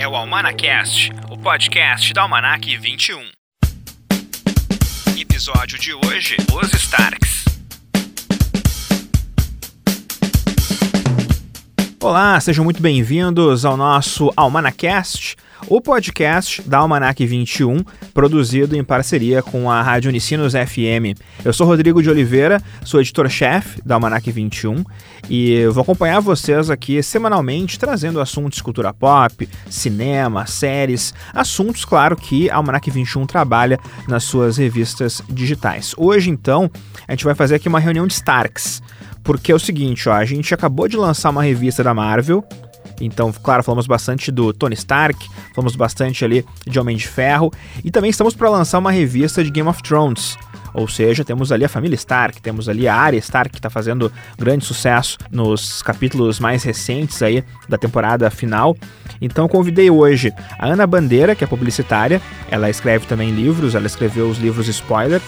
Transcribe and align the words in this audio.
é 0.00 0.08
o 0.08 0.16
Almanacast, 0.16 1.10
o 1.28 1.36
podcast 1.36 2.14
da 2.14 2.22
Almanac 2.22 2.74
21. 2.74 3.20
Episódio 5.20 5.78
de 5.78 5.92
hoje: 5.92 6.38
Os 6.54 6.72
Starks. 6.72 7.44
Olá, 12.02 12.40
sejam 12.40 12.64
muito 12.64 12.80
bem-vindos 12.80 13.66
ao 13.66 13.76
nosso 13.76 14.32
Almanacast 14.34 15.36
o 15.66 15.80
podcast 15.80 16.62
da 16.62 16.78
Almanac 16.78 17.24
21, 17.24 17.82
produzido 18.12 18.76
em 18.76 18.82
parceria 18.82 19.42
com 19.42 19.70
a 19.70 19.82
Rádio 19.82 20.08
Unicinos 20.08 20.52
FM. 20.52 21.18
Eu 21.44 21.52
sou 21.52 21.66
Rodrigo 21.66 22.02
de 22.02 22.10
Oliveira, 22.10 22.62
sou 22.84 23.00
editor-chefe 23.00 23.80
da 23.84 23.94
Almanac 23.94 24.30
21 24.30 24.84
e 25.28 25.66
vou 25.66 25.82
acompanhar 25.82 26.20
vocês 26.20 26.70
aqui 26.70 27.02
semanalmente 27.02 27.78
trazendo 27.78 28.20
assuntos 28.20 28.60
cultura 28.60 28.92
pop, 28.92 29.48
cinema, 29.68 30.46
séries, 30.46 31.14
assuntos, 31.32 31.84
claro, 31.84 32.16
que 32.16 32.50
a 32.50 32.56
Almanac 32.56 32.90
21 32.90 33.26
trabalha 33.26 33.78
nas 34.08 34.24
suas 34.24 34.56
revistas 34.56 35.22
digitais. 35.28 35.94
Hoje, 35.96 36.30
então, 36.30 36.70
a 37.06 37.12
gente 37.12 37.24
vai 37.24 37.34
fazer 37.34 37.56
aqui 37.56 37.68
uma 37.68 37.80
reunião 37.80 38.06
de 38.06 38.14
Starks, 38.14 38.82
porque 39.22 39.52
é 39.52 39.54
o 39.54 39.58
seguinte, 39.58 40.08
ó, 40.08 40.12
a 40.12 40.24
gente 40.24 40.52
acabou 40.54 40.88
de 40.88 40.96
lançar 40.96 41.30
uma 41.30 41.42
revista 41.42 41.84
da 41.84 41.94
Marvel, 41.94 42.44
então, 43.00 43.32
claro, 43.32 43.62
falamos 43.62 43.86
bastante 43.86 44.30
do 44.30 44.52
Tony 44.52 44.74
Stark, 44.74 45.28
falamos 45.54 45.74
bastante 45.74 46.24
ali 46.24 46.44
de 46.66 46.78
Homem 46.78 46.96
de 46.96 47.08
Ferro 47.08 47.50
e 47.84 47.90
também 47.90 48.10
estamos 48.10 48.34
para 48.34 48.50
lançar 48.50 48.78
uma 48.78 48.92
revista 48.92 49.42
de 49.42 49.50
Game 49.50 49.68
of 49.68 49.82
Thrones. 49.82 50.36
Ou 50.72 50.86
seja, 50.86 51.24
temos 51.24 51.50
ali 51.50 51.64
a 51.64 51.68
família 51.68 51.96
Stark, 51.96 52.40
temos 52.40 52.68
ali 52.68 52.86
a 52.86 52.94
Arya 52.94 53.18
Stark 53.18 53.50
que 53.50 53.58
está 53.58 53.70
fazendo 53.70 54.12
grande 54.38 54.64
sucesso 54.64 55.18
nos 55.30 55.82
capítulos 55.82 56.38
mais 56.38 56.62
recentes 56.62 57.22
aí 57.22 57.44
da 57.68 57.76
temporada 57.76 58.30
final. 58.30 58.76
Então 59.20 59.48
convidei 59.48 59.90
hoje 59.90 60.32
a 60.58 60.66
Ana 60.66 60.86
Bandeira, 60.86 61.34
que 61.34 61.42
é 61.42 61.46
publicitária, 61.46 62.20
ela 62.50 62.70
escreve 62.70 63.06
também 63.06 63.30
livros, 63.30 63.74
ela 63.74 63.86
escreveu 63.86 64.28
os 64.28 64.38
livros 64.38 64.68
spoiler 64.68 65.20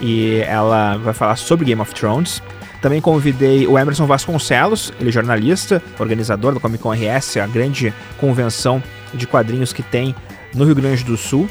e 0.00 0.42
ela 0.46 0.96
vai 0.96 1.14
falar 1.14 1.36
sobre 1.36 1.66
Game 1.66 1.80
of 1.80 1.94
Thrones. 1.94 2.42
Também 2.80 3.00
convidei 3.00 3.66
o 3.66 3.78
Emerson 3.78 4.06
Vasconcelos, 4.06 4.92
ele 4.98 5.10
é 5.10 5.12
jornalista, 5.12 5.82
organizador 5.98 6.54
do 6.54 6.60
Comic 6.60 6.82
Con 6.82 6.92
RS, 6.92 7.36
a 7.36 7.46
grande 7.46 7.92
convenção 8.18 8.82
de 9.12 9.26
quadrinhos 9.26 9.72
que 9.72 9.82
tem 9.82 10.14
no 10.54 10.64
Rio 10.64 10.74
Grande 10.74 11.04
do 11.04 11.16
Sul. 11.16 11.48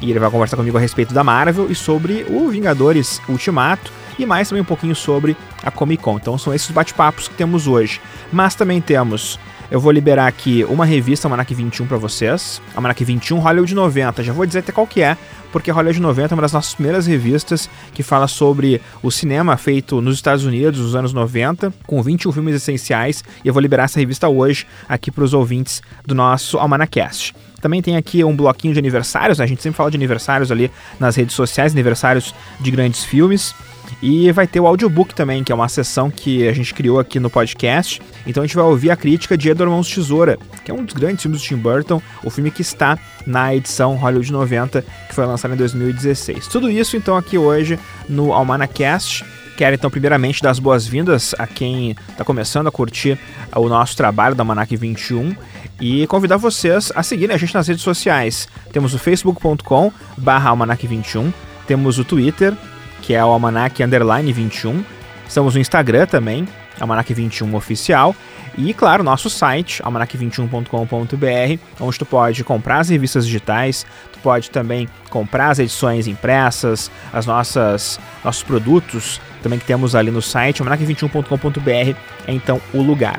E 0.00 0.10
ele 0.10 0.18
vai 0.18 0.28
conversar 0.28 0.56
comigo 0.56 0.76
a 0.76 0.80
respeito 0.80 1.14
da 1.14 1.22
Marvel 1.22 1.70
e 1.70 1.74
sobre 1.76 2.26
o 2.28 2.48
Vingadores 2.48 3.20
Ultimato 3.28 3.92
e 4.18 4.26
mais 4.26 4.48
também 4.48 4.62
um 4.62 4.66
pouquinho 4.66 4.96
sobre 4.96 5.36
a 5.62 5.70
Comic 5.70 6.02
Con. 6.02 6.16
Então 6.16 6.36
são 6.36 6.52
esses 6.52 6.70
bate-papos 6.70 7.28
que 7.28 7.34
temos 7.34 7.68
hoje. 7.68 8.00
Mas 8.32 8.56
também 8.56 8.80
temos 8.80 9.38
eu 9.72 9.80
vou 9.80 9.90
liberar 9.90 10.26
aqui 10.26 10.64
uma 10.64 10.84
revista 10.84 11.26
Almanac 11.26 11.54
21 11.54 11.86
para 11.86 11.96
vocês. 11.96 12.60
Almanac 12.74 13.02
21 13.02 13.38
Hollywood 13.38 13.74
90. 13.74 14.22
Já 14.22 14.30
vou 14.30 14.44
dizer 14.44 14.58
até 14.58 14.70
qual 14.70 14.86
que 14.86 15.00
é, 15.00 15.16
porque 15.50 15.70
Hollywood 15.70 15.98
90 15.98 16.34
é 16.34 16.36
uma 16.36 16.42
das 16.42 16.52
nossas 16.52 16.74
primeiras 16.74 17.06
revistas 17.06 17.70
que 17.94 18.02
fala 18.02 18.28
sobre 18.28 18.82
o 19.02 19.10
cinema 19.10 19.56
feito 19.56 20.02
nos 20.02 20.16
Estados 20.16 20.44
Unidos 20.44 20.78
nos 20.78 20.94
anos 20.94 21.14
90, 21.14 21.72
com 21.86 22.02
21 22.02 22.32
filmes 22.32 22.54
essenciais, 22.54 23.24
e 23.42 23.48
eu 23.48 23.54
vou 23.54 23.62
liberar 23.62 23.84
essa 23.84 23.98
revista 23.98 24.28
hoje 24.28 24.66
aqui 24.86 25.10
para 25.10 25.24
os 25.24 25.32
ouvintes 25.32 25.80
do 26.04 26.14
nosso 26.14 26.58
Almanacast. 26.58 27.34
Também 27.62 27.80
tem 27.80 27.96
aqui 27.96 28.22
um 28.22 28.36
bloquinho 28.36 28.74
de 28.74 28.78
aniversários, 28.78 29.38
né? 29.38 29.44
a 29.44 29.48
gente 29.48 29.62
sempre 29.62 29.78
fala 29.78 29.90
de 29.90 29.96
aniversários 29.96 30.52
ali 30.52 30.70
nas 31.00 31.16
redes 31.16 31.34
sociais, 31.34 31.72
aniversários 31.72 32.34
de 32.60 32.70
grandes 32.70 33.04
filmes. 33.04 33.54
E 34.00 34.30
vai 34.32 34.46
ter 34.46 34.60
o 34.60 34.66
audiobook 34.66 35.14
também, 35.14 35.44
que 35.44 35.52
é 35.52 35.54
uma 35.54 35.68
sessão 35.68 36.10
que 36.10 36.46
a 36.48 36.52
gente 36.52 36.72
criou 36.74 36.98
aqui 36.98 37.20
no 37.20 37.28
podcast. 37.28 38.00
Então 38.26 38.42
a 38.42 38.46
gente 38.46 38.56
vai 38.56 38.64
ouvir 38.64 38.90
a 38.90 38.96
crítica 38.96 39.36
de 39.36 39.48
Edward 39.48 39.72
Mãos 39.72 39.88
Tesoura, 39.88 40.38
que 40.64 40.70
é 40.70 40.74
um 40.74 40.84
dos 40.84 40.94
grandes 40.94 41.22
filmes 41.22 41.40
do 41.40 41.46
Tim 41.46 41.56
Burton, 41.56 42.00
o 42.24 42.30
filme 42.30 42.50
que 42.50 42.62
está 42.62 42.98
na 43.26 43.54
edição 43.54 43.94
Hollywood 43.96 44.32
90, 44.32 44.82
que 45.08 45.14
foi 45.14 45.26
lançada 45.26 45.54
em 45.54 45.56
2016. 45.56 46.46
Tudo 46.48 46.70
isso 46.70 46.96
então 46.96 47.16
aqui 47.16 47.36
hoje 47.38 47.78
no 48.08 48.32
Almanacast. 48.32 49.24
Quero 49.56 49.74
então 49.74 49.90
primeiramente 49.90 50.42
dar 50.42 50.50
as 50.50 50.58
boas-vindas 50.58 51.34
a 51.38 51.46
quem 51.46 51.94
está 52.08 52.24
começando 52.24 52.66
a 52.66 52.70
curtir 52.70 53.18
o 53.54 53.68
nosso 53.68 53.96
trabalho 53.96 54.34
da 54.34 54.42
Almanac 54.42 54.74
21 54.74 55.34
e 55.80 56.06
convidar 56.06 56.36
vocês 56.36 56.90
a 56.94 57.02
seguirem 57.02 57.34
a 57.34 57.38
gente 57.38 57.54
nas 57.54 57.68
redes 57.68 57.82
sociais. 57.82 58.48
Temos 58.72 58.94
o 58.94 58.98
facebook.com 58.98 59.92
barra 60.16 60.50
almanac 60.50 60.86
21, 60.86 61.32
temos 61.66 61.98
o 61.98 62.04
Twitter, 62.04 62.54
que 63.02 63.12
é 63.12 63.22
o 63.22 63.28
Almanac 63.28 63.82
Underline 63.82 64.32
21. 64.32 64.82
Estamos 65.28 65.54
no 65.54 65.60
Instagram 65.60 66.06
também, 66.06 66.48
Almanac 66.80 67.12
21 67.12 67.54
Oficial. 67.54 68.14
E, 68.56 68.72
claro, 68.72 69.02
nosso 69.02 69.28
site, 69.28 69.82
almanac21.com.br, 69.82 71.62
onde 71.80 71.98
tu 71.98 72.06
pode 72.06 72.44
comprar 72.44 72.80
as 72.80 72.88
revistas 72.90 73.26
digitais, 73.26 73.84
tu 74.12 74.18
pode 74.20 74.50
também 74.50 74.88
comprar 75.10 75.50
as 75.50 75.58
edições 75.58 76.06
impressas, 76.06 76.90
as 77.12 77.26
nossas 77.26 77.98
nossos 78.22 78.42
produtos 78.42 79.20
também 79.42 79.58
que 79.58 79.64
temos 79.64 79.94
ali 79.94 80.10
no 80.10 80.22
site, 80.22 80.62
almanac21.com.br 80.62 81.98
é 82.26 82.32
então 82.32 82.60
o 82.72 82.82
lugar. 82.82 83.18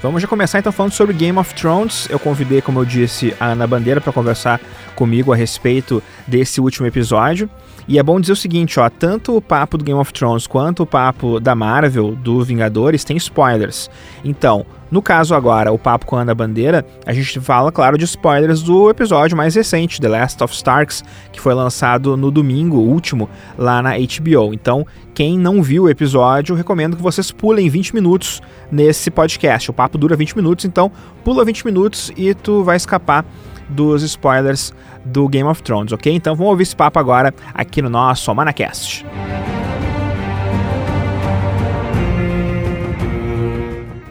Vamos 0.00 0.22
já 0.22 0.28
começar 0.28 0.60
então 0.60 0.70
falando 0.70 0.92
sobre 0.92 1.12
Game 1.14 1.36
of 1.36 1.52
Thrones. 1.54 2.06
Eu 2.08 2.20
convidei, 2.20 2.62
como 2.62 2.78
eu 2.78 2.84
disse, 2.84 3.34
a 3.40 3.46
Ana 3.46 3.66
Bandeira 3.66 4.00
para 4.00 4.12
conversar 4.12 4.60
comigo 4.94 5.32
a 5.32 5.36
respeito 5.36 6.00
desse 6.26 6.60
último 6.60 6.86
episódio. 6.86 7.50
E 7.88 8.00
é 8.00 8.02
bom 8.02 8.20
dizer 8.20 8.32
o 8.32 8.36
seguinte, 8.36 8.80
ó, 8.80 8.90
tanto 8.90 9.36
o 9.36 9.40
papo 9.40 9.78
do 9.78 9.84
Game 9.84 9.98
of 9.98 10.12
Thrones 10.12 10.46
quanto 10.46 10.82
o 10.82 10.86
papo 10.86 11.38
da 11.38 11.54
Marvel, 11.54 12.16
do 12.16 12.42
Vingadores, 12.42 13.04
tem 13.04 13.16
spoilers. 13.16 13.88
Então, 14.24 14.66
no 14.90 15.00
caso 15.00 15.34
agora, 15.36 15.72
o 15.72 15.78
papo 15.78 16.04
com 16.04 16.16
a 16.16 16.22
Ana 16.22 16.34
Bandeira, 16.34 16.84
a 17.04 17.12
gente 17.12 17.38
fala, 17.38 17.70
claro, 17.70 17.96
de 17.96 18.04
spoilers 18.04 18.60
do 18.60 18.90
episódio 18.90 19.36
mais 19.36 19.54
recente, 19.54 20.00
The 20.00 20.08
Last 20.08 20.42
of 20.42 20.52
Starks, 20.52 21.04
que 21.32 21.40
foi 21.40 21.54
lançado 21.54 22.16
no 22.16 22.30
domingo 22.30 22.78
último 22.78 23.28
lá 23.56 23.80
na 23.80 23.92
HBO. 23.96 24.52
Então, 24.52 24.84
quem 25.14 25.38
não 25.38 25.62
viu 25.62 25.84
o 25.84 25.88
episódio, 25.88 26.56
recomendo 26.56 26.96
que 26.96 27.02
vocês 27.02 27.30
pulem 27.30 27.68
20 27.68 27.94
minutos 27.94 28.42
nesse 28.70 29.10
podcast. 29.12 29.70
O 29.70 29.74
papo 29.74 29.96
dura 29.96 30.16
20 30.16 30.36
minutos, 30.36 30.64
então 30.64 30.90
pula 31.24 31.44
20 31.44 31.64
minutos 31.64 32.12
e 32.16 32.34
tu 32.34 32.64
vai 32.64 32.76
escapar 32.76 33.24
dos 33.68 34.02
spoilers 34.02 34.72
do 35.04 35.28
Game 35.28 35.48
of 35.48 35.62
Thrones, 35.62 35.92
ok? 35.92 36.12
Então 36.12 36.34
vamos 36.34 36.50
ouvir 36.50 36.62
esse 36.62 36.76
papo 36.76 36.98
agora 36.98 37.34
aqui 37.54 37.82
no 37.82 37.88
nosso 37.90 38.34
Manacast. 38.34 39.04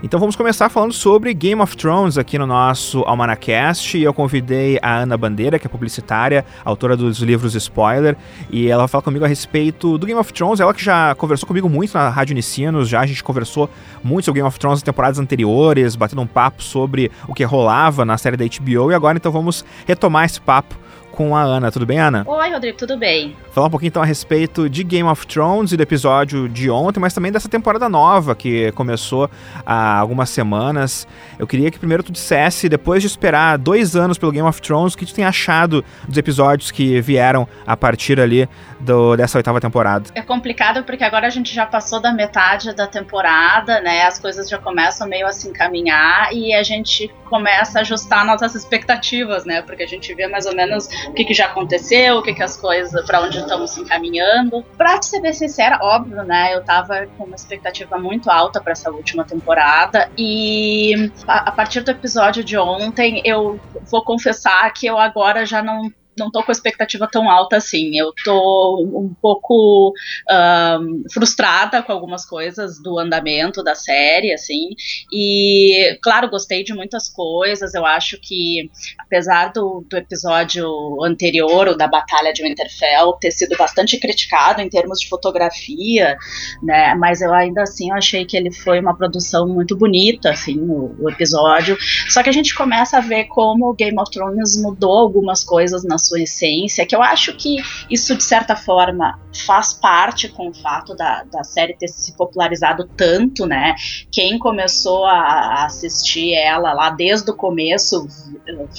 Então 0.05 0.19
vamos 0.19 0.35
começar 0.35 0.69
falando 0.69 0.93
sobre 0.93 1.33
Game 1.33 1.59
of 1.59 1.75
Thrones 1.75 2.15
aqui 2.15 2.37
no 2.37 2.45
nosso 2.45 2.99
Almanacast. 3.07 3.97
Eu 3.97 4.13
convidei 4.13 4.77
a 4.79 4.97
Ana 4.97 5.17
Bandeira, 5.17 5.57
que 5.57 5.65
é 5.65 5.69
publicitária, 5.69 6.45
autora 6.63 6.95
dos 6.95 7.17
livros 7.21 7.55
Spoiler, 7.55 8.15
e 8.51 8.67
ela 8.67 8.83
vai 8.83 8.87
falar 8.87 9.01
comigo 9.01 9.25
a 9.25 9.27
respeito 9.27 9.97
do 9.97 10.05
Game 10.05 10.19
of 10.19 10.31
Thrones. 10.31 10.59
Ela 10.59 10.75
que 10.75 10.83
já 10.83 11.15
conversou 11.15 11.47
comigo 11.47 11.67
muito 11.67 11.95
na 11.95 12.07
Rádio 12.09 12.33
Unicinos, 12.33 12.87
já 12.87 12.99
a 12.99 13.05
gente 13.07 13.23
conversou 13.23 13.67
muito 14.03 14.25
sobre 14.25 14.41
Game 14.41 14.47
of 14.47 14.59
Thrones 14.59 14.77
nas 14.77 14.83
temporadas 14.83 15.17
anteriores, 15.17 15.95
batendo 15.95 16.21
um 16.21 16.27
papo 16.27 16.61
sobre 16.61 17.11
o 17.27 17.33
que 17.33 17.43
rolava 17.43 18.05
na 18.05 18.15
série 18.15 18.37
da 18.37 18.45
HBO, 18.45 18.91
e 18.91 18.93
agora 18.93 19.17
então 19.17 19.31
vamos 19.31 19.65
retomar 19.87 20.25
esse 20.25 20.39
papo 20.39 20.84
com 21.15 21.35
a 21.35 21.41
Ana. 21.41 21.71
Tudo 21.71 21.85
bem, 21.85 21.97
Ana? 21.97 22.23
Oi, 22.27 22.51
Rodrigo, 22.51 22.77
tudo 22.77 22.97
bem? 22.97 23.35
Falar 23.51 23.67
um 23.67 23.69
pouquinho 23.69 23.87
então 23.87 24.03
a 24.03 24.05
respeito 24.05 24.69
de 24.69 24.83
Game 24.83 25.07
of 25.07 25.25
Thrones 25.25 25.71
e 25.71 25.77
do 25.77 25.81
episódio 25.81 26.49
de 26.49 26.69
ontem, 26.69 26.99
mas 26.99 27.13
também 27.13 27.31
dessa 27.31 27.47
temporada 27.47 27.87
nova 27.87 28.35
que 28.35 28.71
começou 28.73 29.29
há 29.65 29.97
algumas 29.97 30.29
semanas. 30.29 31.07
Eu 31.39 31.47
queria 31.47 31.71
que 31.71 31.79
primeiro 31.79 32.03
tu 32.03 32.11
dissesse, 32.11 32.67
depois 32.67 33.01
de 33.01 33.07
esperar 33.07 33.57
dois 33.57 33.95
anos 33.95 34.17
pelo 34.17 34.31
Game 34.31 34.47
of 34.47 34.61
Thrones, 34.61 34.93
o 34.93 34.97
que 34.97 35.05
tu 35.05 35.13
tem 35.13 35.23
achado 35.23 35.83
dos 36.07 36.17
episódios 36.17 36.69
que 36.69 36.99
vieram 36.99 37.47
a 37.65 37.77
partir 37.77 38.19
ali 38.19 38.47
do, 38.79 39.15
dessa 39.15 39.37
oitava 39.37 39.61
temporada. 39.61 40.09
É 40.13 40.21
complicado 40.21 40.83
porque 40.83 41.03
agora 41.03 41.27
a 41.27 41.29
gente 41.29 41.53
já 41.53 41.65
passou 41.65 42.01
da 42.01 42.11
metade 42.11 42.75
da 42.75 42.87
temporada, 42.87 43.79
né? 43.79 44.03
As 44.03 44.19
coisas 44.19 44.49
já 44.49 44.57
começam 44.57 45.07
meio 45.07 45.25
a 45.25 45.31
se 45.31 45.47
encaminhar 45.47 46.33
e 46.33 46.53
a 46.53 46.61
gente 46.61 47.09
começa 47.25 47.79
a 47.79 47.81
ajustar 47.81 48.25
nossas 48.25 48.55
expectativas, 48.55 49.45
né? 49.45 49.61
Porque 49.61 49.83
a 49.83 49.87
gente 49.87 50.13
vê 50.13 50.27
mais 50.27 50.45
ou 50.45 50.55
menos 50.55 50.87
o 51.07 51.13
que, 51.13 51.25
que 51.25 51.33
já 51.33 51.45
aconteceu, 51.45 52.17
o 52.17 52.23
que, 52.23 52.33
que 52.33 52.43
as 52.43 52.57
coisas, 52.57 53.05
para 53.05 53.21
onde 53.21 53.39
estamos 53.39 53.71
se 53.71 53.81
encaminhando. 53.81 54.63
Pra 54.77 55.01
ser 55.01 55.21
bem 55.21 55.33
sincera, 55.33 55.79
óbvio, 55.81 56.23
né? 56.23 56.55
Eu 56.55 56.63
tava 56.63 57.07
com 57.17 57.25
uma 57.25 57.35
expectativa 57.35 57.97
muito 57.97 58.29
alta 58.29 58.61
para 58.61 58.71
essa 58.71 58.91
última 58.91 59.23
temporada 59.23 60.09
e 60.17 61.11
a, 61.27 61.49
a 61.49 61.51
partir 61.51 61.81
do 61.81 61.91
episódio 61.91 62.43
de 62.43 62.57
ontem 62.57 63.21
eu 63.25 63.59
vou 63.89 64.03
confessar 64.03 64.71
que 64.73 64.85
eu 64.85 64.97
agora 64.97 65.45
já 65.45 65.61
não 65.61 65.91
não 66.17 66.31
tô 66.31 66.43
com 66.43 66.51
expectativa 66.51 67.07
tão 67.11 67.29
alta 67.29 67.57
assim. 67.57 67.97
Eu 67.97 68.13
tô 68.23 68.81
um 68.83 69.13
pouco 69.21 69.93
um, 70.29 71.03
frustrada 71.11 71.81
com 71.81 71.91
algumas 71.91 72.25
coisas 72.25 72.81
do 72.81 72.97
andamento 72.97 73.63
da 73.63 73.75
série, 73.75 74.33
assim. 74.33 74.69
E, 75.11 75.97
claro, 76.01 76.29
gostei 76.29 76.63
de 76.63 76.73
muitas 76.73 77.09
coisas. 77.09 77.73
Eu 77.73 77.85
acho 77.85 78.17
que, 78.19 78.69
apesar 78.99 79.51
do, 79.51 79.85
do 79.89 79.97
episódio 79.97 81.03
anterior, 81.03 81.67
o 81.67 81.75
da 81.75 81.87
Batalha 81.87 82.33
de 82.33 82.43
Winterfell, 82.43 83.13
ter 83.13 83.31
sido 83.31 83.55
bastante 83.57 83.99
criticado 83.99 84.61
em 84.61 84.69
termos 84.69 84.99
de 84.99 85.09
fotografia, 85.09 86.17
né? 86.63 86.95
Mas 86.95 87.21
eu 87.21 87.33
ainda 87.33 87.63
assim 87.63 87.89
eu 87.89 87.97
achei 87.97 88.25
que 88.25 88.37
ele 88.37 88.51
foi 88.51 88.79
uma 88.79 88.95
produção 88.95 89.47
muito 89.47 89.75
bonita, 89.75 90.29
assim, 90.29 90.59
o, 90.59 90.95
o 90.99 91.09
episódio. 91.09 91.77
Só 92.09 92.23
que 92.23 92.29
a 92.29 92.33
gente 92.33 92.55
começa 92.55 92.97
a 92.97 93.01
ver 93.01 93.25
como 93.25 93.73
Game 93.73 93.99
of 93.99 94.11
Thrones 94.11 94.61
mudou 94.61 94.97
algumas 94.97 95.43
coisas 95.43 95.83
na 95.83 95.97
sua 96.05 96.21
essência, 96.21 96.85
que 96.85 96.95
eu 96.95 97.01
acho 97.01 97.35
que 97.35 97.57
isso, 97.89 98.15
de 98.15 98.23
certa 98.23 98.55
forma, 98.55 99.19
faz 99.45 99.73
parte 99.73 100.29
com 100.29 100.49
o 100.49 100.53
fato 100.53 100.95
da, 100.95 101.23
da 101.23 101.43
série 101.43 101.75
ter 101.75 101.87
se 101.87 102.15
popularizado 102.15 102.89
tanto, 102.95 103.45
né? 103.45 103.75
Quem 104.11 104.39
começou 104.39 105.05
a 105.05 105.65
assistir 105.65 106.33
ela 106.33 106.73
lá 106.73 106.89
desde 106.89 107.29
o 107.31 107.35
começo 107.35 108.07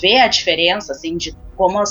vê 0.01 0.19
a 0.19 0.29
diferença, 0.29 0.93
assim, 0.93 1.17
de 1.17 1.35
como 1.57 1.83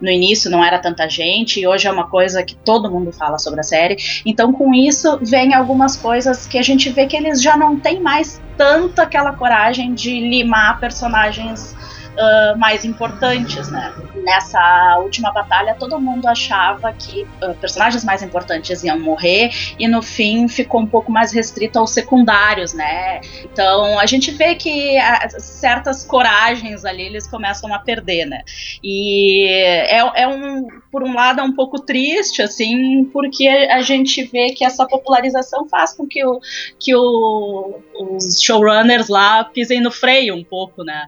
no 0.00 0.10
início 0.10 0.50
não 0.50 0.64
era 0.64 0.78
tanta 0.78 1.08
gente 1.08 1.60
e 1.60 1.66
hoje 1.66 1.86
é 1.86 1.92
uma 1.92 2.08
coisa 2.08 2.42
que 2.42 2.56
todo 2.56 2.90
mundo 2.90 3.12
fala 3.12 3.38
sobre 3.38 3.60
a 3.60 3.62
série. 3.62 3.96
Então, 4.26 4.52
com 4.52 4.74
isso, 4.74 5.18
vem 5.22 5.54
algumas 5.54 5.96
coisas 5.96 6.46
que 6.46 6.58
a 6.58 6.62
gente 6.62 6.90
vê 6.90 7.06
que 7.06 7.16
eles 7.16 7.40
já 7.40 7.56
não 7.56 7.78
têm 7.78 8.00
mais 8.00 8.42
tanto 8.56 9.00
aquela 9.00 9.32
coragem 9.32 9.94
de 9.94 10.20
limar 10.20 10.80
personagens 10.80 11.74
uh, 12.12 12.58
mais 12.58 12.84
importantes, 12.84 13.68
né? 13.70 13.92
Nessa 14.24 14.98
última 15.00 15.32
batalha, 15.32 15.74
todo 15.74 16.00
mundo 16.00 16.26
achava 16.26 16.92
que 16.92 17.22
uh, 17.42 17.54
personagens 17.60 18.04
mais 18.04 18.22
importantes 18.22 18.82
iam 18.84 18.98
morrer 18.98 19.50
e 19.78 19.88
no 19.88 20.02
fim 20.02 20.48
ficou 20.48 20.80
um 20.80 20.86
pouco 20.86 21.10
mais 21.10 21.32
restrito 21.32 21.78
aos 21.78 21.90
secundários, 21.90 22.72
né? 22.72 23.20
Então 23.44 23.98
a 23.98 24.06
gente 24.06 24.30
vê 24.30 24.54
que 24.54 24.98
uh, 24.98 25.40
certas 25.40 26.04
coragens 26.04 26.84
ali 26.84 27.02
eles 27.02 27.26
começam 27.26 27.72
a 27.74 27.78
perder, 27.78 28.26
né? 28.26 28.42
E 28.82 29.46
é, 29.48 30.22
é 30.22 30.28
um, 30.28 30.66
por 30.90 31.02
um 31.02 31.14
lado, 31.14 31.40
é 31.40 31.42
um 31.42 31.54
pouco 31.54 31.80
triste, 31.80 32.42
assim, 32.42 33.04
porque 33.12 33.46
a 33.48 33.82
gente 33.82 34.22
vê 34.24 34.50
que 34.50 34.64
essa 34.64 34.86
popularização 34.86 35.68
faz 35.68 35.94
com 35.94 36.06
que, 36.06 36.24
o, 36.24 36.40
que 36.78 36.94
o, 36.94 37.80
os 37.94 38.40
showrunners 38.40 39.08
lá 39.08 39.44
pisem 39.44 39.80
no 39.80 39.90
freio 39.90 40.34
um 40.34 40.44
pouco, 40.44 40.84
né? 40.84 41.06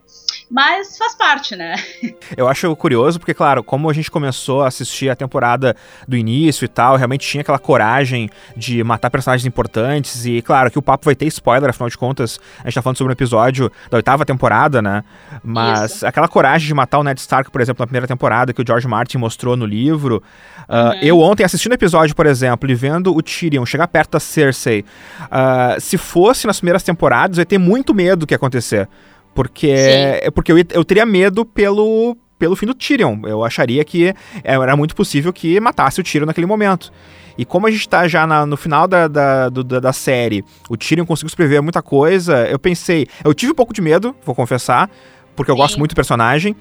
Mas 0.54 0.96
faz 0.96 1.16
parte, 1.16 1.56
né? 1.56 1.74
Eu 2.36 2.46
acho 2.46 2.76
curioso, 2.76 3.18
porque, 3.18 3.34
claro, 3.34 3.64
como 3.64 3.90
a 3.90 3.92
gente 3.92 4.08
começou 4.08 4.62
a 4.62 4.68
assistir 4.68 5.10
a 5.10 5.16
temporada 5.16 5.74
do 6.06 6.16
início 6.16 6.64
e 6.64 6.68
tal, 6.68 6.94
realmente 6.94 7.28
tinha 7.28 7.40
aquela 7.40 7.58
coragem 7.58 8.30
de 8.56 8.84
matar 8.84 9.10
personagens 9.10 9.44
importantes. 9.44 10.24
E, 10.24 10.40
claro, 10.42 10.70
que 10.70 10.78
o 10.78 10.82
papo 10.82 11.06
vai 11.06 11.16
ter 11.16 11.26
spoiler, 11.26 11.70
afinal 11.70 11.88
de 11.88 11.98
contas, 11.98 12.38
a 12.60 12.68
gente 12.68 12.74
tá 12.76 12.82
falando 12.82 12.96
sobre 12.96 13.10
um 13.10 13.14
episódio 13.14 13.68
da 13.90 13.96
oitava 13.96 14.24
temporada, 14.24 14.80
né? 14.80 15.02
Mas 15.42 15.96
Isso. 15.96 16.06
aquela 16.06 16.28
coragem 16.28 16.68
de 16.68 16.74
matar 16.74 17.00
o 17.00 17.02
Ned 17.02 17.18
Stark, 17.18 17.50
por 17.50 17.60
exemplo, 17.60 17.82
na 17.82 17.88
primeira 17.88 18.06
temporada, 18.06 18.52
que 18.52 18.62
o 18.62 18.64
George 18.64 18.86
Martin 18.86 19.18
mostrou 19.18 19.56
no 19.56 19.66
livro. 19.66 20.22
Uh, 20.68 20.74
uhum. 20.74 20.92
Eu 21.02 21.20
ontem, 21.20 21.42
assistindo 21.42 21.72
o 21.72 21.74
episódio, 21.74 22.14
por 22.14 22.26
exemplo, 22.26 22.70
e 22.70 22.76
vendo 22.76 23.12
o 23.12 23.20
Tyrion 23.20 23.66
chegar 23.66 23.88
perto 23.88 24.12
da 24.12 24.20
Cersei, 24.20 24.84
uh, 25.22 25.80
se 25.80 25.98
fosse 25.98 26.46
nas 26.46 26.60
primeiras 26.60 26.84
temporadas, 26.84 27.38
eu 27.38 27.42
ia 27.42 27.46
ter 27.46 27.58
muito 27.58 27.92
medo 27.92 28.20
do 28.20 28.26
que 28.28 28.34
ia 28.34 28.36
acontecer. 28.36 28.88
Porque, 29.34 29.68
é 29.68 30.30
porque 30.30 30.52
eu, 30.52 30.56
eu 30.58 30.84
teria 30.84 31.04
medo 31.04 31.44
pelo, 31.44 32.16
pelo 32.38 32.54
fim 32.54 32.66
do 32.66 32.74
Tyrion. 32.74 33.18
Eu 33.24 33.44
acharia 33.44 33.84
que 33.84 34.14
era 34.42 34.76
muito 34.76 34.94
possível 34.94 35.32
que 35.32 35.58
matasse 35.60 36.00
o 36.00 36.04
Tyrion 36.04 36.26
naquele 36.26 36.46
momento. 36.46 36.92
E 37.36 37.44
como 37.44 37.66
a 37.66 37.70
gente 37.70 37.88
tá 37.88 38.06
já 38.06 38.26
na, 38.26 38.46
no 38.46 38.56
final 38.56 38.86
da, 38.86 39.08
da, 39.08 39.48
do, 39.48 39.64
da, 39.64 39.92
série, 39.92 40.44
o 40.70 40.76
Tyrion 40.76 41.04
conseguiu 41.04 41.28
escrever 41.28 41.60
muita 41.60 41.82
coisa, 41.82 42.46
eu 42.48 42.58
pensei... 42.58 43.08
Eu 43.24 43.34
tive 43.34 43.50
um 43.50 43.54
pouco 43.56 43.74
de 43.74 43.80
medo, 43.80 44.14
vou 44.24 44.36
confessar, 44.36 44.88
porque 45.34 45.50
eu 45.50 45.56
Sim. 45.56 45.60
gosto 45.60 45.78
muito 45.78 45.92
do 45.92 45.96
personagem 45.96 46.54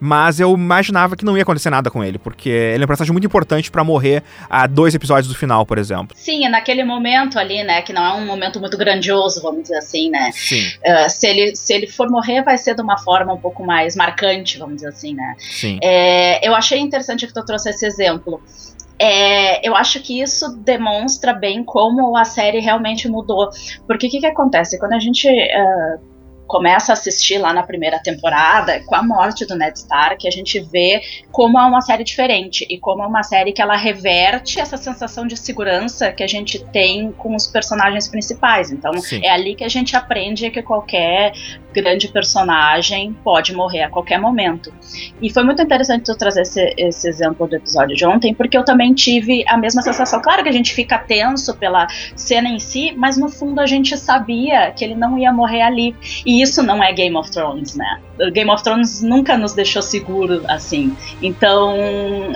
mas 0.00 0.40
eu 0.40 0.52
imaginava 0.52 1.16
que 1.16 1.24
não 1.24 1.36
ia 1.36 1.42
acontecer 1.42 1.70
nada 1.70 1.90
com 1.90 2.02
ele, 2.02 2.18
porque 2.18 2.48
ele 2.48 2.82
é 2.82 2.84
um 2.84 2.88
personagem 2.88 3.12
muito 3.12 3.26
importante 3.26 3.70
para 3.70 3.84
morrer 3.84 4.22
a 4.48 4.66
dois 4.66 4.94
episódios 4.94 5.28
do 5.28 5.34
final, 5.34 5.64
por 5.64 5.78
exemplo. 5.78 6.16
Sim, 6.16 6.44
é 6.44 6.48
naquele 6.48 6.84
momento 6.84 7.38
ali, 7.38 7.62
né, 7.62 7.82
que 7.82 7.92
não 7.92 8.04
é 8.04 8.12
um 8.12 8.26
momento 8.26 8.60
muito 8.60 8.76
grandioso, 8.76 9.40
vamos 9.42 9.62
dizer 9.62 9.78
assim, 9.78 10.10
né? 10.10 10.30
Sim. 10.32 10.66
Uh, 10.66 11.08
se, 11.08 11.26
ele, 11.26 11.56
se 11.56 11.72
ele 11.74 11.86
for 11.86 12.10
morrer, 12.10 12.42
vai 12.42 12.58
ser 12.58 12.74
de 12.74 12.82
uma 12.82 12.98
forma 12.98 13.32
um 13.32 13.38
pouco 13.38 13.64
mais 13.64 13.96
marcante, 13.96 14.58
vamos 14.58 14.76
dizer 14.76 14.88
assim, 14.88 15.14
né? 15.14 15.34
Sim. 15.38 15.78
É, 15.82 16.46
eu 16.46 16.54
achei 16.54 16.78
interessante 16.78 17.26
que 17.26 17.32
tu 17.32 17.44
trouxe 17.44 17.70
esse 17.70 17.86
exemplo. 17.86 18.40
É, 18.98 19.66
eu 19.66 19.76
acho 19.76 20.00
que 20.00 20.20
isso 20.22 20.56
demonstra 20.58 21.32
bem 21.32 21.62
como 21.62 22.16
a 22.16 22.24
série 22.24 22.60
realmente 22.60 23.08
mudou. 23.08 23.50
Porque 23.86 24.06
o 24.06 24.10
que, 24.10 24.20
que 24.20 24.26
acontece? 24.26 24.78
Quando 24.78 24.94
a 24.94 24.98
gente 24.98 25.28
uh, 25.28 26.00
começa 26.46 26.92
a 26.92 26.94
assistir 26.94 27.38
lá 27.38 27.52
na 27.52 27.62
primeira 27.62 27.98
temporada, 27.98 28.80
com 28.84 28.94
a 28.94 29.02
morte 29.02 29.44
do 29.44 29.56
Ned 29.56 29.76
Stark, 29.76 30.26
a 30.26 30.30
gente 30.30 30.60
vê 30.60 31.02
como 31.30 31.58
é 31.58 31.64
uma 31.64 31.80
série 31.80 32.04
diferente 32.04 32.66
e 32.68 32.78
como 32.78 33.02
é 33.02 33.06
uma 33.06 33.22
série 33.22 33.52
que 33.52 33.60
ela 33.60 33.76
reverte 33.76 34.60
essa 34.60 34.76
sensação 34.76 35.26
de 35.26 35.36
segurança 35.36 36.12
que 36.12 36.22
a 36.22 36.26
gente 36.26 36.64
tem 36.66 37.12
com 37.12 37.34
os 37.34 37.46
personagens 37.46 38.08
principais. 38.08 38.70
Então, 38.70 38.92
Sim. 38.98 39.20
é 39.24 39.30
ali 39.30 39.54
que 39.54 39.64
a 39.64 39.68
gente 39.68 39.96
aprende 39.96 40.50
que 40.50 40.62
qualquer 40.62 41.32
grande 41.76 42.08
personagem 42.08 43.14
pode 43.24 43.54
morrer 43.54 43.82
a 43.82 43.90
qualquer 43.90 44.18
momento. 44.18 44.72
E 45.20 45.30
foi 45.30 45.44
muito 45.44 45.62
interessante 45.62 46.04
tu 46.04 46.16
trazer 46.16 46.42
esse, 46.42 46.74
esse 46.76 47.08
exemplo 47.08 47.46
do 47.46 47.56
episódio 47.56 47.94
de 47.94 48.06
ontem, 48.06 48.34
porque 48.34 48.56
eu 48.56 48.64
também 48.64 48.94
tive 48.94 49.44
a 49.46 49.56
mesma 49.56 49.82
sensação. 49.82 50.20
Claro 50.22 50.42
que 50.42 50.48
a 50.48 50.52
gente 50.52 50.72
fica 50.72 50.98
tenso 50.98 51.54
pela 51.56 51.86
cena 52.14 52.48
em 52.48 52.58
si, 52.58 52.94
mas 52.96 53.16
no 53.16 53.28
fundo 53.28 53.60
a 53.60 53.66
gente 53.66 53.96
sabia 53.96 54.70
que 54.70 54.84
ele 54.84 54.94
não 54.94 55.18
ia 55.18 55.32
morrer 55.32 55.62
ali. 55.62 55.94
E 56.24 56.40
isso 56.40 56.62
não 56.62 56.82
é 56.82 56.92
Game 56.92 57.16
of 57.16 57.30
Thrones, 57.30 57.74
né? 57.74 58.00
Game 58.32 58.50
of 58.50 58.62
Thrones 58.62 59.02
nunca 59.02 59.36
nos 59.36 59.52
deixou 59.52 59.82
seguro 59.82 60.42
assim. 60.48 60.96
Então, 61.20 61.74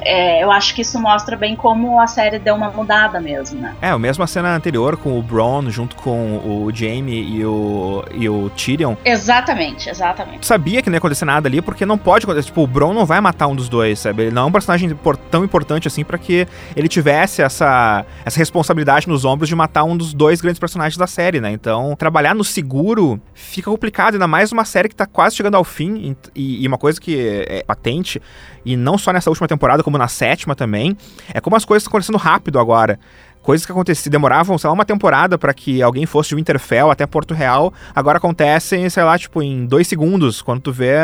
é, 0.03 0.43
eu 0.43 0.51
acho 0.51 0.75
que 0.75 0.83
isso 0.83 1.01
mostra 1.01 1.37
bem 1.37 1.57
como 1.57 1.99
a 1.99 2.07
série 2.07 2.39
deu 2.39 2.55
uma 2.55 2.71
mudada 2.71 3.21
mesmo, 3.21 3.61
né? 3.61 3.75
É, 3.81 3.95
o 3.95 3.99
mesmo 3.99 4.23
a 4.23 4.27
cena 4.27 4.55
anterior 4.55 4.97
com 4.97 5.19
o 5.19 5.23
Bron 5.23 5.71
junto 5.71 5.97
com 5.97 6.37
o 6.37 6.71
Jaime 6.73 7.23
e 7.23 7.45
o, 7.45 8.05
e 8.13 8.29
o 8.29 8.51
Tyrion. 8.51 8.95
Exatamente, 9.31 9.89
exatamente. 9.89 10.45
Sabia 10.45 10.83
que 10.83 10.91
não 10.91 10.95
ia 10.95 10.99
acontecer 10.99 11.25
nada 11.25 11.49
ali, 11.49 11.63
porque 11.63 11.87
não 11.87 11.97
pode 11.97 12.25
acontecer. 12.25 12.47
Tipo, 12.47 12.63
o 12.63 12.67
Bron 12.67 12.93
não 12.93 13.07
vai 13.07 13.21
matar 13.21 13.47
um 13.47 13.55
dos 13.55 13.69
dois, 13.69 14.01
sabe? 14.01 14.25
Ele 14.25 14.31
não 14.33 14.43
é 14.43 14.45
um 14.47 14.53
personagem 14.53 14.91
tão 15.31 15.45
importante 15.45 15.87
assim 15.87 16.05
para 16.05 16.19
que 16.19 16.49
ele 16.75 16.89
tivesse 16.89 17.41
essa, 17.41 18.05
essa 18.25 18.37
responsabilidade 18.37 19.09
nos 19.09 19.25
ombros 19.25 19.49
de 19.49 19.55
matar 19.55 19.85
um 19.85 19.97
dos 19.97 20.13
dois 20.13 20.41
grandes 20.41 20.59
personagens 20.59 20.97
da 20.97 21.07
série, 21.07 21.41
né? 21.41 21.53
Então, 21.53 21.95
trabalhar 21.97 22.35
no 22.35 22.43
seguro 22.43 23.21
fica 23.33 23.71
complicado, 23.71 24.15
ainda 24.15 24.27
mais 24.27 24.51
uma 24.51 24.65
série 24.65 24.89
que 24.89 24.97
tá 24.97 25.07
quase 25.07 25.37
chegando 25.37 25.55
ao 25.55 25.63
fim, 25.63 26.17
e, 26.35 26.65
e 26.65 26.67
uma 26.67 26.79
coisa 26.79 27.01
que 27.01 27.45
é 27.49 27.63
patente, 27.63 28.21
e 28.65 28.77
não 28.77 28.99
só 28.99 29.13
nessa 29.13 29.31
última 29.31 29.47
temporada, 29.47 29.85
como 29.85 29.97
na 29.97 30.09
sétima 30.09 30.57
também, 30.57 30.97
é 31.33 31.41
como 31.41 31.55
as 31.55 31.65
coisas 31.65 31.85
estão 31.85 31.91
acontecendo 31.93 32.19
rápido 32.19 32.59
agora 32.59 32.99
coisas 33.43 33.65
que 33.65 33.73
aconteciam, 33.73 34.11
demoravam, 34.11 34.57
sei 34.59 34.69
lá, 34.69 34.75
uma 34.75 34.85
temporada 34.85 35.39
para 35.39 35.55
que 35.55 35.83
alguém 35.83 36.07
fosse 36.07 36.31
de 36.31 36.35
Winterfell 36.37 36.91
até 36.91 37.07
Porto 37.07 37.35
Real, 37.35 37.73
agora 37.95 38.19
acontecem, 38.19 38.89
sei 38.89 39.03
lá, 39.03 39.19
tipo, 39.19 39.43
em 39.43 39.67
dois 39.67 39.89
segundos, 39.89 40.43
quando 40.43 40.61
tu 40.61 40.73
vê, 40.73 40.97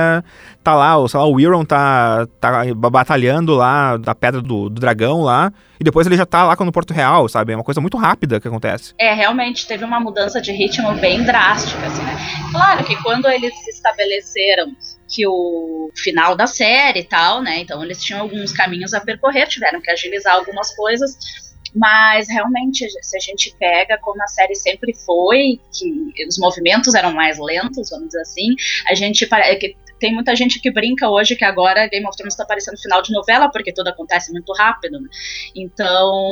tá 0.63 0.75
lá, 0.75 0.97
ou 0.97 1.09
sei 1.09 1.19
lá, 1.19 1.27
o 1.27 1.41
Euron 1.41 1.65
tá, 1.65 2.27
tá 2.41 2.65
batalhando 2.75 3.55
lá 3.55 3.97
da 3.97 4.15
Pedra 4.15 4.41
do, 4.41 4.69
do 4.69 4.81
Dragão 4.81 5.23
lá, 5.23 5.53
e 5.79 5.85
depois 5.85 6.07
ele 6.07 6.17
já 6.17 6.27
tá 6.27 6.45
lá 6.45 6.57
no 6.59 6.73
Porto 6.73 6.95
Real, 6.95 7.29
sabe? 7.29 7.53
É 7.53 7.57
uma 7.57 7.65
coisa 7.65 7.81
muito 7.81 7.97
rápida 7.97 8.41
que 8.41 8.49
acontece. 8.49 8.95
É, 8.99 9.13
realmente 9.13 9.67
teve 9.67 9.85
uma 9.85 10.01
mudança 10.01 10.41
de 10.41 10.53
ritmo 10.53 10.95
bem 10.95 11.23
drástica, 11.23 11.87
assim, 11.87 12.03
né? 12.03 12.17
Claro 12.51 12.85
que 12.85 12.97
quando 13.03 13.29
eles 13.29 13.55
se 13.63 13.71
estabeleceram 13.71 14.73
que 15.09 15.27
o 15.27 15.91
final 15.95 16.35
da 16.35 16.47
série 16.47 17.01
e 17.01 17.05
tal, 17.05 17.41
né? 17.41 17.61
Então 17.61 17.83
eles 17.85 18.03
tinham 18.03 18.23
alguns 18.23 18.53
caminhos 18.53 18.93
a 18.95 19.01
percorrer, 19.01 19.47
tiveram 19.47 19.81
que 19.81 19.91
agilizar 19.91 20.35
algumas 20.35 20.75
coisas 20.75 21.46
mas 21.77 22.27
realmente, 22.29 22.89
se 23.03 23.17
a 23.17 23.21
gente 23.21 23.55
pega 23.59 23.99
como 23.99 24.23
a 24.23 24.27
série 24.27 24.55
sempre 24.55 24.95
foi, 24.95 25.61
que 25.73 26.27
os 26.27 26.39
movimentos 26.39 26.95
eram 26.95 27.13
mais 27.13 27.39
lentos, 27.39 27.91
vamos 27.91 28.09
dizer 28.09 28.23
assim, 28.23 28.55
a 28.89 28.95
gente 28.95 29.27
que 29.57 29.77
tem 29.99 30.15
muita 30.15 30.35
gente 30.35 30.61
que 30.61 30.71
brinca 30.71 31.09
hoje 31.09 31.37
que 31.37 31.45
agora 31.45 31.87
Game 31.89 32.07
of 32.07 32.17
Thrones 32.17 32.35
está 32.35 32.45
parecendo 32.45 32.79
final 32.79 33.03
de 33.03 33.13
novela, 33.13 33.51
porque 33.51 33.73
tudo 33.73 33.89
acontece 33.89 34.33
muito 34.33 34.53
rápido, 34.53 35.01
né? 35.01 35.09
Então, 35.55 36.31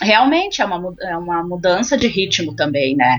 realmente 0.00 0.62
é 0.62 0.64
uma, 0.64 0.94
é 1.02 1.16
uma 1.16 1.42
mudança 1.42 1.96
de 1.96 2.06
ritmo 2.06 2.54
também, 2.54 2.96
né? 2.96 3.18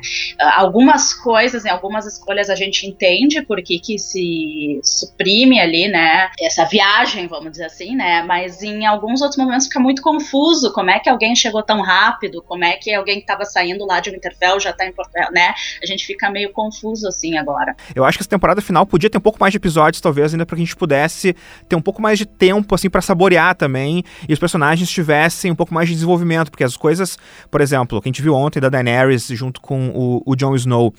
Algumas 0.56 1.14
coisas, 1.14 1.66
em 1.66 1.70
algumas 1.70 2.06
escolhas 2.06 2.50
a 2.50 2.56
gente 2.56 2.88
entende 2.88 3.42
por 3.42 3.62
que, 3.62 3.80
que 3.80 3.98
se 3.98 4.80
suprime 4.84 5.60
ali, 5.60 5.88
né? 5.88 6.30
Essa 6.42 6.66
viagem, 6.66 7.28
vamos 7.28 7.52
dizer 7.52 7.66
assim, 7.66 7.96
né? 7.96 8.24
Mas 8.24 8.62
em 8.62 8.86
alguns 8.86 9.22
outros 9.22 9.38
momentos 9.38 9.68
fica 9.68 9.80
muito 9.80 10.02
confuso 10.02 10.72
como 10.74 10.90
é 10.90 11.00
que 11.00 11.10
alguém 11.10 11.36
chegou 11.36 11.62
tão 11.62 11.82
rápido? 11.82 12.42
Como 12.42 12.64
é 12.64 12.74
que 12.74 12.94
alguém 12.94 13.16
que 13.16 13.22
estava 13.22 13.46
saindo 13.46 13.86
lá 13.86 14.00
de 14.00 14.10
Winterfell 14.10 14.60
já 14.60 14.74
tá 14.74 14.86
em 14.86 14.92
Porto 14.92 15.12
né? 15.32 15.54
A 15.82 15.86
gente 15.86 16.06
fica 16.06 16.30
meio 16.30 16.52
confuso 16.52 17.08
assim 17.08 17.38
agora. 17.38 17.76
Eu 17.96 18.04
acho 18.06 18.18
que 18.18 18.24
essa 18.24 18.30
temporada 18.30 18.62
final 18.62 18.86
podia 18.86 19.10
ter 19.10 19.18
um 19.18 19.22
pouco 19.22 19.40
mais 19.40 19.52
de 19.52 19.60
episódios, 19.82 20.02
talvez, 20.02 20.34
ainda 20.34 20.46
para 20.46 20.56
que 20.56 20.62
a 20.62 20.66
gente 20.66 20.76
pudesse 20.76 21.36
ter 21.68 21.76
um 21.76 21.82
pouco 21.82 22.02
mais 22.02 22.18
de 22.18 22.26
tempo, 22.26 22.74
assim, 22.76 22.90
para 22.90 23.02
saborear 23.02 23.56
também 23.56 24.04
e 24.28 24.34
os 24.34 24.40
personagens 24.40 24.90
tivessem 24.90 25.52
um 25.52 25.56
pouco 25.56 25.74
mais 25.74 25.88
de 25.90 25.96
desenvolvimento, 25.96 26.52
porque 26.52 26.64
as 26.64 26.78
coisas, 26.78 27.18
por 27.50 27.62
exemplo, 27.62 28.02
que 28.02 28.08
a 28.08 28.12
gente 28.12 28.22
viu 28.22 28.36
ontem 28.36 28.60
da 28.60 28.70
Daenerys 28.70 29.28
junto 29.28 29.60
com 29.62 29.90
o, 29.90 30.22
o 30.26 30.36
Jon 30.36 30.56
Snow, 30.56 30.94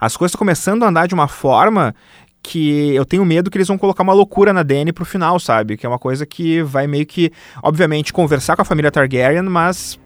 as 0.00 0.16
coisas 0.16 0.34
começando 0.34 0.82
a 0.82 0.88
andar 0.88 1.06
de 1.06 1.14
uma 1.14 1.28
forma 1.28 1.94
que 2.42 2.94
eu 2.94 3.06
tenho 3.06 3.24
medo 3.24 3.50
que 3.50 3.56
eles 3.56 3.68
vão 3.68 3.78
colocar 3.78 4.02
uma 4.02 4.12
loucura 4.12 4.52
na 4.52 4.62
Dany 4.62 4.92
pro 4.92 5.04
final, 5.04 5.40
sabe? 5.40 5.78
Que 5.78 5.86
é 5.86 5.88
uma 5.88 5.98
coisa 5.98 6.26
que 6.26 6.62
vai 6.62 6.86
meio 6.86 7.06
que, 7.06 7.32
obviamente, 7.62 8.12
conversar 8.12 8.54
com 8.54 8.60
a 8.60 8.66
família 8.66 8.90
Targaryen, 8.90 9.42
mas 9.44 9.98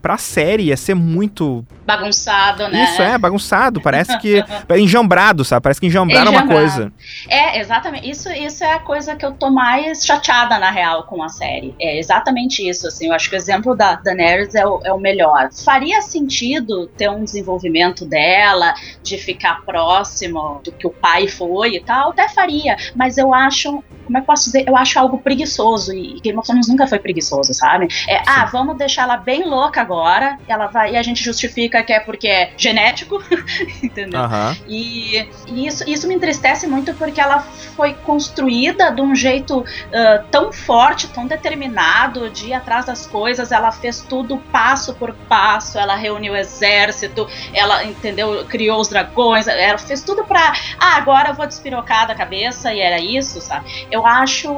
pra 0.00 0.16
série 0.16 0.64
ia 0.64 0.76
ser 0.76 0.94
muito. 0.94 1.66
Bagunçado, 1.86 2.68
né? 2.68 2.82
Isso 2.84 3.00
é, 3.00 3.16
bagunçado. 3.16 3.80
Parece 3.80 4.18
que. 4.18 4.44
é 4.68 4.78
enjambrado, 4.78 5.44
sabe? 5.44 5.62
Parece 5.62 5.80
que 5.80 5.86
enjambraram 5.86 6.32
uma 6.32 6.46
coisa. 6.46 6.92
É, 7.28 7.60
exatamente. 7.60 8.10
Isso, 8.10 8.30
isso 8.32 8.64
é 8.64 8.72
a 8.72 8.78
coisa 8.80 9.14
que 9.14 9.24
eu 9.24 9.32
tô 9.32 9.50
mais 9.50 10.04
chateada, 10.04 10.58
na 10.58 10.70
real, 10.70 11.04
com 11.04 11.22
a 11.22 11.28
série. 11.28 11.74
É 11.80 11.98
exatamente 11.98 12.68
isso, 12.68 12.88
assim. 12.88 13.06
Eu 13.06 13.14
acho 13.14 13.30
que 13.30 13.36
o 13.36 13.38
exemplo 13.38 13.76
da 13.76 13.94
Daenerys 13.94 14.54
é 14.54 14.66
o, 14.66 14.80
é 14.84 14.92
o 14.92 14.98
melhor. 14.98 15.48
Faria 15.64 16.02
sentido 16.02 16.88
ter 16.88 17.08
um 17.08 17.22
desenvolvimento 17.22 18.04
dela, 18.04 18.74
de 19.02 19.16
ficar 19.16 19.62
próximo 19.64 20.60
do 20.64 20.72
que 20.72 20.86
o 20.86 20.90
pai 20.90 21.28
foi 21.28 21.76
e 21.76 21.80
tal, 21.80 22.10
até 22.10 22.28
faria. 22.28 22.76
Mas 22.96 23.16
eu 23.16 23.32
acho. 23.32 23.82
Como 24.04 24.18
é 24.18 24.20
que 24.20 24.26
posso 24.26 24.44
dizer? 24.46 24.64
Eu 24.66 24.76
acho 24.76 24.98
algo 24.98 25.18
preguiçoso. 25.18 25.92
E 25.92 26.20
Game 26.20 26.38
of 26.38 26.46
Thrones 26.46 26.68
nunca 26.68 26.86
foi 26.86 26.98
preguiçoso, 26.98 27.54
sabe? 27.54 27.88
É, 28.08 28.22
ah, 28.26 28.44
vamos 28.46 28.76
deixar 28.76 29.02
ela 29.02 29.16
bem 29.16 29.44
louca 29.44 29.80
agora, 29.80 30.38
ela 30.48 30.66
vai 30.66 30.92
e 30.92 30.96
a 30.96 31.02
gente 31.02 31.22
justifica 31.22 31.75
que 31.82 31.92
é 31.92 32.00
porque 32.00 32.28
é 32.28 32.52
genético, 32.56 33.22
entendeu? 33.82 34.20
Uhum. 34.20 34.56
E, 34.68 35.28
e, 35.46 35.66
isso, 35.66 35.88
isso 35.88 36.08
me 36.08 36.14
entristece 36.14 36.66
muito 36.66 36.94
porque 36.94 37.20
ela 37.20 37.40
foi 37.76 37.94
construída 37.94 38.90
de 38.90 39.00
um 39.00 39.14
jeito 39.14 39.58
uh, 39.60 40.24
tão 40.30 40.52
forte, 40.52 41.08
tão 41.08 41.26
determinado 41.26 42.30
de 42.30 42.48
ir 42.48 42.54
atrás 42.54 42.86
das 42.86 43.06
coisas. 43.06 43.52
Ela 43.52 43.72
fez 43.72 44.00
tudo 44.00 44.38
passo 44.50 44.94
por 44.94 45.12
passo. 45.28 45.78
Ela 45.78 45.96
reuniu 45.96 46.32
o 46.32 46.36
exército, 46.36 47.28
ela 47.52 47.84
entendeu, 47.84 48.44
criou 48.48 48.80
os 48.80 48.88
dragões. 48.88 49.46
Ela 49.46 49.78
fez 49.78 50.02
tudo 50.02 50.24
pra. 50.24 50.52
Ah, 50.78 50.96
agora 50.96 51.30
eu 51.30 51.34
vou 51.34 51.46
despirocar 51.46 52.06
da 52.06 52.14
cabeça 52.14 52.72
e 52.72 52.80
era 52.80 52.98
isso, 52.98 53.40
sabe? 53.40 53.86
Eu 53.90 54.06
acho, 54.06 54.48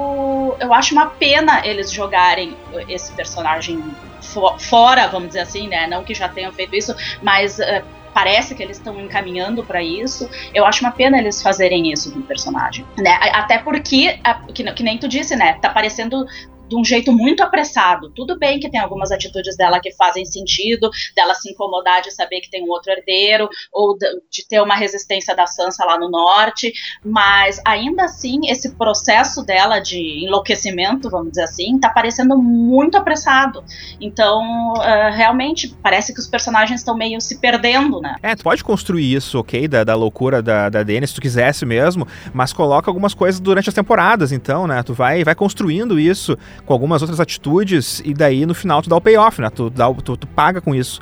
eu 0.61 0.73
acho 0.73 0.93
uma 0.95 1.07
pena 1.07 1.67
eles 1.67 1.91
jogarem 1.91 2.57
esse 2.89 3.13
personagem 3.13 3.83
fora, 4.59 5.07
vamos 5.09 5.29
dizer 5.29 5.41
assim, 5.41 5.69
né? 5.69 5.87
Não 5.87 6.05
que 6.05 6.15
já 6.15 6.29
tenham 6.29 6.53
feito 6.53 6.75
isso, 6.75 6.95
mas 7.23 7.59
uh, 7.59 7.83
parece 8.15 8.55
que 8.55 8.63
eles 8.63 8.79
estão 8.79 8.99
encaminhando 9.01 9.65
para 9.65 9.83
isso. 9.83 10.29
Eu 10.53 10.67
acho 10.67 10.81
uma 10.81 10.91
pena 10.91 11.19
eles 11.19 11.43
fazerem 11.43 11.93
isso 11.93 12.13
com 12.13 12.21
o 12.21 12.23
personagem, 12.23 12.85
né? 12.97 13.17
Até 13.33 13.59
porque, 13.59 14.19
que, 14.55 14.65
que 14.73 14.83
nem 14.83 14.99
tu 14.99 15.09
disse, 15.09 15.37
né? 15.37 15.55
Tá 15.61 15.71
parecendo 15.71 16.27
de 16.69 16.77
um 16.77 16.85
jeito 16.85 17.13
muito 17.13 17.43
apressado. 17.43 18.11
Tudo 18.11 18.39
bem 18.39 18.61
que 18.61 18.71
tem 18.71 18.81
algumas 18.81 19.11
atitudes 19.11 19.57
dela 19.57 19.81
que 19.81 19.93
fazem 19.93 20.25
sentido, 20.25 20.91
dela 21.15 21.35
se 21.35 21.51
incomodar 21.51 22.03
de 22.03 22.11
saber 22.11 22.41
que 22.41 22.51
tem 22.51 22.63
um 22.63 22.71
outro 22.71 22.93
herdeiro, 22.93 23.49
ou 23.73 23.97
de 23.97 24.47
ter 24.49 24.61
uma 24.61 24.75
resistência 24.75 25.35
da 25.35 25.47
Sansa 25.47 25.85
lá 25.85 25.99
no 25.99 26.11
norte, 26.11 26.73
mas 27.05 27.61
ainda 27.65 28.05
assim, 28.05 28.49
esse 28.49 28.75
processo 28.77 29.45
dela 29.45 29.79
de 29.79 30.25
enlouquecimento, 30.25 31.11
vamos 31.11 31.31
dizer 31.31 31.45
assim, 31.45 31.79
tá 31.79 31.89
parecendo 31.89 32.37
muito 32.37 32.97
apressado. 32.97 33.65
Então, 34.01 34.75
uh, 34.75 35.13
realmente, 35.15 35.75
parece 35.83 36.13
que 36.13 36.21
os 36.21 36.27
personagens 36.27 36.81
estão 36.81 36.97
meio 36.97 37.21
se 37.21 37.39
perdendo, 37.39 38.01
né? 38.01 38.17
É, 38.23 38.35
tu 38.35 38.45
pode 38.45 38.63
construir 38.63 39.15
isso, 39.15 39.39
ok, 39.39 39.67
da, 39.69 39.85
da 39.85 39.95
loucura 39.95 40.43
da, 40.43 40.69
da 40.69 40.83
Dany, 40.83 41.07
se 41.07 41.15
tu 41.15 41.21
quisesse 41.21 41.65
mesmo, 41.65 42.07
mas 42.33 42.53
coloca 42.53 42.91
algumas 42.91 43.15
coisas 43.15 43.41
durante 43.41 43.69
as 43.69 43.75
temporadas, 43.75 44.33
então, 44.33 44.67
né? 44.67 44.83
Tu 44.83 44.93
vai, 44.93 45.25
vai 45.25 45.35
construindo 45.35 45.99
isso 45.99 46.37
com 46.65 46.73
algumas 46.73 47.03
outras 47.03 47.21
atitudes, 47.21 48.03
e 48.05 48.13
daí 48.15 48.45
no 48.47 48.55
final 48.55 48.83
tu 48.83 48.89
dá 48.89 48.97
o 48.97 49.01
payoff, 49.01 49.41
né? 49.41 49.51
Tu, 49.51 49.71
dá, 49.71 49.93
tu, 49.93 50.17
tu 50.17 50.27
paga 50.27 50.61
com 50.61 50.75
isso. 50.75 51.01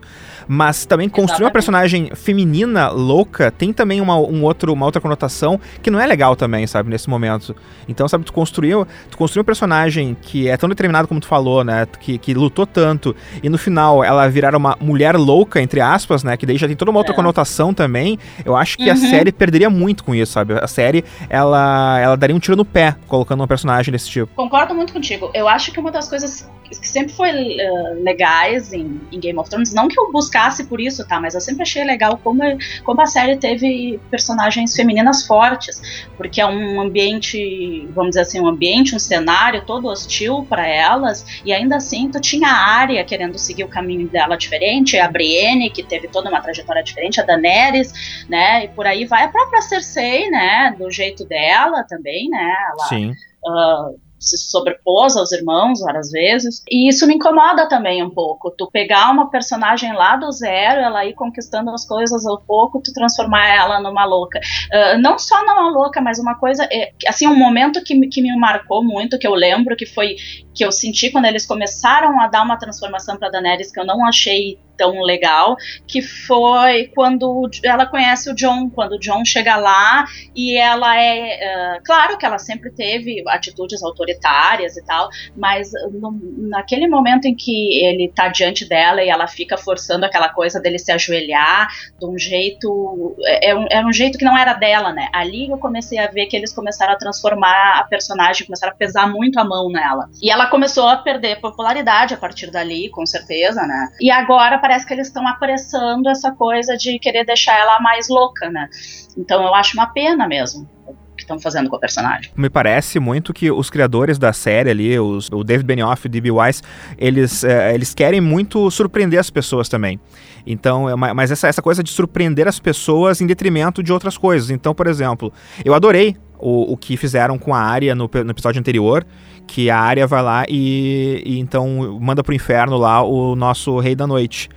Mas 0.48 0.86
também 0.86 1.08
construir 1.08 1.44
uma 1.44 1.50
personagem 1.50 2.10
feminina 2.14 2.88
louca 2.88 3.50
tem 3.50 3.72
também 3.72 4.00
uma, 4.00 4.16
um 4.16 4.44
outro, 4.44 4.72
uma 4.72 4.86
outra 4.86 5.00
conotação 5.00 5.60
que 5.82 5.90
não 5.90 6.00
é 6.00 6.06
legal 6.06 6.36
também, 6.36 6.66
sabe, 6.66 6.90
nesse 6.90 7.10
momento. 7.10 7.54
Então, 7.88 8.08
sabe, 8.08 8.24
tu 8.24 8.32
construiu, 8.32 8.86
tu 9.10 9.18
construiu 9.18 9.42
um 9.42 9.44
personagem 9.44 10.16
que 10.20 10.48
é 10.48 10.56
tão 10.56 10.68
determinado 10.68 11.08
como 11.08 11.20
tu 11.20 11.26
falou, 11.26 11.64
né? 11.64 11.86
Que, 12.00 12.18
que 12.18 12.34
lutou 12.34 12.66
tanto, 12.66 13.14
e 13.42 13.48
no 13.48 13.58
final 13.58 14.02
ela 14.02 14.28
virar 14.28 14.54
uma 14.54 14.76
mulher 14.80 15.16
louca, 15.16 15.60
entre 15.60 15.80
aspas, 15.80 16.22
né? 16.22 16.36
Que 16.36 16.46
daí 16.46 16.56
já 16.56 16.66
tem 16.66 16.76
toda 16.76 16.90
uma 16.90 16.98
outra 16.98 17.12
é. 17.12 17.16
conotação 17.16 17.74
também. 17.74 18.18
Eu 18.44 18.56
acho 18.56 18.76
que 18.76 18.86
uhum. 18.86 18.92
a 18.92 18.96
série 18.96 19.32
perderia 19.32 19.70
muito 19.70 20.04
com 20.04 20.14
isso, 20.14 20.32
sabe? 20.32 20.54
A 20.54 20.66
série, 20.66 21.04
ela, 21.28 21.98
ela 22.00 22.16
daria 22.16 22.34
um 22.34 22.38
tiro 22.38 22.56
no 22.56 22.64
pé 22.64 22.96
colocando 23.06 23.40
uma 23.40 23.48
personagem 23.48 23.92
desse 23.92 24.08
tipo. 24.08 24.32
Concordo 24.34 24.74
muito 24.74 24.92
contigo. 24.92 25.30
Eu 25.34 25.48
acho 25.48 25.72
que 25.72 25.80
uma 25.80 25.90
das 25.90 26.08
coisas 26.08 26.48
que 26.68 26.88
sempre 26.88 27.12
foi 27.12 27.30
uh, 27.30 28.02
legais 28.02 28.72
em, 28.72 29.00
em, 29.12 29.20
Game 29.20 29.38
of 29.38 29.48
Thrones, 29.48 29.72
não 29.72 29.88
que 29.88 29.98
eu 29.98 30.10
buscasse 30.10 30.64
por 30.64 30.80
isso, 30.80 31.06
tá? 31.06 31.20
Mas 31.20 31.34
eu 31.34 31.40
sempre 31.40 31.62
achei 31.62 31.84
legal 31.84 32.18
como, 32.22 32.42
como 32.84 33.00
a 33.00 33.06
série 33.06 33.36
teve 33.36 34.00
personagens 34.10 34.74
femininas 34.74 35.26
fortes, 35.26 35.80
porque 36.16 36.40
é 36.40 36.46
um 36.46 36.80
ambiente, 36.80 37.86
vamos 37.94 38.10
dizer 38.10 38.22
assim, 38.22 38.40
um 38.40 38.46
ambiente, 38.46 38.94
um 38.94 38.98
cenário 38.98 39.64
todo 39.64 39.88
hostil 39.88 40.46
para 40.48 40.66
elas, 40.66 41.24
e 41.44 41.52
ainda 41.52 41.76
assim 41.76 42.10
tu 42.10 42.20
tinha 42.20 42.48
a 42.48 42.80
Arya 42.80 43.04
querendo 43.04 43.38
seguir 43.38 43.64
o 43.64 43.68
caminho 43.68 44.08
dela 44.08 44.36
diferente, 44.36 44.98
a 44.98 45.08
Brienne, 45.08 45.70
que 45.70 45.82
teve 45.82 46.08
toda 46.08 46.28
uma 46.28 46.40
trajetória 46.40 46.82
diferente, 46.82 47.20
a 47.20 47.24
Daenerys, 47.24 48.24
né? 48.28 48.64
E 48.64 48.68
por 48.68 48.86
aí 48.86 49.04
vai 49.04 49.24
a 49.24 49.28
própria 49.28 49.62
Cersei, 49.62 50.30
né? 50.30 50.74
Do 50.78 50.90
jeito 50.90 51.24
dela 51.24 51.84
também, 51.84 52.28
né? 52.28 52.54
Ela, 52.70 52.88
Sim. 52.88 53.12
Uh, 53.44 54.05
se 54.26 54.36
sobrepôs 54.50 55.16
aos 55.16 55.32
irmãos 55.32 55.80
várias 55.80 56.10
vezes. 56.10 56.62
E 56.68 56.88
isso 56.88 57.06
me 57.06 57.14
incomoda 57.14 57.68
também 57.68 58.02
um 58.02 58.10
pouco. 58.10 58.50
Tu 58.50 58.68
pegar 58.70 59.10
uma 59.10 59.30
personagem 59.30 59.92
lá 59.92 60.16
do 60.16 60.30
zero, 60.32 60.80
ela 60.80 61.04
ir 61.06 61.14
conquistando 61.14 61.70
as 61.70 61.86
coisas 61.86 62.26
ao 62.26 62.40
pouco, 62.40 62.80
tu 62.82 62.92
transformar 62.92 63.46
ela 63.48 63.80
numa 63.80 64.04
louca. 64.04 64.40
Uh, 64.72 65.00
não 65.00 65.18
só 65.18 65.44
numa 65.44 65.70
louca, 65.70 66.00
mas 66.00 66.18
uma 66.18 66.34
coisa. 66.34 66.64
É, 66.72 66.92
assim, 67.06 67.26
um 67.26 67.36
momento 67.36 67.82
que, 67.82 67.98
que 68.08 68.20
me 68.20 68.36
marcou 68.36 68.82
muito, 68.82 69.18
que 69.18 69.26
eu 69.26 69.34
lembro, 69.34 69.76
que 69.76 69.86
foi 69.86 70.16
que 70.54 70.64
eu 70.64 70.72
senti 70.72 71.10
quando 71.10 71.26
eles 71.26 71.46
começaram 71.46 72.18
a 72.20 72.28
dar 72.28 72.42
uma 72.42 72.56
transformação 72.56 73.16
para 73.18 73.28
Daenerys 73.28 73.70
que 73.70 73.78
eu 73.78 73.84
não 73.84 74.06
achei 74.06 74.58
tão 74.76 75.00
legal, 75.02 75.56
que 75.86 76.02
foi 76.02 76.90
quando 76.94 77.48
ela 77.64 77.86
conhece 77.86 78.30
o 78.30 78.34
John, 78.34 78.70
quando 78.70 78.92
o 78.92 78.98
John 78.98 79.24
chega 79.24 79.56
lá 79.56 80.04
e 80.34 80.56
ela 80.56 81.00
é. 81.00 81.76
Uh, 81.76 81.82
claro 81.84 82.18
que 82.18 82.26
ela 82.26 82.38
sempre 82.38 82.70
teve 82.70 83.22
atitudes 83.28 83.82
autoritárias 83.82 84.76
e 84.76 84.84
tal, 84.84 85.08
mas 85.36 85.70
no, 85.92 86.18
naquele 86.48 86.88
momento 86.88 87.26
em 87.26 87.34
que 87.34 87.84
ele 87.84 88.12
tá 88.14 88.28
diante 88.28 88.68
dela 88.68 89.02
e 89.02 89.08
ela 89.08 89.26
fica 89.26 89.56
forçando 89.56 90.04
aquela 90.04 90.28
coisa 90.28 90.60
dele 90.60 90.78
se 90.78 90.92
ajoelhar 90.92 91.68
de 91.98 92.06
um 92.06 92.18
jeito. 92.18 93.16
É, 93.24 93.50
é 93.50 93.54
um, 93.54 93.66
era 93.70 93.86
um 93.86 93.92
jeito 93.92 94.18
que 94.18 94.24
não 94.24 94.36
era 94.36 94.54
dela, 94.54 94.92
né? 94.92 95.08
Ali 95.12 95.50
eu 95.50 95.58
comecei 95.58 95.98
a 95.98 96.06
ver 96.08 96.26
que 96.26 96.36
eles 96.36 96.52
começaram 96.52 96.92
a 96.92 96.96
transformar 96.96 97.78
a 97.78 97.84
personagem, 97.84 98.46
começaram 98.46 98.72
a 98.72 98.76
pesar 98.76 99.08
muito 99.08 99.38
a 99.38 99.44
mão 99.44 99.70
nela. 99.70 100.08
E 100.22 100.30
ela 100.30 100.46
começou 100.46 100.88
a 100.88 100.96
perder 100.96 101.40
popularidade 101.40 102.14
a 102.14 102.16
partir 102.16 102.50
dali, 102.50 102.88
com 102.90 103.06
certeza, 103.06 103.62
né? 103.62 103.88
E 104.00 104.10
agora 104.10 104.58
parece 104.66 104.84
que 104.84 104.92
eles 104.92 105.06
estão 105.06 105.26
apressando 105.28 106.08
essa 106.08 106.32
coisa 106.32 106.76
de 106.76 106.98
querer 106.98 107.24
deixar 107.24 107.56
ela 107.56 107.78
mais 107.78 108.08
louca, 108.08 108.50
né? 108.50 108.68
Então 109.16 109.44
eu 109.44 109.54
acho 109.54 109.76
uma 109.76 109.86
pena 109.86 110.26
mesmo 110.26 110.68
que 111.16 111.22
estão 111.22 111.38
fazendo 111.38 111.70
com 111.70 111.76
o 111.76 111.80
personagem. 111.80 112.32
Me 112.36 112.50
parece 112.50 112.98
muito 112.98 113.32
que 113.32 113.48
os 113.48 113.70
criadores 113.70 114.18
da 114.18 114.32
série 114.32 114.68
ali, 114.68 114.98
os, 114.98 115.30
o 115.30 115.44
David 115.44 115.64
Benioff 115.64 116.04
e 116.04 116.08
o 116.08 116.10
D.B. 116.10 116.32
Weiss, 116.32 116.62
eles, 116.98 117.44
é, 117.44 117.72
eles 117.74 117.94
querem 117.94 118.20
muito 118.20 118.68
surpreender 118.70 119.20
as 119.20 119.30
pessoas 119.30 119.68
também. 119.68 120.00
Então, 120.44 120.90
é 120.90 120.96
mas 121.14 121.30
essa, 121.30 121.46
essa 121.46 121.62
coisa 121.62 121.82
de 121.82 121.90
surpreender 121.90 122.48
as 122.48 122.58
pessoas 122.58 123.20
em 123.20 123.26
detrimento 123.26 123.84
de 123.84 123.92
outras 123.92 124.18
coisas. 124.18 124.50
Então, 124.50 124.74
por 124.74 124.88
exemplo, 124.88 125.32
eu 125.64 125.74
adorei 125.74 126.16
o, 126.38 126.72
o 126.72 126.76
que 126.76 126.96
fizeram 126.96 127.38
com 127.38 127.54
a 127.54 127.60
Arya 127.60 127.94
no, 127.94 128.10
no 128.12 128.30
episódio 128.30 128.58
anterior, 128.58 129.06
que 129.46 129.70
a 129.70 129.78
Arya 129.78 130.06
vai 130.06 130.22
lá 130.22 130.44
e, 130.48 131.22
e 131.24 131.38
então 131.38 131.98
manda 132.00 132.22
pro 132.22 132.34
inferno 132.34 132.76
lá 132.76 133.02
o 133.02 133.36
nosso 133.36 133.78
Rei 133.78 133.94
da 133.94 134.06
Noite 134.06 134.48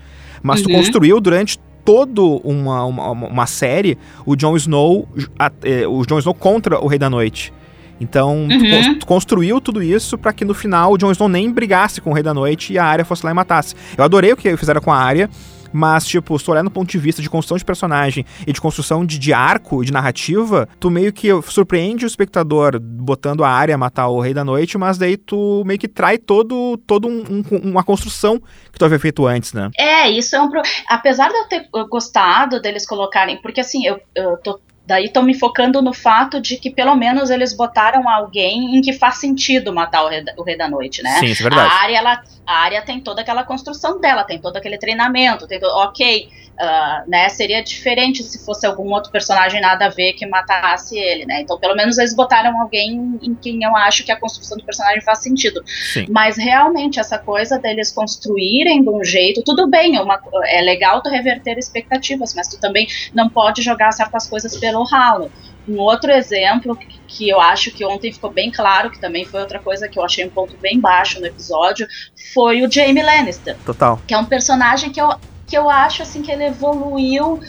mas 0.41 0.61
uhum. 0.61 0.67
tu 0.67 0.73
construiu 0.73 1.19
durante 1.19 1.59
todo 1.83 2.37
uma, 2.43 2.85
uma, 2.85 3.11
uma 3.11 3.45
série 3.45 3.97
o 4.25 4.35
Jon 4.35 4.55
Snow 4.55 5.07
a, 5.37 5.51
é, 5.63 5.87
o 5.87 6.05
Jon 6.05 6.19
Snow 6.19 6.33
contra 6.33 6.79
o 6.79 6.87
Rei 6.87 6.99
da 6.99 7.09
Noite. 7.09 7.53
Então, 8.01 8.47
uhum. 8.49 8.97
tu, 8.97 9.05
construiu 9.05 9.59
tudo 9.59 9.83
isso 9.83 10.17
para 10.17 10.31
que 10.31 10.45
no 10.45 10.53
final 10.53 10.93
o 10.93 10.97
Jon 10.97 11.11
Snow 11.11 11.27
nem 11.27 11.51
brigasse 11.51 11.99
com 11.99 12.11
o 12.11 12.13
Rei 12.13 12.23
da 12.23 12.33
Noite 12.33 12.71
e 12.71 12.77
a 12.77 12.85
Arya 12.85 13.03
fosse 13.03 13.25
lá 13.25 13.31
e 13.31 13.33
matasse. 13.33 13.75
Eu 13.97 14.03
adorei 14.03 14.31
o 14.31 14.37
que 14.37 14.55
fizeram 14.55 14.81
com 14.81 14.91
a 14.91 14.97
Arya. 14.97 15.29
Mas, 15.71 16.05
tipo, 16.05 16.37
se 16.37 16.45
tu 16.45 16.51
olhar 16.51 16.63
no 16.63 16.71
ponto 16.71 16.89
de 16.89 16.97
vista 16.97 17.21
de 17.21 17.29
construção 17.29 17.57
de 17.57 17.65
personagem 17.65 18.25
e 18.45 18.53
de 18.53 18.61
construção 18.61 19.05
de, 19.05 19.17
de 19.19 19.33
arco 19.33 19.83
de 19.83 19.91
narrativa, 19.91 20.67
tu 20.79 20.89
meio 20.89 21.13
que 21.13 21.29
surpreende 21.43 22.05
o 22.05 22.07
espectador 22.07 22.79
botando 22.79 23.43
a 23.43 23.49
área 23.49 23.77
matar 23.77 24.07
o 24.07 24.19
Rei 24.19 24.33
da 24.33 24.43
Noite, 24.43 24.77
mas 24.77 24.97
daí 24.97 25.17
tu 25.17 25.63
meio 25.65 25.79
que 25.79 25.87
trai 25.87 26.17
todo, 26.17 26.77
todo 26.85 27.07
um, 27.07 27.43
um, 27.51 27.69
uma 27.69 27.83
construção 27.83 28.39
que 28.71 28.79
tu 28.79 28.85
havia 28.85 28.99
feito 28.99 29.25
antes, 29.25 29.53
né? 29.53 29.69
É, 29.77 30.09
isso 30.09 30.35
é 30.35 30.41
um. 30.41 30.49
Pro... 30.49 30.61
Apesar 30.87 31.29
de 31.29 31.35
eu 31.35 31.47
ter 31.47 31.69
gostado 31.89 32.61
deles 32.61 32.85
colocarem, 32.85 33.41
porque 33.41 33.61
assim, 33.61 33.85
eu, 33.85 33.99
eu 34.15 34.37
tô 34.37 34.59
Daí 34.89 35.05
estão 35.05 35.21
me 35.21 35.35
focando 35.35 35.83
no 35.83 35.93
fato 35.93 36.41
de 36.41 36.57
que 36.57 36.71
pelo 36.71 36.95
menos 36.95 37.29
eles 37.29 37.53
botaram 37.53 38.09
alguém 38.09 38.75
em 38.75 38.81
que 38.81 38.91
faz 38.91 39.17
sentido 39.17 39.71
matar 39.71 40.03
o 40.03 40.07
Rei, 40.09 40.25
o 40.35 40.41
Rei 40.41 40.57
da 40.57 40.67
Noite, 40.67 41.03
né? 41.03 41.19
Sim, 41.19 41.27
isso 41.27 41.43
é 41.43 41.47
verdade. 41.47 41.71
A 41.71 41.77
área, 41.77 41.97
ela, 41.99 42.23
a 42.43 42.57
área 42.57 42.81
tem 42.81 42.99
toda 42.99 43.21
aquela 43.21 43.43
construção 43.43 44.01
dela, 44.01 44.23
tem 44.23 44.39
todo 44.39 44.57
aquele 44.57 44.79
treinamento, 44.79 45.45
tem 45.45 45.59
todo, 45.59 45.71
ok, 45.75 46.27
Uh, 46.59 47.09
né, 47.09 47.29
seria 47.29 47.63
diferente 47.63 48.21
se 48.21 48.43
fosse 48.43 48.67
algum 48.67 48.91
outro 48.91 49.09
personagem 49.13 49.61
nada 49.61 49.85
a 49.85 49.89
ver 49.89 50.11
que 50.11 50.25
matasse 50.25 50.97
ele, 50.97 51.25
né? 51.25 51.39
Então, 51.39 51.57
pelo 51.57 51.73
menos 51.73 51.97
eles 51.97 52.13
botaram 52.13 52.61
alguém 52.61 53.17
em 53.21 53.33
quem 53.33 53.63
eu 53.63 53.73
acho 53.77 54.03
que 54.03 54.11
a 54.11 54.19
construção 54.19 54.57
do 54.57 54.65
personagem 54.65 54.99
faz 54.99 55.19
sentido. 55.19 55.63
Sim. 55.93 56.07
Mas 56.09 56.35
realmente 56.35 56.99
essa 56.99 57.17
coisa 57.17 57.57
deles 57.57 57.93
construírem 57.93 58.83
de 58.83 58.89
um 58.89 59.01
jeito, 59.05 59.41
tudo 59.41 59.69
bem, 59.69 59.95
é, 59.95 60.01
uma, 60.01 60.19
é 60.47 60.61
legal 60.61 61.01
tu 61.01 61.09
reverter 61.09 61.57
expectativas, 61.57 62.33
mas 62.33 62.49
tu 62.49 62.59
também 62.59 62.87
não 63.13 63.29
pode 63.29 63.61
jogar 63.61 63.93
certas 63.93 64.27
coisas 64.27 64.57
pelo 64.57 64.83
ralo. 64.83 65.31
Um 65.65 65.77
outro 65.77 66.11
exemplo 66.11 66.75
que, 66.75 66.99
que 67.07 67.29
eu 67.29 67.39
acho 67.39 67.71
que 67.71 67.85
ontem 67.85 68.11
ficou 68.11 68.31
bem 68.31 68.51
claro, 68.51 68.89
que 68.89 68.99
também 68.99 69.23
foi 69.23 69.39
outra 69.39 69.59
coisa 69.59 69.87
que 69.87 69.97
eu 69.97 70.03
achei 70.03 70.25
um 70.25 70.29
ponto 70.29 70.57
bem 70.57 70.79
baixo 70.79 71.19
no 71.19 71.25
episódio, 71.27 71.87
foi 72.33 72.61
o 72.63 72.71
Jamie 72.71 73.03
Lannister. 73.03 73.55
Total. 73.65 74.01
Que 74.05 74.13
é 74.13 74.17
um 74.17 74.25
personagem 74.25 74.91
que 74.91 74.99
eu 74.99 75.13
que 75.49 75.57
eu 75.57 75.69
acho 75.69 76.03
assim 76.03 76.21
que 76.21 76.31
ele 76.31 76.45
evoluiu. 76.45 77.39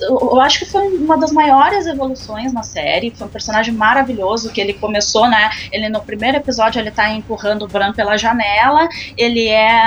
Eu 0.00 0.40
acho 0.40 0.58
que 0.58 0.66
foi 0.66 0.88
uma 0.88 1.16
das 1.16 1.32
maiores 1.32 1.86
evoluções 1.86 2.52
na 2.52 2.62
série. 2.62 3.10
Foi 3.10 3.26
um 3.26 3.30
personagem 3.30 3.72
maravilhoso 3.72 4.52
que 4.52 4.60
ele 4.60 4.74
começou, 4.74 5.28
né? 5.28 5.50
Ele 5.72 5.88
no 5.88 6.00
primeiro 6.00 6.36
episódio 6.36 6.80
ele 6.80 6.90
tá 6.90 7.10
empurrando 7.10 7.62
o 7.62 7.68
Bran 7.68 7.92
pela 7.92 8.16
janela. 8.18 8.88
Ele 9.16 9.48
é 9.48 9.80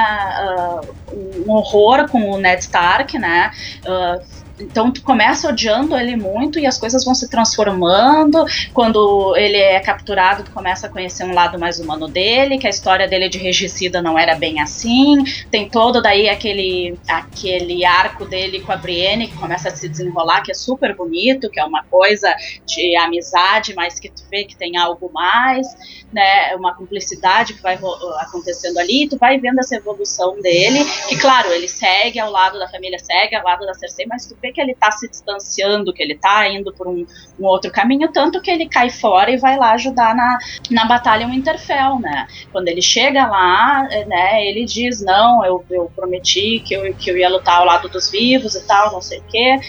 uh, 0.43 1.45
um 1.45 1.51
horror 1.51 2.09
com 2.09 2.31
o 2.31 2.37
Ned 2.37 2.61
Stark, 2.61 3.19
né? 3.19 3.51
Uh, 3.85 4.38
então 4.59 4.91
tu 4.91 5.01
começa 5.01 5.47
odiando 5.47 5.97
ele 5.97 6.15
muito 6.15 6.59
e 6.59 6.65
as 6.65 6.77
coisas 6.77 7.03
vão 7.03 7.15
se 7.15 7.29
transformando. 7.29 8.45
Quando 8.73 9.35
ele 9.35 9.57
é 9.57 9.79
capturado, 9.79 10.43
tu 10.43 10.51
começa 10.51 10.87
a 10.87 10.89
conhecer 10.89 11.23
um 11.23 11.33
lado 11.33 11.59
mais 11.59 11.79
humano 11.79 12.07
dele, 12.07 12.57
que 12.57 12.67
a 12.67 12.69
história 12.69 13.07
dele 13.07 13.29
de 13.29 13.37
regicida 13.37 14.01
não 14.01 14.17
era 14.17 14.35
bem 14.35 14.61
assim. 14.61 15.23
Tem 15.49 15.69
todo 15.69 16.01
daí 16.01 16.29
aquele 16.29 16.97
aquele 17.07 17.85
arco 17.85 18.25
dele 18.25 18.59
com 18.59 18.71
a 18.71 18.77
Brienne 18.77 19.27
que 19.27 19.37
começa 19.37 19.69
a 19.69 19.75
se 19.75 19.87
desenrolar, 19.87 20.41
que 20.41 20.51
é 20.51 20.55
super 20.55 20.95
bonito, 20.95 21.49
que 21.49 21.59
é 21.59 21.63
uma 21.63 21.83
coisa 21.83 22.33
de 22.65 22.95
amizade, 22.97 23.73
mas 23.75 23.99
que 23.99 24.09
tu 24.09 24.23
vê 24.29 24.43
que 24.43 24.55
tem 24.55 24.77
algo 24.77 25.09
mais, 25.11 25.67
né? 26.11 26.55
Uma 26.55 26.75
cumplicidade 26.75 27.53
que 27.53 27.61
vai 27.61 27.79
acontecendo 28.19 28.77
ali, 28.77 29.07
tu 29.07 29.17
vai 29.17 29.39
vendo 29.39 29.59
essa 29.59 29.75
evolução 29.75 30.39
dele, 30.41 30.83
que 31.07 31.17
claro, 31.17 31.51
ele 31.51 31.67
segue 31.67 32.19
ao 32.19 32.31
lado 32.31 32.59
da 32.59 32.67
família, 32.67 32.99
segue 32.99 33.35
ao 33.35 33.43
lado 33.43 33.65
da 33.65 33.73
Cersei, 33.73 34.05
mas 34.07 34.25
tu 34.25 34.37
vê 34.41 34.48
que 34.51 34.61
ele 34.61 34.71
está 34.71 34.91
se 34.91 35.07
distanciando, 35.07 35.93
que 35.93 36.01
ele 36.01 36.13
está 36.13 36.47
indo 36.47 36.73
por 36.73 36.87
um, 36.87 37.05
um, 37.39 37.45
outro 37.45 37.71
caminho, 37.71 38.11
tanto 38.11 38.41
que 38.41 38.49
ele 38.49 38.67
cai 38.67 38.89
fora 38.89 39.31
e 39.31 39.37
vai 39.37 39.57
lá 39.57 39.71
ajudar 39.71 40.15
na, 40.15 40.37
na 40.71 40.85
batalha 40.85 41.27
Winterfell, 41.27 41.99
né? 41.99 42.27
Quando 42.51 42.67
ele 42.67 42.81
chega 42.81 43.25
lá, 43.27 43.87
é, 43.91 44.05
né, 44.05 44.45
ele 44.45 44.65
diz, 44.65 45.01
não, 45.01 45.45
eu, 45.45 45.63
eu 45.69 45.91
prometi 45.95 46.59
que 46.65 46.73
eu, 46.73 46.93
que 46.93 47.09
eu 47.09 47.17
ia 47.17 47.29
lutar 47.29 47.59
ao 47.59 47.65
lado 47.65 47.89
dos 47.89 48.09
vivos 48.09 48.55
e 48.55 48.65
tal, 48.65 48.91
não 48.91 49.01
sei 49.01 49.19
o 49.19 49.23
quê, 49.23 49.59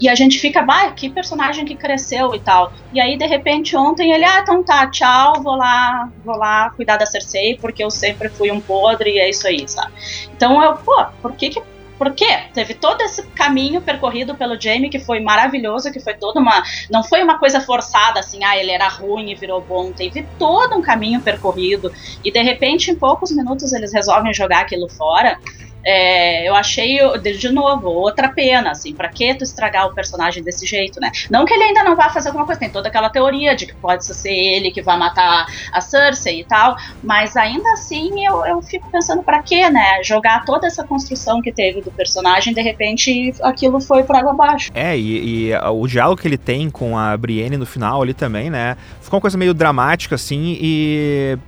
e 0.00 0.08
a 0.08 0.14
gente 0.14 0.38
fica, 0.38 0.62
bah, 0.62 0.90
que 0.92 1.10
personagem 1.10 1.66
que 1.66 1.76
cresceu 1.76 2.34
e 2.34 2.40
tal. 2.40 2.72
E 2.92 2.98
aí, 2.98 3.18
de 3.18 3.26
repente, 3.26 3.76
ontem 3.76 4.12
ele, 4.12 4.24
ah, 4.24 4.40
então 4.40 4.64
tá, 4.64 4.86
tchau, 4.86 5.42
vou 5.42 5.54
lá, 5.54 6.10
vou 6.24 6.36
lá 6.36 6.70
cuidar 6.70 6.96
da 6.96 7.04
Cersei, 7.04 7.58
porque 7.60 7.84
eu 7.84 7.90
sempre 7.90 8.30
fui 8.30 8.50
um 8.50 8.60
podre 8.60 9.10
e 9.10 9.18
é 9.18 9.28
isso 9.28 9.46
aí, 9.46 9.68
sabe? 9.68 9.92
Então 10.34 10.62
eu, 10.62 10.76
pô, 10.76 11.04
por 11.20 11.32
que 11.32 11.50
que 11.50 11.62
por 12.00 12.14
quê? 12.14 12.44
Teve 12.54 12.72
todo 12.72 13.02
esse 13.02 13.22
caminho 13.32 13.82
percorrido 13.82 14.34
pelo 14.34 14.58
Jamie 14.58 14.88
que 14.88 14.98
foi 14.98 15.20
maravilhoso, 15.20 15.92
que 15.92 16.00
foi 16.00 16.14
toda 16.14 16.40
uma. 16.40 16.62
Não 16.90 17.04
foi 17.04 17.22
uma 17.22 17.38
coisa 17.38 17.60
forçada, 17.60 18.20
assim, 18.20 18.42
ah, 18.42 18.56
ele 18.56 18.70
era 18.70 18.88
ruim 18.88 19.30
e 19.30 19.34
virou 19.34 19.60
bom. 19.60 19.92
Teve 19.92 20.26
todo 20.38 20.74
um 20.74 20.80
caminho 20.80 21.20
percorrido. 21.20 21.92
E 22.24 22.32
de 22.32 22.40
repente, 22.40 22.90
em 22.90 22.94
poucos 22.94 23.30
minutos, 23.30 23.74
eles 23.74 23.92
resolvem 23.92 24.32
jogar 24.32 24.60
aquilo 24.60 24.88
fora. 24.88 25.38
É, 25.84 26.48
eu 26.48 26.54
achei, 26.54 26.98
de 27.18 27.50
novo, 27.50 27.88
outra 27.88 28.28
pena, 28.28 28.70
assim, 28.70 28.94
pra 28.94 29.08
que 29.08 29.34
tu 29.34 29.44
estragar 29.44 29.86
o 29.86 29.94
personagem 29.94 30.42
desse 30.42 30.66
jeito, 30.66 31.00
né? 31.00 31.10
Não 31.30 31.44
que 31.44 31.54
ele 31.54 31.64
ainda 31.64 31.82
não 31.82 31.96
vá 31.96 32.10
fazer 32.10 32.28
alguma 32.28 32.46
coisa, 32.46 32.60
tem 32.60 32.70
toda 32.70 32.88
aquela 32.88 33.08
teoria 33.08 33.54
de 33.54 33.66
que 33.66 33.74
pode 33.74 34.04
ser 34.04 34.32
ele 34.32 34.70
que 34.70 34.82
vai 34.82 34.98
matar 34.98 35.46
a 35.72 35.80
Cersei 35.80 36.40
e 36.40 36.44
tal, 36.44 36.76
mas 37.02 37.36
ainda 37.36 37.70
assim 37.72 38.24
eu, 38.24 38.44
eu 38.44 38.62
fico 38.62 38.90
pensando 38.90 39.22
pra 39.22 39.42
quê, 39.42 39.70
né? 39.70 40.02
Jogar 40.02 40.44
toda 40.44 40.66
essa 40.66 40.84
construção 40.84 41.40
que 41.40 41.52
teve 41.52 41.80
do 41.80 41.90
personagem, 41.90 42.52
de 42.52 42.60
repente 42.60 43.34
aquilo 43.42 43.80
foi 43.80 44.02
por 44.02 44.16
água 44.16 44.32
abaixo. 44.32 44.70
É, 44.74 44.96
e, 44.96 45.50
e 45.50 45.54
o 45.56 45.86
diálogo 45.86 46.20
que 46.20 46.28
ele 46.28 46.38
tem 46.38 46.70
com 46.70 46.96
a 46.96 47.16
Brienne 47.16 47.56
no 47.56 47.66
final 47.66 48.02
ali 48.02 48.14
também, 48.14 48.50
né? 48.50 48.76
Ficou 49.00 49.16
uma 49.16 49.20
coisa 49.20 49.38
meio 49.38 49.54
dramática, 49.54 50.14
assim, 50.14 50.56
e 50.60 51.38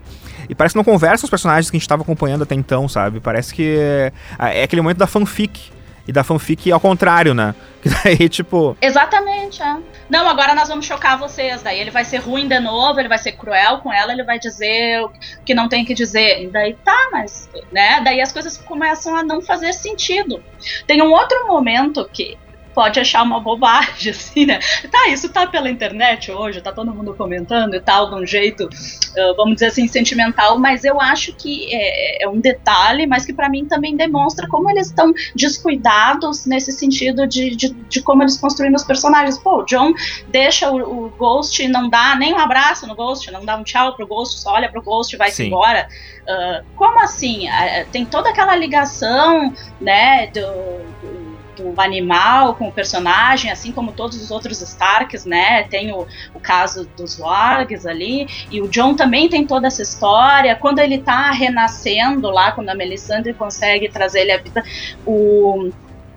e 0.53 0.55
parece 0.55 0.75
que 0.75 0.77
não 0.77 0.85
conversa 0.85 1.25
os 1.25 1.31
personagens 1.31 1.71
que 1.71 1.77
a 1.77 1.79
gente 1.79 1.85
estava 1.85 2.03
acompanhando 2.03 2.43
até 2.43 2.55
então, 2.55 2.87
sabe? 2.87 3.21
Parece 3.21 3.55
que 3.55 3.75
é, 3.79 4.13
é 4.39 4.63
aquele 4.65 4.83
momento 4.83 4.99
da 4.99 5.07
fanfic. 5.07 5.73
E 6.07 6.13
da 6.13 6.23
fanfic 6.25 6.71
ao 6.71 6.81
contrário, 6.81 7.33
né? 7.33 7.55
Que 7.83 7.89
daí, 7.89 8.29
tipo. 8.29 8.77
Exatamente, 8.81 9.61
é. 9.61 9.77
Não, 10.09 10.29
agora 10.29 10.55
nós 10.55 10.69
vamos 10.69 10.85
chocar 10.87 11.19
vocês. 11.19 11.63
Daí 11.63 11.81
ele 11.81 11.91
vai 11.91 12.05
ser 12.05 12.19
ruim 12.19 12.47
de 12.47 12.61
novo, 12.61 13.01
ele 13.01 13.09
vai 13.09 13.19
ser 13.19 13.33
cruel 13.33 13.79
com 13.79 13.93
ela, 13.93 14.13
ele 14.13 14.23
vai 14.23 14.39
dizer 14.39 15.03
o 15.03 15.11
que 15.45 15.53
não 15.53 15.69
tem 15.69 15.85
que 15.85 15.95
dizer. 15.95 16.45
E 16.45 16.47
daí 16.49 16.75
tá, 16.85 17.09
mas. 17.11 17.49
né? 17.73 18.01
Daí 18.05 18.21
as 18.21 18.31
coisas 18.31 18.57
começam 18.59 19.17
a 19.17 19.25
não 19.25 19.41
fazer 19.41 19.73
sentido. 19.73 20.41
Tem 20.87 21.03
um 21.03 21.11
outro 21.11 21.49
momento 21.49 22.09
que 22.13 22.37
pode 22.75 23.01
achar 23.01 23.23
uma 23.23 23.41
bobagem, 23.41 24.11
assim, 24.13 24.47
né? 24.47 24.59
Tá, 24.91 25.09
isso 25.09 25.29
tá 25.29 25.47
pela 25.47 25.71
internet 25.71 26.31
hoje, 26.31 26.61
tá 26.61 26.73
todo 26.73 26.93
mundo 26.93 27.15
comentando 27.15 27.75
e 27.75 27.81
tal, 27.81 28.11
de 28.11 28.17
um 28.17 28.27
jeito, 28.27 28.65
uh, 28.65 29.37
vamos 29.37 29.55
dizer 29.55 29.67
assim, 29.67 29.87
sentimental, 29.87 30.59
mas 30.59 30.85
eu 30.85 31.01
acho 31.01 31.33
que 31.35 31.69
é, 31.73 32.25
é 32.25 32.29
um 32.29 32.41
detalhe, 32.41 33.07
mas 33.07 33.25
que 33.25 33.33
para 33.33 33.49
mim 33.49 33.67
também 33.67 33.97
demonstra 33.97 34.49
como 34.49 34.71
eles 34.71 34.89
estão 34.89 35.13
descuidados 35.35 36.47
nesse 36.47 36.73
sentido 36.73 37.27
de, 37.27 37.55
de, 37.57 37.71
de, 37.71 38.03
como 38.03 38.23
eles 38.23 38.39
construíram 38.39 38.77
os 38.77 38.85
personagens. 38.85 39.39
Pô, 39.39 39.63
o 39.63 39.65
John 39.65 39.93
deixa 40.29 40.71
o, 40.71 41.07
o 41.07 41.11
Ghost, 41.11 41.67
não 41.69 41.89
dá 41.89 42.15
nem 42.17 42.33
um 42.33 42.39
abraço 42.39 42.87
no 42.87 42.95
Ghost, 42.95 43.31
não 43.31 43.45
dá 43.45 43.57
um 43.57 43.65
tchau 43.65 43.95
pro 43.95 44.07
Ghost, 44.07 44.41
só 44.41 44.53
olha 44.53 44.71
pro 44.71 44.83
Ghost 44.83 45.15
e 45.15 45.19
vai-se 45.19 45.45
embora. 45.45 45.89
Uh, 46.23 46.65
como 46.77 47.01
assim? 47.01 47.49
Uh, 47.49 47.87
tem 47.91 48.05
toda 48.05 48.31
aquela 48.31 48.55
ligação, 48.57 49.53
né, 49.81 50.29
do, 50.29 50.41
do 50.41 51.22
do 51.57 51.79
animal 51.81 52.55
com 52.55 52.69
o 52.69 52.73
personagem, 52.73 53.51
assim 53.51 53.73
como 53.73 53.93
todos 53.93 54.21
os 54.21 54.31
outros 54.31 54.61
Starks, 54.61 55.25
né? 55.25 55.65
Tem 55.65 55.93
o, 55.93 56.07
o 56.35 56.41
caso 56.41 56.89
dos 56.97 57.19
Wargs 57.19 57.87
ali, 57.87 58.27
e 58.51 58.61
o 58.61 58.69
John 58.69 58.95
também 58.95 59.29
tem 59.29 59.47
toda 59.47 59.67
essa 59.67 59.83
história. 59.83 60.55
Quando 60.57 60.79
ele 60.79 60.99
tá 60.99 61.31
renascendo 61.31 62.31
lá, 62.31 62.53
quando 62.53 62.71
a 62.71 62.75
Melisandre 62.75 63.35
consegue 63.35 63.89
trazer 63.89 64.21
ele 64.23 64.33
à 64.33 64.39
vida, 64.39 64.65
o 65.07 65.71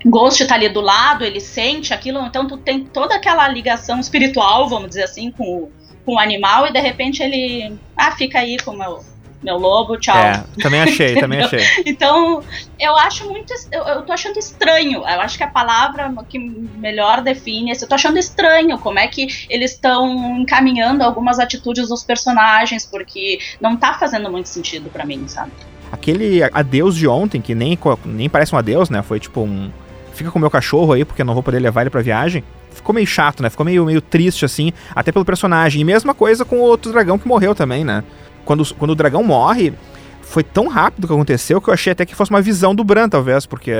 Ghost 0.05 0.45
tá 0.45 0.55
ali 0.55 0.69
do 0.69 0.81
lado, 0.81 1.25
ele 1.25 1.39
sente 1.39 1.93
aquilo, 1.93 2.25
então 2.25 2.47
tu 2.47 2.57
tem 2.57 2.85
toda 2.85 3.15
aquela 3.15 3.47
ligação 3.47 3.99
espiritual, 3.99 4.69
vamos 4.69 4.89
dizer 4.89 5.03
assim, 5.03 5.31
com 5.31 5.43
o, 5.43 5.71
com 6.05 6.13
o 6.13 6.19
animal, 6.19 6.67
e 6.67 6.71
de 6.71 6.79
repente 6.79 7.23
ele, 7.23 7.75
ah, 7.97 8.11
fica 8.11 8.39
aí 8.39 8.57
com 8.57 8.71
o 8.71 9.14
meu 9.45 9.57
lobo, 9.57 9.95
tchau. 9.97 10.17
É, 10.17 10.43
também 10.59 10.81
achei, 10.81 11.15
também 11.21 11.39
achei. 11.39 11.59
então, 11.85 12.41
eu 12.79 12.97
acho 12.97 13.29
muito. 13.29 13.53
Eu, 13.71 13.83
eu 13.83 14.01
tô 14.01 14.11
achando 14.11 14.37
estranho. 14.39 14.99
Eu 14.99 15.21
acho 15.21 15.37
que 15.37 15.43
a 15.43 15.47
palavra 15.47 16.11
que 16.27 16.39
melhor 16.39 17.21
define 17.21 17.71
é. 17.71 17.75
Eu 17.75 17.87
tô 17.87 17.93
achando 17.93 18.17
estranho 18.17 18.79
como 18.79 18.97
é 18.97 19.07
que 19.07 19.27
eles 19.47 19.71
estão 19.71 20.39
encaminhando 20.39 21.03
algumas 21.03 21.37
atitudes 21.37 21.87
dos 21.87 22.03
personagens, 22.03 22.83
porque 22.85 23.39
não 23.61 23.77
tá 23.77 23.93
fazendo 23.93 24.31
muito 24.31 24.49
sentido 24.49 24.89
para 24.89 25.05
mim, 25.05 25.27
sabe? 25.27 25.51
Aquele 25.91 26.41
adeus 26.43 26.95
de 26.95 27.07
ontem, 27.07 27.39
que 27.39 27.53
nem, 27.53 27.77
nem 28.03 28.27
parece 28.27 28.55
um 28.55 28.57
adeus, 28.57 28.89
né? 28.89 29.03
Foi 29.03 29.19
tipo 29.19 29.41
um. 29.41 29.71
Fica 30.13 30.31
com 30.31 30.39
o 30.39 30.41
meu 30.41 30.49
cachorro 30.49 30.93
aí, 30.93 31.05
porque 31.05 31.21
eu 31.21 31.25
não 31.25 31.35
vou 31.35 31.43
poder 31.43 31.59
levar 31.59 31.81
ele 31.81 31.89
pra 31.91 32.01
viagem 32.01 32.43
ficou 32.75 32.93
meio 32.93 33.07
chato, 33.07 33.41
né? 33.41 33.49
Ficou 33.49 33.65
meio, 33.65 33.85
meio 33.85 34.01
triste, 34.01 34.45
assim, 34.45 34.71
até 34.93 35.11
pelo 35.11 35.25
personagem. 35.25 35.81
E 35.81 35.83
mesma 35.83 36.13
coisa 36.13 36.45
com 36.45 36.57
o 36.57 36.61
outro 36.61 36.91
dragão 36.91 37.17
que 37.17 37.27
morreu 37.27 37.55
também, 37.55 37.83
né? 37.83 38.03
Quando, 38.45 38.75
quando 38.75 38.91
o 38.91 38.95
dragão 38.95 39.23
morre, 39.23 39.73
foi 40.21 40.43
tão 40.43 40.67
rápido 40.67 41.07
que 41.07 41.13
aconteceu 41.13 41.59
que 41.59 41.69
eu 41.69 41.73
achei 41.73 41.91
até 41.91 42.05
que 42.05 42.15
fosse 42.15 42.31
uma 42.31 42.41
visão 42.41 42.73
do 42.73 42.83
Bran, 42.83 43.09
talvez, 43.09 43.45
porque 43.45 43.71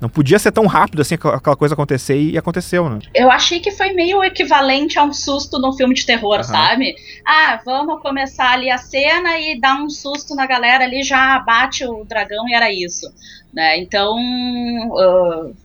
Não 0.00 0.08
podia 0.08 0.38
ser 0.38 0.52
tão 0.52 0.66
rápido 0.66 1.00
assim 1.00 1.14
aquela 1.14 1.56
coisa 1.56 1.74
acontecer 1.74 2.20
e 2.20 2.36
aconteceu, 2.36 2.90
né? 2.90 2.98
Eu 3.14 3.30
achei 3.30 3.60
que 3.60 3.70
foi 3.70 3.92
meio 3.92 4.22
equivalente 4.22 4.98
a 4.98 5.04
um 5.04 5.12
susto 5.12 5.58
num 5.58 5.72
filme 5.72 5.94
de 5.94 6.04
terror, 6.04 6.38
uhum. 6.38 6.44
sabe? 6.44 6.94
Ah, 7.24 7.60
vamos 7.64 8.02
começar 8.02 8.52
ali 8.52 8.70
a 8.70 8.76
cena 8.76 9.38
e 9.38 9.58
dar 9.58 9.76
um 9.80 9.88
susto 9.88 10.34
na 10.34 10.46
galera 10.46 10.84
ali, 10.84 11.02
já 11.02 11.38
bate 11.38 11.86
o 11.86 12.04
dragão 12.04 12.46
e 12.48 12.54
era 12.54 12.70
isso. 12.72 13.06
Né? 13.52 13.78
Então, 13.78 14.14
uh, 14.90 15.56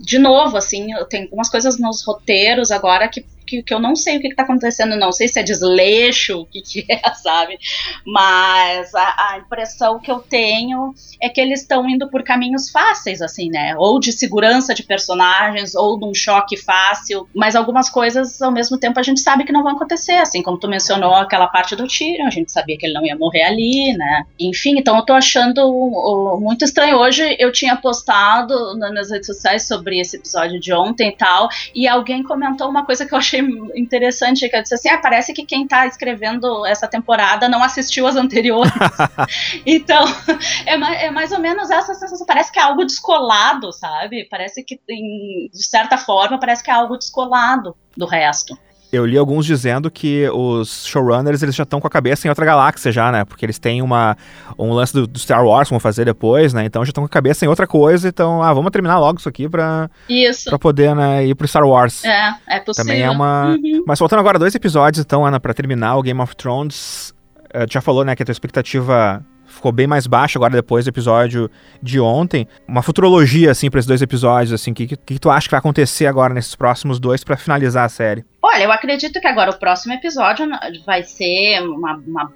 de 0.00 0.18
novo, 0.18 0.56
assim, 0.56 0.88
tem 1.08 1.24
algumas 1.24 1.48
coisas 1.48 1.78
nos 1.78 2.04
roteiros 2.04 2.70
agora 2.70 3.08
que 3.08 3.24
que, 3.46 3.62
que 3.62 3.72
eu 3.72 3.78
não 3.78 3.94
sei 3.94 4.18
o 4.18 4.20
que 4.20 4.28
está 4.28 4.42
acontecendo, 4.42 4.96
não 4.96 5.12
sei 5.12 5.28
se 5.28 5.38
é 5.40 5.42
desleixo, 5.42 6.40
o 6.40 6.46
que, 6.46 6.60
que 6.60 6.86
é, 6.90 7.00
sabe? 7.14 7.58
Mas 8.04 8.94
a, 8.94 9.30
a, 9.30 9.38
impressão 9.38 9.98
que 9.98 10.10
eu 10.10 10.18
tenho 10.18 10.92
é 11.22 11.28
que 11.28 11.40
eles 11.40 11.62
estão 11.62 11.88
indo 11.88 12.10
por 12.10 12.22
caminhos 12.22 12.68
fáceis, 12.70 13.22
assim, 13.22 13.48
né? 13.48 13.74
Ou 13.78 14.00
de 14.00 14.12
segurança 14.12 14.74
de 14.74 14.82
personagens, 14.82 15.74
ou 15.74 15.98
de 15.98 16.04
um 16.04 16.14
choque 16.14 16.56
fácil, 16.56 17.28
mas 17.34 17.54
algumas 17.54 17.88
coisas, 17.88 18.42
ao 18.42 18.50
mesmo 18.50 18.78
tempo, 18.78 18.98
a 18.98 19.02
gente 19.02 19.20
sabe 19.20 19.44
que 19.44 19.52
não 19.52 19.62
vão 19.62 19.76
acontecer, 19.76 20.14
assim, 20.14 20.42
como 20.42 20.58
tu 20.58 20.68
mencionou 20.68 21.14
aquela 21.14 21.46
parte 21.46 21.76
do 21.76 21.86
Tyrion, 21.86 22.26
a 22.26 22.30
gente 22.30 22.50
sabia 22.50 22.76
que 22.76 22.86
ele 22.86 22.94
não 22.94 23.06
ia 23.06 23.16
morrer 23.16 23.44
ali, 23.44 23.96
né? 23.96 24.24
Enfim, 24.38 24.78
então 24.78 24.96
eu 24.96 25.02
tô 25.02 25.12
achando 25.12 26.38
muito 26.40 26.64
estranho. 26.64 26.96
Hoje 26.96 27.36
eu 27.38 27.52
tinha 27.52 27.76
postado 27.76 28.76
nas 28.76 29.10
redes 29.10 29.26
sociais 29.26 29.66
sobre 29.66 30.00
esse 30.00 30.16
episódio 30.16 30.58
de 30.58 30.72
ontem 30.72 31.10
e 31.10 31.16
tal, 31.16 31.48
e 31.74 31.86
alguém 31.86 32.22
comentou 32.22 32.68
uma 32.68 32.84
coisa 32.84 33.06
que 33.06 33.14
eu 33.14 33.18
achei 33.18 33.35
achei 33.36 33.80
interessante, 33.80 34.48
que 34.48 34.56
eu 34.56 34.62
disse 34.62 34.74
assim, 34.74 34.88
ah, 34.88 34.98
parece 34.98 35.32
que 35.32 35.44
quem 35.44 35.64
está 35.64 35.86
escrevendo 35.86 36.64
essa 36.66 36.88
temporada 36.88 37.48
não 37.48 37.62
assistiu 37.62 38.06
as 38.06 38.16
anteriores. 38.16 38.72
então, 39.64 40.04
é, 40.64 40.76
mais, 40.76 41.02
é 41.02 41.10
mais 41.10 41.32
ou 41.32 41.38
menos 41.38 41.70
essa 41.70 41.94
sensação, 41.94 42.26
parece 42.26 42.50
que 42.50 42.58
é 42.58 42.62
algo 42.62 42.84
descolado, 42.84 43.72
sabe? 43.72 44.26
Parece 44.30 44.62
que, 44.62 44.80
em, 44.88 45.50
de 45.52 45.64
certa 45.64 45.98
forma, 45.98 46.38
parece 46.38 46.62
que 46.62 46.70
é 46.70 46.74
algo 46.74 46.96
descolado 46.96 47.76
do 47.96 48.06
resto. 48.06 48.58
Eu 48.92 49.04
li 49.04 49.18
alguns 49.18 49.44
dizendo 49.44 49.90
que 49.90 50.28
os 50.30 50.86
showrunners 50.86 51.42
eles 51.42 51.54
já 51.54 51.64
estão 51.64 51.80
com 51.80 51.86
a 51.86 51.90
cabeça 51.90 52.26
em 52.26 52.30
outra 52.30 52.46
galáxia 52.46 52.92
já, 52.92 53.10
né? 53.10 53.24
Porque 53.24 53.44
eles 53.44 53.58
têm 53.58 53.82
uma, 53.82 54.16
um 54.58 54.72
lance 54.72 54.92
do, 54.92 55.06
do 55.06 55.18
Star 55.18 55.44
Wars, 55.44 55.68
vão 55.68 55.80
fazer 55.80 56.04
depois, 56.04 56.52
né? 56.52 56.64
Então 56.64 56.84
já 56.84 56.90
estão 56.90 57.02
com 57.02 57.06
a 57.06 57.10
cabeça 57.10 57.44
em 57.44 57.48
outra 57.48 57.66
coisa, 57.66 58.08
então, 58.08 58.42
ah, 58.42 58.52
vamos 58.52 58.70
terminar 58.70 58.98
logo 58.98 59.18
isso 59.18 59.28
aqui 59.28 59.48
pra, 59.48 59.90
isso. 60.08 60.48
pra 60.48 60.58
poder, 60.58 60.94
né, 60.94 61.26
ir 61.26 61.34
pro 61.34 61.48
Star 61.48 61.66
Wars. 61.66 62.04
É, 62.04 62.34
é 62.48 62.60
possível. 62.60 62.86
Também 62.86 63.02
é 63.02 63.10
uma... 63.10 63.56
Uhum. 63.56 63.84
Mas 63.86 63.98
faltando 63.98 64.20
agora 64.20 64.38
dois 64.38 64.54
episódios, 64.54 65.04
então, 65.04 65.26
Ana, 65.26 65.40
pra 65.40 65.52
terminar 65.52 65.96
o 65.96 66.02
Game 66.02 66.20
of 66.20 66.36
Thrones, 66.36 67.12
uh, 67.54 67.66
já 67.70 67.80
falou, 67.80 68.04
né, 68.04 68.14
que 68.14 68.22
a 68.22 68.26
tua 68.26 68.32
expectativa 68.32 69.24
ficou 69.56 69.72
bem 69.72 69.86
mais 69.86 70.06
baixo 70.06 70.38
agora 70.38 70.52
depois 70.52 70.84
do 70.84 70.88
episódio 70.88 71.50
de 71.82 71.98
ontem. 71.98 72.46
Uma 72.68 72.82
futurologia, 72.82 73.50
assim, 73.50 73.70
para 73.70 73.80
esses 73.80 73.88
dois 73.88 74.02
episódios, 74.02 74.52
assim, 74.52 74.70
o 74.70 74.74
que, 74.74 74.86
que, 74.86 74.96
que, 74.96 75.18
tu 75.18 75.30
acha 75.30 75.48
que 75.48 75.52
vai 75.52 75.58
acontecer 75.58 76.06
agora 76.06 76.32
nesses 76.32 76.54
próximos 76.54 77.00
dois 77.00 77.24
para 77.24 77.36
finalizar 77.36 77.84
a 77.84 77.88
série? 77.88 78.24
Olha, 78.42 78.62
eu 78.62 78.72
acredito 78.72 79.20
que 79.20 79.26
agora 79.26 79.50
o 79.50 79.58
próximo 79.58 79.94
episódio 79.94 80.46
vai 80.84 81.02
ser 81.02 81.60
uma, 81.62 81.96
uma 81.96 82.32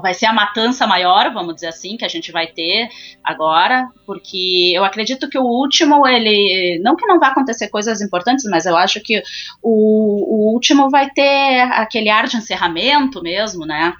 vai 0.00 0.14
ser 0.14 0.26
a 0.26 0.32
matança 0.32 0.86
maior, 0.86 1.32
vamos 1.32 1.56
dizer 1.56 1.68
assim, 1.68 1.96
que 1.96 2.04
a 2.04 2.08
gente 2.08 2.32
vai 2.32 2.46
ter 2.46 2.88
agora, 3.22 3.88
porque 4.06 4.72
eu 4.74 4.84
acredito 4.84 5.28
que 5.28 5.38
o 5.38 5.44
último, 5.44 6.06
ele. 6.06 6.80
Não 6.82 6.96
que 6.96 7.06
não 7.06 7.18
vai 7.18 7.30
acontecer 7.30 7.68
coisas 7.68 8.00
importantes, 8.00 8.44
mas 8.50 8.66
eu 8.66 8.76
acho 8.76 9.00
que 9.00 9.22
o, 9.62 9.70
o 9.70 10.52
último 10.52 10.88
vai 10.90 11.10
ter 11.10 11.60
aquele 11.72 12.08
ar 12.08 12.26
de 12.26 12.36
encerramento 12.36 13.22
mesmo, 13.22 13.66
né? 13.66 13.92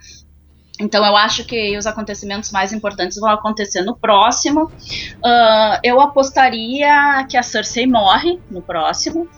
Então 0.78 1.04
eu 1.04 1.16
acho 1.16 1.44
que 1.44 1.76
os 1.76 1.86
acontecimentos 1.86 2.52
mais 2.52 2.72
importantes 2.72 3.18
vão 3.18 3.30
acontecer 3.30 3.82
no 3.82 3.96
próximo. 3.96 4.64
Uh, 4.64 5.80
eu 5.82 6.00
apostaria 6.00 7.26
que 7.28 7.36
a 7.36 7.42
Cersei 7.42 7.86
morre 7.86 8.38
no 8.50 8.62
próximo. 8.62 9.28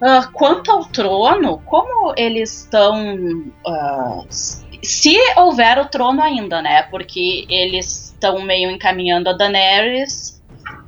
Uh, 0.00 0.32
quanto 0.32 0.70
ao 0.70 0.84
trono, 0.84 1.58
como 1.64 2.14
eles 2.16 2.62
estão. 2.62 3.50
Uh, 3.66 4.26
se 4.80 5.16
houver 5.36 5.78
o 5.78 5.86
trono 5.86 6.22
ainda, 6.22 6.62
né? 6.62 6.84
Porque 6.84 7.44
eles 7.48 8.12
estão 8.12 8.40
meio 8.42 8.70
encaminhando 8.70 9.28
a 9.28 9.32
Daenerys 9.32 10.37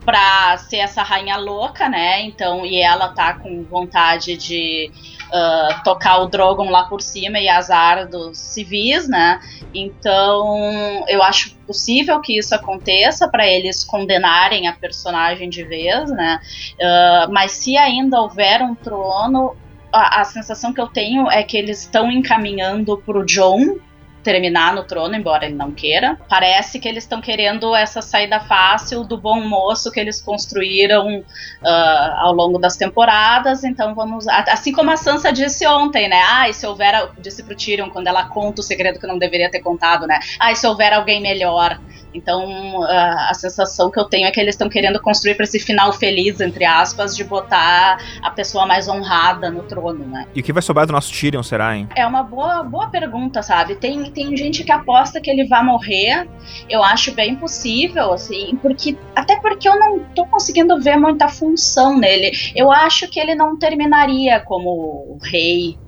pra 0.04 0.56
ser 0.58 0.78
essa 0.78 1.02
rainha 1.02 1.36
louca, 1.36 1.88
né? 1.88 2.22
Então, 2.22 2.64
e 2.64 2.80
ela 2.80 3.08
tá 3.08 3.34
com 3.34 3.62
vontade 3.64 4.36
de 4.36 4.90
uh, 5.28 5.82
tocar 5.84 6.18
o 6.18 6.26
Drogon 6.26 6.70
lá 6.70 6.84
por 6.84 7.00
cima 7.00 7.38
e 7.38 7.48
azar 7.48 8.08
dos 8.08 8.38
civis, 8.38 9.08
né? 9.08 9.40
Então, 9.74 11.04
eu 11.08 11.22
acho 11.22 11.54
possível 11.66 12.20
que 12.20 12.36
isso 12.36 12.54
aconteça 12.54 13.28
para 13.28 13.46
eles 13.46 13.84
condenarem 13.84 14.66
a 14.66 14.72
personagem 14.72 15.48
de 15.48 15.62
vez, 15.64 16.10
né? 16.10 16.40
Uh, 16.74 17.32
mas 17.32 17.52
se 17.52 17.76
ainda 17.76 18.20
houver 18.20 18.62
um 18.62 18.74
trono, 18.74 19.56
a, 19.92 20.20
a, 20.20 20.24
sensação 20.24 20.72
que 20.72 20.80
eu 20.80 20.88
tenho 20.88 21.30
é 21.30 21.42
que 21.42 21.56
eles 21.56 21.80
estão 21.80 22.10
encaminhando 22.10 22.96
pro 22.98 23.24
John 23.24 23.76
terminar 24.22 24.74
no 24.74 24.84
trono, 24.84 25.14
embora 25.14 25.46
ele 25.46 25.54
não 25.54 25.72
queira. 25.72 26.18
Parece 26.28 26.78
que 26.78 26.88
eles 26.88 27.04
estão 27.04 27.20
querendo 27.20 27.74
essa 27.74 28.02
saída 28.02 28.40
fácil 28.40 29.04
do 29.04 29.16
bom 29.16 29.40
moço 29.40 29.90
que 29.90 29.98
eles 29.98 30.20
construíram 30.20 31.18
uh, 31.18 32.14
ao 32.16 32.32
longo 32.32 32.58
das 32.58 32.76
temporadas. 32.76 33.64
Então 33.64 33.94
vamos. 33.94 34.26
Assim 34.28 34.72
como 34.72 34.90
a 34.90 34.96
Sansa 34.96 35.32
disse 35.32 35.66
ontem, 35.66 36.08
né? 36.08 36.20
Ah, 36.28 36.48
e 36.48 36.54
se 36.54 36.66
houver. 36.66 37.10
Disse 37.18 37.42
pro 37.42 37.56
Tyrion 37.56 37.90
quando 37.90 38.06
ela 38.06 38.24
conta 38.24 38.60
o 38.60 38.64
segredo 38.64 38.98
que 38.98 39.06
não 39.06 39.18
deveria 39.18 39.50
ter 39.50 39.60
contado, 39.60 40.06
né? 40.06 40.18
Ah, 40.38 40.52
e 40.52 40.56
se 40.56 40.66
houver 40.66 40.92
alguém 40.92 41.20
melhor. 41.20 41.78
Então, 42.12 42.82
a, 42.82 43.30
a, 43.30 43.34
sensação 43.34 43.90
que 43.90 43.98
eu 43.98 44.04
tenho 44.04 44.26
é 44.26 44.30
que 44.30 44.40
eles 44.40 44.54
estão 44.54 44.68
querendo 44.68 45.00
construir 45.00 45.34
para 45.34 45.44
esse 45.44 45.58
final 45.58 45.92
feliz, 45.92 46.40
entre 46.40 46.64
aspas, 46.64 47.16
de 47.16 47.24
botar 47.24 47.98
a 48.22 48.30
pessoa 48.30 48.66
mais 48.66 48.88
honrada 48.88 49.50
no 49.50 49.62
trono, 49.62 50.06
né? 50.06 50.26
E 50.34 50.40
o 50.40 50.42
que 50.42 50.52
vai 50.52 50.62
sobrar 50.62 50.86
do 50.86 50.92
nosso 50.92 51.12
Tyrion, 51.12 51.42
será, 51.42 51.76
hein? 51.76 51.88
É 51.94 52.06
uma 52.06 52.22
boa, 52.22 52.62
boa 52.62 52.88
pergunta, 52.88 53.42
sabe? 53.42 53.76
Tem, 53.76 54.09
tem 54.10 54.36
gente 54.36 54.64
que 54.64 54.72
aposta 54.72 55.20
que 55.20 55.30
ele 55.30 55.46
vai 55.46 55.64
morrer. 55.64 56.28
Eu 56.68 56.82
acho 56.82 57.12
bem 57.12 57.36
possível, 57.36 58.12
assim, 58.12 58.58
porque 58.60 58.96
até 59.14 59.36
porque 59.40 59.68
eu 59.68 59.78
não 59.78 60.00
tô 60.14 60.26
conseguindo 60.26 60.80
ver 60.80 60.96
muita 60.96 61.28
função 61.28 61.98
nele. 61.98 62.32
Eu 62.54 62.70
acho 62.70 63.08
que 63.08 63.18
ele 63.18 63.34
não 63.34 63.58
terminaria 63.58 64.40
como 64.40 65.18
rei. 65.22 65.78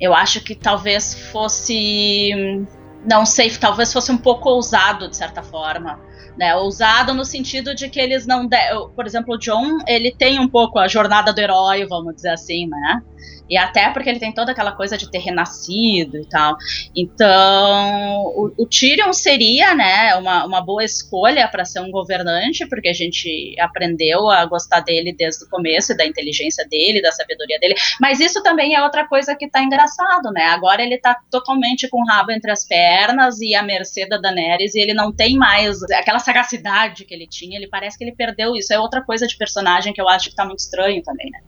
Eu 0.00 0.14
acho 0.14 0.42
que 0.42 0.54
talvez 0.54 1.14
fosse 1.30 2.66
não 3.04 3.24
sei, 3.24 3.50
talvez 3.50 3.92
fosse 3.92 4.12
um 4.12 4.18
pouco 4.18 4.50
ousado 4.50 5.08
de 5.08 5.16
certa 5.16 5.42
forma, 5.42 5.98
né? 6.36 6.54
Ousado 6.56 7.14
no 7.14 7.24
sentido 7.24 7.74
de 7.74 7.88
que 7.88 7.98
eles 7.98 8.26
não, 8.26 8.46
de... 8.46 8.56
por 8.94 9.06
exemplo, 9.06 9.34
o 9.34 9.38
John, 9.38 9.78
ele 9.86 10.12
tem 10.12 10.38
um 10.38 10.48
pouco 10.48 10.78
a 10.78 10.88
jornada 10.88 11.32
do 11.32 11.40
herói, 11.40 11.86
vamos 11.86 12.14
dizer 12.14 12.30
assim, 12.30 12.66
né? 12.66 13.02
E 13.48 13.56
até 13.56 13.90
porque 13.90 14.08
ele 14.08 14.20
tem 14.20 14.32
toda 14.32 14.52
aquela 14.52 14.72
coisa 14.72 14.96
de 14.96 15.10
ter 15.10 15.18
renascido 15.18 16.16
e 16.16 16.26
tal. 16.26 16.56
Então, 16.94 18.22
o, 18.26 18.52
o 18.56 18.66
Tyrion 18.66 19.12
seria, 19.12 19.74
né, 19.74 20.14
uma, 20.14 20.44
uma 20.46 20.60
boa 20.60 20.84
escolha 20.84 21.48
para 21.48 21.64
ser 21.64 21.80
um 21.80 21.90
governante, 21.90 22.64
porque 22.68 22.88
a 22.88 22.92
gente 22.92 23.56
aprendeu 23.58 24.30
a 24.30 24.46
gostar 24.46 24.80
dele 24.80 25.12
desde 25.12 25.44
o 25.44 25.48
começo, 25.48 25.96
da 25.96 26.06
inteligência 26.06 26.64
dele, 26.68 27.02
da 27.02 27.10
sabedoria 27.10 27.58
dele. 27.58 27.74
Mas 28.00 28.20
isso 28.20 28.40
também 28.42 28.76
é 28.76 28.82
outra 28.84 29.06
coisa 29.08 29.34
que 29.34 29.50
tá 29.50 29.60
engraçado, 29.60 30.30
né? 30.32 30.44
Agora 30.44 30.82
ele 30.82 30.98
tá 30.98 31.18
totalmente 31.28 31.88
com 31.88 32.02
o 32.02 32.06
rabo 32.06 32.30
entre 32.30 32.52
as 32.52 32.64
pernas 32.64 33.40
e 33.40 33.54
à 33.54 33.62
mercê 33.62 34.06
da 34.06 34.16
Daenerys, 34.16 34.74
e 34.76 34.80
ele 34.80 34.94
não 34.94 35.12
tem 35.12 35.36
mais 35.36 35.82
aquela 35.90 36.20
sagacidade 36.20 37.04
que 37.04 37.12
ele 37.12 37.26
tinha, 37.26 37.56
ele 37.56 37.66
parece 37.66 37.98
que 37.98 38.04
ele 38.04 38.12
perdeu 38.12 38.54
isso. 38.54 38.72
É 38.72 38.78
outra 38.78 39.02
coisa 39.02 39.26
de 39.26 39.36
personagem 39.36 39.92
que 39.92 40.00
eu 40.00 40.08
acho 40.08 40.30
que 40.30 40.36
tá 40.36 40.44
muito 40.44 40.60
estranho 40.60 41.02
também, 41.02 41.30
né? 41.30 41.40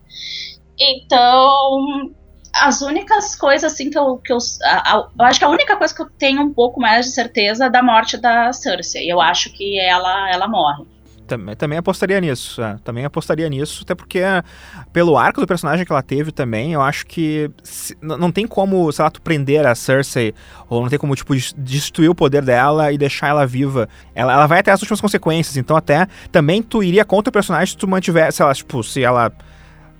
Então, 0.79 2.11
as 2.53 2.81
únicas 2.81 3.35
coisas 3.35 3.71
assim 3.71 3.89
que 3.89 3.97
eu, 3.97 4.17
que 4.17 4.31
eu, 4.31 4.37
a, 4.63 5.07
eu 5.17 5.25
acho 5.25 5.39
que 5.39 5.45
a 5.45 5.49
única 5.49 5.75
coisa 5.75 5.93
que 5.93 6.01
eu 6.01 6.09
tenho 6.17 6.41
um 6.41 6.53
pouco 6.53 6.79
mais 6.79 7.07
de 7.07 7.11
certeza 7.11 7.65
é 7.65 7.69
da 7.69 7.81
morte 7.81 8.17
da 8.17 8.53
Cersei. 8.53 9.11
Eu 9.11 9.19
acho 9.19 9.51
que 9.51 9.79
ela 9.79 10.31
ela 10.31 10.47
morre. 10.47 10.85
Também, 11.25 11.55
também 11.55 11.77
apostaria 11.77 12.19
nisso, 12.19 12.61
é, 12.61 12.75
também 12.83 13.05
apostaria 13.05 13.47
nisso, 13.47 13.83
até 13.83 13.95
porque 13.95 14.19
pelo 14.91 15.17
arco 15.17 15.39
do 15.39 15.47
personagem 15.47 15.85
que 15.85 15.91
ela 15.91 16.03
teve 16.03 16.33
também, 16.33 16.73
eu 16.73 16.81
acho 16.81 17.05
que 17.05 17.49
se, 17.63 17.97
não 18.01 18.29
tem 18.29 18.45
como, 18.45 18.91
sei 18.91 19.03
lá, 19.03 19.09
tu 19.09 19.21
prender 19.21 19.65
a 19.65 19.73
Cersei, 19.73 20.33
ou 20.69 20.81
não 20.81 20.89
tem 20.89 20.99
como, 20.99 21.15
tipo, 21.15 21.33
destruir 21.57 22.09
o 22.09 22.15
poder 22.15 22.43
dela 22.43 22.91
e 22.91 22.97
deixar 22.97 23.29
ela 23.29 23.47
viva. 23.47 23.87
Ela, 24.13 24.33
ela 24.33 24.47
vai 24.47 24.59
até 24.59 24.71
as 24.71 24.81
últimas 24.81 24.99
consequências, 24.99 25.55
então 25.55 25.77
até 25.77 26.07
também 26.29 26.61
tu 26.61 26.83
iria 26.83 27.05
contra 27.05 27.29
o 27.29 27.33
personagem 27.33 27.71
se 27.71 27.77
tu 27.77 27.87
mantivesse, 27.87 28.37
sei 28.37 28.45
lá, 28.45 28.53
tipo, 28.53 28.83
se 28.83 29.01
ela 29.01 29.31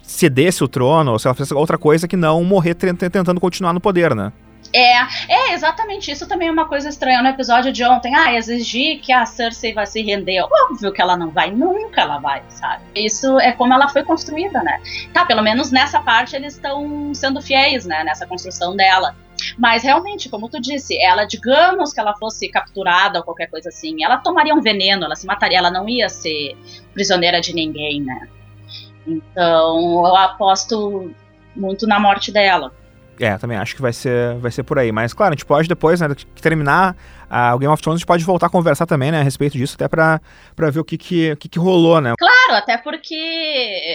cedesse 0.03 0.63
o 0.63 0.67
trono, 0.67 1.13
ou 1.13 1.19
se 1.19 1.27
ela 1.27 1.33
fizesse 1.33 1.53
outra 1.53 1.77
coisa 1.77 2.07
que 2.07 2.15
não 2.15 2.43
morrer 2.43 2.75
tentando 2.75 3.39
continuar 3.39 3.73
no 3.73 3.81
poder, 3.81 4.13
né? 4.13 4.31
É, 4.71 5.01
é 5.29 5.53
exatamente 5.53 6.09
isso 6.11 6.27
também 6.27 6.47
é 6.47 6.51
uma 6.51 6.65
coisa 6.67 6.89
estranha 6.89 7.21
no 7.21 7.29
episódio 7.29 7.71
de 7.71 7.83
ontem. 7.83 8.15
Ah, 8.15 8.33
exigir 8.33 8.99
que 9.01 9.11
a 9.11 9.25
Cersei 9.25 9.73
vai 9.73 9.85
se 9.85 10.01
render. 10.01 10.41
Óbvio 10.41 10.91
que 10.91 11.01
ela 11.01 11.15
não 11.15 11.29
vai, 11.29 11.51
nunca 11.51 12.01
ela 12.01 12.17
vai, 12.19 12.41
sabe? 12.49 12.81
Isso 12.95 13.39
é 13.39 13.51
como 13.51 13.73
ela 13.73 13.87
foi 13.87 14.03
construída, 14.03 14.63
né? 14.63 14.81
Tá, 15.13 15.25
pelo 15.25 15.43
menos 15.43 15.71
nessa 15.71 15.99
parte 15.99 16.35
eles 16.35 16.55
estão 16.55 17.13
sendo 17.13 17.41
fiéis, 17.41 17.85
né? 17.85 18.03
Nessa 18.03 18.25
construção 18.25 18.75
dela. 18.75 19.15
Mas 19.57 19.83
realmente, 19.83 20.29
como 20.29 20.49
tu 20.49 20.59
disse, 20.59 20.97
ela, 20.99 21.25
digamos 21.25 21.93
que 21.93 21.99
ela 21.99 22.15
fosse 22.15 22.49
capturada 22.49 23.19
ou 23.19 23.25
qualquer 23.25 23.47
coisa 23.47 23.69
assim, 23.69 24.03
ela 24.03 24.17
tomaria 24.17 24.55
um 24.55 24.61
veneno, 24.61 25.05
ela 25.05 25.15
se 25.15 25.27
mataria, 25.27 25.57
ela 25.57 25.69
não 25.69 25.87
ia 25.87 26.09
ser 26.09 26.57
prisioneira 26.93 27.41
de 27.41 27.53
ninguém, 27.53 28.01
né? 28.01 28.27
Então, 29.05 30.05
eu 30.05 30.15
aposto 30.15 31.11
muito 31.55 31.85
na 31.85 31.99
morte 31.99 32.31
dela. 32.31 32.71
É, 33.19 33.37
também 33.37 33.57
acho 33.57 33.75
que 33.75 33.81
vai 33.81 33.93
ser, 33.93 34.35
vai 34.37 34.51
ser 34.51 34.63
por 34.63 34.79
aí. 34.79 34.91
Mas, 34.91 35.13
claro, 35.13 35.33
a 35.33 35.35
gente 35.35 35.45
pode 35.45 35.67
depois, 35.67 36.01
né, 36.01 36.07
que 36.15 36.41
terminar 36.41 36.95
o 37.53 37.57
Game 37.57 37.73
of 37.73 37.81
Thrones, 37.81 37.97
a 37.97 37.99
gente 37.99 38.07
pode 38.07 38.23
voltar 38.23 38.45
a 38.45 38.49
conversar 38.49 38.85
também, 38.85 39.11
né, 39.11 39.19
a 39.19 39.23
respeito 39.23 39.57
disso, 39.57 39.73
até 39.75 39.87
pra, 39.87 40.21
pra 40.55 40.69
ver 40.69 40.79
o 40.79 40.83
que 40.83 40.97
que, 40.97 41.35
que 41.37 41.49
que 41.49 41.57
rolou, 41.57 41.99
né. 41.99 42.13
Claro, 42.17 42.53
até 42.53 42.77
porque 42.77 43.15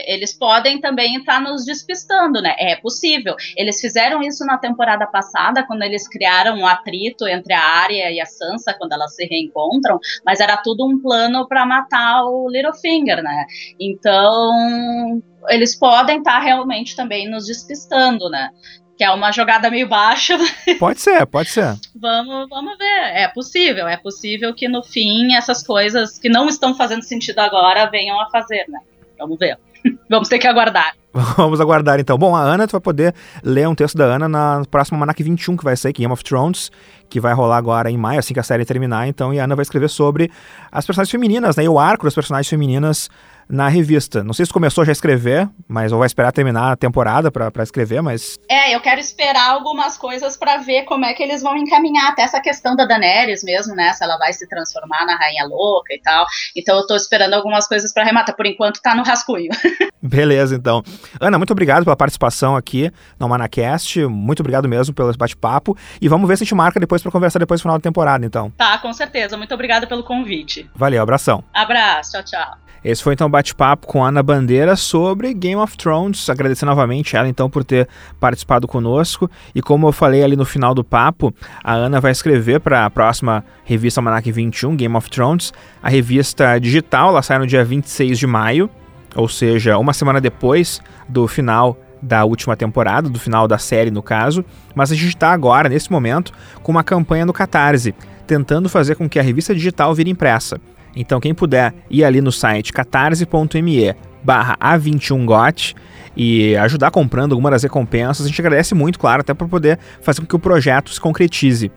eles 0.09 0.37
podem 0.37 0.81
também 0.81 1.17
estar 1.17 1.41
nos 1.41 1.65
despistando, 1.65 2.43
né, 2.43 2.57
é 2.59 2.75
possível. 2.75 3.37
Eles 3.57 3.81
fizeram 3.81 4.23
isso 4.23 4.45
na 4.45 4.59
temporada 4.59 5.07
passada, 5.07 5.65
quando 5.65 5.83
eles 5.83 6.09
criaram 6.09 6.57
um 6.57 6.67
atrito 6.67 7.29
entre 7.29 7.55
a 7.55 7.63
Arya 7.63 8.11
e 8.11 8.21
a 8.21 8.27
Sansa, 8.27 8.75
quando 8.77 8.93
elas 8.93 9.15
se 9.15 9.25
reencontram, 9.27 10.01
mas 10.27 10.41
era 10.41 10.57
tudo 10.57 10.85
um 10.85 11.01
plano 11.01 11.47
para 11.47 11.65
matar 11.65 12.25
o 12.25 12.49
Littlefinger, 12.51 13.23
né. 13.23 13.47
Então, 13.79 15.23
eles 15.49 15.79
podem 15.79 16.19
estar 16.19 16.41
realmente 16.41 16.97
também 16.97 17.31
nos 17.31 17.47
despistando, 17.47 18.29
né 18.29 18.51
que 18.99 19.05
é 19.05 19.11
uma 19.13 19.31
jogada 19.31 19.71
meio 19.71 19.89
baixa. 19.89 20.37
Pode 20.81 21.01
ser, 21.01 21.25
pode 21.27 21.51
ser. 21.51 21.77
vamos, 21.95 22.49
vamos 22.49 22.77
ver. 22.77 23.01
É 23.15 23.29
possível, 23.29 23.87
é 23.87 23.97
possível 23.97 24.53
que 24.53 24.69
no 24.69 24.83
fim 24.83 25.35
essas 25.35 25.63
coisas 25.63 26.19
que 26.19 26.29
não 26.29 26.49
estão 26.49 26.75
fazendo 26.75 27.03
sentido 27.03 27.39
agora 27.39 27.89
venham 27.89 28.21
a 28.21 28.29
fazer, 28.29 28.65
né? 28.69 28.81
Vamos 29.17 29.39
ver. 29.39 29.57
vamos 30.11 30.29
ter 30.29 30.41
que 30.41 30.49
aguardar. 30.49 30.95
Vamos 31.37 31.61
aguardar 31.61 31.99
então. 31.99 32.19
Bom, 32.19 32.37
a 32.37 32.41
Ana, 32.41 32.67
tu 32.67 32.73
vai 32.73 32.81
poder 32.81 33.15
ler 33.43 33.67
um 33.67 33.75
texto 33.75 33.97
da 33.97 34.05
Ana 34.05 34.29
na 34.29 34.63
próxima 34.71 34.99
Manac 34.99 35.21
21 35.23 35.57
que 35.57 35.65
vai 35.65 35.77
sair, 35.77 35.93
Game 35.93 36.13
of 36.13 36.23
Thrones, 36.23 36.71
que 37.09 37.19
vai 37.19 37.33
rolar 37.33 37.57
agora 37.57 37.91
em 37.91 37.97
maio, 37.97 38.19
assim 38.19 38.35
que 38.35 38.41
a 38.41 38.43
série 38.43 38.65
terminar. 38.65 39.09
Então, 39.09 39.33
e 39.33 39.41
a 39.41 39.45
Ana 39.45 39.57
vai 39.57 39.63
escrever 39.63 39.89
sobre 39.89 40.31
as 40.71 40.85
personagens 40.85 41.11
femininas, 41.11 41.57
né? 41.57 41.65
E 41.65 41.69
o 41.69 41.79
arco 41.79 42.05
das 42.05 42.15
personagens 42.15 42.49
femininas 42.49 43.09
na 43.49 43.69
revista. 43.69 44.23
Não 44.23 44.35
sei 44.35 44.45
se 44.45 44.53
começou 44.53 44.85
já 44.85 44.91
a 44.91 44.93
escrever, 44.93 45.49
mas 45.67 45.93
ou 45.93 45.99
vai 45.99 46.07
esperar 46.07 46.33
terminar 46.33 46.73
a 46.73 46.77
temporada 46.77 47.31
para 47.31 47.63
escrever, 47.63 48.03
mas. 48.03 48.39
É, 48.49 48.75
eu 48.75 48.81
quero 48.81 49.01
esperar 49.01 49.51
algumas 49.51 49.97
coisas 49.97 50.37
para 50.37 50.59
ver 50.59 50.85
como 50.85 51.05
é 51.05 51.15
que 51.15 51.23
eles 51.23 51.43
vão 51.43 51.57
encaminhar 51.57 52.11
até 52.11 52.23
essa 52.23 52.41
questão 52.41 52.77
da 52.77 52.85
Daenerys 52.85 53.43
mesmo, 53.43 53.75
né? 53.75 53.93
Se 53.93 54.05
ela 54.05 54.19
vai 54.19 54.33
se 54.33 54.47
transformar 54.49 55.07
na 55.07 55.17
Rainha 55.17 55.47
Louca 55.47 55.95
e 55.95 56.01
tal. 56.01 56.27
Então 56.55 56.77
eu 56.77 56.87
tô 56.87 56.95
esperando 56.95 57.35
algumas 57.35 57.67
coisas 57.67 57.93
para 57.93 58.05
rematar. 58.05 58.37
Por 58.37 58.47
enquanto 58.47 58.81
tá 58.83 58.95
no 58.95 59.03
rascunho. 59.03 59.49
Beleza, 60.03 60.55
então. 60.55 60.83
Ana, 61.21 61.39
muito 61.39 61.51
obrigado 61.51 61.85
pela 61.85 61.97
participação 61.97 62.55
aqui 62.55 62.93
no 63.19 63.29
Manacast. 63.29 64.05
Muito 64.07 64.41
obrigado 64.41 64.69
mesmo 64.69 64.95
pelo 64.95 65.17
bate-papo. 65.17 65.77
E 66.01 66.09
vamos 66.09 66.29
ver 66.29 66.37
se 66.37 66.43
a 66.43 66.45
gente 66.45 66.55
marca 66.55 66.79
depois 66.79 67.03
para 67.03 67.11
conversar 67.11 67.39
depois 67.39 67.61
do 67.61 67.63
final 67.63 67.79
da 67.79 67.83
temporada, 67.83 68.25
então. 68.25 68.51
Tá, 68.51 68.79
com 68.79 68.93
certeza. 68.93 69.37
Muito 69.37 69.53
obrigada 69.55 69.87
pelo 69.87 70.05
convite. 70.05 70.71
Valeu, 70.75 71.03
abração. 71.03 71.43
Abraço, 71.53 72.13
tchau, 72.13 72.23
tchau. 72.25 72.69
Esse 72.85 73.03
foi 73.03 73.15
então 73.15 73.27
o 73.27 73.31
bate-papo 73.39 73.87
com 73.87 74.05
Ana 74.05 74.21
Bandeira 74.21 74.75
sobre 74.75 75.33
Game 75.33 75.61
of 75.61 75.77
Thrones. 75.77 76.29
Agradecer 76.29 76.67
novamente 76.67 77.17
ela 77.17 77.29
então 77.29 77.49
por 77.49 77.63
ter 77.63 77.89
participado 78.19 78.67
conosco. 78.67 79.31
E 79.55 79.63
como 79.63 79.87
eu 79.87 79.93
falei 79.93 80.25
ali 80.25 80.35
no 80.35 80.45
final 80.45 80.75
do 80.75 80.83
papo, 80.83 81.33
a 81.63 81.73
Ana 81.73 82.01
vai 82.01 82.11
escrever 82.11 82.59
para 82.59 82.85
a 82.85 82.91
próxima 82.91 83.45
revista 83.65 84.01
Almanac 84.01 84.33
21, 84.33 84.75
Game 84.75 84.97
of 84.97 85.09
Thrones. 85.09 85.53
A 85.81 85.89
revista 85.89 86.59
digital, 86.59 87.11
ela 87.11 87.23
sai 87.23 87.39
no 87.39 87.47
dia 87.47 87.65
26 87.65 88.19
de 88.19 88.27
maio, 88.27 88.69
ou 89.15 89.29
seja, 89.29 89.79
uma 89.79 89.93
semana 89.93 90.21
depois 90.21 90.81
do 91.09 91.29
final 91.29 91.79
da 92.03 92.25
última 92.25 92.57
temporada, 92.57 93.09
do 93.09 93.21
final 93.21 93.47
da 93.47 93.59
série 93.59 93.93
no 93.93 94.03
caso, 94.03 94.45
mas 94.75 94.91
a 94.91 94.97
gente 94.97 95.09
está 95.11 95.31
agora, 95.31 95.69
nesse 95.69 95.93
momento, 95.93 96.33
com 96.61 96.73
uma 96.73 96.83
campanha 96.83 97.25
no 97.25 97.33
Catarse, 97.33 97.95
tentando 98.27 98.69
fazer 98.69 98.97
com 98.97 99.09
que 99.09 99.19
a 99.19 99.23
revista 99.23 99.55
digital 99.55 99.95
vire 99.95 100.11
impressa. 100.11 100.61
Então, 100.97 101.21
quem 101.21 101.35
puder 101.35 101.75
ir 101.91 102.05
ali 102.05 102.21
no 102.21 102.33
site 102.33 102.73
catarse.me 102.73 103.95
barra 104.23 104.57
A21GOT 104.57 105.75
e 106.17 106.57
ajudar 106.57 106.91
comprando 106.91 107.33
alguma 107.33 107.51
das 107.51 107.63
recompensas, 107.63 108.27
a 108.27 108.29
gente 108.29 108.41
agradece 108.41 108.75
muito, 108.75 108.99
claro, 108.99 109.21
até 109.21 109.33
para 109.33 109.47
poder 109.47 109.79
fazer 110.03 110.21
com 110.21 110.27
que 110.27 110.37
o 110.37 110.39
projeto 110.39 110.91
se 110.91 111.01
concretize. 111.01 111.71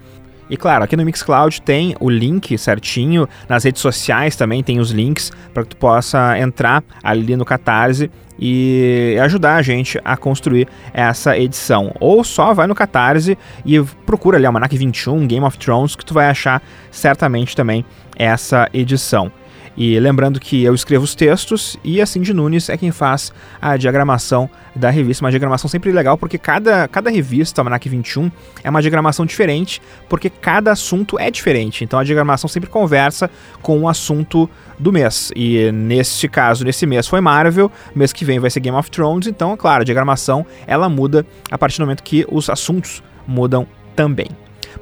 E 0.51 0.57
claro, 0.57 0.83
aqui 0.83 0.97
no 0.97 1.05
Mixcloud 1.05 1.61
tem 1.61 1.95
o 1.97 2.09
link 2.09 2.57
certinho, 2.57 3.25
nas 3.47 3.63
redes 3.63 3.81
sociais 3.81 4.35
também 4.35 4.61
tem 4.61 4.81
os 4.81 4.91
links 4.91 5.31
para 5.53 5.63
que 5.63 5.69
tu 5.69 5.77
possa 5.77 6.37
entrar 6.37 6.83
ali 7.01 7.37
no 7.37 7.45
Catarse 7.45 8.11
e 8.37 9.17
ajudar 9.21 9.55
a 9.55 9.61
gente 9.61 9.97
a 10.03 10.17
construir 10.17 10.67
essa 10.93 11.37
edição. 11.37 11.95
Ou 12.01 12.21
só 12.25 12.53
vai 12.53 12.67
no 12.67 12.75
Catarse 12.75 13.37
e 13.65 13.81
procura 14.05 14.37
ali 14.37 14.45
Almanac 14.45 14.77
21, 14.77 15.25
Game 15.25 15.45
of 15.45 15.57
Thrones, 15.57 15.95
que 15.95 16.03
tu 16.03 16.13
vai 16.13 16.27
achar 16.27 16.61
certamente 16.91 17.55
também 17.55 17.85
essa 18.17 18.67
edição. 18.73 19.31
E 19.75 19.97
lembrando 19.99 20.39
que 20.39 20.63
eu 20.63 20.75
escrevo 20.75 21.03
os 21.03 21.15
textos 21.15 21.77
e 21.83 22.01
a 22.01 22.05
Cindy 22.05 22.33
Nunes 22.33 22.69
é 22.69 22.77
quem 22.77 22.91
faz 22.91 23.31
a 23.61 23.77
diagramação 23.77 24.49
da 24.75 24.89
revista. 24.89 25.23
Uma 25.23 25.31
diagramação 25.31 25.69
sempre 25.69 25.91
legal 25.91 26.17
porque 26.17 26.37
cada, 26.37 26.87
cada 26.87 27.09
revista, 27.09 27.61
Almanac 27.61 27.87
21, 27.87 28.31
é 28.63 28.69
uma 28.69 28.81
diagramação 28.81 29.25
diferente 29.25 29.81
porque 30.09 30.29
cada 30.29 30.71
assunto 30.71 31.17
é 31.17 31.31
diferente. 31.31 31.83
Então 31.83 31.99
a 31.99 32.03
diagramação 32.03 32.49
sempre 32.49 32.69
conversa 32.69 33.29
com 33.61 33.79
o 33.79 33.87
assunto 33.87 34.49
do 34.77 34.91
mês. 34.91 35.31
E 35.35 35.71
neste 35.71 36.27
caso, 36.27 36.65
nesse 36.65 36.85
mês 36.85 37.07
foi 37.07 37.21
Marvel, 37.21 37.71
mês 37.95 38.11
que 38.11 38.25
vem 38.25 38.39
vai 38.39 38.49
ser 38.49 38.59
Game 38.59 38.77
of 38.77 38.91
Thrones. 38.91 39.27
Então, 39.27 39.53
é 39.53 39.57
claro, 39.57 39.81
a 39.81 39.85
diagramação 39.85 40.45
ela 40.67 40.89
muda 40.89 41.25
a 41.49 41.57
partir 41.57 41.77
do 41.77 41.85
momento 41.85 42.03
que 42.03 42.25
os 42.29 42.49
assuntos 42.49 43.01
mudam 43.25 43.67
também. 43.95 44.27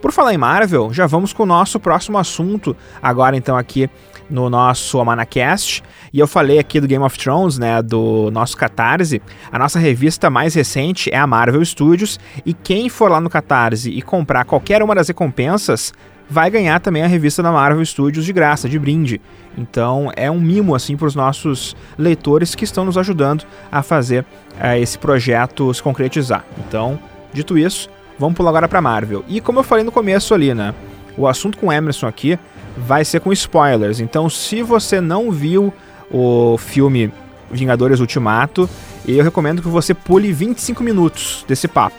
Por 0.02 0.12
falar 0.12 0.34
em 0.34 0.38
Marvel, 0.38 0.94
já 0.94 1.06
vamos 1.06 1.34
com 1.34 1.44
o 1.44 1.46
nosso 1.46 1.80
próximo 1.80 2.18
assunto, 2.18 2.76
agora 3.02 3.36
então 3.36 3.58
aqui 3.58 3.90
no 4.30 4.50
nosso 4.50 5.00
Amanacast. 5.00 5.84
E 6.14 6.20
eu 6.20 6.28
falei 6.28 6.60
aqui 6.60 6.80
do 6.80 6.88
Game 6.88 7.04
of 7.04 7.18
Thrones, 7.18 7.58
né, 7.58 7.82
do 7.82 8.30
nosso 8.32 8.56
Catarse. 8.56 9.22
A 9.52 9.58
nossa 9.58 9.80
revista 9.80 10.30
mais 10.30 10.54
recente 10.54 11.10
é 11.14 11.18
a 11.18 11.28
Marvel 11.28 11.64
Studios, 11.66 12.20
e 12.46 12.54
quem 12.54 12.90
for 12.90 13.10
lá 13.10 13.20
no 13.20 13.30
Catarse 13.30 13.90
e 13.90 14.02
comprar 14.02 14.46
qualquer 14.46 14.84
uma 14.84 14.96
das 14.96 15.08
recompensas 15.08 15.94
vai 16.30 16.52
ganhar 16.52 16.80
também 16.80 17.02
a 17.02 17.08
revista 17.08 17.42
da 17.42 17.52
Marvel 17.52 17.84
Studios 17.84 18.24
de 18.24 18.32
graça, 18.32 18.70
de 18.70 18.78
brinde. 18.78 19.20
Então 19.58 20.12
é 20.16 20.30
um 20.30 20.40
mimo 20.40 20.76
assim 20.76 20.96
para 20.96 21.08
os 21.08 21.16
nossos 21.16 21.76
leitores 21.98 22.54
que 22.54 22.64
estão 22.64 22.86
nos 22.86 22.98
ajudando 22.98 23.46
a 23.72 23.82
fazer 23.82 24.24
uh, 24.62 24.76
esse 24.80 24.98
projeto 24.98 25.74
se 25.74 25.82
concretizar. 25.82 26.46
Então, 26.60 27.00
dito 27.34 27.58
isso, 27.58 27.90
vamos 28.20 28.36
pular 28.36 28.50
agora 28.50 28.68
para 28.68 28.82
Marvel. 28.82 29.26
E 29.28 29.42
como 29.42 29.60
eu 29.60 29.64
falei 29.64 29.84
no 29.84 29.92
começo 29.92 30.34
ali, 30.34 30.54
né, 30.54 30.76
o 31.18 31.28
assunto 31.28 31.58
com 31.58 31.68
o 31.68 31.72
Emerson 31.74 32.08
aqui 32.08 32.38
vai 32.86 33.04
ser 33.06 33.20
com 33.20 33.32
spoilers. 33.32 34.00
Então, 34.00 34.30
se 34.30 34.62
você 34.62 35.00
não 35.02 35.32
viu 35.32 35.74
o 36.12 36.58
filme 36.58 37.12
Vingadores 37.52 38.00
Ultimato, 38.00 38.70
eu 39.08 39.24
recomendo 39.24 39.62
que 39.62 39.68
você 39.68 39.94
pule 39.94 40.32
25 40.32 40.84
minutos 40.84 41.46
desse 41.48 41.68
papo. 41.68 41.98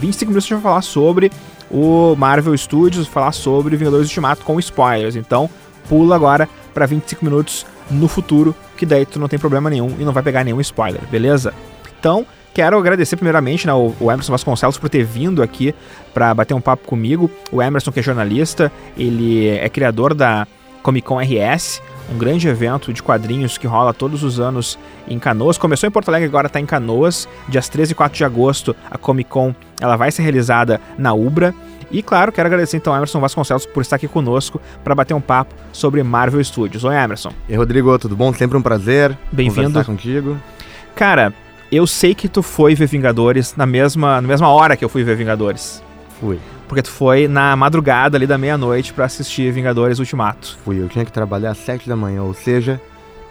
25 0.00 0.30
minutos 0.30 0.46
a 0.46 0.48
gente 0.48 0.62
vai 0.62 0.70
falar 0.70 0.82
sobre 0.82 1.32
o 1.70 2.14
Marvel 2.16 2.56
Studios, 2.56 3.06
falar 3.06 3.32
sobre 3.32 3.76
Vingadores 3.76 4.08
Ultimato 4.08 4.44
com 4.44 4.58
spoilers. 4.60 5.16
Então, 5.16 5.48
pula 5.88 6.14
agora 6.14 6.48
para 6.74 6.86
25 6.86 7.24
minutos 7.24 7.66
no 7.90 8.08
futuro, 8.08 8.54
que 8.76 8.84
daí 8.84 9.06
tu 9.06 9.18
não 9.18 9.28
tem 9.28 9.38
problema 9.38 9.70
nenhum 9.70 9.94
e 9.98 10.04
não 10.04 10.12
vai 10.12 10.22
pegar 10.22 10.44
nenhum 10.44 10.60
spoiler, 10.60 11.00
beleza? 11.10 11.54
Então, 11.98 12.26
Quero 12.56 12.78
agradecer 12.78 13.16
primeiramente 13.16 13.66
né, 13.66 13.74
o, 13.74 13.92
Emerson 14.00 14.32
Vasconcelos 14.32 14.78
por 14.78 14.88
ter 14.88 15.04
vindo 15.04 15.42
aqui 15.42 15.74
para 16.14 16.32
bater 16.32 16.54
um 16.54 16.60
papo 16.60 16.86
comigo. 16.86 17.30
O 17.52 17.60
Emerson, 17.60 17.92
que 17.92 18.00
é 18.00 18.02
jornalista, 18.02 18.72
ele 18.96 19.46
é 19.46 19.68
criador 19.68 20.14
da 20.14 20.46
Comic 20.82 21.06
Con 21.06 21.18
RS, 21.18 21.82
um 22.10 22.16
grande 22.16 22.48
evento 22.48 22.94
de 22.94 23.02
quadrinhos 23.02 23.58
que 23.58 23.66
rola 23.66 23.92
todos 23.92 24.22
os 24.22 24.40
anos 24.40 24.78
em 25.06 25.18
Canoas. 25.18 25.58
Começou 25.58 25.86
em 25.86 25.90
Porto 25.90 26.08
Alegre, 26.08 26.28
agora 26.28 26.46
está 26.46 26.58
em 26.58 26.64
Canoas. 26.64 27.28
Dias 27.46 27.68
13 27.68 27.92
e 27.92 27.94
4 27.94 28.16
de 28.16 28.24
agosto, 28.24 28.74
a 28.90 28.96
Comic 28.96 29.28
Con 29.28 29.54
ela 29.78 29.96
vai 29.96 30.10
ser 30.10 30.22
realizada 30.22 30.80
na 30.96 31.12
Ubra. 31.12 31.54
E 31.90 32.02
claro, 32.02 32.32
quero 32.32 32.46
agradecer 32.46 32.78
então 32.78 32.94
ao 32.94 32.96
Emerson 32.96 33.20
Vasconcelos 33.20 33.66
por 33.66 33.82
estar 33.82 33.96
aqui 33.96 34.08
conosco 34.08 34.58
para 34.82 34.94
bater 34.94 35.12
um 35.12 35.20
papo 35.20 35.54
sobre 35.74 36.02
Marvel 36.02 36.42
Studios. 36.42 36.84
Oi, 36.84 36.96
Emerson. 36.96 37.32
E 37.50 37.54
Rodrigo, 37.54 37.98
tudo 37.98 38.16
bom? 38.16 38.32
Sempre 38.32 38.56
um 38.56 38.62
prazer. 38.62 39.14
Bem-vindo. 39.30 39.84
contigo. 39.84 40.38
Cara, 40.94 41.34
eu 41.70 41.86
sei 41.86 42.14
que 42.14 42.28
tu 42.28 42.42
foi 42.42 42.74
ver 42.74 42.86
Vingadores 42.86 43.54
na 43.56 43.66
mesma, 43.66 44.20
na 44.20 44.28
mesma 44.28 44.48
hora 44.48 44.76
que 44.76 44.84
eu 44.84 44.88
fui 44.88 45.02
ver 45.02 45.16
Vingadores. 45.16 45.82
Fui. 46.20 46.38
Porque 46.68 46.82
tu 46.82 46.90
foi 46.90 47.28
na 47.28 47.54
madrugada 47.54 48.16
ali 48.16 48.26
da 48.26 48.38
meia-noite 48.38 48.92
para 48.92 49.04
assistir 49.04 49.52
Vingadores 49.52 49.98
Ultimato. 49.98 50.58
Fui, 50.64 50.80
eu 50.80 50.88
tinha 50.88 51.04
que 51.04 51.12
trabalhar 51.12 51.50
às 51.50 51.58
sete 51.58 51.88
da 51.88 51.96
manhã, 51.96 52.22
ou 52.22 52.34
seja, 52.34 52.80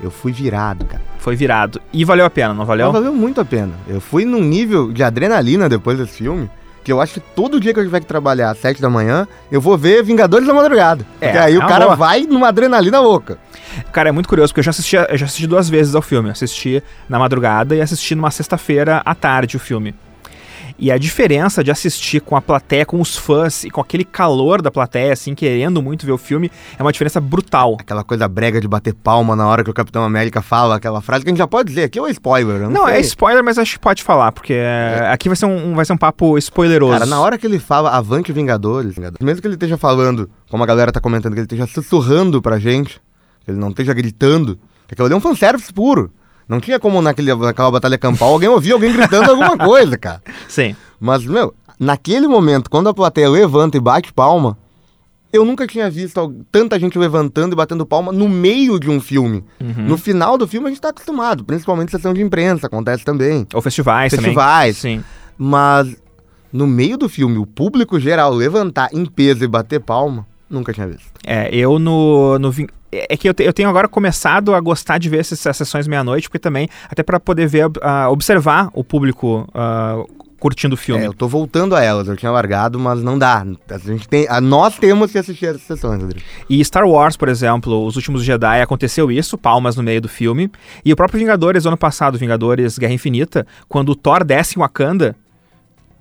eu 0.02 0.12
fui 0.12 0.32
virado, 0.32 0.86
cara. 0.86 1.02
Foi 1.20 1.36
virado. 1.36 1.82
E 1.92 2.06
valeu 2.06 2.26
a 2.26 2.30
pena, 2.30 2.54
não 2.54 2.66
valeu? 2.66 2.88
Não, 2.88 2.94
valeu 2.94 3.14
muito 3.14 3.42
a 3.42 3.46
pena. 3.46 3.74
Eu 3.88 4.00
fui 4.00 4.26
num 4.26 4.42
nível 4.42 4.92
de 4.92 5.04
adrenalina 5.04 5.68
depois 5.68 5.98
desse 5.98 6.18
filme 6.18 6.50
que 6.86 6.92
eu 6.92 7.02
acho 7.02 7.16
que 7.16 7.20
todo 7.20 7.60
dia 7.60 7.74
que 7.74 7.80
eu 7.80 7.84
tiver 7.84 8.00
que 8.00 8.06
trabalhar 8.06 8.52
às 8.52 8.60
7 8.60 8.80
da 8.80 8.92
manhã, 8.92 9.28
eu 9.52 9.60
vou 9.60 9.76
ver 9.76 10.04
Vingadores 10.04 10.46
da 10.46 10.54
Madrugada. 10.54 11.04
É, 11.20 11.30
porque 11.30 11.38
aí 11.40 11.56
é 11.56 11.58
o 11.58 11.68
cara 11.68 11.86
boa. 11.86 11.96
vai 11.96 12.22
numa 12.22 12.50
adrenalina 12.50 13.00
louca. 13.00 13.40
Cara, 13.92 14.10
é 14.10 14.12
muito 14.12 14.30
curioso, 14.30 14.54
porque 14.54 14.60
eu 14.60 14.64
já 14.64 14.70
assisti, 14.70 14.96
eu 14.96 15.18
já 15.18 15.26
assisti 15.26 15.48
duas 15.48 15.68
vezes 15.68 15.96
ao 15.96 16.02
filme. 16.04 16.30
Assisti 16.30 16.84
na 17.10 17.18
madrugada 17.18 17.76
e 17.76 17.82
assisti 17.82 18.14
numa 18.14 18.30
sexta-feira 18.30 19.02
à 19.04 19.16
tarde 19.16 19.58
o 19.58 19.60
filme. 19.60 19.96
E 20.78 20.92
a 20.92 20.98
diferença 20.98 21.64
de 21.64 21.72
assistir 21.72 22.20
com 22.22 22.36
a 22.36 22.42
plateia, 22.42 22.86
com 22.86 23.00
os 23.00 23.16
fãs 23.16 23.64
e 23.64 23.70
com 23.70 23.80
aquele 23.80 24.04
calor 24.04 24.62
da 24.62 24.70
plateia, 24.70 25.14
assim, 25.14 25.34
querendo 25.34 25.82
muito 25.82 26.06
ver 26.06 26.12
o 26.12 26.18
filme, 26.18 26.52
é 26.78 26.82
uma 26.82 26.92
diferença 26.92 27.22
brutal. 27.22 27.78
Aquela 27.80 28.04
coisa 28.04 28.28
brega 28.28 28.60
de 28.60 28.68
bater 28.68 28.94
palma 28.94 29.36
na 29.36 29.48
hora 29.48 29.64
que 29.64 29.70
o 29.70 29.74
Capitão 29.74 30.04
América 30.04 30.42
fala 30.42 30.76
aquela 30.76 31.02
frase 31.02 31.24
que 31.24 31.30
a 31.30 31.32
gente 31.32 31.38
já 31.38 31.48
pode 31.48 31.70
dizer, 31.70 31.84
aqui 31.84 31.98
é 31.98 32.02
um 32.02 32.08
spoiler. 32.08 32.62
Não, 32.62 32.72
não 32.72 32.90
é 32.90 33.00
spoiler, 33.00 33.44
mas 33.44 33.58
acho 33.58 33.74
que 33.74 33.80
pode 33.80 34.04
falar, 34.04 34.32
porque 34.32 34.54
é. 34.54 35.10
aqui 35.12 35.30
vai 35.30 35.36
ser, 35.36 35.46
um, 35.46 35.74
vai 35.76 35.86
ser 35.86 35.94
um 35.94 35.98
papo 35.98 36.38
spoileroso. 36.38 36.94
Cara, 36.94 37.06
na 37.06 37.22
hora 37.22 37.38
que 37.38 37.48
ele 37.48 37.60
fala 37.60 37.92
Avante 37.92 38.34
Vingadores, 38.34 38.96
mesmo 39.22 39.42
que 39.42 39.48
ele 39.48 39.56
esteja 39.56 39.78
falando, 39.78 40.30
como 40.50 40.62
a 40.62 40.66
galera 40.66 40.92
tá 40.92 41.00
comentando, 41.00 41.34
que 41.34 41.40
ele 41.40 41.46
esteja 41.46 41.68
sussurrando 41.68 42.42
pra 42.42 42.60
gente, 42.60 43.02
que 43.46 43.52
ele 43.52 43.60
não 43.60 43.70
esteja 43.70 43.94
gritando, 43.94 44.60
que 44.88 44.94
aquilo 44.94 45.06
ali 45.06 45.14
é 45.14 45.18
um 45.18 45.22
fanservice 45.22 45.72
puro. 45.72 46.12
Não 46.48 46.60
tinha 46.60 46.80
como 46.80 47.02
naquele, 47.02 47.34
naquela 47.34 47.72
batalha 47.72 47.98
campal 47.98 48.30
alguém 48.30 48.50
ouvir 48.50 48.74
alguém 48.74 48.94
gritando 48.94 49.32
alguma 49.32 49.58
coisa, 49.60 49.98
cara. 49.98 50.22
Sim. 50.48 50.76
Mas, 51.00 51.26
meu, 51.26 51.54
naquele 51.80 52.28
momento, 52.28 52.70
quando 52.70 52.90
a 52.90 52.94
plateia 52.94 53.30
levanta 53.30 53.78
e 53.78 53.80
bate 53.80 54.14
palma, 54.14 54.58
eu 55.34 55.44
nunca 55.44 55.68
tinha 55.68 55.90
visto 55.90 56.34
tanta 56.52 56.80
gente 56.80 56.98
levantando 56.98 57.54
e 57.54 57.56
batendo 57.56 57.86
palma 57.86 58.12
no 58.12 58.30
meio 58.30 58.80
de 58.80 58.90
um 58.90 59.00
filme. 59.00 59.44
Uhum. 59.60 59.88
No 59.88 59.98
final 59.98 60.38
do 60.38 60.48
filme 60.48 60.68
a 60.68 60.70
gente 60.70 60.82
tá 60.82 60.90
acostumado, 60.90 61.44
principalmente 61.44 61.92
sessão 61.92 62.14
de 62.14 62.22
imprensa, 62.22 62.68
acontece 62.68 63.04
também. 63.04 63.46
Ou 63.54 63.62
festivais, 63.62 64.14
festivais 64.14 64.82
também. 64.82 65.00
Sim. 65.00 65.06
Mas 65.38 65.96
no 66.54 66.66
meio 66.66 66.98
do 66.98 67.10
filme, 67.10 67.38
o 67.38 67.46
público 67.46 68.00
geral 68.00 68.34
levantar 68.34 68.90
em 68.94 69.06
peso 69.06 69.44
e 69.44 69.48
bater 69.48 69.82
palma, 69.82 70.26
nunca 70.50 70.74
tinha 70.74 70.88
visto. 70.88 71.12
É, 71.26 71.50
eu 71.54 71.80
no, 71.80 72.38
no 72.40 72.54
é, 72.92 73.08
é 73.10 73.18
que 73.18 73.28
eu, 73.28 73.34
te, 73.34 73.44
eu 73.44 73.54
tenho 73.54 73.70
agora 73.70 73.88
começado 73.88 74.54
a 74.54 74.60
gostar 74.60 74.98
de 74.98 75.10
ver 75.10 75.20
essas, 75.20 75.40
essas 75.40 75.58
sessões 75.58 75.88
meia-noite, 75.88 76.30
porque 76.30 76.40
também, 76.40 76.70
até 76.90 77.04
para 77.04 77.20
poder 77.20 77.48
ver, 77.48 77.66
uh, 77.68 78.10
observar 78.10 78.70
o 78.74 78.84
público 78.84 79.48
uh, 79.50 80.26
curtindo 80.40 80.76
o 80.76 80.78
filme. 80.78 81.04
É, 81.04 81.08
eu 81.08 81.14
tô 81.14 81.28
voltando 81.28 81.76
a 81.76 81.84
elas, 81.84 82.08
eu 82.08 82.16
tinha 82.16 82.32
largado, 82.32 82.80
mas 82.80 83.02
não 83.02 83.18
dá. 83.18 83.46
A 83.70 83.78
gente 83.78 84.08
tem, 84.08 84.28
a, 84.30 84.40
nós 84.40 84.78
temos 84.78 85.12
que 85.12 85.18
assistir 85.18 85.48
essas 85.48 85.64
sessões, 85.64 86.02
Rodrigo. 86.02 86.26
E 86.50 86.64
Star 86.64 86.88
Wars, 86.88 87.18
por 87.18 87.28
exemplo, 87.28 87.86
Os 87.86 87.96
Últimos 87.96 88.24
Jedi, 88.24 88.62
aconteceu 88.62 89.12
isso, 89.12 89.38
palmas 89.38 89.76
no 89.76 89.84
meio 89.84 90.02
do 90.02 90.08
filme. 90.08 90.52
E 90.84 90.94
o 90.94 90.96
próprio 90.96 91.20
Vingadores, 91.20 91.66
ano 91.66 91.78
passado, 91.78 92.18
Vingadores 92.18 92.78
Guerra 92.78 92.94
Infinita, 92.94 93.46
quando 93.68 93.90
o 93.90 93.96
Thor 93.96 94.24
desce 94.24 94.58
em 94.58 94.60
Wakanda, 94.60 95.16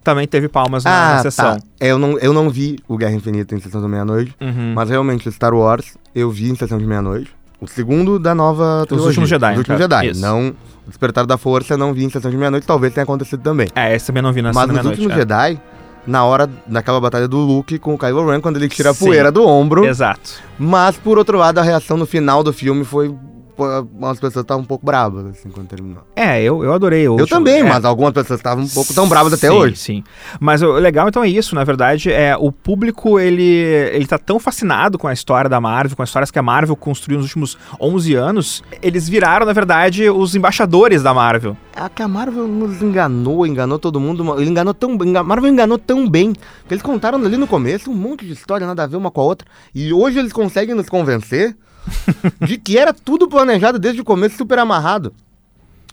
também 0.04 0.28
teve 0.28 0.48
palmas 0.48 0.84
na, 0.84 0.90
ah, 0.90 1.14
na 1.14 1.22
sessão. 1.22 1.56
Tá. 1.56 1.66
Eu, 1.80 1.98
não, 1.98 2.18
eu 2.18 2.32
não 2.32 2.50
vi 2.50 2.78
o 2.86 2.96
Guerra 2.96 3.14
Infinita 3.14 3.54
em 3.54 3.60
sessão 3.60 3.80
da 3.80 3.88
meia-noite, 3.88 4.36
uhum. 4.40 4.74
mas 4.74 4.90
realmente 4.90 5.30
Star 5.32 5.54
Wars 5.54 5.96
eu 6.14 6.30
vi 6.30 6.50
em 6.50 6.54
sessão 6.54 6.78
de 6.78 6.86
meia-noite. 6.86 7.34
O 7.60 7.66
segundo 7.66 8.18
da 8.18 8.34
nova 8.34 8.84
trilogia. 8.86 9.02
Os 9.02 9.06
Últimos 9.06 9.28
Jedi. 9.30 9.52
Os 9.52 9.58
Últimos 9.58 9.80
Jedi. 9.80 10.10
Isso. 10.10 10.20
Não 10.20 10.54
o 10.86 10.90
Despertar 10.90 11.26
da 11.26 11.38
Força, 11.38 11.76
não 11.76 11.94
vi 11.94 12.04
em 12.04 12.10
sessão 12.10 12.30
de 12.30 12.36
meia-noite, 12.36 12.66
talvez 12.66 12.92
tenha 12.92 13.04
acontecido 13.04 13.42
também. 13.42 13.68
É, 13.74 13.94
esse 13.94 14.06
também 14.06 14.22
não 14.22 14.32
vi 14.32 14.42
na 14.42 14.52
Mas 14.52 14.68
nos 14.68 14.84
Últimos 14.84 15.12
é. 15.12 15.16
Jedi, 15.16 15.60
na 16.06 16.24
hora, 16.24 16.48
naquela 16.66 17.00
batalha 17.00 17.26
do 17.26 17.38
Luke 17.38 17.78
com 17.78 17.94
o 17.94 17.98
Kylo 17.98 18.30
Ren, 18.30 18.40
quando 18.40 18.56
ele 18.56 18.68
tira 18.68 18.90
a 18.90 18.94
poeira 18.94 19.32
do 19.32 19.46
ombro. 19.46 19.86
Exato. 19.86 20.42
Mas, 20.58 20.96
por 20.96 21.16
outro 21.16 21.38
lado, 21.38 21.58
a 21.58 21.62
reação 21.62 21.96
no 21.96 22.04
final 22.04 22.42
do 22.42 22.52
filme 22.52 22.84
foi 22.84 23.14
umas 23.56 24.18
pessoas 24.18 24.44
estavam 24.44 24.62
um 24.62 24.66
pouco 24.66 24.84
bravas, 24.84 25.26
assim, 25.26 25.50
quando 25.50 25.68
terminou. 25.68 26.02
É, 26.16 26.42
eu, 26.42 26.64
eu 26.64 26.72
adorei. 26.72 27.06
Eu 27.06 27.26
também, 27.26 27.60
é. 27.60 27.62
mas 27.62 27.84
algumas 27.84 28.12
pessoas 28.12 28.40
estavam 28.40 28.64
um 28.64 28.68
pouco 28.68 28.92
tão 28.92 29.08
bravas 29.08 29.32
até 29.32 29.48
sim, 29.48 29.54
hoje. 29.54 29.76
Sim, 29.76 30.04
Mas 30.40 30.62
o 30.62 30.72
legal, 30.72 31.08
então, 31.08 31.22
é 31.22 31.28
isso. 31.28 31.54
Na 31.54 31.64
verdade, 31.64 32.10
é 32.10 32.36
o 32.36 32.50
público, 32.50 33.18
ele, 33.18 33.44
ele 33.44 34.06
tá 34.06 34.18
tão 34.18 34.38
fascinado 34.38 34.98
com 34.98 35.06
a 35.06 35.12
história 35.12 35.48
da 35.48 35.60
Marvel, 35.60 35.96
com 35.96 36.02
as 36.02 36.08
histórias 36.08 36.30
que 36.30 36.38
a 36.38 36.42
Marvel 36.42 36.76
construiu 36.76 37.18
nos 37.18 37.26
últimos 37.26 37.58
11 37.80 38.14
anos, 38.14 38.64
eles 38.82 39.08
viraram, 39.08 39.46
na 39.46 39.52
verdade, 39.52 40.08
os 40.10 40.34
embaixadores 40.34 41.02
da 41.02 41.14
Marvel. 41.14 41.56
É 41.76 41.88
que 41.88 42.02
a 42.02 42.08
Marvel 42.08 42.46
nos 42.46 42.80
enganou, 42.82 43.46
enganou 43.46 43.78
todo 43.78 43.98
mundo. 43.98 44.40
Ele 44.40 44.50
enganou 44.50 44.72
tão 44.72 44.96
bem. 44.96 45.16
A 45.16 45.22
Marvel 45.22 45.50
enganou 45.50 45.78
tão 45.78 46.08
bem. 46.08 46.32
Que 46.32 46.74
eles 46.74 46.82
contaram 46.82 47.18
ali 47.18 47.36
no 47.36 47.46
começo 47.46 47.90
um 47.90 47.94
monte 47.94 48.24
de 48.24 48.32
história, 48.32 48.66
nada 48.66 48.84
a 48.84 48.86
ver 48.86 48.96
uma 48.96 49.10
com 49.10 49.20
a 49.20 49.24
outra. 49.24 49.48
E 49.74 49.92
hoje 49.92 50.18
eles 50.18 50.32
conseguem 50.32 50.74
nos 50.74 50.88
convencer 50.88 51.56
de 52.40 52.58
que 52.58 52.78
era 52.78 52.92
tudo 52.92 53.28
planejado 53.28 53.78
desde 53.78 54.00
o 54.00 54.04
começo, 54.04 54.36
super 54.36 54.58
amarrado. 54.58 55.12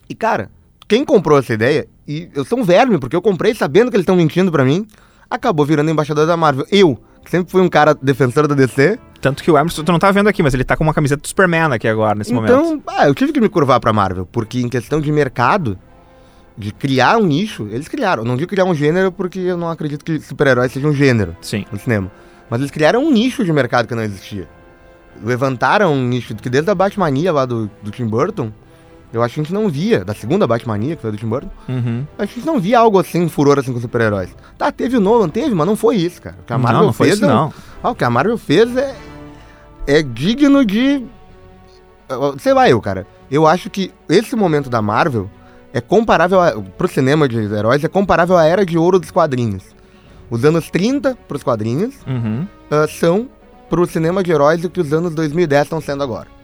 E 0.09 0.15
cara, 0.15 0.49
quem 0.87 1.05
comprou 1.05 1.39
essa 1.39 1.53
ideia, 1.53 1.87
e 2.07 2.29
eu 2.35 2.43
sou 2.43 2.59
um 2.59 2.63
verme, 2.63 2.99
porque 2.99 3.15
eu 3.15 3.21
comprei 3.21 3.55
sabendo 3.55 3.89
que 3.89 3.95
eles 3.95 4.03
estão 4.03 4.15
mentindo 4.15 4.51
para 4.51 4.65
mim, 4.65 4.85
acabou 5.29 5.65
virando 5.65 5.89
embaixador 5.89 6.27
da 6.27 6.35
Marvel. 6.35 6.65
Eu, 6.69 6.99
que 7.23 7.31
sempre 7.31 7.49
fui 7.51 7.61
um 7.61 7.69
cara 7.69 7.93
defensor 7.93 8.47
da 8.47 8.55
DC. 8.55 8.99
Tanto 9.21 9.43
que 9.43 9.51
o 9.51 9.57
Emerson, 9.57 9.83
tu 9.83 9.91
não 9.91 9.99
tá 9.99 10.11
vendo 10.11 10.27
aqui, 10.27 10.43
mas 10.43 10.53
ele 10.53 10.63
tá 10.63 10.75
com 10.75 10.83
uma 10.83 10.93
camiseta 10.93 11.21
do 11.21 11.27
Superman 11.27 11.71
aqui 11.71 11.87
agora, 11.87 12.15
nesse 12.15 12.33
então, 12.33 12.43
momento. 12.43 12.81
Então, 12.81 12.93
ah, 12.93 13.07
eu 13.07 13.15
tive 13.15 13.31
que 13.31 13.39
me 13.39 13.47
curvar 13.47 13.79
pra 13.79 13.93
Marvel, 13.93 14.25
porque 14.25 14.59
em 14.59 14.67
questão 14.67 14.99
de 14.99 15.11
mercado, 15.11 15.77
de 16.57 16.73
criar 16.73 17.17
um 17.17 17.25
nicho, 17.25 17.67
eles 17.71 17.87
criaram. 17.87 18.23
Eu 18.23 18.27
não 18.27 18.35
digo 18.35 18.49
criar 18.49 18.65
um 18.65 18.73
gênero, 18.73 19.11
porque 19.11 19.39
eu 19.39 19.57
não 19.57 19.69
acredito 19.69 20.03
que 20.03 20.19
super-herói 20.19 20.67
seja 20.69 20.87
um 20.87 20.93
gênero 20.93 21.37
Sim. 21.39 21.65
no 21.71 21.79
cinema. 21.79 22.11
Mas 22.49 22.59
eles 22.59 22.71
criaram 22.71 23.01
um 23.01 23.11
nicho 23.11 23.45
de 23.45 23.53
mercado 23.53 23.87
que 23.87 23.95
não 23.95 24.03
existia 24.03 24.47
levantaram 25.23 25.93
um 25.93 26.07
nicho 26.07 26.35
que 26.35 26.49
desde 26.49 26.69
a 26.69 26.75
Batmania 26.75 27.31
lá 27.31 27.45
do, 27.45 27.69
do 27.81 27.91
Tim 27.91 28.05
Burton, 28.05 28.51
eu 29.13 29.21
acho 29.21 29.35
que 29.35 29.41
a 29.41 29.43
gente 29.43 29.53
não 29.53 29.67
via, 29.67 30.05
da 30.05 30.13
segunda 30.13 30.47
Batmania, 30.47 30.95
que 30.95 31.01
foi 31.01 31.11
do 31.11 31.17
Tim 31.17 31.27
Burton, 31.27 31.49
uhum. 31.67 32.05
a 32.17 32.25
gente 32.25 32.45
não 32.45 32.59
via 32.59 32.79
algo 32.79 32.97
assim, 32.97 33.21
um 33.21 33.29
furor 33.29 33.59
assim 33.59 33.73
com 33.73 33.79
super-heróis. 33.79 34.33
Tá, 34.57 34.71
teve 34.71 34.95
o 34.95 35.01
Nolan, 35.01 35.29
teve, 35.29 35.53
mas 35.53 35.67
não 35.67 35.75
foi 35.75 35.97
isso, 35.97 36.21
cara. 36.21 36.37
O 36.41 36.45
que 36.45 36.53
a 36.53 36.57
Marvel 36.57 36.79
não, 36.79 36.87
não 36.87 36.93
fez. 36.93 37.15
Isso, 37.15 37.25
não. 37.25 37.53
Ah, 37.83 37.89
o 37.89 37.95
que 37.95 38.03
a 38.03 38.09
Marvel 38.09 38.37
fez 38.37 38.75
é, 38.77 38.95
é 39.85 40.01
digno 40.01 40.63
de. 40.63 41.05
Sei 42.39 42.53
lá, 42.53 42.69
eu, 42.69 42.79
cara. 42.81 43.05
Eu 43.29 43.47
acho 43.47 43.69
que 43.69 43.93
esse 44.09 44.35
momento 44.35 44.69
da 44.69 44.81
Marvel 44.81 45.29
é 45.73 45.81
comparável 45.81 46.39
a, 46.41 46.51
pro 46.77 46.87
cinema 46.87 47.27
de 47.27 47.37
heróis, 47.37 47.83
é 47.83 47.87
comparável 47.87 48.37
à 48.37 48.45
era 48.45 48.65
de 48.65 48.77
ouro 48.77 48.99
dos 48.99 49.11
quadrinhos. 49.11 49.63
Os 50.29 50.45
anos 50.45 50.69
30 50.69 51.17
pros 51.27 51.43
quadrinhos 51.43 51.95
uhum. 52.07 52.47
uh, 52.71 52.87
são 52.87 53.29
pro 53.71 53.87
cinema 53.87 54.21
de 54.21 54.33
heróis 54.33 54.61
do 54.61 54.69
que 54.69 54.81
os 54.81 54.91
anos 54.91 55.15
2010 55.15 55.63
estão 55.63 55.79
sendo 55.79 56.03
agora. 56.03 56.40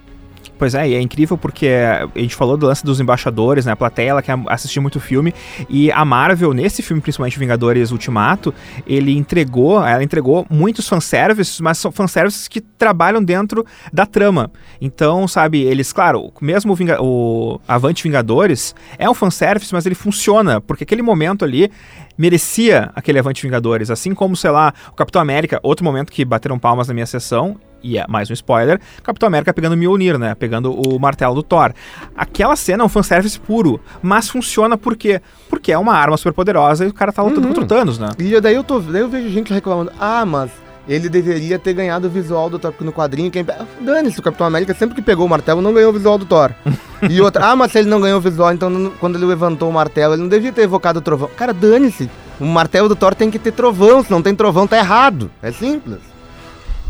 Pois 0.58 0.74
é, 0.74 0.90
e 0.90 0.96
é 0.96 1.02
incrível 1.02 1.38
porque 1.38 1.68
a 1.68 2.20
gente 2.20 2.36
falou 2.36 2.58
do 2.58 2.66
lance 2.66 2.84
dos 2.84 3.00
embaixadores, 3.00 3.66
né? 3.66 3.74
A 3.74 3.76
plateia 3.76 4.10
ela 4.10 4.22
quer 4.22 4.38
assistir 4.48 4.80
muito 4.80 5.00
filme 5.00 5.34
e 5.70 5.92
a 5.92 6.04
Marvel, 6.04 6.54
nesse 6.54 6.82
filme, 6.82 7.02
principalmente 7.02 7.38
Vingadores 7.38 7.92
Ultimato, 7.92 8.54
ele 8.86 9.16
entregou, 9.16 9.86
ela 9.86 10.04
entregou 10.04 10.48
muitos 10.50 10.88
fanservices, 10.88 11.62
mas 11.62 11.78
são 11.78 11.92
fanservices 11.92 12.48
que 12.48 12.60
trabalham 12.60 13.24
dentro 13.24 13.66
da 13.94 14.06
trama. 14.06 14.52
Então, 14.82 15.28
sabe, 15.28 15.62
eles, 15.62 15.94
claro, 15.94 16.32
mesmo 16.42 16.74
o, 16.74 17.04
o 17.04 17.62
Avante 17.68 18.04
Vingadores 18.04 18.74
é 18.98 19.08
um 19.10 19.14
fanservice, 19.14 19.74
mas 19.74 19.86
ele 19.86 19.96
funciona, 19.96 20.60
porque 20.60 20.84
aquele 20.84 21.02
momento 21.02 21.46
ali 21.46 21.72
merecia 22.18 22.92
aquele 22.96 23.20
Avante 23.20 23.44
Vingadores, 23.44 23.92
assim 23.92 24.14
como, 24.16 24.36
sei 24.36 24.50
lá, 24.50 24.74
o 24.92 24.96
Capitão 24.96 25.22
América, 25.22 25.60
outro 25.62 25.86
momento 25.86 26.12
que 26.12 26.26
bateram 26.26 26.58
palmas 26.58 26.88
na 26.88 26.94
minha 26.94 27.06
sessão, 27.06 27.58
e 27.84 27.98
é 27.98 28.06
mais 28.08 28.30
um 28.30 28.34
spoiler, 28.34 28.80
Capitão 29.04 29.28
América 29.28 29.54
pegando 29.54 29.74
o 29.74 29.78
Mjolnir, 29.78 30.18
né? 30.18 30.36
Pegando 30.36 30.72
o 30.72 31.00
martelo 31.00 31.36
do 31.36 31.44
Thor. 31.44 31.74
Aquela 32.16 32.56
cena 32.56 32.84
é 32.84 32.86
um 32.86 32.90
fanservice 32.90 33.40
puro, 33.40 33.80
mas 34.02 34.30
funciona 34.30 34.78
por 34.78 34.96
quê? 34.96 35.22
Porque 35.50 35.72
é 35.72 35.78
uma 35.78 35.94
arma 35.94 36.18
super 36.18 36.34
poderosa 36.34 36.86
e 36.86 36.88
o 36.88 36.94
cara 36.94 37.12
tá 37.12 37.22
lutando 37.22 37.42
uhum. 37.42 37.54
contra 37.54 37.64
o 37.64 37.68
Thanos, 37.68 38.00
né? 38.00 38.10
E 38.20 38.40
daí 38.40 38.56
eu, 38.56 38.64
tô, 38.64 38.80
daí 38.80 39.02
eu 39.02 39.10
vejo 39.10 39.30
gente 39.30 39.54
reclamando, 39.54 39.92
ah, 40.00 40.26
mas 40.26 40.52
ele 40.88 41.10
deveria 41.10 41.60
ter 41.60 41.74
ganhado 41.74 42.08
o 42.08 42.10
visual 42.10 42.50
do 42.50 42.58
Thor, 42.58 42.74
no 42.80 42.94
quadrinho 42.94 43.30
quem... 43.30 43.46
Dane-se, 43.82 44.20
o 44.20 44.24
Capitão 44.24 44.48
América 44.48 44.74
sempre 44.74 44.96
que 44.96 45.02
pegou 45.02 45.26
o 45.26 45.30
martelo 45.30 45.62
não 45.62 45.74
ganhou 45.74 45.90
o 45.90 45.94
visual 45.94 46.18
do 46.18 46.26
Thor. 46.26 46.52
e 47.10 47.20
outra, 47.22 47.52
ah, 47.52 47.56
mas 47.56 47.72
se 47.72 47.80
ele 47.80 47.90
não 47.90 48.00
ganhou 48.00 48.20
o 48.20 48.22
visual, 48.22 48.54
então 48.54 48.92
quando 49.00 49.18
ele 49.18 49.26
levantou 49.26 49.70
o 49.70 49.74
martelo, 49.74 50.14
ele 50.14 50.22
não 50.22 50.30
devia 50.30 50.54
ter 50.54 50.62
evocado 50.62 51.00
o 51.00 51.02
trovão. 51.02 51.30
Cara, 51.36 51.54
dane-se. 51.54 52.10
O 52.40 52.46
martelo 52.46 52.88
do 52.88 52.96
Thor 52.96 53.14
tem 53.16 53.30
que 53.30 53.40
ter 53.40 53.52
trovão, 53.52 54.04
se 54.04 54.12
não 54.12 54.22
tem 54.22 54.34
trovão 54.34 54.66
tá 54.66 54.78
errado. 54.78 55.30
É 55.42 55.52
simples. 55.52 56.17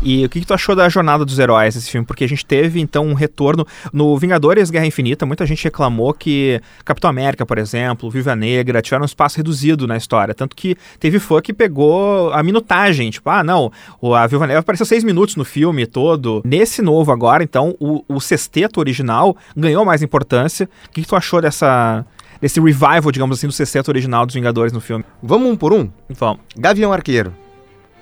E 0.00 0.24
o 0.24 0.28
que, 0.28 0.40
que, 0.40 0.46
tu 0.46 0.54
achou 0.54 0.76
da 0.76 0.88
jornada 0.88 1.24
dos 1.24 1.38
heróis 1.38 1.74
desse 1.74 1.90
filme? 1.90 2.06
Porque 2.06 2.22
a 2.22 2.28
gente 2.28 2.46
teve, 2.46 2.80
então, 2.80 3.06
um 3.06 3.14
retorno. 3.14 3.66
No 3.92 4.16
Vingadores 4.16 4.70
Guerra 4.70 4.86
Infinita, 4.86 5.26
muita 5.26 5.44
gente 5.44 5.64
reclamou 5.64 6.14
que 6.14 6.60
Capitão 6.84 7.10
América, 7.10 7.44
por 7.44 7.58
exemplo, 7.58 8.08
Viva 8.08 8.36
Negra, 8.36 8.80
tiveram 8.80 9.02
um 9.02 9.06
espaço 9.06 9.36
reduzido 9.36 9.86
na 9.86 9.96
história. 9.96 10.34
Tanto 10.34 10.54
que 10.54 10.76
teve 11.00 11.18
fã 11.18 11.40
que 11.40 11.52
pegou 11.52 12.32
a 12.32 12.42
minutagem. 12.42 13.10
Tipo, 13.10 13.28
ah, 13.30 13.42
não, 13.42 13.72
a 14.14 14.26
Viva 14.26 14.46
Negra 14.46 14.60
apareceu 14.60 14.86
seis 14.86 15.02
minutos 15.02 15.34
no 15.34 15.44
filme 15.44 15.84
todo. 15.84 16.42
Nesse 16.44 16.80
novo 16.80 17.10
agora, 17.10 17.42
então, 17.42 17.74
o, 17.80 18.04
o 18.08 18.20
sexteto 18.20 18.78
original 18.78 19.36
ganhou 19.56 19.84
mais 19.84 20.02
importância. 20.02 20.68
O 20.86 20.90
que, 20.90 21.02
que 21.02 21.08
tu 21.08 21.16
achou 21.16 21.40
dessa, 21.40 22.06
desse 22.40 22.60
revival, 22.60 23.10
digamos 23.10 23.38
assim, 23.38 23.48
do 23.48 23.52
sexteto 23.52 23.88
original 23.88 24.24
dos 24.24 24.34
Vingadores 24.34 24.72
no 24.72 24.80
filme? 24.80 25.04
Vamos 25.20 25.50
um 25.50 25.56
por 25.56 25.72
um? 25.72 25.90
Vamos. 26.08 26.40
Gavião 26.56 26.92
Arqueiro 26.92 27.47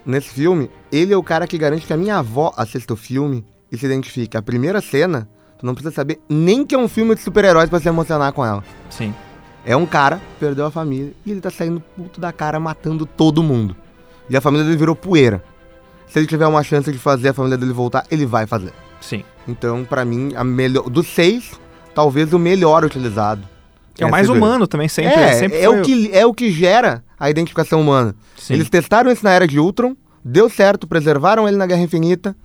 nesse 0.06 0.30
filme, 0.30 0.70
ele 0.90 1.12
é 1.12 1.16
o 1.16 1.22
cara 1.22 1.46
que 1.46 1.58
garante 1.58 1.86
que 1.86 1.92
a 1.92 1.96
minha 1.96 2.18
avó 2.18 2.52
assista 2.56 2.94
o 2.94 2.96
filme 2.96 3.44
e 3.70 3.76
se 3.76 3.84
identifique. 3.84 4.36
A 4.36 4.42
primeira 4.42 4.80
cena, 4.80 5.28
tu 5.58 5.66
não 5.66 5.74
precisa 5.74 5.94
saber 5.94 6.20
nem 6.28 6.64
que 6.64 6.74
é 6.74 6.78
um 6.78 6.88
filme 6.88 7.14
de 7.14 7.20
super-heróis 7.20 7.68
pra 7.68 7.80
se 7.80 7.88
emocionar 7.88 8.32
com 8.32 8.44
ela. 8.44 8.62
Sim. 8.88 9.12
É 9.64 9.76
um 9.76 9.84
cara, 9.84 10.20
perdeu 10.38 10.64
a 10.64 10.70
família, 10.70 11.12
e 11.24 11.32
ele 11.32 11.40
tá 11.40 11.50
saindo 11.50 11.80
puto 11.96 12.20
da 12.20 12.32
cara, 12.32 12.60
matando 12.60 13.04
todo 13.04 13.42
mundo. 13.42 13.76
E 14.30 14.36
a 14.36 14.40
família 14.40 14.64
dele 14.64 14.76
virou 14.76 14.94
poeira. 14.94 15.42
Se 16.06 16.20
ele 16.20 16.26
tiver 16.28 16.46
uma 16.46 16.62
chance 16.62 16.90
de 16.90 16.98
fazer 16.98 17.30
a 17.30 17.34
família 17.34 17.58
dele 17.58 17.72
voltar, 17.72 18.06
ele 18.08 18.24
vai 18.24 18.46
fazer. 18.46 18.72
Sim. 19.00 19.24
Então, 19.46 19.84
para 19.84 20.04
mim, 20.04 20.32
a 20.36 20.44
melhor. 20.44 20.88
Dos 20.88 21.08
seis, 21.08 21.60
talvez 21.94 22.32
o 22.32 22.38
melhor 22.38 22.84
utilizado. 22.84 23.42
É 23.98 24.06
o 24.06 24.10
mais 24.10 24.28
humano 24.28 24.66
também, 24.66 24.88
sempre. 24.88 25.20
É, 25.20 25.32
sempre 25.32 25.58
é, 25.58 25.68
o 25.68 25.82
que, 25.82 26.10
é 26.12 26.24
o 26.24 26.32
que 26.32 26.50
gera 26.52 27.02
a 27.18 27.31
identificação 27.31 27.81
humana. 27.81 28.14
Sim. 28.37 28.55
Eles 28.55 28.68
testaram 28.70 29.11
isso 29.11 29.24
na 29.24 29.31
Era 29.33 29.46
de 29.46 29.59
Ultron, 29.59 29.96
deu 30.24 30.48
certo, 30.48 30.87
preservaram 30.87 31.46
ele 31.48 31.57
na 31.57 31.66
Guerra 31.66 31.83
Infinita, 31.83 32.37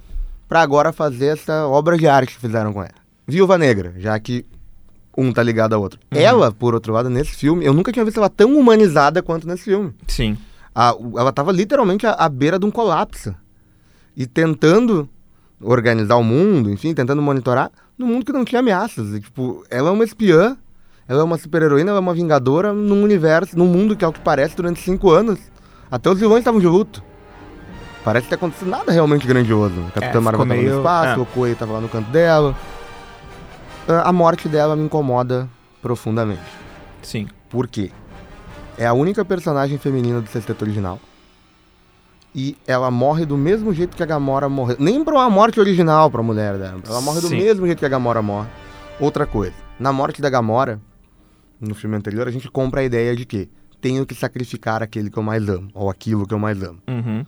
pra 0.48 0.62
agora 0.62 0.92
fazer 0.92 1.28
essa 1.28 1.66
obra 1.68 1.98
de 1.98 2.08
arte 2.08 2.34
que 2.36 2.40
fizeram 2.42 2.74
com 2.74 2.82
ela. 2.82 2.92
Viúva 3.28 3.58
Negra, 3.58 3.94
já 3.98 4.20
que 4.20 4.46
um 5.18 5.32
tá 5.32 5.42
ligado 5.44 5.74
ao 5.74 5.82
outro. 5.82 6.00
Uhum. 6.14 6.20
Ela, 6.20 6.52
por 6.52 6.74
outro 6.74 6.94
lado, 6.94 7.10
nesse 7.10 7.32
filme, 7.36 7.66
eu 7.66 7.74
nunca 7.74 7.92
tinha 7.92 8.04
visto 8.06 8.18
ela 8.18 8.30
tão 8.30 8.58
humanizada 8.58 9.22
quanto 9.22 9.48
nesse 9.48 9.64
filme. 9.66 9.94
Sim. 10.08 10.38
A- 10.74 10.96
ela 11.18 11.32
tava 11.34 11.52
literalmente 11.52 12.06
à, 12.08 12.12
à 12.14 12.30
beira 12.30 12.58
de 12.58 12.66
um 12.66 12.72
colapso. 12.72 13.36
E 14.16 14.26
tentando 14.26 15.08
organizar 15.62 16.16
o 16.16 16.24
mundo, 16.24 16.70
enfim, 16.72 16.94
tentando 16.94 17.22
monitorar, 17.22 17.72
num 17.98 18.08
mundo 18.08 18.26
que 18.26 18.34
não 18.34 18.44
tinha 18.44 18.60
ameaças. 18.60 19.14
E, 19.14 19.20
tipo, 19.22 19.64
ela 19.70 19.90
é 19.90 19.92
uma 19.92 20.04
espiã, 20.04 20.58
ela 21.12 21.22
é 21.22 21.24
uma 21.26 21.38
super-heroína, 21.38 21.90
ela 21.92 22.00
é 22.00 22.02
uma 22.02 22.14
vingadora 22.14 22.72
num 22.72 23.04
universo, 23.04 23.58
num 23.58 23.66
mundo 23.68 23.98
que, 23.98 24.06
ao 24.06 24.14
que 24.14 24.20
parece, 24.22 24.56
durante 24.56 24.80
cinco 24.80 25.12
anos, 25.12 25.38
até 25.92 26.10
os 26.10 26.18
vilões 26.20 26.40
estavam 26.40 26.60
de 26.60 26.68
luto. 26.68 27.04
Parece 28.04 28.28
ter 28.28 28.36
acontecido 28.36 28.70
nada 28.70 28.92
realmente 28.94 29.28
grandioso. 29.28 29.74
A 29.90 29.92
Capitã 29.92 30.08
ficou 30.08 30.22
Marvel 30.22 30.40
tava 30.48 30.54
meio- 30.56 30.72
no 30.72 30.78
espaço, 30.78 31.10
é. 31.14 31.18
o 31.18 31.22
Okoye 31.24 31.56
tava 31.56 31.74
lá 31.74 31.82
no 31.82 31.90
canto 31.90 32.10
dela. 32.12 32.56
Ah, 33.88 34.10
A 34.10 34.14
morte 34.14 34.48
dela 34.48 34.76
me 34.76 34.84
incomoda 34.86 35.50
profundamente. 35.82 36.42
Sim. 37.02 37.28
Por 37.50 37.68
quê? 37.68 37.92
É 38.78 38.88
a 38.88 38.94
única 38.94 39.26
personagem 39.26 39.78
feminina 39.78 40.22
do 40.22 40.30
sexteto 40.30 40.62
original. 40.64 40.98
E 42.34 42.56
ela 42.66 42.90
morre 42.90 43.26
do 43.26 43.36
mesmo 43.38 43.74
jeito 43.74 43.98
que 43.98 44.02
a 44.02 44.06
Gamora 44.06 44.48
morreu. 44.48 44.78
Nem 44.80 45.04
pra 45.04 45.14
uma 45.16 45.30
morte 45.30 45.60
original 45.60 46.10
pra 46.10 46.24
mulher 46.24 46.58
dela. 46.58 46.80
Ela 46.88 47.02
morre 47.02 47.20
do 47.20 47.28
Sim. 47.28 47.36
mesmo 47.38 47.66
jeito 47.66 47.80
que 47.80 47.86
a 47.86 47.90
Gamora 47.90 48.22
morre. 48.22 48.48
Outra 49.00 49.26
coisa. 49.26 49.54
Na 49.78 49.92
morte 49.92 50.22
da 50.22 50.30
Gamora, 50.30 50.80
no 51.62 51.76
filme 51.76 51.96
anterior, 51.96 52.28
a 52.28 52.32
gente 52.32 52.50
compra 52.50 52.82
a 52.82 52.84
ideia 52.84 53.16
de 53.16 53.26
que 53.26 53.50
tenho 53.80 54.06
que 54.06 54.16
sacrificar 54.16 54.84
aquele 54.84 55.10
que 55.10 55.18
eu 55.18 55.24
mais 55.24 55.48
amo. 55.48 55.70
Ou 55.74 55.90
aquilo 55.90 56.28
que 56.28 56.34
eu 56.34 56.40
mais 56.40 56.62
amo. 56.62 56.80
Uhum. 56.90 57.26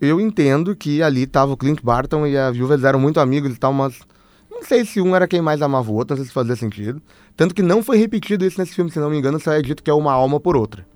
Eu 0.00 0.20
entendo 0.20 0.74
que 0.74 1.02
ali 1.02 1.26
tava 1.26 1.52
o 1.52 1.56
Clint 1.56 1.80
Barton 1.82 2.26
e 2.26 2.36
a 2.36 2.50
Viúva 2.50 2.74
eles 2.74 2.84
eram 2.84 2.98
muito 2.98 3.20
amigos 3.20 3.52
e 3.52 3.58
tal, 3.58 3.72
mas 3.72 4.00
não 4.50 4.62
sei 4.62 4.84
se 4.84 5.00
um 5.00 5.14
era 5.14 5.28
quem 5.28 5.42
mais 5.42 5.60
amava 5.60 5.90
o 5.90 5.94
outro, 5.94 6.14
não 6.14 6.22
sei 6.22 6.28
se 6.28 6.32
fazia 6.32 6.56
sentido. 6.56 7.02
Tanto 7.36 7.54
que 7.54 7.62
não 7.62 7.82
foi 7.82 7.98
repetido 7.98 8.44
isso 8.44 8.58
nesse 8.58 8.74
filme, 8.74 8.90
se 8.90 8.98
não 8.98 9.10
me 9.10 9.18
engano, 9.18 9.38
só 9.38 9.52
é 9.52 9.60
dito 9.60 9.82
que 9.82 9.90
é 9.90 9.94
uma 9.94 10.12
alma 10.12 10.40
por 10.40 10.56
outra. 10.56 10.86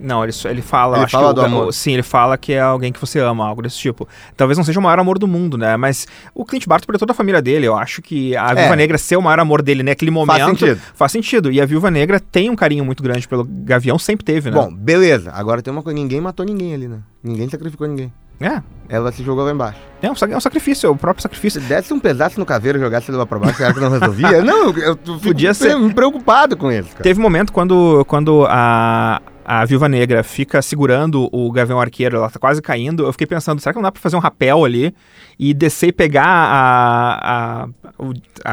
Não, 0.00 0.22
ele, 0.24 0.32
ele 0.44 0.62
fala. 0.62 0.96
Ele 0.98 1.04
acho 1.04 1.12
fala 1.12 1.26
que 1.26 1.30
o- 1.30 1.34
do 1.34 1.40
amor. 1.44 1.72
Sim, 1.72 1.92
ele 1.94 2.02
fala 2.02 2.36
que 2.38 2.52
é 2.52 2.60
alguém 2.60 2.92
que 2.92 3.00
você 3.00 3.18
ama, 3.20 3.46
algo 3.46 3.62
desse 3.62 3.78
tipo. 3.78 4.06
Talvez 4.36 4.56
não 4.56 4.64
seja 4.64 4.78
o 4.78 4.82
maior 4.82 4.98
amor 4.98 5.18
do 5.18 5.26
mundo, 5.28 5.56
né? 5.58 5.76
Mas 5.76 6.06
o 6.34 6.44
Clint 6.44 6.66
Barton 6.66 6.86
por 6.86 6.98
toda 6.98 7.12
a 7.12 7.14
família 7.14 7.40
dele, 7.42 7.66
eu 7.66 7.76
acho 7.76 8.00
que 8.02 8.36
a 8.36 8.54
Viúva 8.54 8.76
Negra 8.76 8.98
ser 8.98 9.16
o 9.16 9.22
maior 9.22 9.40
amor 9.40 9.62
dele 9.62 9.82
naquele 9.82 10.10
momento. 10.10 10.58
sentido. 10.58 10.80
Faz 10.94 11.12
sentido. 11.12 11.50
E 11.52 11.60
a 11.60 11.66
Viúva 11.66 11.90
Negra 11.90 12.18
tem 12.20 12.48
um 12.50 12.56
carinho 12.56 12.84
muito 12.84 13.02
grande 13.02 13.26
pelo 13.26 13.44
Gavião, 13.44 13.98
sempre 13.98 14.24
teve, 14.24 14.50
né? 14.50 14.56
Bom, 14.56 14.72
beleza. 14.74 15.30
Agora 15.34 15.60
tem 15.62 15.72
uma 15.72 15.82
coisa, 15.82 15.98
ninguém 15.98 16.20
matou 16.20 16.44
ninguém 16.46 16.74
ali, 16.74 16.88
né? 16.88 16.98
Ninguém 17.22 17.48
sacrificou 17.48 17.86
ninguém. 17.86 18.12
É. 18.40 18.62
Ela 18.88 19.10
se 19.10 19.24
jogou 19.24 19.44
lá 19.44 19.50
embaixo. 19.50 19.80
É 20.00 20.08
um, 20.08 20.14
é 20.30 20.36
um 20.36 20.40
sacrifício, 20.40 20.86
é 20.86 20.90
o 20.90 20.94
próprio 20.94 21.20
sacrifício. 21.20 21.60
Se 21.60 21.66
desse 21.66 21.92
um 21.92 21.98
pedaço 21.98 22.38
no 22.38 22.46
caveiro 22.46 22.78
e 22.78 22.80
jogasse 22.80 23.10
ele 23.10 23.18
lá 23.18 23.26
pra 23.26 23.36
baixo, 23.36 23.56
será 23.58 23.74
que 23.74 23.80
não 23.80 23.90
resolvia? 23.90 24.40
não, 24.44 24.70
eu, 24.70 24.96
eu 25.04 25.18
Podia 25.18 25.52
ser. 25.52 25.76
pre- 25.76 25.92
preocupado 25.92 26.56
com 26.56 26.70
isso, 26.70 26.90
cara. 26.90 27.02
Teve 27.02 27.18
um 27.18 27.22
momento 27.24 27.52
quando, 27.52 28.04
quando 28.06 28.46
a, 28.48 29.20
a 29.50 29.64
Viúva 29.64 29.88
Negra 29.88 30.22
fica 30.22 30.60
segurando 30.60 31.26
o 31.32 31.50
Gavião 31.50 31.80
Arqueiro, 31.80 32.18
ela 32.18 32.28
tá 32.28 32.38
quase 32.38 32.60
caindo. 32.60 33.04
Eu 33.06 33.12
fiquei 33.12 33.26
pensando, 33.26 33.60
será 33.60 33.72
que 33.72 33.78
não 33.78 33.82
dá 33.82 33.90
pra 33.90 34.00
fazer 34.02 34.14
um 34.14 34.18
rapel 34.18 34.62
ali 34.62 34.94
e 35.38 35.54
descer 35.54 35.86
e 35.88 35.92
pegar 35.92 36.26
a, 36.26 37.64
a, 37.64 37.68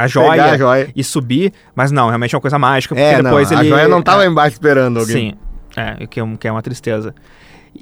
a 0.04 0.08
joia, 0.08 0.32
Pegar 0.32 0.52
a 0.52 0.58
joia. 0.58 0.90
e 0.96 1.04
subir? 1.04 1.52
Mas 1.76 1.92
não, 1.92 2.08
realmente 2.08 2.34
é 2.34 2.38
uma 2.38 2.42
coisa 2.42 2.58
mágica, 2.58 2.96
porque 2.96 3.06
É, 3.08 3.22
depois 3.22 3.52
não, 3.52 3.60
ele. 3.60 3.68
a 3.68 3.76
joia 3.78 3.88
não 3.90 4.02
tava 4.02 4.20
lá 4.20 4.26
embaixo 4.26 4.54
esperando 4.54 5.00
alguém. 5.02 5.32
Sim, 5.32 5.34
é, 5.76 6.04
o 6.04 6.08
que 6.08 6.20
é, 6.20 6.24
um- 6.24 6.38
que 6.38 6.48
é 6.48 6.52
uma 6.52 6.62
tristeza. 6.62 7.14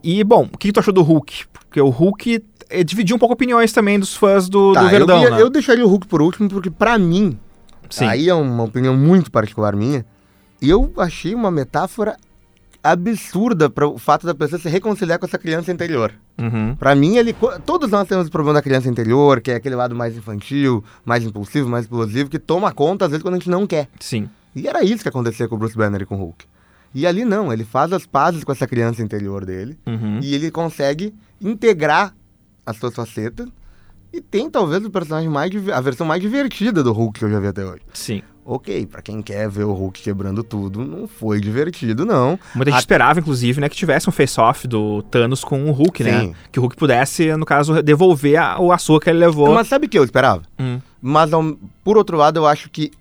E, 0.03 0.23
bom, 0.23 0.49
o 0.51 0.57
que, 0.57 0.69
que 0.69 0.71
tu 0.73 0.79
achou 0.79 0.93
do 0.93 1.03
Hulk? 1.03 1.45
Porque 1.53 1.79
o 1.79 1.89
Hulk 1.89 2.43
eh, 2.71 2.83
dividiu 2.83 3.15
um 3.15 3.19
pouco 3.19 3.33
opiniões 3.35 3.71
também 3.71 3.99
dos 3.99 4.15
fãs 4.15 4.49
do, 4.49 4.73
Tá, 4.73 4.81
do 4.81 4.89
Verdão, 4.89 5.17
eu, 5.17 5.23
ia- 5.23 5.29
né? 5.35 5.41
eu 5.43 5.49
deixaria 5.51 5.85
o 5.85 5.87
Hulk 5.87 6.07
por 6.07 6.19
último, 6.19 6.49
porque 6.49 6.71
pra 6.71 6.97
mim, 6.97 7.37
Sim. 7.91 8.05
aí 8.07 8.27
é 8.27 8.33
uma 8.33 8.63
opinião 8.63 8.97
muito 8.97 9.29
particular 9.31 9.75
minha, 9.75 10.03
eu 10.59 10.91
achei 10.97 11.35
uma 11.35 11.51
metáfora 11.51 12.15
absurda 12.83 13.69
para 13.69 13.87
o 13.87 13.97
fato 13.97 14.25
da 14.25 14.35
pessoa 14.35 14.59
se 14.59 14.67
reconciliar 14.67 15.17
com 15.17 15.25
essa 15.25 15.37
criança 15.37 15.71
interior. 15.71 16.11
Uhum. 16.37 16.75
Pra 16.75 16.93
mim, 16.93 17.15
ele, 17.15 17.33
todos 17.65 17.89
nós 17.89 18.07
temos 18.07 18.27
o 18.27 18.31
problema 18.31 18.55
da 18.55 18.61
criança 18.61 18.89
interior, 18.89 19.39
que 19.39 19.51
é 19.51 19.55
aquele 19.55 19.75
lado 19.75 19.95
mais 19.95 20.17
infantil, 20.17 20.83
mais 21.05 21.23
impulsivo, 21.23 21.69
mais 21.69 21.85
explosivo, 21.85 22.29
que 22.29 22.37
toma 22.39 22.71
conta 22.73 23.05
às 23.05 23.11
vezes 23.11 23.23
quando 23.23 23.35
a 23.35 23.37
gente 23.37 23.49
não 23.49 23.65
quer. 23.65 23.87
Sim. 23.99 24.29
E 24.55 24.67
era 24.67 24.83
isso 24.83 25.01
que 25.01 25.09
acontecia 25.09 25.47
com 25.47 25.55
o 25.55 25.57
Bruce 25.57 25.75
Banner 25.77 26.01
e 26.01 26.05
com 26.05 26.15
o 26.15 26.19
Hulk. 26.19 26.45
E 26.93 27.07
ali 27.07 27.25
não, 27.25 27.51
ele 27.51 27.63
faz 27.63 27.91
as 27.93 28.05
pazes 28.05 28.43
com 28.43 28.51
essa 28.51 28.67
criança 28.67 29.01
interior 29.01 29.45
dele 29.45 29.77
Uhum. 29.87 30.19
e 30.21 30.35
ele 30.35 30.51
consegue 30.51 31.13
integrar 31.41 32.13
as 32.65 32.77
suas 32.77 32.93
facetas 32.93 33.47
e 34.11 34.21
tem 34.21 34.47
talvez 34.49 34.85
o 34.85 34.91
personagem 34.91 35.27
mais 35.29 35.51
a 35.73 35.81
versão 35.81 36.05
mais 36.05 36.21
divertida 36.21 36.83
do 36.83 36.91
Hulk 36.93 37.17
que 37.19 37.25
eu 37.25 37.31
já 37.31 37.39
vi 37.39 37.47
até 37.47 37.65
hoje. 37.65 37.81
Sim. 37.93 38.21
Ok, 38.45 38.85
pra 38.87 39.01
quem 39.01 39.21
quer 39.21 39.49
ver 39.49 39.63
o 39.63 39.71
Hulk 39.71 40.01
quebrando 40.01 40.43
tudo, 40.43 40.83
não 40.83 41.07
foi 41.07 41.39
divertido 41.39 42.05
não. 42.05 42.37
Muita 42.53 42.71
gente 42.71 42.77
A- 42.77 42.81
esperava, 42.81 43.19
inclusive, 43.19 43.61
né, 43.61 43.69
que 43.69 43.75
tivesse 43.75 44.09
um 44.09 44.11
face-off 44.11 44.67
do 44.67 45.01
Thanos 45.03 45.43
com 45.45 45.63
o 45.69 45.71
Hulk, 45.71 46.03
né? 46.03 46.19
Sim. 46.21 46.35
Que 46.51 46.59
o 46.59 46.63
Hulk 46.63 46.75
pudesse, 46.75 47.35
no 47.37 47.45
caso, 47.45 47.81
devolver 47.81 48.35
a, 48.37 48.59
o 48.59 48.71
açúcar 48.73 49.05
que 49.05 49.09
ele 49.11 49.19
levou. 49.19 49.53
Mas 49.53 49.67
sabe 49.69 49.85
o 49.85 49.89
que 49.89 49.97
eu 49.97 50.03
esperava? 50.03 50.41
Hum. 50.59 50.79
Mas, 51.01 51.31
por 51.85 51.97
outro 51.97 52.17
lado, 52.17 52.37
eu 52.37 52.45
acho 52.45 52.69
que 52.69 52.91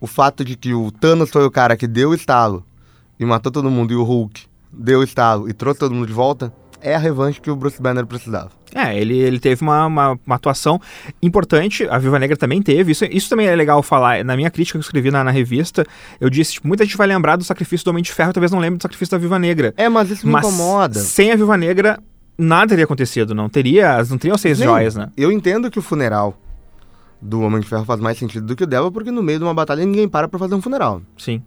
o 0.00 0.06
fato 0.06 0.42
de 0.44 0.56
que 0.56 0.72
o 0.72 0.90
Thanos 0.90 1.28
foi 1.28 1.44
o 1.44 1.50
cara 1.50 1.76
que 1.76 1.86
deu 1.86 2.10
o 2.10 2.14
estalo 2.14 2.64
e 3.20 3.24
matou 3.26 3.52
todo 3.52 3.70
mundo, 3.70 3.92
e 3.92 3.96
o 3.96 4.02
Hulk 4.04 4.46
deu 4.72 5.00
o 5.00 5.02
estalo 5.02 5.48
e 5.50 5.52
trouxe 5.52 5.80
todo 5.80 5.94
mundo 5.94 6.06
de 6.06 6.12
volta, 6.12 6.52
é 6.80 6.94
a 6.94 6.98
revanche 6.98 7.40
que 7.40 7.50
o 7.50 7.56
Bruce 7.56 7.80
Banner 7.80 8.06
precisava. 8.06 8.50
É, 8.74 8.98
ele, 8.98 9.16
ele 9.18 9.40
teve 9.40 9.62
uma, 9.62 9.86
uma, 9.86 10.18
uma 10.26 10.36
atuação 10.36 10.78
importante, 11.22 11.88
a 11.88 11.98
Viva 11.98 12.18
Negra 12.18 12.36
também 12.36 12.60
teve, 12.62 12.92
isso, 12.92 13.04
isso 13.06 13.28
também 13.30 13.46
é 13.46 13.56
legal 13.56 13.82
falar. 13.82 14.22
Na 14.24 14.36
minha 14.36 14.50
crítica 14.50 14.78
que 14.78 14.78
eu 14.78 14.86
escrevi 14.86 15.10
na, 15.10 15.24
na 15.24 15.30
revista, 15.30 15.84
eu 16.20 16.28
disse, 16.28 16.54
tipo, 16.54 16.68
muita 16.68 16.84
gente 16.84 16.96
vai 16.96 17.06
lembrar 17.06 17.36
do 17.36 17.44
sacrifício 17.44 17.84
do 17.84 17.88
Homem 17.90 18.02
de 18.02 18.12
Ferro, 18.12 18.32
talvez 18.32 18.52
não 18.52 18.58
lembre 18.58 18.78
do 18.78 18.82
sacrifício 18.82 19.12
da 19.12 19.18
Viva 19.18 19.38
Negra. 19.38 19.72
É, 19.76 19.88
mas 19.88 20.10
isso 20.10 20.26
me 20.26 20.32
Mas 20.32 20.44
incomoda. 20.46 20.98
sem 21.00 21.32
a 21.32 21.36
Viva 21.36 21.56
Negra, 21.56 21.98
nada 22.36 22.68
teria 22.68 22.84
acontecido, 22.84 23.34
não 23.34 23.48
teria, 23.48 24.02
não 24.04 24.18
teriam 24.18 24.36
seis 24.36 24.58
Nem- 24.58 24.68
joias, 24.68 24.94
né? 24.96 25.10
Eu 25.16 25.32
entendo 25.32 25.70
que 25.70 25.78
o 25.78 25.82
funeral 25.82 26.36
do 27.20 27.40
Homem 27.40 27.60
de 27.60 27.66
Ferro 27.66 27.84
faz 27.84 27.98
mais 28.00 28.16
sentido 28.18 28.46
do 28.46 28.54
que 28.54 28.64
o 28.64 28.66
dela, 28.66 28.92
porque 28.92 29.10
no 29.10 29.22
meio 29.22 29.38
de 29.38 29.44
uma 29.44 29.54
batalha 29.54 29.84
ninguém 29.84 30.06
para 30.08 30.28
pra 30.28 30.38
fazer 30.38 30.54
um 30.54 30.62
funeral. 30.62 31.00
Sim. 31.16 31.42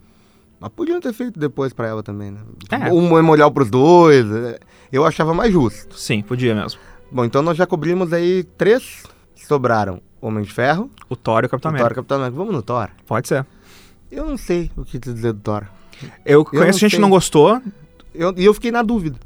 Mas 0.60 0.70
podiam 0.76 1.00
ter 1.00 1.12
feito 1.12 1.40
depois 1.40 1.72
pra 1.72 1.88
ela 1.88 2.02
também, 2.02 2.30
né? 2.30 2.40
É. 2.70 2.92
Um 2.92 3.12
memorial 3.14 3.50
pros 3.50 3.68
dois. 3.70 4.24
é, 4.30 4.60
Eu 4.92 5.04
achava 5.06 5.32
mais 5.32 5.52
justo. 5.52 5.96
Sim, 5.98 6.22
podia 6.22 6.54
mesmo. 6.54 6.78
Bom, 7.10 7.24
então 7.24 7.42
nós 7.42 7.56
já 7.56 7.66
cobrimos 7.66 8.12
aí 8.12 8.44
três. 8.56 9.02
Sobraram 9.34 10.00
Homem 10.20 10.44
de 10.44 10.52
Ferro, 10.52 10.88
O 11.08 11.16
Thor 11.16 11.42
e 11.42 11.46
o 11.46 11.48
Capitão 11.48 11.70
o 11.70 11.72
Thor 11.72 11.78
e 11.78 11.82
América. 11.82 11.92
o 12.00 12.02
Capitão 12.02 12.16
América. 12.18 12.36
Vamos 12.38 12.54
no 12.54 12.62
Thor? 12.62 12.88
Pode 13.06 13.26
ser. 13.28 13.44
Eu 14.10 14.24
não 14.24 14.36
sei 14.36 14.70
o 14.76 14.84
que 14.84 14.98
te 14.98 15.12
dizer 15.12 15.32
do 15.32 15.40
Thor. 15.40 15.64
Eu 16.24 16.44
conheço 16.44 16.72
não 16.72 16.78
gente 16.78 16.96
que 16.96 17.00
não 17.00 17.10
gostou, 17.10 17.60
Eu- 18.14 18.34
E 18.36 18.44
eu, 18.44 18.52
fiquei 18.52 18.70
na 18.70 18.82
dúvida. 18.82 19.16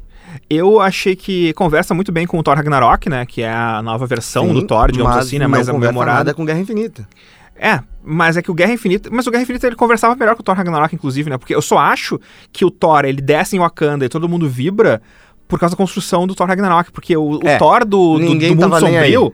Eu 0.49 0.79
achei 0.79 1.13
que 1.15 1.51
conversa 1.53 1.93
muito 1.93 2.09
bem 2.11 2.25
com 2.25 2.39
o 2.39 2.43
Thor 2.43 2.55
Ragnarok, 2.55 3.09
né? 3.09 3.25
Que 3.25 3.41
é 3.41 3.51
a 3.51 3.81
nova 3.81 4.05
versão 4.05 4.47
Sim, 4.47 4.53
do 4.53 4.65
Thor, 4.65 4.91
digamos 4.91 5.13
mas 5.15 5.25
assim, 5.25 5.39
né? 5.39 5.45
Mais 5.47 5.69
conversa 5.69 5.91
memorada. 5.91 6.17
nada 6.19 6.33
com 6.33 6.45
Guerra 6.45 6.59
Infinita. 6.59 7.07
É, 7.55 7.79
mas 8.03 8.37
é 8.37 8.41
que 8.41 8.49
o 8.51 8.53
Guerra 8.53 8.71
Infinita. 8.73 9.09
Mas 9.11 9.25
o 9.27 9.31
Guerra 9.31 9.43
Infinita 9.43 9.67
ele 9.67 9.75
conversava 9.75 10.15
melhor 10.15 10.35
com 10.35 10.41
o 10.41 10.43
Thor 10.43 10.55
Ragnarok, 10.55 10.93
inclusive, 10.95 11.29
né? 11.29 11.37
Porque 11.37 11.53
eu 11.55 11.61
só 11.61 11.77
acho 11.79 12.19
que 12.53 12.63
o 12.63 12.71
Thor 12.71 13.03
ele 13.05 13.21
desce 13.21 13.55
em 13.55 13.59
Wakanda 13.59 14.05
e 14.05 14.09
todo 14.09 14.29
mundo 14.29 14.47
vibra 14.49 15.01
por 15.47 15.59
causa 15.59 15.73
da 15.75 15.77
construção 15.77 16.25
do 16.27 16.35
Thor 16.35 16.47
Ragnarok. 16.47 16.91
Porque 16.91 17.15
o, 17.15 17.39
o 17.43 17.47
É, 17.47 17.57
Thor 17.57 17.85
do, 17.85 18.17
do, 18.17 18.19
ninguém 18.19 18.55
do 18.55 18.61
Mundo. 18.69 18.79
Sombrio. 18.79 19.33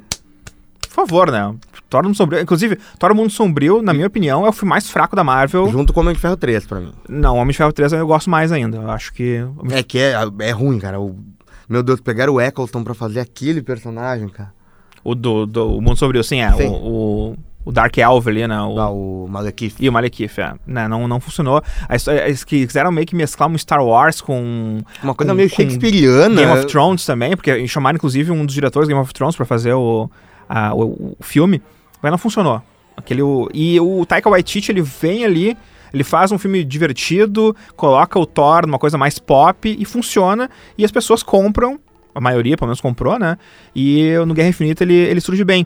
Por 0.88 1.08
favor, 1.08 1.32
né? 1.32 1.54
Thor 1.90 2.02
do 2.04 2.10
Mundo 2.10 2.16
Sombrio. 2.18 2.42
Inclusive, 2.42 2.78
Thor 3.00 3.10
do 3.10 3.16
Mundo 3.16 3.30
Sombrio, 3.32 3.82
na 3.82 3.94
minha 3.94 4.08
opinião, 4.08 4.46
é 4.46 4.50
o 4.50 4.54
filme 4.54 4.70
mais 4.70 4.90
fraco 4.90 5.16
da 5.16 5.24
Marvel. 5.24 5.68
Junto 5.72 5.92
com 5.94 6.02
Homem 6.02 6.14
de 6.14 6.20
Ferro 6.20 6.38
3 6.38 6.66
pra 6.68 6.80
mim. 6.80 6.92
Não, 7.10 7.36
Homem 7.36 7.52
de 7.52 7.58
Ferro 7.58 7.74
3 7.74 7.94
eu 7.94 8.06
gosto 8.08 8.30
mais 8.30 8.52
ainda. 8.52 8.78
Eu 8.78 8.92
acho 8.92 9.14
que. 9.14 9.44
É 9.72 9.82
que 9.84 9.98
é, 10.00 10.14
é 10.42 10.52
ruim, 10.52 10.80
cara. 10.80 11.00
O- 11.00 11.16
meu 11.68 11.82
Deus, 11.82 12.00
pegaram 12.02 12.34
o 12.34 12.42
Eccleston 12.42 12.84
pra 12.84 12.94
fazer 12.94 13.20
aquele 13.22 13.62
personagem, 13.62 14.28
cara. 14.28 14.54
O 15.04 15.16
do, 15.16 15.46
do 15.46 15.82
Mundo 15.82 15.98
Sombrio, 15.98 16.24
sim, 16.24 16.40
é. 16.42 16.52
Sim. 16.54 16.68
O, 16.68 16.74
o, 17.32 17.36
o 17.66 17.72
Dark 17.72 17.98
Elf 17.98 18.28
ali, 18.28 18.46
né? 18.48 18.60
O, 18.62 18.74
Lá, 18.74 18.90
o 18.92 19.28
Malekith. 19.30 19.76
E 19.80 19.88
o 19.88 19.92
Malekith, 19.94 20.40
é. 20.40 20.54
Né, 20.68 20.88
não, 20.88 21.08
não 21.08 21.20
funcionou. 21.20 21.62
A 21.88 21.96
história, 21.96 22.26
eles 22.26 22.44
que 22.44 22.66
quiseram 22.68 22.92
meio 22.92 23.08
que 23.08 23.16
mesclar 23.16 23.50
um 23.50 23.58
Star 23.58 23.84
Wars 23.84 24.20
com 24.22 24.80
Uma 25.02 25.14
coisa 25.16 25.32
com- 25.32 25.38
meio 25.38 25.50
com 25.50 25.56
shakespeariana. 25.56 26.36
Game 26.36 26.52
of 26.52 26.66
Thrones 26.68 27.06
também, 27.06 27.36
porque 27.36 27.66
chamaram 27.68 27.96
inclusive 27.96 28.32
um 28.32 28.46
dos 28.46 28.54
diretores 28.54 28.88
Game 28.88 29.00
of 29.00 29.14
Thrones 29.14 29.36
pra 29.36 29.46
fazer 29.46 29.74
o, 29.74 30.10
a- 30.50 30.74
o, 30.76 31.16
o 31.20 31.24
filme, 31.24 31.62
mas 32.02 32.12
não 32.12 32.18
funcionou. 32.18 32.62
Aquele, 32.98 33.22
o- 33.22 33.50
e 33.54 33.80
o 33.80 34.06
Taika 34.06 34.30
Waititi, 34.30 34.72
ele 34.72 34.82
vem 34.82 35.26
ali, 35.26 35.58
ele 35.94 36.04
faz 36.04 36.32
um 36.32 36.38
filme 36.38 36.64
divertido, 36.64 37.56
coloca 37.76 38.20
o 38.20 38.26
Thor 38.26 38.66
numa 38.68 38.78
coisa 38.80 38.98
mais 38.98 39.18
pop 39.20 39.76
e 39.80 39.86
funciona, 39.86 40.50
e 40.78 40.84
as 40.84 40.92
pessoas 40.92 41.24
compram, 41.24 41.80
a 42.14 42.20
maioria 42.22 42.56
pelo 42.58 42.68
menos 42.68 42.82
comprou, 42.82 43.18
né? 43.18 43.38
E 43.76 44.12
no 44.28 44.34
Guerra 44.34 44.50
Infinita 44.50 44.84
ele, 44.84 44.94
ele 44.96 45.22
surge 45.22 45.44
bem. 45.44 45.66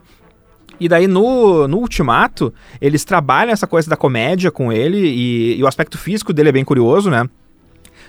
E 0.80 0.88
daí 0.88 1.07
no, 1.07 1.67
no 1.67 1.78
Ultimato, 1.78 2.53
eles 2.80 3.03
trabalham 3.03 3.51
essa 3.51 3.65
coisa 3.65 3.89
da 3.89 3.95
comédia 3.95 4.51
com 4.51 4.71
ele 4.71 4.97
e, 4.99 5.57
e 5.57 5.63
o 5.63 5.67
aspecto 5.67 5.97
físico 5.97 6.32
dele 6.32 6.49
é 6.49 6.51
bem 6.51 6.63
curioso, 6.65 7.09
né? 7.09 7.28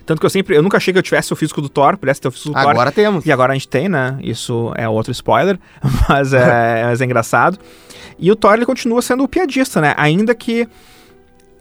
Tanto 0.04 0.20
que 0.20 0.26
eu 0.26 0.30
sempre. 0.30 0.56
Eu 0.56 0.62
nunca 0.62 0.76
achei 0.78 0.92
que 0.92 0.98
eu 0.98 1.02
tivesse 1.02 1.32
o 1.32 1.36
físico 1.36 1.60
do 1.60 1.68
Thor, 1.68 1.96
pudesse 1.98 2.20
ter 2.20 2.28
o 2.28 2.30
físico 2.30 2.50
do 2.50 2.54
Thor. 2.54 2.70
Agora 2.70 2.90
temos. 2.92 3.26
E 3.26 3.32
agora 3.32 3.52
a 3.52 3.54
gente 3.54 3.68
tem, 3.68 3.88
né? 3.88 4.18
Isso 4.22 4.72
é 4.76 4.88
outro 4.88 5.12
spoiler, 5.12 5.58
mas 6.08 6.32
é, 6.32 6.84
mas 6.88 7.00
é 7.00 7.04
engraçado. 7.04 7.58
E 8.18 8.30
o 8.32 8.36
Thor, 8.36 8.54
ele 8.54 8.64
continua 8.66 9.02
sendo 9.02 9.22
o 9.24 9.28
piadista, 9.28 9.80
né? 9.80 9.94
Ainda 9.98 10.34
que 10.34 10.66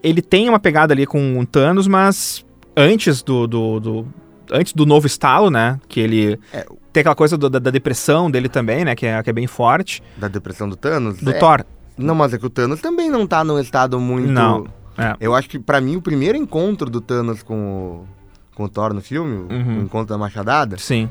ele 0.04 0.22
tenha 0.22 0.50
uma 0.50 0.60
pegada 0.60 0.94
ali 0.94 1.06
com 1.06 1.40
o 1.40 1.46
Thanos, 1.46 1.88
mas 1.88 2.46
antes 2.76 3.22
do, 3.22 3.48
do, 3.48 3.80
do- 3.80 4.08
antes 4.52 4.74
do 4.74 4.86
novo 4.86 5.08
estalo, 5.08 5.50
né? 5.50 5.80
Que 5.88 6.00
ele 6.00 6.40
É. 6.54 6.66
tem 6.94 7.02
aquela 7.02 7.16
coisa 7.16 7.38
do- 7.38 7.50
da, 7.50 7.60
da 7.60 7.72
depressão 7.72 8.30
dele 8.32 8.50
também, 8.50 8.84
né? 8.86 8.96
Que 8.96 9.06
é, 9.06 9.22
que 9.24 9.30
é 9.30 9.34
bem 9.34 9.48
forte. 9.48 10.02
Da 10.18 10.28
depressão 10.28 10.68
do 10.70 10.76
Thanos? 10.76 11.18
Do 11.18 11.32
É. 11.32 11.34
Thor. 11.34 11.66
Não, 11.98 12.14
mas 12.16 12.34
é 12.34 12.38
que 12.38 12.46
o 12.46 12.50
Thanos 12.50 12.80
também 12.80 13.10
não 13.10 13.26
tá 13.26 13.44
num 13.44 13.60
estado 13.60 14.00
muito. 14.00 14.30
Não. 14.32 14.68
É. 14.98 15.16
Eu 15.20 15.34
acho 15.36 15.50
que, 15.50 15.58
pra 15.60 15.80
mim, 15.82 15.96
o 15.96 16.02
primeiro 16.02 16.38
encontro 16.38 16.90
do 16.90 17.00
Thanos 17.02 17.42
com 17.44 17.56
o, 17.56 18.08
com 18.56 18.64
o 18.66 18.70
Thor 18.70 18.94
no 18.94 19.02
filme, 19.02 19.36
o- 19.38 19.54
Uhum. 19.54 19.80
o 19.80 19.84
encontro 19.84 20.08
da 20.08 20.18
Machadada, 20.18 20.78
Sim. 20.78 21.10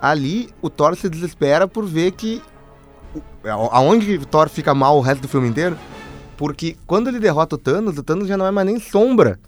ali 0.00 0.48
o 0.62 0.68
Thor 0.70 0.96
se 0.96 1.08
desespera 1.08 1.66
por 1.68 1.86
ver 1.86 2.12
que. 2.12 2.42
o- 3.44 3.68
Aonde 3.72 4.16
o 4.16 4.24
Thor 4.26 4.48
fica 4.48 4.74
mal 4.74 4.96
o 4.96 5.00
resto 5.00 5.22
do 5.22 5.28
filme 5.28 5.48
inteiro? 5.48 5.76
Porque 6.36 6.76
quando 6.86 7.08
ele 7.08 7.18
derrota 7.18 7.54
o 7.56 7.58
Thanos, 7.58 7.98
o 7.98 8.02
Thanos 8.02 8.26
já 8.28 8.36
não 8.36 8.46
é 8.46 8.50
mais 8.50 8.66
nem 8.66 8.78
sombra 8.78 9.38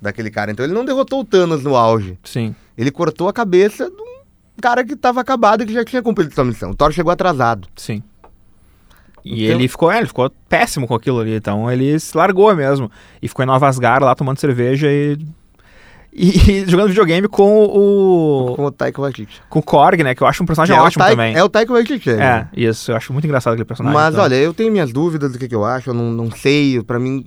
daquele 0.00 0.30
cara. 0.30 0.50
Então 0.50 0.64
ele 0.64 0.74
não 0.74 0.84
derrotou 0.84 1.20
o 1.20 1.24
Thanos 1.24 1.62
no 1.64 1.76
auge. 1.76 2.18
Sim. 2.24 2.54
Ele 2.76 2.90
cortou 2.90 3.28
a 3.28 3.32
cabeça 3.32 3.90
de 3.90 3.96
um 4.00 4.18
cara 4.60 4.84
que 4.84 4.94
tava 4.96 5.20
acabado 5.20 5.62
e 5.62 5.66
que 5.66 5.72
já 5.72 5.84
tinha 5.84 6.02
cumprido 6.02 6.34
sua 6.34 6.44
missão. 6.44 6.70
O 6.70 6.74
Thor 6.74 6.92
chegou 6.92 7.12
atrasado. 7.12 7.68
Sim. 7.76 8.02
E 9.24 9.44
Então- 9.44 9.56
ele 9.58 9.68
ficou, 9.68 9.90
é, 9.90 9.98
ele 9.98 10.06
ficou 10.06 10.30
péssimo 10.48 10.86
com 10.86 10.94
aquilo 10.94 11.20
ali, 11.20 11.34
então 11.34 11.70
ele 11.70 11.98
se 11.98 12.16
largou 12.16 12.54
mesmo. 12.54 12.90
E 13.20 13.28
ficou 13.28 13.42
em 13.42 13.46
Nova 13.46 13.66
Asgard 13.68 14.04
lá 14.04 14.14
tomando 14.14 14.38
cerveja 14.38 14.88
e. 14.90 15.18
E, 16.20 16.50
e 16.50 16.66
jogando 16.66 16.88
videogame 16.88 17.28
com 17.28 17.64
o. 17.64 18.54
Com 18.56 18.64
o 18.64 18.70
Taika 18.72 19.00
Waititi. 19.00 19.40
Com 19.50 19.58
o 19.58 19.62
Korg, 19.62 20.02
né? 20.02 20.14
Que 20.14 20.22
eu 20.22 20.26
acho 20.26 20.42
um 20.42 20.46
personagem 20.46 20.74
é 20.74 20.80
ótimo 20.80 21.00
Taika- 21.04 21.16
também. 21.16 21.36
É 21.36 21.44
o 21.44 21.48
Taika 21.48 21.72
Waititi. 21.72 22.10
É, 22.10 22.46
isso. 22.56 22.90
Eu 22.90 22.96
acho 22.96 23.12
muito 23.12 23.24
engraçado 23.26 23.52
aquele 23.52 23.66
personagem. 23.66 23.94
Mas 23.96 24.14
então. 24.14 24.24
olha, 24.24 24.34
eu 24.36 24.54
tenho 24.54 24.72
minhas 24.72 24.90
dúvidas 24.92 25.32
do 25.32 25.38
que, 25.38 25.46
que 25.46 25.54
eu 25.54 25.64
acho, 25.64 25.90
eu 25.90 25.94
não, 25.94 26.10
não 26.10 26.30
sei. 26.30 26.82
Pra 26.82 26.98
mim, 26.98 27.24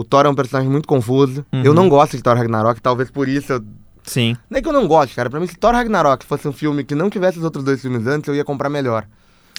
o 0.00 0.04
Thor 0.04 0.24
é 0.24 0.28
um 0.30 0.34
personagem 0.34 0.70
muito 0.70 0.88
confuso. 0.88 1.44
Uhum. 1.52 1.62
Eu 1.62 1.74
não 1.74 1.86
gosto 1.86 2.16
de 2.16 2.22
Thor 2.22 2.34
Ragnarok, 2.34 2.80
talvez 2.80 3.10
por 3.10 3.28
isso 3.28 3.52
eu. 3.52 3.64
Sim. 4.02 4.34
É 4.50 4.62
que 4.62 4.66
eu 4.66 4.72
não 4.72 4.88
gosto, 4.88 5.14
cara. 5.14 5.28
Pra 5.28 5.38
mim, 5.38 5.46
se 5.46 5.56
Thor 5.56 5.72
Ragnarok 5.72 6.24
fosse 6.24 6.48
um 6.48 6.52
filme 6.52 6.82
que 6.82 6.94
não 6.94 7.10
tivesse 7.10 7.36
os 7.36 7.44
outros 7.44 7.62
dois 7.62 7.82
filmes 7.82 8.06
antes, 8.06 8.26
eu 8.26 8.34
ia 8.34 8.42
comprar 8.42 8.70
melhor. 8.70 9.06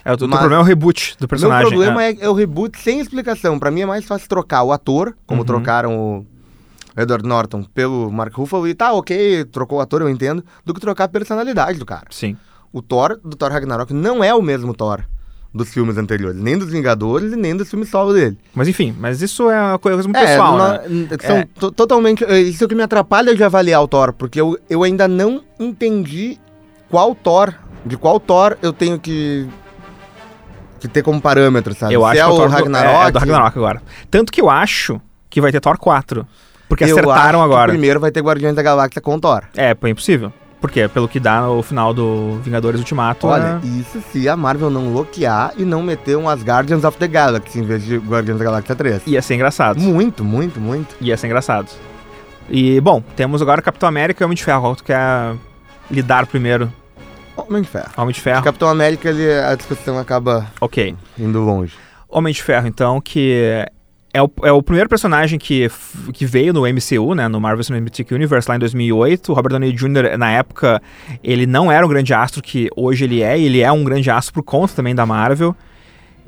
É, 0.04 0.12
o 0.12 0.18
teu 0.18 0.28
problema 0.28 0.56
é 0.56 0.60
o 0.60 0.64
reboot 0.64 1.16
do 1.20 1.28
personagem. 1.28 1.70
Meu 1.70 1.70
problema 1.70 2.04
é. 2.04 2.12
é. 2.14 2.18
é 2.22 2.30
o 2.30 2.34
reboot 2.34 2.80
sem 2.80 3.00
explicação. 3.00 3.60
Pra 3.60 3.70
mim 3.70 3.82
é 3.82 3.86
mais 3.86 4.04
fácil 4.04 4.28
trocar 4.28 4.64
o 4.64 4.72
ator, 4.72 5.16
como 5.28 5.42
Uhum. 5.42 5.46
trocaram 5.46 5.96
o 5.96 6.26
Edward 6.98 7.28
Norton 7.28 7.64
pelo 7.64 8.12
Mark 8.12 8.34
Ruffalo, 8.36 8.68
e 8.68 8.74
tá, 8.74 8.94
ok, 8.94 9.46
trocou 9.46 9.78
o 9.78 9.82
ator, 9.82 10.02
eu 10.02 10.10
entendo, 10.10 10.44
do 10.66 10.74
que 10.74 10.82
trocar 10.82 11.04
a 11.04 11.08
personalidade 11.08 11.78
do 11.78 11.86
cara. 11.86 12.08
Sim. 12.10 12.36
O 12.74 12.82
Thor 12.82 13.20
do 13.24 13.38
Thor 13.38 13.52
Ragnarok 13.52 13.94
não 13.94 14.24
é 14.24 14.34
o 14.34 14.42
mesmo 14.42 14.74
Thor 14.74 15.04
dos 15.54 15.70
filmes 15.74 15.98
anteriores, 15.98 16.40
nem 16.42 16.58
dos 16.58 16.70
Vingadores 16.72 17.34
e 17.34 17.36
nem 17.36 17.56
dos 17.56 17.70
filmes 17.70 17.90
solo 17.90 18.14
dele. 18.14 18.38
Mas 18.56 18.68
enfim, 18.68 18.96
mas 18.98 19.22
isso 19.22 19.50
é 19.50 19.60
uma 19.62 19.80
coisa 19.80 19.98
muito 20.04 20.18
pessoal, 20.18 20.58
não- 20.58 20.68
né? 20.70 21.08
são 21.22 21.38
É. 21.38 21.48
to- 21.60 21.72
totalmente. 21.72 22.24
é, 22.24 22.40
Isso 22.40 22.64
é 22.64 22.66
o 22.66 22.70
que 22.70 22.76
me 22.76 22.84
atrapalha 22.84 23.36
de 23.36 23.44
avaliar 23.44 23.82
o 23.84 23.88
Thor, 23.88 24.14
porque 24.14 24.40
eu, 24.40 24.58
eu 24.70 24.84
ainda 24.84 25.08
não 25.08 25.44
entendi 25.60 26.38
qual 26.90 27.14
Thor, 27.14 27.54
de 27.86 27.98
qual 27.98 28.20
Thor 28.20 28.58
eu 28.62 28.72
tenho 28.72 28.98
que. 29.00 29.46
que 30.80 30.88
ter 30.88 31.04
como 31.04 31.22
parâmetro, 31.22 31.74
sabe? 31.76 31.94
Eu 31.94 32.02
Se 32.02 32.08
acho 32.08 32.20
é 32.22 32.24
que 32.24 32.30
o 32.32 32.36
Thor 32.36 32.48
do- 32.48 32.54
Ragnarok. 32.54 32.96
É, 33.06 33.08
é 33.08 33.12
do 33.12 33.20
Ragnarok 33.20 33.58
agora. 33.58 33.82
Tanto 34.10 34.32
que 34.32 34.42
eu 34.42 34.50
acho 34.50 35.00
que 35.30 35.40
vai 35.42 35.52
ter 35.52 35.60
Thor 35.60 35.78
4. 35.78 36.26
Porque 36.70 36.86
eu 36.86 36.92
acertaram 36.98 37.42
agora. 37.44 37.72
primeiro 37.74 38.00
vai 38.00 38.10
ter 38.12 38.22
Guardiões 38.22 38.56
da 38.56 38.62
Galáxia 38.64 39.02
com 39.02 39.16
o 39.16 39.20
Thor. 39.20 39.44
É, 39.58 39.76
é 39.80 39.90
impossível. 39.90 40.32
Porque 40.62 40.88
pelo 40.88 41.08
que 41.10 41.20
dá 41.20 41.42
no 41.42 41.62
final 41.64 41.92
do 41.94 42.40
Vingadores 42.44 42.80
Ultimato. 42.80 43.26
Olha, 43.28 43.60
é- 43.64 43.68
isso 43.68 44.00
se 44.12 44.30
a 44.30 44.38
Marvel 44.38 44.70
não 44.70 44.94
loquear 44.94 45.52
e 45.58 45.66
não 45.66 45.82
meter 45.82 46.16
um 46.16 46.30
As 46.30 46.44
Guardians 46.44 46.84
of 46.84 46.98
the 47.00 47.08
Galaxy 47.08 47.58
em 47.60 47.64
vez 47.64 47.84
de 47.84 47.98
Guardiões 47.98 48.38
da 48.38 48.46
Galáxia 48.46 48.76
3. 48.76 49.02
ia 49.08 49.22
ser 49.24 49.34
engraçado. 49.36 49.80
Muito, 49.80 50.24
muito, 50.24 50.60
muito. 50.62 50.96
Ia 51.02 51.18
ser 51.18 51.26
engraçado. 51.28 51.68
E, 52.50 52.80
bom, 52.80 53.02
temos 53.16 53.42
agora 53.42 53.62
Capitão 53.62 53.90
América 53.90 54.24
e 54.24 54.26
Homem 54.26 54.36
de 54.36 54.44
Ferro. 54.44 54.62
Qual 54.62 54.76
tu 54.76 54.84
quer 54.84 55.36
lidar 55.90 56.28
primeiro? 56.28 56.72
Homem 57.36 57.64
de 57.64 57.68
Ferro. 57.68 57.90
Homem 57.98 58.14
de 58.14 58.22
Ferro? 58.22 58.44
Capitão 58.44 58.68
América, 58.70 59.10
ele, 59.10 59.34
a 59.34 59.56
discussão 59.56 59.98
acaba 59.98 60.46
Ok. 60.60 60.96
indo 61.18 61.40
longe. 61.42 61.74
Homem 62.08 62.34
de 62.34 62.44
Ferro, 62.44 62.68
então, 62.68 63.02
que 63.02 63.66
é 64.14 64.22
o, 64.22 64.30
é 64.44 64.52
o 64.52 64.62
primeiro 64.62 64.90
personagem 64.90 65.40
que, 65.40 65.70
que 66.14 66.26
veio 66.26 66.52
no 66.54 66.62
MCU, 66.62 67.16
né, 67.16 67.28
no 67.28 67.40
Marvel 67.40 67.64
Cinematic 67.64 68.12
Universe, 68.12 68.48
lá 68.50 68.56
em 68.56 68.60
2008. 68.60 69.32
O 69.32 69.36
Robert 69.36 69.52
Downey 69.52 69.72
Jr., 69.72 70.18
na 70.18 70.32
época, 70.32 70.82
ele 71.24 71.46
não 71.46 71.72
era 71.72 71.86
um 71.86 71.90
grande 71.90 72.14
astro 72.14 72.42
que 72.42 72.70
hoje 72.76 73.06
ele 73.06 73.22
é, 73.22 73.40
e 73.40 73.46
ele 73.46 73.62
é 73.62 73.72
um 73.72 73.84
grande 73.84 74.10
astro 74.12 74.34
por 74.34 74.44
conta 74.44 74.74
também 74.74 74.94
da 74.94 75.06
Marvel. 75.06 75.56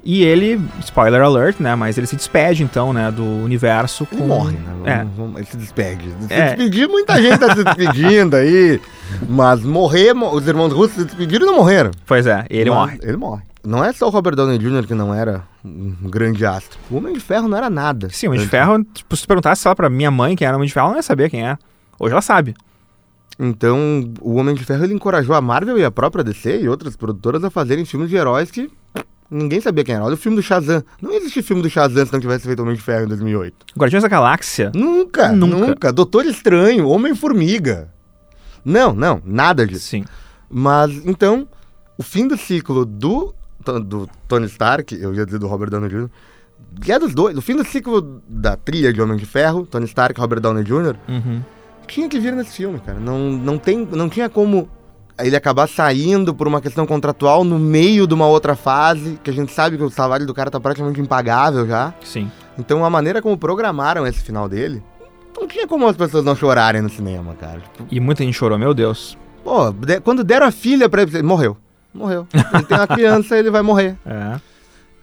E 0.05 0.21
ele, 0.23 0.59
spoiler 0.81 1.21
alert, 1.21 1.55
né, 1.61 1.75
mas 1.75 1.97
ele 1.97 2.05
se 2.07 2.17
despede, 2.17 2.61
então, 2.61 2.91
né, 2.91 3.09
do 3.09 3.23
universo 3.23 4.05
Ele 4.11 4.19
com... 4.21 4.27
morre, 4.27 4.57
né? 4.83 5.07
É. 5.07 5.37
Ele 5.37 5.45
se 5.45 5.55
despede. 5.55 6.03
Se 6.27 6.33
É. 6.33 6.47
despedir, 6.55 6.89
muita 6.89 7.21
gente 7.21 7.37
tá 7.37 7.55
se 7.55 7.63
despedindo 7.63 8.35
aí. 8.35 8.81
Mas 9.29 9.61
morrer, 9.63 10.13
mo- 10.13 10.29
os 10.35 10.45
irmãos 10.45 10.73
russos 10.73 10.95
se 10.97 11.05
despediram 11.05 11.45
e 11.45 11.49
não 11.51 11.55
morreram. 11.55 11.91
Pois 12.05 12.27
é, 12.27 12.45
ele 12.49 12.69
Mas 12.69 12.79
morre. 12.79 12.99
Ele 13.01 13.15
morre. 13.17 13.43
Não 13.65 13.83
é 13.83 13.93
só 13.93 14.07
o 14.07 14.09
Robert 14.09 14.35
Downey 14.35 14.57
Jr. 14.57 14.85
que 14.85 14.93
não 14.93 15.13
era 15.13 15.43
um 15.63 15.95
grande 16.09 16.45
astro. 16.45 16.77
O 16.91 16.97
Homem 16.97 17.13
de 17.13 17.19
Ferro 17.21 17.47
não 17.47 17.57
era 17.57 17.69
nada. 17.69 18.09
Sim, 18.09 18.27
o 18.27 18.29
Homem 18.31 18.41
de. 18.41 18.47
Ferro, 18.47 18.83
tipo, 18.83 19.15
se 19.15 19.25
perguntasse, 19.25 19.61
sei 19.61 19.69
lá, 19.69 19.75
pra 19.75 19.89
minha 19.89 20.11
mãe 20.11 20.35
quem 20.35 20.45
era 20.45 20.55
o 20.55 20.57
Homem 20.57 20.67
de 20.67 20.73
Ferro, 20.73 20.85
ela 20.85 20.91
não 20.93 20.99
ia 20.99 21.03
saber 21.03 21.29
quem 21.29 21.47
é. 21.47 21.57
Hoje 21.97 22.11
ela 22.11 22.21
sabe. 22.21 22.53
Então, 23.39 24.11
o 24.21 24.35
Homem 24.35 24.53
de 24.53 24.63
Ferro 24.63 24.83
ele 24.83 24.93
encorajou 24.93 25.33
a 25.33 25.41
Marvel 25.41 25.77
e 25.77 25.85
a 25.85 25.89
própria 25.89 26.23
DC 26.23 26.61
e 26.61 26.69
outras 26.69 26.95
produtoras 26.95 27.43
a 27.43 27.49
fazerem 27.49 27.85
filmes 27.85 28.09
de 28.09 28.15
heróis 28.15 28.51
que 28.51 28.69
ninguém 29.31 29.61
sabia 29.61 29.83
quem 29.83 29.95
era. 29.95 30.03
Olha 30.03 30.13
o 30.13 30.17
filme 30.17 30.35
do 30.35 30.43
Shazam. 30.43 30.83
Não 31.01 31.11
existe 31.13 31.41
filme 31.41 31.61
do 31.61 31.69
Shazam 31.69 32.05
se 32.05 32.13
não 32.13 32.19
tivesse 32.19 32.45
feito 32.45 32.59
o 32.59 32.63
Homem 32.63 32.75
de 32.75 32.81
Ferro 32.81 33.05
em 33.05 33.07
2008. 33.07 33.55
Guardiões 33.77 34.03
da 34.03 34.09
Galáxia. 34.09 34.71
Nunca, 34.75 35.31
Nunca. 35.31 35.57
nunca. 35.57 35.93
Doutor 35.93 36.25
Estranho, 36.25 36.87
Homem-Formiga. 36.87 37.89
Não, 38.63 38.93
não, 38.93 39.21
nada 39.25 39.65
disso. 39.65 39.87
Sim. 39.87 40.05
Mas, 40.49 40.91
então, 41.05 41.47
o 41.97 42.03
fim 42.03 42.27
do 42.27 42.37
ciclo 42.37 42.85
do, 42.85 43.33
do 43.79 44.09
Tony 44.27 44.45
Stark, 44.47 44.93
eu 44.95 45.13
ia 45.13 45.25
dizer 45.25 45.39
do 45.39 45.47
Robert 45.47 45.69
Downey 45.69 45.89
Jr., 45.89 46.07
que 46.81 46.91
é 46.91 46.97
dos 46.99 47.13
dois, 47.13 47.37
o 47.37 47.41
fim 47.41 47.55
do 47.55 47.63
ciclo 47.65 48.21
da 48.27 48.55
tria 48.55 48.91
de 48.93 49.01
Homem 49.01 49.17
de 49.17 49.25
Ferro, 49.25 49.65
Tony 49.65 49.85
Stark 49.85 50.17
e 50.17 50.21
Robert 50.21 50.39
Downey 50.39 50.63
Jr., 50.63 50.95
Uhum. 51.07 51.41
tinha 51.87 52.07
que 52.09 52.19
vir 52.19 52.33
nesse 52.33 52.55
filme, 52.55 52.79
cara. 52.79 52.99
Não, 52.99 53.19
não, 53.31 53.57
tem, 53.57 53.87
não 53.91 54.09
tinha 54.09 54.29
como 54.29 54.67
ele 55.19 55.35
acabar 55.35 55.67
saindo 55.67 56.33
por 56.33 56.47
uma 56.47 56.59
questão 56.59 56.85
contratual 56.87 57.43
no 57.43 57.59
meio 57.59 58.07
de 58.07 58.13
uma 58.13 58.25
outra 58.27 58.55
fase, 58.55 59.19
que 59.23 59.29
a 59.29 59.33
gente 59.33 59.51
sabe 59.51 59.77
que 59.77 59.83
o 59.83 59.89
salário 59.89 60.25
do 60.25 60.33
cara 60.33 60.49
tá 60.49 60.59
praticamente 60.59 60.99
impagável 60.99 61.67
já. 61.67 61.93
Sim. 62.03 62.31
Então, 62.57 62.83
a 62.83 62.89
maneira 62.89 63.21
como 63.21 63.37
programaram 63.37 64.07
esse 64.07 64.21
final 64.21 64.49
dele, 64.49 64.81
não 65.39 65.47
tinha 65.47 65.67
como 65.67 65.87
as 65.87 65.95
pessoas 65.97 66.23
não 66.25 66.35
chorarem 66.35 66.81
no 66.81 66.89
cinema, 66.89 67.35
cara. 67.35 67.59
Tipo, 67.59 67.87
E 67.91 67.99
muita 67.99 68.23
gente 68.23 68.33
chorou, 68.33 68.57
meu 68.57 68.73
Deus. 68.73 69.15
Pô, 69.43 69.71
de- 69.71 69.99
quando 69.99 70.23
deram 70.23 70.47
a 70.47 70.51
filha 70.51 70.87
pra 70.89 71.03
ele 71.03 71.21
morreu. 71.21 71.57
Morreu. 71.93 72.27
Ele 72.33 72.63
tem 72.65 72.77
uma 72.77 72.87
criança, 72.87 73.37
ele 73.37 73.51
vai 73.51 73.61
morrer. 73.61 73.95
É. 74.05 74.39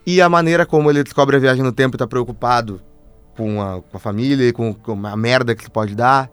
E 0.06 0.20
a 0.20 0.28
maneira 0.28 0.66
como 0.66 0.90
ele 0.90 1.04
descobre 1.04 1.36
a 1.36 1.38
viagem 1.38 1.62
no 1.62 1.72
tempo 1.72 1.96
e 1.96 1.98
tá 1.98 2.06
preocupado 2.06 2.80
com 3.36 3.62
a, 3.62 3.80
com 3.80 3.96
a 3.96 4.00
família 4.00 4.48
e 4.48 4.52
com, 4.52 4.74
com 4.74 5.06
a 5.06 5.16
merda 5.16 5.54
que 5.54 5.62
isso 5.62 5.70
pode 5.70 5.94
dar. 5.94 6.28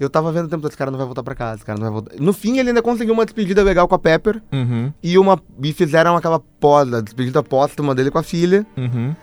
Eu 0.00 0.10
tava 0.10 0.32
vendo 0.32 0.46
o 0.46 0.48
tempo 0.48 0.62
todo, 0.62 0.70
esse 0.70 0.76
cara 0.76 0.90
não 0.90 0.98
vai 0.98 1.06
voltar 1.06 1.22
pra 1.22 1.34
casa, 1.36 1.56
esse 1.56 1.64
cara 1.64 1.78
não 1.78 1.84
vai 1.84 1.92
voltar. 1.92 2.16
No 2.20 2.32
fim, 2.32 2.58
ele 2.58 2.70
ainda 2.70 2.82
conseguiu 2.82 3.14
uma 3.14 3.24
despedida 3.24 3.62
legal 3.62 3.86
com 3.86 3.94
a 3.94 3.98
Pepper 3.98 4.42
Uhum. 4.52 4.92
e, 5.00 5.16
uma, 5.16 5.40
e 5.62 5.72
fizeram 5.72 6.16
aquela 6.16 6.40
pós, 6.40 6.92
a 6.92 7.00
despedida 7.00 7.42
póstuma 7.44 7.94
dele 7.94 8.10
com 8.10 8.18
a 8.18 8.22
filha. 8.22 8.66
Uhum. 8.76 9.14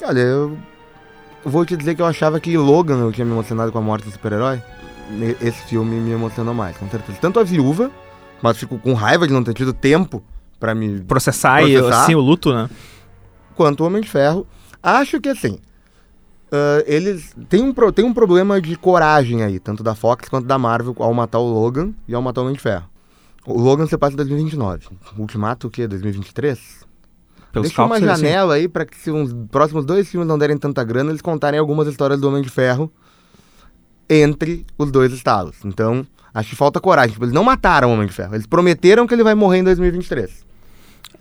E 0.00 0.04
olha, 0.04 0.20
eu 0.20 0.56
vou 1.44 1.64
te 1.66 1.76
dizer 1.76 1.96
que 1.96 2.02
eu 2.02 2.06
achava 2.06 2.38
que 2.38 2.56
Logan 2.56 2.98
eu 3.00 3.10
tinha 3.12 3.24
me 3.24 3.32
emocionado 3.32 3.72
com 3.72 3.78
a 3.78 3.82
morte 3.82 4.04
do 4.04 4.12
super-herói. 4.12 4.62
Esse 5.40 5.60
filme 5.64 5.96
me 5.96 6.12
emocionou 6.12 6.54
mais, 6.54 6.76
com 6.76 6.88
certeza. 6.88 7.18
Tanto 7.20 7.40
a 7.40 7.42
viúva, 7.44 7.90
mas 8.42 8.56
fico 8.58 8.78
com 8.78 8.92
raiva 8.94 9.26
de 9.26 9.32
não 9.32 9.44
ter 9.44 9.54
tido 9.54 9.72
tempo 9.72 10.22
pra 10.58 10.74
me. 10.74 11.00
Processar, 11.02 11.62
e 11.62 11.74
Processar. 11.74 12.02
assim 12.02 12.14
o 12.14 12.20
luto, 12.20 12.52
né? 12.52 12.68
Quanto 13.54 13.82
o 13.82 13.86
Homem 13.86 14.02
de 14.02 14.08
Ferro. 14.08 14.46
Acho 14.82 15.20
que 15.20 15.28
assim. 15.28 15.58
ah, 16.50 16.82
eles. 16.86 17.34
Tem 17.48 17.62
um, 17.62 17.72
tem 17.92 18.04
um 18.04 18.12
problema 18.12 18.60
de 18.60 18.76
coragem 18.76 19.42
aí, 19.42 19.58
tanto 19.58 19.82
da 19.82 19.94
Fox 19.94 20.28
quanto 20.28 20.46
da 20.46 20.58
Marvel, 20.58 20.94
ao 20.98 21.14
matar 21.14 21.38
o 21.38 21.46
Logan 21.46 21.92
e 22.08 22.14
ao 22.14 22.22
matar 22.22 22.40
o 22.40 22.44
Homem 22.44 22.54
de 22.56 22.60
Ferro. 22.60 22.84
O 23.46 23.60
Logan 23.60 23.86
você 23.86 23.98
passa 23.98 24.14
em 24.14 24.16
2029. 24.16 24.86
O 25.16 25.20
Ultimato 25.20 25.66
o 25.66 25.70
quê? 25.70 25.86
2023? 25.86 26.86
Pelos 27.52 27.68
Deixa 27.68 27.84
uma 27.84 27.96
assim. 27.96 28.04
janela 28.06 28.54
aí 28.54 28.66
pra 28.68 28.86
que 28.86 28.96
se 28.96 29.10
os 29.10 29.32
próximos 29.50 29.84
dois 29.84 30.08
filmes 30.08 30.26
não 30.26 30.38
derem 30.38 30.56
tanta 30.56 30.82
grana, 30.84 31.10
eles 31.10 31.20
contarem 31.20 31.60
algumas 31.60 31.86
histórias 31.86 32.20
do 32.20 32.28
Homem 32.28 32.40
de 32.42 32.48
Ferro 32.48 32.90
entre 34.08 34.66
os 34.78 34.90
dois 34.90 35.12
estados. 35.12 35.56
Então, 35.64 36.06
acho 36.34 36.50
que 36.50 36.56
falta 36.56 36.80
coragem. 36.80 37.12
Tipo, 37.12 37.24
eles 37.24 37.34
não 37.34 37.44
mataram 37.44 37.90
o 37.90 37.92
Homem 37.94 38.06
de 38.06 38.12
Ferro. 38.12 38.34
Eles 38.34 38.46
prometeram 38.46 39.06
que 39.06 39.14
ele 39.14 39.24
vai 39.24 39.34
morrer 39.34 39.58
em 39.58 39.64
2023. 39.64 40.52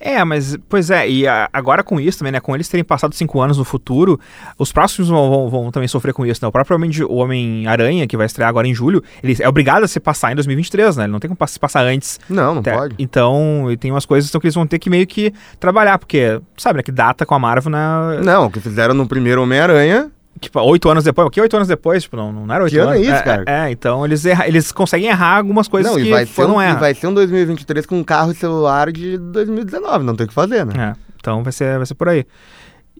É, 0.03 0.23
mas, 0.23 0.57
pois 0.67 0.89
é, 0.89 1.07
e 1.07 1.27
a, 1.27 1.47
agora 1.53 1.83
com 1.83 1.99
isso 1.99 2.17
também, 2.17 2.31
né? 2.31 2.39
Com 2.39 2.55
eles 2.55 2.67
terem 2.67 2.83
passado 2.83 3.13
cinco 3.13 3.39
anos 3.39 3.59
no 3.59 3.63
futuro, 3.63 4.19
os 4.57 4.71
próximos 4.71 5.09
vão, 5.09 5.29
vão, 5.29 5.49
vão 5.49 5.71
também 5.71 5.87
sofrer 5.87 6.11
com 6.11 6.25
isso, 6.25 6.43
né? 6.43 6.47
O 6.47 6.51
próprio 6.51 6.75
Homem-Aranha, 7.07 8.07
que 8.07 8.17
vai 8.17 8.25
estrear 8.25 8.49
agora 8.49 8.67
em 8.67 8.73
julho, 8.73 9.03
ele 9.21 9.37
é 9.39 9.47
obrigado 9.47 9.83
a 9.83 9.87
se 9.87 9.99
passar 9.99 10.31
em 10.31 10.35
2023, 10.35 10.97
né? 10.97 11.03
Ele 11.03 11.11
não 11.11 11.19
tem 11.19 11.29
como 11.29 11.47
se 11.47 11.59
passar 11.59 11.85
antes. 11.85 12.19
Não, 12.27 12.55
não 12.55 12.61
Até- 12.61 12.75
pode. 12.75 12.95
Então, 12.97 13.67
e 13.69 13.77
tem 13.77 13.91
umas 13.91 14.05
coisas 14.05 14.27
então, 14.27 14.41
que 14.41 14.47
eles 14.47 14.55
vão 14.55 14.65
ter 14.65 14.79
que 14.79 14.89
meio 14.89 15.05
que 15.05 15.31
trabalhar, 15.59 15.99
porque, 15.99 16.41
sabe, 16.57 16.77
né? 16.77 16.83
Que 16.83 16.91
data 16.91 17.23
com 17.23 17.35
a 17.35 17.39
Marvel, 17.39 17.71
né? 17.71 18.21
Não, 18.23 18.47
o 18.47 18.51
que 18.51 18.59
fizeram 18.59 18.95
no 18.95 19.07
primeiro 19.07 19.43
Homem-Aranha. 19.43 20.09
Tipo, 20.39 20.59
oito 20.61 20.89
anos 20.89 21.03
depois. 21.03 21.27
O 21.27 21.29
que 21.29 21.39
oito 21.39 21.55
anos 21.55 21.67
depois? 21.67 22.03
Tipo, 22.03 22.17
não, 22.17 22.31
não 22.31 22.53
era 22.53 22.63
oito 22.63 22.73
Que 22.73 22.79
ano 22.79 22.91
anos. 22.91 23.07
é 23.07 23.11
isso, 23.13 23.23
cara? 23.23 23.43
É, 23.45 23.71
então 23.71 24.03
eles, 24.05 24.25
erra, 24.25 24.47
eles 24.47 24.71
conseguem 24.71 25.09
errar 25.09 25.37
algumas 25.37 25.67
coisas 25.67 25.91
não, 25.91 25.99
que 25.99 26.07
e 26.07 26.11
vai, 26.11 26.25
ser 26.25 26.45
um, 26.45 26.61
e 26.61 26.65
errar. 26.65 26.79
vai 26.79 26.93
ser 26.93 27.07
um 27.07 27.13
2023 27.13 27.85
com 27.85 28.03
carro 28.03 28.31
e 28.31 28.35
celular 28.35 28.91
de 28.91 29.17
2019. 29.17 30.03
Não 30.03 30.15
tem 30.15 30.25
o 30.25 30.27
que 30.27 30.33
fazer, 30.33 30.65
né? 30.65 30.73
É, 30.77 30.95
então 31.19 31.43
vai 31.43 31.51
ser, 31.51 31.77
vai 31.77 31.85
ser 31.85 31.93
por 31.95 32.09
aí. 32.09 32.25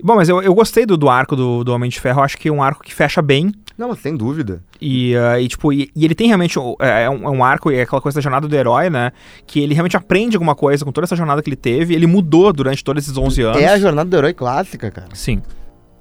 Bom, 0.04 0.16
mas 0.16 0.30
eu, 0.30 0.42
eu 0.42 0.54
gostei 0.54 0.86
do, 0.86 0.98
do 0.98 1.10
arco 1.10 1.36
do, 1.36 1.64
do 1.64 1.74
Homem 1.74 1.90
de 1.90 2.00
Ferro. 2.00 2.20
Eu 2.20 2.24
acho 2.24 2.38
que 2.38 2.48
é 2.48 2.52
um 2.52 2.62
arco 2.62 2.84
que 2.84 2.94
fecha 2.94 3.22
bem. 3.22 3.52
Não, 3.78 3.96
sem 3.96 4.16
dúvida. 4.16 4.62
E, 4.80 5.16
ah, 5.16 5.40
e, 5.40 5.48
tipo, 5.48 5.72
e, 5.74 5.92
e 5.96 6.06
ele 6.06 6.16
tem 6.16 6.28
realmente. 6.28 6.58
É, 6.80 7.04
é 7.04 7.10
um, 7.10 7.24
é 7.24 7.30
um 7.30 7.44
arco, 7.44 7.72
e 7.72 7.76
é 7.76 7.82
aquela 7.82 8.02
coisa 8.02 8.16
da 8.16 8.22
jornada 8.22 8.48
do 8.48 8.56
herói, 8.56 8.90
né? 8.90 9.12
Que 9.46 9.60
ele 9.60 9.74
realmente 9.74 9.98
aprende 9.98 10.36
alguma 10.36 10.56
coisa 10.56 10.86
com 10.86 10.92
toda 10.92 11.06
essa 11.06 11.16
jornada 11.16 11.42
que 11.42 11.50
ele 11.50 11.56
teve. 11.56 11.94
Ele 11.94 12.08
mudou 12.08 12.52
durante 12.54 12.84
todos 12.84 13.04
esses 13.04 13.18
11 13.18 13.42
anos. 13.42 13.62
É 13.62 13.68
a 13.68 13.80
jornada 13.80 14.10
do 14.10 14.16
herói 14.16 14.34
clássica, 14.34 14.90
cara. 14.90 15.10
Sim. 15.14 15.42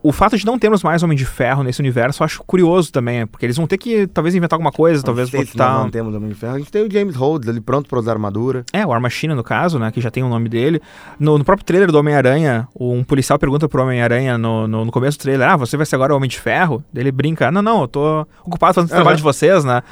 O 0.03 0.12
fato 0.12 0.36
de 0.38 0.46
não 0.46 0.59
termos 0.59 0.82
mais 0.82 1.03
Homem 1.03 1.16
de 1.16 1.26
Ferro 1.26 1.62
nesse 1.62 1.78
universo 1.80 2.22
eu 2.22 2.24
acho 2.24 2.42
curioso 2.46 2.90
também, 2.90 3.26
porque 3.26 3.44
eles 3.44 3.57
vão 3.57 3.66
ter 3.66 3.76
que 3.76 4.07
talvez 4.07 4.34
inventar 4.34 4.57
alguma 4.57 4.72
coisa, 4.72 5.03
talvez 5.03 5.28
sei 5.28 5.44
se 5.44 5.57
nós 5.59 5.68
botar. 5.68 5.82
não 5.82 5.90
temos 5.90 6.14
Homem 6.14 6.30
de 6.30 6.34
Ferro. 6.34 6.55
A 6.55 6.59
gente 6.59 6.72
tem 6.72 6.86
o 6.86 6.90
James 6.90 7.14
Rhodes 7.14 7.48
ali 7.51 7.61
pronto 7.61 7.86
pra 7.88 7.98
usar 7.98 8.12
armadura. 8.12 8.64
É, 8.72 8.84
o 8.86 8.88
War 8.88 9.01
Machine, 9.01 9.34
no 9.34 9.44
caso, 9.44 9.78
né? 9.78 9.90
Que 9.90 10.01
já 10.01 10.11
tem 10.11 10.22
o 10.22 10.28
nome 10.28 10.48
dele. 10.48 10.80
No, 11.18 11.36
no 11.36 11.44
próprio 11.44 11.66
trailer 11.66 11.92
do 11.92 11.98
Homem-Aranha, 11.98 12.66
um 12.78 13.05
policial 13.05 13.38
pergunta 13.38 13.68
pro 13.68 13.82
Homem-Aranha 13.82 14.38
no, 14.38 14.66
no, 14.66 14.84
no 14.86 14.90
começo 14.90 15.18
do 15.18 15.22
trailer: 15.22 15.46
Ah, 15.48 15.57
você 15.57 15.76
vai 15.76 15.84
ser 15.84 15.96
agora 15.96 16.14
o 16.14 16.16
Homem 16.16 16.30
de 16.30 16.40
Ferro? 16.40 16.82
Ele 16.94 17.12
brinca: 17.12 17.53
Não, 17.53 17.61
não, 17.61 17.82
eu 17.82 17.88
tô 17.88 18.26
ocupado 18.44 18.72
fazendo 18.74 18.88
o 18.88 18.92
Aham. 18.92 18.96
trabalho 19.01 19.16
de 19.18 19.22
vocês, 19.22 19.64
né? 19.66 19.82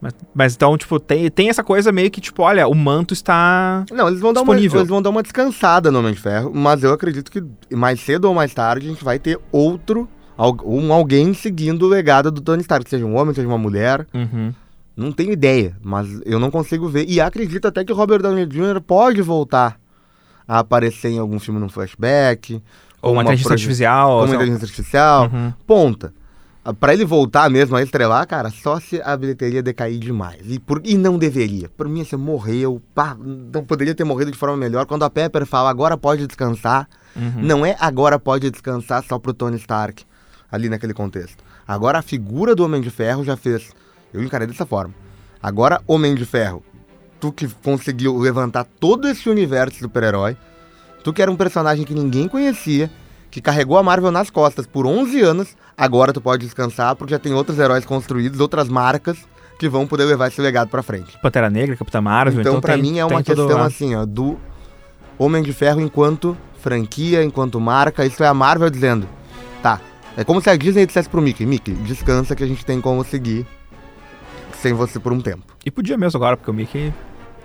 Mas, 0.00 0.12
mas 0.32 0.54
então, 0.54 0.76
tipo, 0.78 1.00
tem, 1.00 1.28
tem 1.30 1.48
essa 1.48 1.64
coisa 1.64 1.90
meio 1.90 2.10
que, 2.10 2.20
tipo, 2.20 2.42
olha, 2.42 2.68
o 2.68 2.74
manto 2.74 3.12
está. 3.12 3.84
Não, 3.90 4.06
eles 4.08 4.20
vão, 4.20 4.32
dar 4.32 4.42
uma, 4.42 4.54
Disponível. 4.54 4.78
eles 4.80 4.88
vão 4.88 5.02
dar 5.02 5.10
uma 5.10 5.22
descansada 5.22 5.90
no 5.90 5.98
Homem 5.98 6.14
de 6.14 6.20
Ferro, 6.20 6.52
mas 6.54 6.84
eu 6.84 6.92
acredito 6.92 7.30
que 7.32 7.42
mais 7.74 7.98
cedo 8.00 8.26
ou 8.26 8.34
mais 8.34 8.54
tarde 8.54 8.86
a 8.86 8.90
gente 8.90 9.02
vai 9.04 9.18
ter 9.18 9.38
outro, 9.50 10.08
um 10.64 10.92
alguém 10.92 11.34
seguindo 11.34 11.82
o 11.84 11.88
legado 11.88 12.30
do 12.30 12.40
Tony 12.40 12.60
Stark, 12.62 12.88
seja 12.88 13.04
um 13.04 13.16
homem, 13.16 13.34
seja 13.34 13.48
uma 13.48 13.58
mulher. 13.58 14.06
Uhum. 14.14 14.54
Não 14.96 15.10
tenho 15.12 15.32
ideia, 15.32 15.76
mas 15.82 16.08
eu 16.24 16.38
não 16.38 16.50
consigo 16.50 16.88
ver. 16.88 17.04
E 17.08 17.20
acredito 17.20 17.66
até 17.66 17.84
que 17.84 17.92
o 17.92 17.96
Robert 17.96 18.20
Downey 18.22 18.46
Jr. 18.46 18.80
pode 18.80 19.20
voltar 19.22 19.78
a 20.46 20.60
aparecer 20.60 21.08
em 21.10 21.18
algum 21.18 21.38
filme 21.40 21.58
no 21.60 21.68
flashback. 21.68 22.62
Ou 23.02 23.12
uma 23.12 23.22
inteligência 23.22 23.48
proje- 23.48 23.62
artificial. 23.64 24.20
Sei 24.22 24.28
lá. 24.28 24.34
inteligência 24.36 24.64
artificial. 24.64 25.30
Uhum. 25.32 25.52
Ponta. 25.66 26.12
Ah, 26.68 26.74
Pra 26.74 26.92
ele 26.92 27.04
voltar 27.04 27.48
mesmo 27.50 27.76
a 27.76 27.82
estrelar, 27.82 28.26
cara, 28.26 28.50
só 28.50 28.78
se 28.78 29.00
a 29.02 29.16
bilheteria 29.16 29.62
decair 29.62 29.98
demais. 29.98 30.40
E, 30.44 30.58
por, 30.58 30.80
e 30.84 30.96
não 30.98 31.16
deveria. 31.16 31.68
Por 31.70 31.88
mim, 31.88 32.04
você 32.04 32.16
morreu. 32.16 32.82
Pá, 32.94 33.16
não 33.18 33.64
poderia 33.64 33.94
ter 33.94 34.04
morrido 34.04 34.30
de 34.30 34.36
forma 34.36 34.56
melhor. 34.56 34.84
Quando 34.86 35.04
a 35.04 35.10
Pepper 35.10 35.46
fala 35.46 35.70
agora 35.70 35.96
pode 35.96 36.26
descansar, 36.26 36.88
Uhum. 37.16 37.32
não 37.42 37.66
é 37.66 37.74
agora 37.80 38.18
pode 38.18 38.50
descansar 38.50 39.02
só 39.02 39.18
pro 39.18 39.32
Tony 39.32 39.56
Stark, 39.56 40.04
ali 40.52 40.68
naquele 40.68 40.92
contexto. 40.94 41.42
Agora 41.66 41.98
a 41.98 42.02
figura 42.02 42.54
do 42.54 42.64
Homem 42.64 42.80
de 42.80 42.90
Ferro 42.90 43.24
já 43.24 43.36
fez. 43.36 43.70
Eu 44.12 44.22
encarei 44.22 44.46
dessa 44.46 44.64
forma. 44.66 44.94
Agora, 45.42 45.80
Homem 45.86 46.14
de 46.14 46.24
Ferro, 46.24 46.62
tu 47.18 47.32
que 47.32 47.48
conseguiu 47.62 48.16
levantar 48.18 48.64
todo 48.78 49.08
esse 49.08 49.28
universo 49.28 49.78
super-herói, 49.78 50.36
tu 51.02 51.12
que 51.12 51.20
era 51.22 51.30
um 51.30 51.36
personagem 51.36 51.84
que 51.84 51.94
ninguém 51.94 52.28
conhecia, 52.28 52.90
que 53.30 53.40
carregou 53.40 53.76
a 53.78 53.82
Marvel 53.82 54.10
nas 54.10 54.30
costas 54.30 54.66
por 54.66 54.86
11 54.86 55.20
anos, 55.20 55.56
agora 55.76 56.12
tu 56.12 56.20
pode 56.20 56.44
descansar 56.44 56.96
porque 56.96 57.12
já 57.12 57.18
tem 57.18 57.32
outros 57.34 57.58
heróis 57.58 57.84
construídos, 57.84 58.40
outras 58.40 58.68
marcas 58.68 59.18
que 59.58 59.68
vão 59.68 59.86
poder 59.86 60.04
levar 60.04 60.28
esse 60.28 60.40
legado 60.40 60.68
pra 60.68 60.82
frente. 60.82 61.18
Pantera 61.20 61.50
Negra, 61.50 61.76
Capitã 61.76 62.00
Marvel. 62.00 62.40
Então, 62.40 62.52
Então, 62.52 62.60
pra 62.60 62.74
tem- 62.74 62.82
mim, 62.82 62.98
é 62.98 63.04
uma 63.04 63.22
todo 63.22 63.44
questão 63.46 63.62
assim, 63.62 63.94
ó, 63.94 64.06
do 64.06 64.38
Homem 65.18 65.42
de 65.42 65.52
Ferro 65.52 65.80
enquanto 65.80 66.36
franquia, 66.60 67.22
enquanto 67.24 67.58
marca. 67.60 68.06
Isso 68.06 68.22
é 68.22 68.26
a 68.28 68.34
Marvel 68.34 68.70
dizendo, 68.70 69.08
tá. 69.62 69.80
É 70.16 70.24
como 70.24 70.40
se 70.40 70.48
a 70.50 70.56
Disney 70.56 70.86
dissesse 70.86 71.08
pro 71.08 71.20
Mickey, 71.20 71.44
Mickey, 71.46 71.72
descansa 71.74 72.34
que 72.36 72.42
a 72.42 72.46
gente 72.46 72.64
tem 72.64 72.80
como 72.80 73.04
seguir 73.04 73.46
sem 74.60 74.72
você 74.72 74.98
por 74.98 75.12
um 75.12 75.20
tempo. 75.20 75.42
E 75.64 75.70
podia 75.70 75.96
mesmo 75.96 76.16
agora, 76.18 76.36
porque 76.36 76.50
o 76.50 76.54
Mickey. 76.54 76.92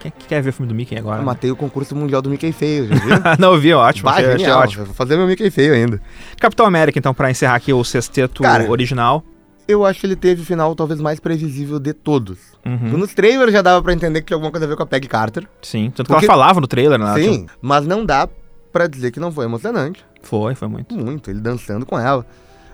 Quem 0.03 0.11
que 0.11 0.25
quer 0.27 0.41
ver 0.41 0.49
o 0.49 0.53
filme 0.53 0.67
do 0.67 0.75
Mickey 0.75 0.97
agora? 0.97 1.15
Eu 1.15 1.19
né? 1.21 1.25
matei 1.25 1.49
o 1.49 1.55
concurso 1.55 1.95
mundial 1.95 2.21
do 2.21 2.29
Mickey 2.29 2.51
feio, 2.51 2.87
já 2.89 2.95
viu? 2.95 3.15
não, 3.39 3.53
eu 3.53 3.59
vi, 3.59 3.73
ótimo. 3.73 4.09
Bah, 4.09 4.15
achei, 4.17 4.25
achei 4.25 4.39
genial. 4.39 4.59
ótimo. 4.59 4.85
Vou 4.85 4.93
fazer 4.93 5.15
meu 5.15 5.25
Mickey 5.25 5.49
feio 5.49 5.73
ainda. 5.73 6.01
Capitão 6.37 6.65
América, 6.65 6.99
então, 6.99 7.13
pra 7.13 7.31
encerrar 7.31 7.55
aqui 7.55 7.71
o 7.71 7.81
sexteto 7.85 8.43
Cara, 8.43 8.69
original. 8.69 9.23
Eu 9.65 9.85
acho 9.85 10.01
que 10.01 10.05
ele 10.05 10.17
teve 10.17 10.41
o 10.41 10.45
final 10.45 10.75
talvez 10.75 10.99
mais 10.99 11.21
previsível 11.21 11.79
de 11.79 11.93
todos. 11.93 12.37
Uhum. 12.65 12.97
Nos 12.97 13.13
trailers 13.13 13.53
já 13.53 13.61
dava 13.61 13.81
pra 13.81 13.93
entender 13.93 14.19
que 14.19 14.27
tinha 14.27 14.35
alguma 14.35 14.51
coisa 14.51 14.65
a 14.65 14.69
ver 14.69 14.75
com 14.75 14.83
a 14.83 14.85
Peggy 14.85 15.07
Carter. 15.07 15.47
Sim, 15.61 15.85
tanto 15.85 16.07
que 16.07 16.13
Porque- 16.13 16.25
ela 16.25 16.33
falava 16.33 16.59
no 16.59 16.67
trailer, 16.67 16.99
né? 16.99 17.13
Sim, 17.15 17.45
mas 17.61 17.87
não 17.87 18.05
dá 18.05 18.27
pra 18.73 18.87
dizer 18.87 19.11
que 19.11 19.21
não 19.21 19.31
foi 19.31 19.45
emocionante. 19.45 20.03
Foi, 20.21 20.53
foi 20.53 20.67
muito. 20.67 20.93
Muito, 20.95 21.29
ele 21.29 21.39
dançando 21.39 21.85
com 21.85 21.97
ela. 21.97 22.25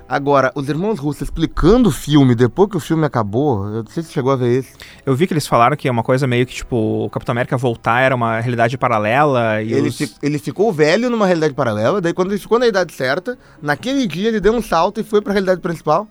Agora, 0.10 0.52
os 0.56 0.68
irmãos 0.68 0.98
russos 0.98 1.22
explicando 1.22 1.90
o 1.90 1.92
filme 1.92 2.34
depois 2.34 2.68
que 2.68 2.78
o 2.78 2.80
filme 2.80 3.06
acabou, 3.06 3.68
eu 3.68 3.84
não 3.84 3.92
sei 3.92 4.02
se 4.02 4.12
chegou 4.12 4.32
a 4.32 4.36
ver 4.36 4.58
esse. 4.58 4.74
Eu 5.06 5.16
vi 5.16 5.28
que 5.28 5.34
eles 5.34 5.46
falaram 5.46 5.78
que 5.78 5.88
é 5.88 5.92
uma 5.92 6.02
coisa 6.02 6.26
meio 6.26 6.48
que, 6.48 6.56
tipo, 6.56 7.06
o 7.06 7.10
Capitão 7.12 7.34
América 7.34 7.56
voltar 7.58 8.02
era 8.02 8.16
uma 8.16 8.40
realidade 8.40 8.76
paralela 8.76 9.62
e 9.62 9.72
Ele, 9.72 9.90
os... 9.90 9.98
fi- 10.00 10.12
ele 10.24 10.40
ficou 10.40 10.74
velho 10.74 11.12
numa 11.12 11.28
realidade 11.28 11.54
paralela, 11.54 12.02
daí 12.02 12.12
quando 12.12 12.32
ele 12.32 12.40
ficou 12.40 12.58
na 12.58 12.66
idade 12.66 12.92
certa, 12.92 13.38
naquele 13.62 14.08
dia 14.08 14.30
ele 14.30 14.40
deu 14.40 14.52
um 14.52 14.64
salto 14.64 15.00
e 15.00 15.04
foi 15.04 15.22
pra 15.22 15.32
realidade 15.32 15.62
principal. 15.62 16.08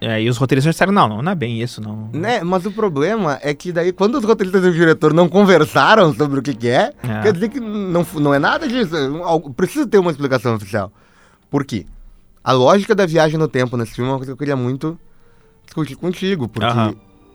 É, 0.00 0.20
e 0.20 0.28
os 0.28 0.36
roteiristas 0.36 0.74
disseram, 0.74 0.92
não, 0.92 1.08
não, 1.08 1.22
não 1.22 1.30
é 1.32 1.34
bem 1.36 1.62
isso, 1.62 1.80
não. 1.80 2.08
Né? 2.12 2.42
Mas 2.42 2.66
o 2.66 2.72
problema 2.72 3.38
é 3.42 3.54
que 3.54 3.70
daí, 3.70 3.92
quando 3.92 4.16
os 4.16 4.24
roteiristas 4.24 4.64
e 4.64 4.68
o 4.68 4.72
diretor 4.72 5.12
não 5.14 5.28
conversaram 5.28 6.12
sobre 6.14 6.40
o 6.40 6.42
que, 6.42 6.52
que 6.54 6.68
é, 6.68 6.92
É. 7.02 7.20
quer 7.22 7.32
dizer 7.32 7.48
que 7.48 7.60
não, 7.60 8.04
não 8.14 8.34
é 8.34 8.38
nada 8.40 8.66
disso. 8.66 8.96
É 8.96 9.50
Precisa 9.56 9.86
ter 9.86 9.98
uma 9.98 10.10
explicação 10.10 10.54
oficial. 10.56 10.92
Por 11.50 11.64
quê? 11.64 11.84
A 12.42 12.52
lógica 12.52 12.94
da 12.94 13.04
viagem 13.06 13.38
no 13.38 13.48
tempo 13.48 13.76
nesse 13.76 13.92
filme 13.94 14.08
é 14.10 14.12
uma 14.12 14.18
coisa 14.18 14.30
que 14.30 14.34
eu 14.34 14.38
queria 14.38 14.56
muito 14.56 14.98
discutir 15.64 15.96
contigo, 15.96 16.48
porque 16.48 16.66
Aham. 16.66 16.94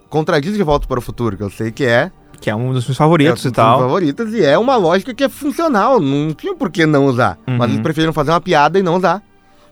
contradiz 0.10 0.54
de 0.56 0.64
Volta 0.64 0.88
para 0.88 1.00
o 1.00 1.02
Futuro, 1.02 1.38
que 1.38 1.44
eu 1.44 1.50
sei 1.50 1.72
que 1.72 1.86
é, 1.86 2.12
Que 2.42 2.50
é 2.50 2.56
um 2.56 2.74
dos 2.74 2.86
meus 2.86 2.98
favoritos 2.98 3.46
é 3.46 3.48
um 3.48 3.52
e 3.52 3.54
tal. 3.54 3.80
favoritos, 3.80 4.34
e 4.34 4.44
é 4.44 4.58
uma 4.58 4.76
lógica 4.76 5.14
que 5.14 5.24
é 5.24 5.30
funcional, 5.30 6.00
não 6.00 6.34
tinha 6.34 6.56
por 6.56 6.72
que 6.72 6.86
não 6.86 7.06
usar. 7.06 7.38
Uhum. 7.48 7.58
Mas 7.58 7.70
eles 7.70 7.82
preferiram 7.82 8.12
fazer 8.14 8.32
uma 8.32 8.42
piada 8.42 8.80
e 8.80 8.84
não 8.84 8.96
usar, 8.96 9.22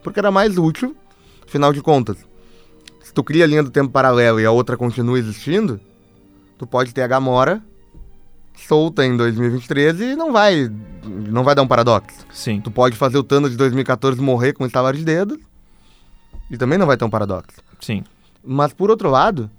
porque 0.03 0.19
era 0.19 0.29
mais 0.31 0.57
útil, 0.57 0.95
afinal 1.47 1.73
de 1.73 1.81
contas. 1.81 2.17
Se 3.01 3.13
tu 3.13 3.23
cria 3.23 3.43
a 3.43 3.47
linha 3.47 3.63
do 3.63 3.71
tempo 3.71 3.89
paralelo 3.89 4.39
e 4.39 4.45
a 4.45 4.51
outra 4.51 4.77
continua 4.77 5.17
existindo, 5.19 5.79
tu 6.57 6.65
pode 6.67 6.93
ter 6.93 7.01
a 7.01 7.07
Gamora 7.07 7.61
solta 8.55 9.05
em 9.05 9.17
2023 9.17 10.01
e 10.01 10.15
não 10.15 10.31
vai, 10.31 10.69
não 11.03 11.43
vai 11.43 11.55
dar 11.55 11.61
um 11.61 11.67
paradoxo. 11.67 12.25
Sim. 12.31 12.61
Tu 12.61 12.71
pode 12.71 12.95
fazer 12.95 13.17
o 13.17 13.23
Thanos 13.23 13.51
de 13.51 13.57
2014 13.57 14.21
morrer 14.21 14.53
com 14.53 14.63
um 14.63 14.67
estalar 14.67 14.95
de 14.95 15.03
dedos 15.03 15.37
e 16.49 16.57
também 16.57 16.77
não 16.77 16.85
vai 16.85 16.97
ter 16.97 17.05
um 17.05 17.09
paradoxo. 17.09 17.57
Sim. 17.79 18.03
Mas 18.43 18.73
por 18.73 18.89
outro 18.89 19.09
lado, 19.09 19.49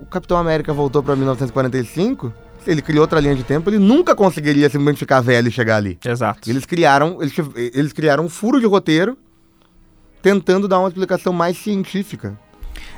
o 0.00 0.06
Capitão 0.06 0.36
América 0.36 0.72
voltou 0.72 1.02
pra 1.02 1.14
1945, 1.14 2.32
se 2.64 2.70
ele 2.70 2.82
criou 2.82 3.02
outra 3.02 3.20
linha 3.20 3.34
de 3.34 3.44
tempo, 3.44 3.70
ele 3.70 3.78
nunca 3.78 4.14
conseguiria 4.14 4.68
simplesmente 4.68 4.98
ficar 4.98 5.20
velho 5.20 5.48
e 5.48 5.52
chegar 5.52 5.76
ali. 5.76 5.98
Exato. 6.04 6.48
Eles 6.48 6.64
criaram, 6.66 7.18
eles, 7.20 7.34
eles 7.54 7.92
criaram 7.92 8.24
um 8.24 8.28
furo 8.28 8.58
de 8.58 8.66
roteiro 8.66 9.16
tentando 10.20 10.66
dar 10.66 10.80
uma 10.80 10.88
explicação 10.88 11.32
mais 11.32 11.56
científica. 11.56 12.36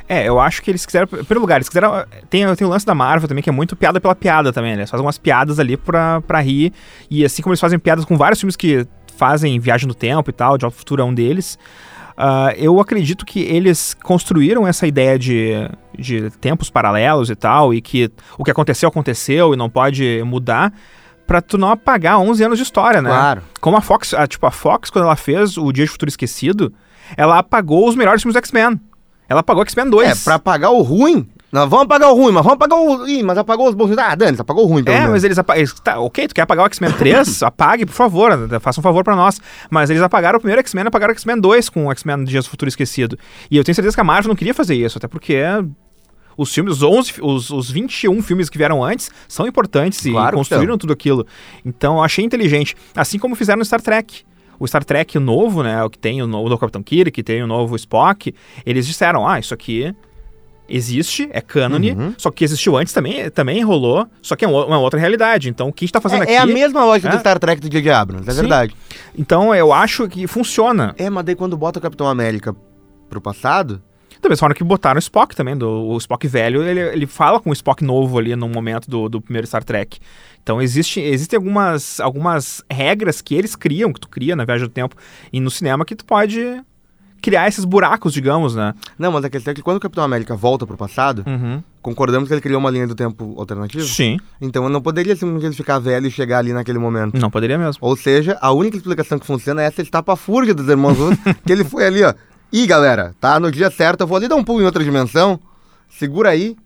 É, 0.08 0.26
eu 0.26 0.40
acho 0.40 0.62
que 0.62 0.70
eles 0.70 0.86
quiseram. 0.86 1.06
Primeiro 1.06 1.40
lugar, 1.40 1.56
eles 1.56 1.68
quiseram. 1.68 2.04
Tem, 2.30 2.54
tem 2.54 2.66
o 2.66 2.70
lance 2.70 2.86
da 2.86 2.94
Marvel 2.94 3.28
também, 3.28 3.42
que 3.42 3.50
é 3.50 3.52
muito 3.52 3.76
piada 3.76 4.00
pela 4.00 4.14
piada 4.14 4.52
também, 4.52 4.72
né? 4.72 4.80
Eles 4.80 4.90
fazem 4.90 5.04
umas 5.04 5.18
piadas 5.18 5.58
ali 5.58 5.76
pra, 5.76 6.20
pra 6.22 6.40
rir. 6.40 6.72
E 7.10 7.24
assim 7.24 7.42
como 7.42 7.52
eles 7.52 7.60
fazem 7.60 7.78
piadas 7.78 8.04
com 8.04 8.16
vários 8.16 8.40
filmes 8.40 8.56
que 8.56 8.86
fazem 9.16 9.58
viagem 9.58 9.86
no 9.88 9.94
tempo 9.94 10.30
e 10.30 10.32
tal, 10.32 10.56
de 10.56 10.64
Alto 10.64 10.76
Futuro 10.76 11.02
é 11.02 11.04
um 11.04 11.12
deles. 11.12 11.58
ah, 12.16 12.52
eu 12.56 12.80
acredito 12.80 13.26
que 13.26 13.40
eles 13.40 13.94
construíram 14.02 14.66
essa 14.66 14.86
ideia 14.86 15.18
de, 15.18 15.52
de 15.98 16.30
tempos 16.40 16.70
paralelos 16.70 17.28
e 17.28 17.34
tal, 17.34 17.74
e 17.74 17.80
que 17.80 18.10
o 18.38 18.44
que 18.44 18.50
aconteceu, 18.50 18.88
aconteceu 18.88 19.52
e 19.52 19.56
não 19.56 19.68
pode 19.68 20.22
mudar, 20.24 20.72
pra 21.26 21.42
tu 21.42 21.58
não 21.58 21.70
apagar 21.70 22.18
11 22.18 22.44
anos 22.44 22.58
de 22.58 22.64
história, 22.64 23.02
né? 23.02 23.10
Claro. 23.10 23.42
Como 23.60 23.76
a 23.76 23.80
Fox, 23.80 24.14
a, 24.14 24.26
tipo, 24.26 24.46
a 24.46 24.50
Fox, 24.50 24.88
quando 24.88 25.04
ela 25.04 25.16
fez 25.16 25.58
o 25.58 25.70
Dia 25.70 25.84
de 25.84 25.90
Futuro 25.90 26.08
Esquecido, 26.08 26.72
ela 27.16 27.38
apagou 27.38 27.88
os 27.88 27.94
melhores 27.94 28.22
filmes 28.22 28.34
do 28.34 28.38
X-Men. 28.38 28.80
Ela 29.28 29.40
apagou 29.40 29.62
X-Men 29.62 29.90
2. 29.90 30.08
É, 30.08 30.14
pra 30.24 30.34
apagar 30.36 30.72
o 30.72 30.80
ruim. 30.82 31.28
Nós 31.50 31.68
vamos 31.68 31.86
apagar 31.86 32.10
o 32.10 32.14
ruim, 32.14 32.32
mas 32.32 32.44
vamos 32.44 32.56
apagar 32.56 32.78
o. 32.78 33.08
Ih, 33.08 33.22
mas 33.22 33.38
apagou 33.38 33.68
os 33.68 33.74
bons. 33.74 33.96
Ah, 33.96 34.14
Dani, 34.14 34.36
apagou 34.38 34.64
o 34.64 34.66
ruim, 34.66 34.84
pelo 34.84 34.94
É, 34.96 35.00
menos. 35.00 35.12
mas 35.14 35.24
eles 35.24 35.38
apagaram. 35.38 35.66
Tá, 35.82 35.98
ok, 35.98 36.28
tu 36.28 36.34
quer 36.34 36.42
apagar 36.42 36.64
o 36.64 36.66
X-Men 36.66 36.92
3? 36.92 37.42
apague, 37.44 37.86
por 37.86 37.92
favor. 37.94 38.32
Faça 38.60 38.80
um 38.80 38.82
favor 38.82 39.02
pra 39.02 39.16
nós. 39.16 39.40
Mas 39.70 39.88
eles 39.88 40.02
apagaram 40.02 40.36
o 40.38 40.40
primeiro 40.40 40.60
X-Men 40.60 40.84
e 40.84 40.88
apagaram 40.88 41.12
o 41.12 41.14
X-Men 41.16 41.40
2 41.40 41.68
com 41.70 41.86
o 41.86 41.90
X-Men 41.92 42.24
Dias 42.24 42.44
do 42.44 42.50
Futuro 42.50 42.68
Esquecido. 42.68 43.18
E 43.50 43.56
eu 43.56 43.64
tenho 43.64 43.74
certeza 43.74 43.94
que 43.96 44.00
a 44.00 44.04
Marvel 44.04 44.28
não 44.28 44.36
queria 44.36 44.52
fazer 44.54 44.74
isso, 44.74 44.98
até 44.98 45.08
porque 45.08 45.42
Os 46.36 46.52
filmes, 46.54 46.74
os 46.74 46.82
11, 46.82 47.14
os, 47.22 47.50
os 47.50 47.70
21 47.70 48.22
filmes 48.22 48.48
que 48.50 48.56
vieram 48.58 48.84
antes 48.84 49.10
são 49.26 49.46
importantes 49.46 50.04
e 50.04 50.10
Claro 50.12 50.30
que 50.30 50.36
construíram 50.36 50.76
tudo 50.78 50.92
aquilo. 50.92 51.26
Então 51.64 51.96
eu 51.96 52.02
achei 52.02 52.24
inteligente. 52.24 52.76
Assim 52.94 53.18
como 53.18 53.34
fizeram 53.34 53.58
no 53.58 53.64
Star 53.64 53.80
Trek. 53.80 54.22
O 54.58 54.66
Star 54.66 54.84
Trek 54.84 55.18
novo, 55.18 55.62
né? 55.62 55.82
O 55.84 55.90
que 55.90 55.98
tem 55.98 56.20
o 56.22 56.26
novo 56.26 56.48
do 56.48 56.58
Capitão 56.58 56.82
Kirk, 56.82 57.10
que 57.12 57.22
tem 57.22 57.42
o 57.42 57.46
novo 57.46 57.76
Spock. 57.76 58.34
Eles 58.66 58.86
disseram: 58.86 59.26
ah, 59.28 59.38
isso 59.38 59.54
aqui 59.54 59.94
existe, 60.68 61.28
é 61.32 61.40
cânone, 61.40 61.92
Uhum. 61.92 62.14
só 62.18 62.30
que 62.30 62.44
existiu 62.44 62.76
antes 62.76 62.92
também, 62.92 63.30
também 63.30 63.62
rolou, 63.64 64.06
só 64.20 64.36
que 64.36 64.44
é 64.44 64.48
uma 64.48 64.66
uma 64.66 64.78
outra 64.78 64.98
realidade. 65.00 65.48
Então 65.48 65.68
o 65.68 65.72
que 65.72 65.84
a 65.84 65.86
gente 65.86 65.92
tá 65.92 66.00
fazendo 66.00 66.20
É, 66.20 66.24
aqui. 66.24 66.32
é 66.34 66.38
a 66.38 66.46
mesma 66.46 66.84
lógica 66.84 67.08
É. 67.08 67.12
do 67.12 67.18
Star 67.20 67.38
Trek 67.38 67.60
do 67.60 67.68
J.J. 67.70 67.90
Abrams, 67.90 68.28
é 68.28 68.32
Sim. 68.32 68.40
verdade. 68.40 68.74
Então 69.16 69.54
eu 69.54 69.72
acho 69.72 70.06
que 70.08 70.26
funciona. 70.26 70.94
É, 70.98 71.08
mas 71.08 71.24
daí 71.24 71.34
quando 71.34 71.56
bota 71.56 71.78
o 71.78 71.82
Capitão 71.82 72.06
América 72.06 72.54
pro 73.08 73.20
passado, 73.20 73.80
Da 74.20 74.28
mesma 74.28 74.40
forma 74.40 74.54
que 74.56 74.64
botaram 74.64 74.96
o 74.96 74.98
Spock 74.98 75.34
também, 75.36 75.56
do, 75.56 75.66
o 75.70 75.96
Spock 75.96 76.26
velho, 76.26 76.64
ele, 76.64 76.80
ele 76.80 77.06
fala 77.06 77.38
com 77.38 77.50
o 77.50 77.52
Spock 77.52 77.84
novo 77.84 78.18
ali 78.18 78.34
no 78.34 78.48
momento 78.48 78.90
do, 78.90 79.08
do 79.08 79.20
primeiro 79.22 79.46
Star 79.46 79.62
Trek. 79.62 80.00
Então 80.48 80.62
existe, 80.62 80.98
existem 80.98 81.36
algumas, 81.36 82.00
algumas 82.00 82.64
regras 82.72 83.20
que 83.20 83.34
eles 83.34 83.54
criam, 83.54 83.92
que 83.92 84.00
tu 84.00 84.08
cria 84.08 84.34
na 84.34 84.46
viagem 84.46 84.66
do 84.66 84.72
tempo 84.72 84.96
e 85.30 85.40
no 85.40 85.50
cinema 85.50 85.84
que 85.84 85.94
tu 85.94 86.06
pode 86.06 86.62
criar 87.20 87.46
esses 87.48 87.66
buracos, 87.66 88.14
digamos, 88.14 88.54
né? 88.54 88.72
Não, 88.98 89.12
mas 89.12 89.22
a 89.26 89.28
questão 89.28 89.52
é 89.52 89.54
que 89.54 89.60
quando 89.60 89.76
o 89.76 89.80
Capitão 89.80 90.02
América 90.02 90.34
volta 90.34 90.66
pro 90.66 90.74
passado, 90.74 91.22
Uhum. 91.26 91.62
concordamos 91.82 92.28
que 92.28 92.34
ele 92.34 92.40
criou 92.40 92.58
uma 92.60 92.70
linha 92.70 92.86
do 92.86 92.94
tempo 92.94 93.34
alternativa? 93.38 93.84
Sim, 93.84 94.16
Então 94.40 94.64
eu 94.64 94.70
não 94.70 94.80
poderia 94.80 95.14
simplesmente 95.14 95.54
ficar 95.54 95.78
velho 95.80 96.06
e 96.06 96.10
chegar 96.10 96.38
ali 96.38 96.54
naquele 96.54 96.78
momento. 96.78 97.20
não 97.20 97.28
poderia 97.30 97.58
mesmo. 97.58 97.76
Ou 97.86 97.94
seja, 97.94 98.38
a 98.40 98.50
única 98.50 98.74
explicação 98.78 99.18
que 99.18 99.26
funciona 99.26 99.60
é 99.62 99.66
essa 99.66 99.82
estapafúrdia 99.82 100.54
dos 100.54 100.66
irmãos 100.66 100.96
Russo, 100.96 101.18
que 101.44 101.52
ele 101.52 101.62
foi 101.64 101.84
ali, 101.84 102.02
ó. 102.02 102.14
Ih, 102.50 102.66
galera, 102.66 103.14
tá 103.20 103.38
no 103.38 103.52
dia 103.52 103.70
certo, 103.70 104.00
eu 104.00 104.06
vou 104.06 104.16
ali 104.16 104.28
dar 104.28 104.36
um 104.36 104.42
pulo 104.44 104.62
em 104.62 104.64
outra 104.64 104.82
dimensão. 104.82 105.38
Segura 105.90 106.30
aí. 106.30 106.56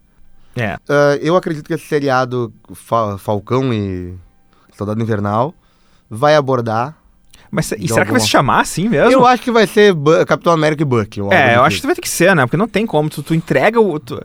É. 0.56 0.76
Ah, 0.88 1.18
eu 1.20 1.36
acredito 1.36 1.66
que 1.66 1.74
esse 1.74 1.86
seriado 1.86 2.52
Fa- 2.74 3.16
Falcão 3.18 3.72
e 3.72 4.14
Soldado 4.76 5.00
Invernal 5.02 5.54
vai 6.10 6.34
abordar. 6.36 6.96
Mas 7.50 7.70
e 7.72 7.86
será 7.88 8.04
que 8.06 8.12
vai 8.12 8.20
se 8.20 8.28
chamar 8.28 8.60
assim 8.60 8.88
mesmo? 8.88 9.10
Eu 9.12 9.26
acho 9.26 9.42
que 9.42 9.50
vai 9.50 9.66
ser 9.66 9.92
Bu- 9.92 10.24
Capitão 10.26 10.52
América 10.52 10.82
e 10.82 10.86
Buck. 10.86 11.20
É, 11.30 11.56
eu 11.56 11.64
acho 11.64 11.80
que 11.80 11.86
vai 11.86 11.94
ter 11.94 12.00
que 12.00 12.08
ser, 12.08 12.34
né? 12.34 12.44
Porque 12.46 12.56
não 12.56 12.66
tem 12.68 12.86
como. 12.86 13.10
Tu, 13.10 13.22
tu 13.22 13.34
entrega 13.34 13.78
o. 13.80 13.98
tu- 14.00 14.22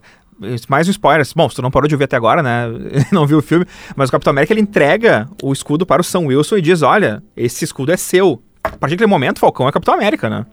mais 0.69 0.87
um 0.87 0.91
spoiler. 0.91 1.25
Bom, 1.35 1.49
se 1.49 1.55
tu 1.55 1.61
não 1.61 1.71
parou 1.71 1.87
de 1.89 1.95
ouvir 1.95 2.05
até 2.05 2.15
agora, 2.15 2.41
né? 2.41 2.67
não 3.11 3.25
viu 3.27 3.39
o 3.39 3.41
filme. 3.41 3.65
Mas 3.97 4.07
o 4.07 4.11
Capitão 4.13 4.31
América 4.31 4.53
ele 4.53 4.61
entrega 4.61 5.27
o 5.43 5.51
escudo 5.51 5.85
para 5.85 6.01
o 6.01 6.05
Sam 6.05 6.21
Wilson 6.27 6.57
e 6.57 6.61
diz: 6.61 6.81
Olha, 6.81 7.21
esse 7.35 7.65
escudo 7.65 7.91
é 7.91 7.97
seu. 7.97 8.41
A 8.63 8.69
partir 8.77 8.95
daquele 8.95 9.09
momento, 9.09 9.37
o 9.37 9.39
Falcão 9.41 9.67
é 9.67 9.71
Capitão 9.73 9.93
América, 9.93 10.29
né? 10.29 10.45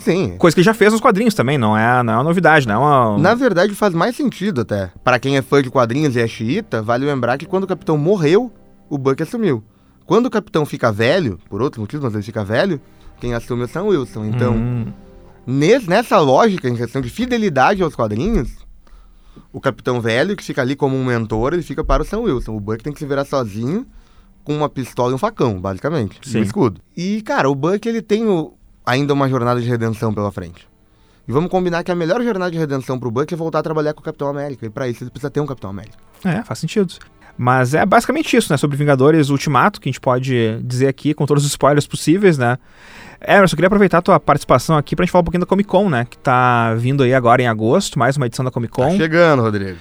Sim. 0.00 0.36
Coisa 0.38 0.54
que 0.54 0.60
ele 0.60 0.64
já 0.64 0.74
fez 0.74 0.92
nos 0.92 1.00
quadrinhos 1.00 1.34
também, 1.34 1.56
não 1.58 1.76
é, 1.76 2.02
não 2.02 2.12
é 2.12 2.16
uma 2.16 2.24
novidade, 2.24 2.66
não 2.66 2.74
é 2.74 2.78
uma. 2.78 3.18
Na 3.18 3.34
verdade, 3.34 3.74
faz 3.74 3.94
mais 3.94 4.16
sentido 4.16 4.62
até. 4.62 4.90
Para 5.04 5.18
quem 5.18 5.36
é 5.36 5.42
fã 5.42 5.62
de 5.62 5.70
quadrinhos 5.70 6.16
e 6.16 6.20
é 6.20 6.26
xiita, 6.26 6.82
vale 6.82 7.04
lembrar 7.06 7.36
que 7.38 7.46
quando 7.46 7.64
o 7.64 7.66
Capitão 7.66 7.96
morreu, 7.98 8.52
o 8.88 8.96
Buck 8.98 9.22
assumiu. 9.22 9.62
Quando 10.06 10.26
o 10.26 10.30
Capitão 10.30 10.66
fica 10.66 10.90
velho, 10.90 11.38
por 11.48 11.62
outros 11.62 11.80
motivos, 11.80 12.04
mas 12.04 12.14
ele 12.14 12.22
fica 12.22 12.42
velho, 12.44 12.80
quem 13.20 13.34
assume 13.34 13.62
é 13.62 13.64
o 13.66 13.68
Sam 13.68 13.82
Wilson. 13.84 14.24
Então, 14.24 14.54
Hum, 14.54 14.86
Nes- 15.46 15.86
nessa 15.86 16.18
lógica, 16.18 16.68
em 16.68 16.76
questão 16.76 17.00
de 17.00 17.08
fidelidade 17.08 17.82
aos 17.82 17.94
quadrinhos, 17.94 18.50
o 19.52 19.60
Capitão 19.60 20.00
Velho, 20.00 20.36
que 20.36 20.44
fica 20.44 20.60
ali 20.60 20.76
como 20.76 20.94
um 20.96 21.04
mentor, 21.04 21.54
ele 21.54 21.62
fica 21.62 21.82
para 21.82 22.02
o 22.02 22.06
Sam 22.06 22.20
Wilson. 22.20 22.54
O 22.54 22.60
Buck 22.60 22.82
tem 22.82 22.92
que 22.92 22.98
se 22.98 23.06
virar 23.06 23.24
sozinho 23.24 23.86
com 24.44 24.54
uma 24.56 24.68
pistola 24.68 25.12
e 25.12 25.14
um 25.14 25.18
facão, 25.18 25.60
basicamente. 25.60 26.18
Sim. 26.22 26.38
um 26.40 26.42
escudo. 26.42 26.80
E, 26.96 27.20
cara, 27.22 27.48
o 27.50 27.54
Buck, 27.54 27.88
ele 27.88 28.02
tem 28.02 28.26
o- 28.26 28.52
ainda 28.84 29.12
uma 29.14 29.28
jornada 29.28 29.60
de 29.60 29.68
redenção 29.68 30.12
pela 30.12 30.30
frente. 30.32 30.68
E 31.28 31.32
vamos 31.32 31.50
combinar 31.50 31.84
que 31.84 31.92
a 31.92 31.94
melhor 31.94 32.22
jornada 32.22 32.50
de 32.50 32.58
redenção 32.58 32.98
pro 32.98 33.10
Buck 33.10 33.32
é 33.32 33.36
voltar 33.36 33.60
a 33.60 33.62
trabalhar 33.62 33.92
com 33.94 34.00
o 34.00 34.04
Capitão 34.04 34.28
América. 34.28 34.66
E 34.66 34.70
para 34.70 34.88
isso 34.88 35.04
ele 35.04 35.10
precisa 35.10 35.30
ter 35.30 35.40
um 35.40 35.46
Capitão 35.46 35.70
América. 35.70 35.96
é, 36.24 36.42
faz 36.42 36.58
sentido. 36.58 36.92
Mas 37.38 37.72
é 37.72 37.86
basicamente 37.86 38.36
isso, 38.36 38.52
né? 38.52 38.56
Sobre 38.56 38.76
Vingadores 38.76 39.30
Ultimato, 39.30 39.80
que 39.80 39.88
a 39.88 39.92
gente 39.92 40.00
pode 40.00 40.60
dizer 40.62 40.88
aqui 40.88 41.14
com 41.14 41.24
todos 41.24 41.44
os 41.44 41.50
spoilers 41.50 41.86
possíveis, 41.86 42.36
né? 42.36 42.58
É, 43.20 43.38
eu 43.40 43.48
só 43.48 43.54
queria 43.56 43.68
aproveitar 43.68 43.98
a 43.98 44.02
tua 44.02 44.20
participação 44.20 44.76
aqui 44.76 44.94
pra 44.96 45.04
gente 45.04 45.12
falar 45.12 45.22
um 45.22 45.24
pouquinho 45.24 45.40
da 45.40 45.46
Comic 45.46 45.68
Con, 45.68 45.88
né? 45.88 46.04
Que 46.08 46.18
tá 46.18 46.74
vindo 46.74 47.02
aí 47.02 47.14
agora 47.14 47.40
em 47.40 47.46
agosto, 47.46 47.98
mais 47.98 48.16
uma 48.16 48.26
edição 48.26 48.44
da 48.44 48.50
Comic 48.50 48.74
Tá 48.76 48.82
Con. 48.82 48.96
chegando, 48.96 49.40
Rodrigo. 49.42 49.78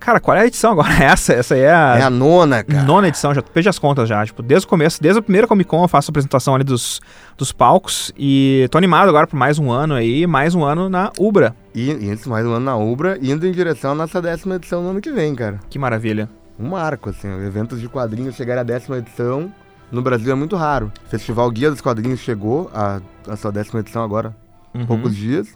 Cara, 0.00 0.18
qual 0.18 0.34
é 0.36 0.40
a 0.40 0.46
edição 0.46 0.72
agora? 0.72 0.92
Essa, 1.04 1.34
essa 1.34 1.54
aí 1.54 1.60
é 1.60 1.72
a, 1.72 1.98
É 1.98 2.02
a 2.02 2.10
nona, 2.10 2.64
cara. 2.64 2.82
nona 2.84 3.06
edição, 3.08 3.34
já 3.34 3.42
perdi 3.42 3.68
as 3.68 3.78
contas 3.78 4.08
já. 4.08 4.24
Tipo, 4.24 4.42
desde 4.42 4.66
o 4.66 4.68
começo, 4.68 5.00
desde 5.00 5.18
a 5.18 5.22
primeira 5.22 5.46
Comic 5.46 5.68
Con 5.68 5.82
eu 5.84 5.88
faço 5.88 6.10
a 6.10 6.12
apresentação 6.12 6.54
ali 6.54 6.64
dos, 6.64 7.00
dos 7.36 7.52
palcos. 7.52 8.10
E 8.18 8.66
tô 8.70 8.78
animado 8.78 9.08
agora 9.10 9.26
por 9.26 9.36
mais 9.36 9.58
um 9.58 9.70
ano 9.70 9.94
aí, 9.94 10.26
mais 10.26 10.54
um 10.54 10.64
ano 10.64 10.88
na 10.88 11.12
Ubra. 11.18 11.54
E, 11.74 11.90
antes 12.10 12.26
mais 12.26 12.44
um 12.46 12.52
ano 12.52 12.64
na 12.64 12.76
Ubra, 12.76 13.18
indo 13.20 13.46
em 13.46 13.52
direção 13.52 13.92
à 13.92 13.94
nossa 13.94 14.20
décima 14.22 14.56
edição 14.56 14.82
no 14.82 14.88
ano 14.90 15.00
que 15.02 15.12
vem, 15.12 15.34
cara. 15.34 15.60
Que 15.68 15.78
maravilha. 15.78 16.28
um 16.58 16.70
marco, 16.70 17.10
assim, 17.10 17.28
eventos 17.46 17.78
de 17.80 17.88
quadrinhos 17.88 18.34
chegarem 18.34 18.60
à 18.62 18.64
décima 18.64 18.98
edição 18.98 19.52
no 19.92 20.00
Brasil 20.02 20.32
é 20.32 20.34
muito 20.34 20.56
raro. 20.56 20.90
Festival 21.08 21.50
Guia 21.50 21.70
dos 21.70 21.80
Quadrinhos 21.80 22.20
chegou 22.20 22.70
à, 22.74 23.00
à 23.28 23.36
sua 23.36 23.50
décima 23.52 23.80
edição 23.80 24.02
agora, 24.02 24.34
Uhum. 24.74 24.86
poucos 24.86 25.14
dias, 25.16 25.48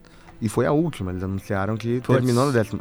e 0.42 0.49
foi 0.49 0.66
a 0.66 0.72
última. 0.72 1.12
Eles 1.12 1.22
anunciaram 1.22 1.76
que 1.76 2.01
Puts. 2.01 2.16
terminou 2.18 2.47
na 2.47 2.53
décima. 2.53 2.80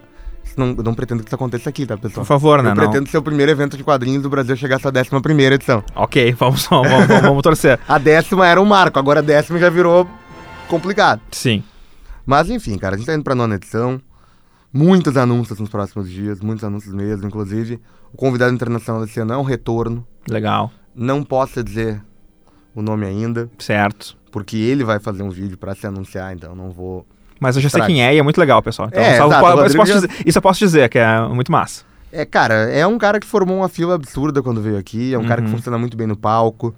Não, 0.58 0.74
não 0.74 0.94
pretendo 0.94 1.24
que 1.24 1.30
isso 1.30 1.36
aconteça 1.36 1.70
aqui, 1.70 1.86
tá, 1.86 1.98
pessoal? 1.98 2.24
Por 2.24 2.28
favor, 2.28 2.62
né? 2.62 2.70
eu 2.72 2.76
Não. 2.76 2.84
pretendo 2.84 3.10
ser 3.10 3.18
o 3.18 3.24
primeiro 3.24 3.52
evento 3.52 3.76
de 3.76 3.84
quadrinhos 3.84 4.22
do 4.22 4.30
Brasil 4.30 4.54
a 4.54 4.58
chegar 4.58 4.76
à 4.76 4.80
sua 4.80 4.92
décima 4.92 5.22
primeira 5.22 5.56
edição. 5.56 5.84
Ok, 5.96 6.34
vamos, 6.38 6.68
vamos, 6.68 7.08
vamos, 7.22 7.42
torcer. 7.42 7.80
A 7.88 7.98
décima 7.98 8.48
era 8.48 8.62
um 8.62 8.66
marco, 8.66 9.00
agora 9.00 9.20
a 9.20 9.24
décima 9.24 9.58
já 9.58 9.70
virou 9.70 10.08
complicado. 10.68 11.22
Sim. 11.32 11.64
Mas 12.26 12.50
enfim, 12.50 12.78
cara, 12.78 12.96
a 12.96 12.98
gente 12.98 13.08
tá 13.08 13.14
indo 13.16 13.24
pra 13.24 13.36
nona 13.36 13.56
edição. 13.56 14.00
Muitos 14.72 15.18
anúncios 15.18 15.60
nos 15.60 15.70
próximos 15.70 16.10
dias, 16.10 16.40
muitos 16.40 16.64
anúncios 16.64 16.94
mesmo. 16.94 17.28
Inclusive, 17.28 17.80
o 18.12 18.18
convidado 18.18 18.54
internacional 18.54 19.04
desse 19.06 19.20
ano 19.20 19.34
é 19.34 19.38
um 19.38 19.44
retorno. 19.44 20.06
Legal. 20.28 20.72
Não 20.96 21.24
posso 21.24 21.64
dizer 21.64 22.02
o 22.76 22.82
nome 22.82 23.06
ainda, 23.06 23.50
Certo. 23.60 24.18
porque 24.32 24.58
ele 24.58 24.84
vai 24.84 25.00
fazer 25.00 25.22
um 25.22 25.30
vídeo 25.30 25.58
pra 25.58 25.76
se 25.76 25.86
anunciar, 25.86 26.34
então 26.34 26.56
não 26.56 26.72
vou. 26.72 27.06
Mas 27.40 27.56
eu 27.56 27.62
já 27.62 27.70
sei 27.70 27.82
quem 27.82 28.04
é 28.06 28.14
e 28.16 28.20
é 28.20 28.24
muito 28.24 28.40
legal, 28.40 28.62
pessoal. 28.62 28.88
Então, 28.92 29.02
É, 29.04 29.16
exato, 29.16 29.46
Rodrigo 29.46 29.76
posso 29.76 29.92
já- 29.92 30.00
dizer, 30.00 30.10
isso 30.26 30.38
eu 30.38 30.42
posso 30.42 30.60
dizer, 30.60 30.90
que 30.90 30.98
é 31.00 31.20
muito 31.28 31.52
massa. 31.52 31.84
É, 32.12 32.26
cara, 32.26 32.54
é 32.72 32.86
um 32.86 32.98
cara 32.98 33.20
que 33.20 33.26
formou 33.28 33.58
uma 33.58 33.68
fila 33.70 33.96
absurda 33.96 34.42
quando 34.42 34.62
veio 34.62 34.78
aqui, 34.78 35.14
é 35.14 35.18
um 35.18 35.26
cara 35.26 35.42
que 35.42 35.48
Uhum. 35.48 35.56
funciona 35.56 35.78
muito 35.78 35.98
bem 35.98 36.06
no 36.08 36.16
palco, 36.16 36.74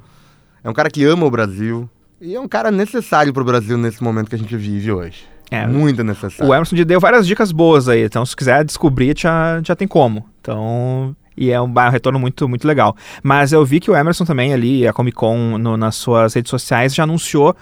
é 0.63 0.69
um 0.69 0.73
cara 0.73 0.89
que 0.89 1.03
ama 1.03 1.25
o 1.25 1.29
Brasil, 1.31 1.89
e 2.21 2.33
é 2.33 2.39
um 2.39 2.47
cara 2.47 2.71
necessário 2.71 3.33
pro 3.33 3.43
Brasil 3.43 3.77
nesse 3.77 4.01
momento 4.03 4.29
que 4.29 4.35
a 4.35 4.37
gente 4.39 4.55
vive 4.55 4.91
hoje. 4.91 5.25
É, 5.51 5.67
Muito 5.67 6.03
necessário. 6.03 6.49
O 6.51 6.55
Emerson 6.55 6.75
deu 6.83 6.99
várias 6.99 7.27
dicas 7.27 7.51
boas 7.51 7.87
aí, 7.87 8.03
então 8.03 8.25
se 8.25 8.35
quiser 8.35 8.63
descobrir, 8.63 9.13
já, 9.15 9.61
já 9.63 9.75
tem 9.75 9.87
como. 9.87 10.25
Então, 10.41 11.15
e 11.37 11.51
é 11.51 11.61
um, 11.61 11.65
um 11.65 11.89
retorno 11.89 12.17
muito, 12.17 12.49
muito 12.49 12.67
legal. 12.67 12.95
Mas 13.21 13.51
eu 13.53 13.63
vi 13.63 13.79
que 13.79 13.91
o 13.91 13.95
Emerson 13.95 14.25
também 14.25 14.53
ali, 14.53 14.87
a 14.87 14.93
Comic 14.93 15.15
Con, 15.15 15.57
no- 15.59 15.77
nas 15.77 15.95
suas 15.97 16.33
redes 16.33 16.49
sociais, 16.49 16.95
já 16.95 17.03
anunciou 17.03 17.55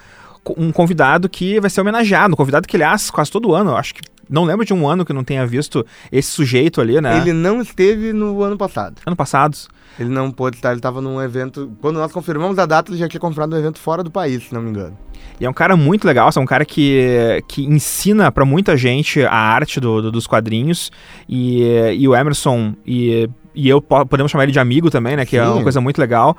um 0.58 0.72
convidado 0.72 1.30
que 1.30 1.60
vai 1.60 1.70
ser 1.70 1.82
homenageado, 1.82 2.34
um 2.34 2.38
convidado 2.38 2.68
que, 2.68 2.76
aliás, 2.76 3.10
quase 3.10 3.32
todo 3.32 3.54
ano, 3.54 3.72
eu 3.72 3.78
acho 3.78 3.94
que 3.96 4.02
não 4.30 4.46
lembro 4.46 4.66
de 4.66 4.74
um 4.74 4.88
ano 4.88 5.06
que 5.06 5.14
não 5.14 5.24
tenha 5.24 5.46
visto 5.46 5.86
esse 6.12 6.32
sujeito 6.32 6.80
ali, 6.82 7.00
né? 7.02 7.18
Ele 7.18 7.34
não 7.34 7.62
esteve 7.62 8.14
no 8.14 8.42
ano 8.42 8.58
passado. 8.58 8.96
Ano 9.06 9.16
passado. 9.16 9.56
Ele 10.00 10.10
não 10.10 10.32
pôde 10.32 10.56
estar, 10.56 10.70
ele 10.70 10.80
estava 10.80 11.02
num 11.02 11.22
evento. 11.22 11.72
Quando 11.80 11.98
nós 11.98 12.12
confirmamos 12.12 12.58
a 12.58 12.66
data, 12.66 12.90
ele 12.92 12.98
já 12.98 13.08
tinha 13.08 13.20
confirmado 13.20 13.56
um 13.56 13.60
evento 13.60 13.78
fora 13.80 14.02
do 14.02 14.10
país, 14.10 14.44
se 14.48 14.54
não 14.54 14.62
me 14.62 14.70
engano. 14.72 14.98
E 15.40 15.46
é 15.46 15.50
um 15.50 15.54
cara 15.54 15.76
muito 15.78 16.06
legal, 16.08 16.30
é 16.36 16.40
um 16.40 16.46
cara 16.46 16.66
que, 16.66 17.44
que 17.48 17.64
ensina 17.64 18.32
pra 18.32 18.44
muita 18.46 18.76
gente 18.78 19.24
a 19.24 19.36
arte 19.36 19.80
do, 19.80 20.02
do- 20.02 20.12
dos 20.12 20.26
quadrinhos. 20.26 20.90
E, 21.30 21.62
e 21.98 22.08
o 22.08 22.16
Emerson 22.16 22.74
e, 22.88 23.30
e 23.54 23.70
eu 23.70 23.82
po- 23.82 24.06
podemos 24.06 24.32
chamar 24.32 24.44
ele 24.46 24.52
de 24.52 24.60
amigo 24.60 24.90
também, 24.90 25.16
né? 25.16 25.26
Que 25.26 25.38
é 25.38 25.44
Sim. 25.46 25.52
uma 25.52 25.64
coisa 25.64 25.80
muito 25.82 26.00
legal. 26.00 26.36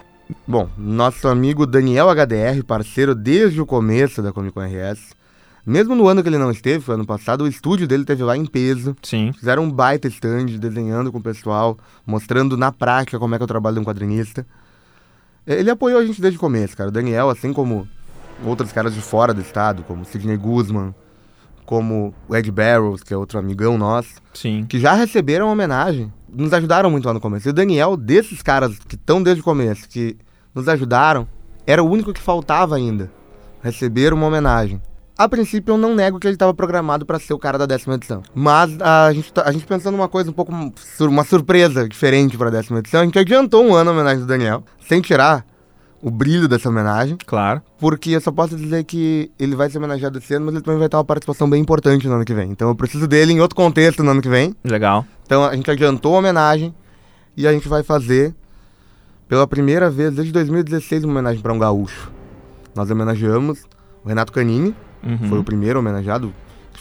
Bom, 0.47 0.69
nosso 0.79 1.29
amigo 1.29 1.67
Daniel 1.67 2.09
HDR, 2.09 2.65
parceiro 2.67 3.15
desde 3.15 3.61
o 3.61 3.67
começo 3.67 4.23
da 4.23 4.33
Comic 4.33 4.55
Con 4.55 4.63
RS. 4.63 5.15
Mesmo 5.67 5.95
no 5.95 6.07
ano 6.07 6.23
que 6.23 6.29
ele 6.29 6.39
não 6.39 6.51
esteve, 6.51 6.85
foi 6.85 6.95
ano 6.95 7.07
passado, 7.07 7.45
o 7.45 7.49
estúdio 7.49 7.87
dele 7.87 8.05
teve 8.05 8.23
lá 8.23 8.37
em 8.37 8.45
peso. 8.45 8.95
Sim. 9.03 9.33
Fizeram 9.33 9.65
um 9.65 9.71
baita 9.71 10.09
stand, 10.09 10.47
desenhando 10.59 11.11
com 11.11 11.19
o 11.19 11.23
pessoal, 11.23 11.79
mostrando 12.07 12.57
na 12.57 12.71
prática 12.71 13.19
como 13.19 13.35
é 13.35 13.39
que 13.39 13.43
é 13.43 13.47
o 13.47 13.49
trabalho 13.49 13.75
de 13.77 13.81
um 13.81 13.85
quadrinista. 13.85 14.47
Ele 15.47 15.71
apoiou 15.71 16.01
a 16.01 16.07
gente 16.07 16.21
desde 16.21 16.37
o 16.37 16.41
começo, 16.41 16.77
cara. 16.77 16.89
O 16.89 16.93
Daniel, 16.93 17.31
assim 17.31 17.53
como 17.53 17.89
outros 18.45 18.73
caras 18.73 18.95
de 18.95 19.01
fora 19.01 19.33
do 19.33 19.41
estado, 19.41 19.83
como 19.85 20.05
Sidney 20.05 20.37
Guzman, 20.37 20.95
como 21.65 22.15
o 22.29 22.37
Ed 22.37 22.51
Barrows, 22.51 23.03
que 23.03 23.15
é 23.15 23.17
outro 23.17 23.39
amigão 23.39 23.79
nosso, 23.79 24.15
Sim. 24.35 24.67
que 24.69 24.79
já 24.79 24.93
receberam 24.93 25.51
homenagem, 25.51 26.13
nos 26.35 26.53
ajudaram 26.53 26.91
muito 26.91 27.07
lá 27.07 27.15
no 27.15 27.21
começo. 27.21 27.49
E 27.49 27.51
o 27.51 27.53
Daniel, 27.53 27.97
desses 27.97 28.43
caras 28.43 28.79
que 28.79 28.95
estão 28.97 29.23
desde 29.23 29.41
o 29.41 29.45
começo, 29.45 29.89
que 29.89 30.17
nos 30.55 30.69
ajudaram, 30.69 31.27
era 31.67 31.83
o 31.83 31.89
único 31.91 32.13
que 32.13 32.21
faltava 32.21 32.77
ainda 32.77 33.11
receber 33.63 34.13
uma 34.13 34.27
homenagem. 34.27 34.81
A 35.17 35.29
princípio, 35.29 35.73
eu 35.75 35.79
não 35.79 35.95
nego 35.95 36.19
que 36.19 36.27
ele 36.27 36.35
estava 36.35 36.53
programado 36.53 37.07
para 37.07 37.21
ser 37.21 37.33
o 37.35 37.39
cara 37.39 37.57
da 37.57 37.67
décima 37.67 37.95
edição. 37.95 38.21
Mas 38.35 38.77
a 38.81 39.13
gente, 39.13 39.33
tá- 39.33 39.45
a 39.47 39.53
gente 39.53 39.65
pensou 39.65 39.93
numa 39.93 40.09
coisa 40.09 40.29
um 40.29 40.33
pouco. 40.35 40.53
uma 41.01 41.25
surpresa 41.25 41.89
diferente 41.89 42.37
para 42.37 42.49
a 42.49 42.51
décima 42.51 42.81
edição. 42.81 43.01
A 43.01 43.05
gente 43.05 43.19
adiantou 43.19 43.65
um 43.65 43.75
ano 43.75 43.91
a 43.91 43.93
homenagem 43.93 44.21
do 44.21 44.27
Daniel, 44.27 44.65
sem 44.89 45.01
tirar 45.01 45.47
o 46.07 46.11
brilho 46.11 46.47
dessa 46.47 46.69
homenagem, 46.69 47.17
Claro. 47.25 47.63
porque 47.79 48.11
eu 48.11 48.21
só 48.21 48.31
posso 48.31 48.55
dizer 48.57 48.85
que 48.85 49.31
ele 49.39 49.57
vai 49.57 49.71
ser 49.71 49.79
homenageado 49.79 50.19
esse 50.19 50.35
ano, 50.35 50.45
mas 50.47 50.55
ele 50.55 50.63
também 50.63 50.79
vai 50.79 50.89
ter 50.89 50.97
uma 50.97 51.05
participação 51.05 51.49
bem 51.49 51.63
importante 51.63 52.07
no 52.07 52.15
ano 52.15 52.25
que 52.27 52.35
vem. 52.35 52.51
Então 52.51 52.69
eu 52.69 52.75
preciso 52.75 53.09
dele 53.09 53.33
em 53.33 53.41
outro 53.41 53.57
contexto 53.57 54.03
no 54.05 54.11
ano 54.11 54.21
que 54.21 54.29
vem. 54.29 54.55
Legal. 54.63 55.07
Então 55.25 55.43
a 55.45 55.57
gente 55.57 55.71
adiantou 55.71 56.15
a 56.15 56.19
homenagem 56.19 56.75
e 57.35 57.47
a 57.47 57.53
gente 57.53 57.67
vai 57.69 57.83
fazer 57.83 58.35
pela 59.27 59.47
primeira 59.47 59.89
vez 59.89 60.13
desde 60.15 60.31
2016 60.33 61.05
uma 61.05 61.13
homenagem 61.15 61.41
para 61.41 61.53
um 61.55 61.59
gaúcho. 61.59 62.13
Nós 62.75 62.91
homenageamos 62.91 63.65
o 64.05 64.09
Renato 64.09 64.31
Canini, 64.33 64.75
Uhum. 65.03 65.29
foi 65.29 65.39
o 65.39 65.45
primeiro 65.45 65.79
homenageado, 65.79 66.33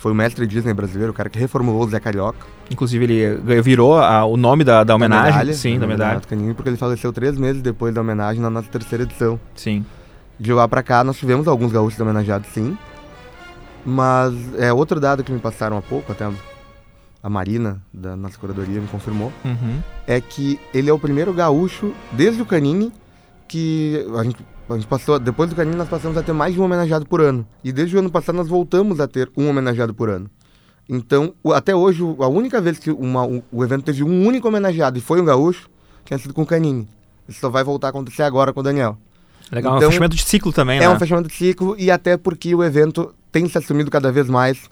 foi 0.03 0.11
o 0.11 0.15
mestre 0.15 0.45
Disney 0.45 0.73
brasileiro, 0.73 1.13
o 1.13 1.15
cara 1.15 1.29
que 1.29 1.39
reformulou 1.39 1.81
o 1.85 1.89
Zé 1.89 1.97
Carioca. 1.97 2.45
Inclusive, 2.69 3.05
ele 3.05 3.61
virou 3.61 3.97
ah, 3.97 4.25
o 4.25 4.35
nome 4.35 4.65
da, 4.65 4.83
da 4.83 4.93
homenagem. 4.93 5.31
medalha, 5.31 5.53
sim, 5.53 5.79
da 5.79 5.87
medalha. 5.87 6.19
Canini, 6.19 6.53
porque 6.53 6.67
ele 6.69 6.75
faleceu 6.75 7.13
três 7.13 7.37
meses 7.37 7.61
depois 7.61 7.95
da 7.95 8.01
homenagem 8.01 8.41
na 8.41 8.49
nossa 8.49 8.67
terceira 8.67 9.05
edição. 9.05 9.39
Sim. 9.55 9.85
De 10.37 10.51
lá 10.51 10.67
pra 10.67 10.83
cá, 10.83 11.05
nós 11.05 11.15
tivemos 11.17 11.47
alguns 11.47 11.71
gaúchos 11.71 11.97
homenageados, 12.01 12.49
sim. 12.49 12.77
Mas 13.85 14.33
é 14.59 14.73
outro 14.73 14.99
dado 14.99 15.23
que 15.23 15.31
me 15.31 15.39
passaram 15.39 15.77
há 15.77 15.81
pouco, 15.81 16.11
até 16.11 16.29
a 17.23 17.29
Marina, 17.29 17.81
da 17.93 18.13
nossa 18.17 18.37
curadoria, 18.37 18.81
me 18.81 18.87
confirmou, 18.87 19.31
Uhum. 19.45 19.79
é 20.05 20.19
que 20.19 20.59
ele 20.73 20.89
é 20.89 20.93
o 20.93 20.99
primeiro 20.99 21.31
gaúcho, 21.31 21.93
desde 22.11 22.41
o 22.41 22.45
Canini, 22.45 22.91
que 23.47 24.05
a 24.19 24.23
gente, 24.25 24.35
a 24.69 24.73
gente 24.75 24.87
passou, 24.87 25.19
depois 25.19 25.49
do 25.49 25.55
Canini 25.55 25.75
nós 25.75 25.89
passamos 25.89 26.17
a 26.17 26.23
ter 26.23 26.33
mais 26.33 26.53
de 26.53 26.59
um 26.59 26.63
homenageado 26.63 27.05
por 27.05 27.21
ano. 27.21 27.45
E 27.63 27.71
desde 27.71 27.95
o 27.95 27.99
ano 27.99 28.09
passado 28.11 28.35
nós 28.35 28.47
voltamos 28.47 28.99
a 28.99 29.07
ter 29.07 29.31
um 29.37 29.49
homenageado 29.49 29.93
por 29.93 30.09
ano. 30.09 30.29
Então, 30.87 31.33
até 31.53 31.75
hoje, 31.75 32.03
a 32.19 32.27
única 32.27 32.59
vez 32.59 32.77
que 32.79 32.91
uma- 32.91 33.25
o, 33.25 33.63
evento 33.63 33.83
teve 33.85 34.03
um 34.03 34.25
único 34.27 34.47
homenageado 34.47 34.97
e 34.97 35.01
foi 35.01 35.21
um 35.21 35.25
gaúcho, 35.25 35.69
tinha 36.03 36.17
sido 36.17 36.33
com 36.33 36.41
o 36.41 36.45
Canini. 36.45 36.87
Isso 37.27 37.39
só 37.39 37.49
vai 37.49 37.63
voltar 37.63 37.87
a 37.87 37.89
acontecer 37.91 38.23
agora 38.23 38.51
com 38.51 38.59
o 38.59 38.63
Daniel. 38.63 38.97
Legal. 39.51 39.73
é 39.73 39.75
um 39.75 39.77
Então, 39.77 39.89
fechamento 39.91 40.15
de 40.15 40.23
ciclo 40.23 40.51
também, 40.51 40.77
É 40.77 40.81
né? 40.81 40.89
um 40.89 40.97
fechamento 40.97 41.29
de 41.29 41.35
ciclo 41.35 41.75
e 41.77 41.91
até 41.91 42.17
porque 42.17 42.55
o 42.55 42.63
evento 42.63 43.13
tem 43.31 43.47
se 43.47 43.57
assumido 43.57 43.91
cada 43.91 44.11
vez 44.11 44.27
mais 44.29 44.69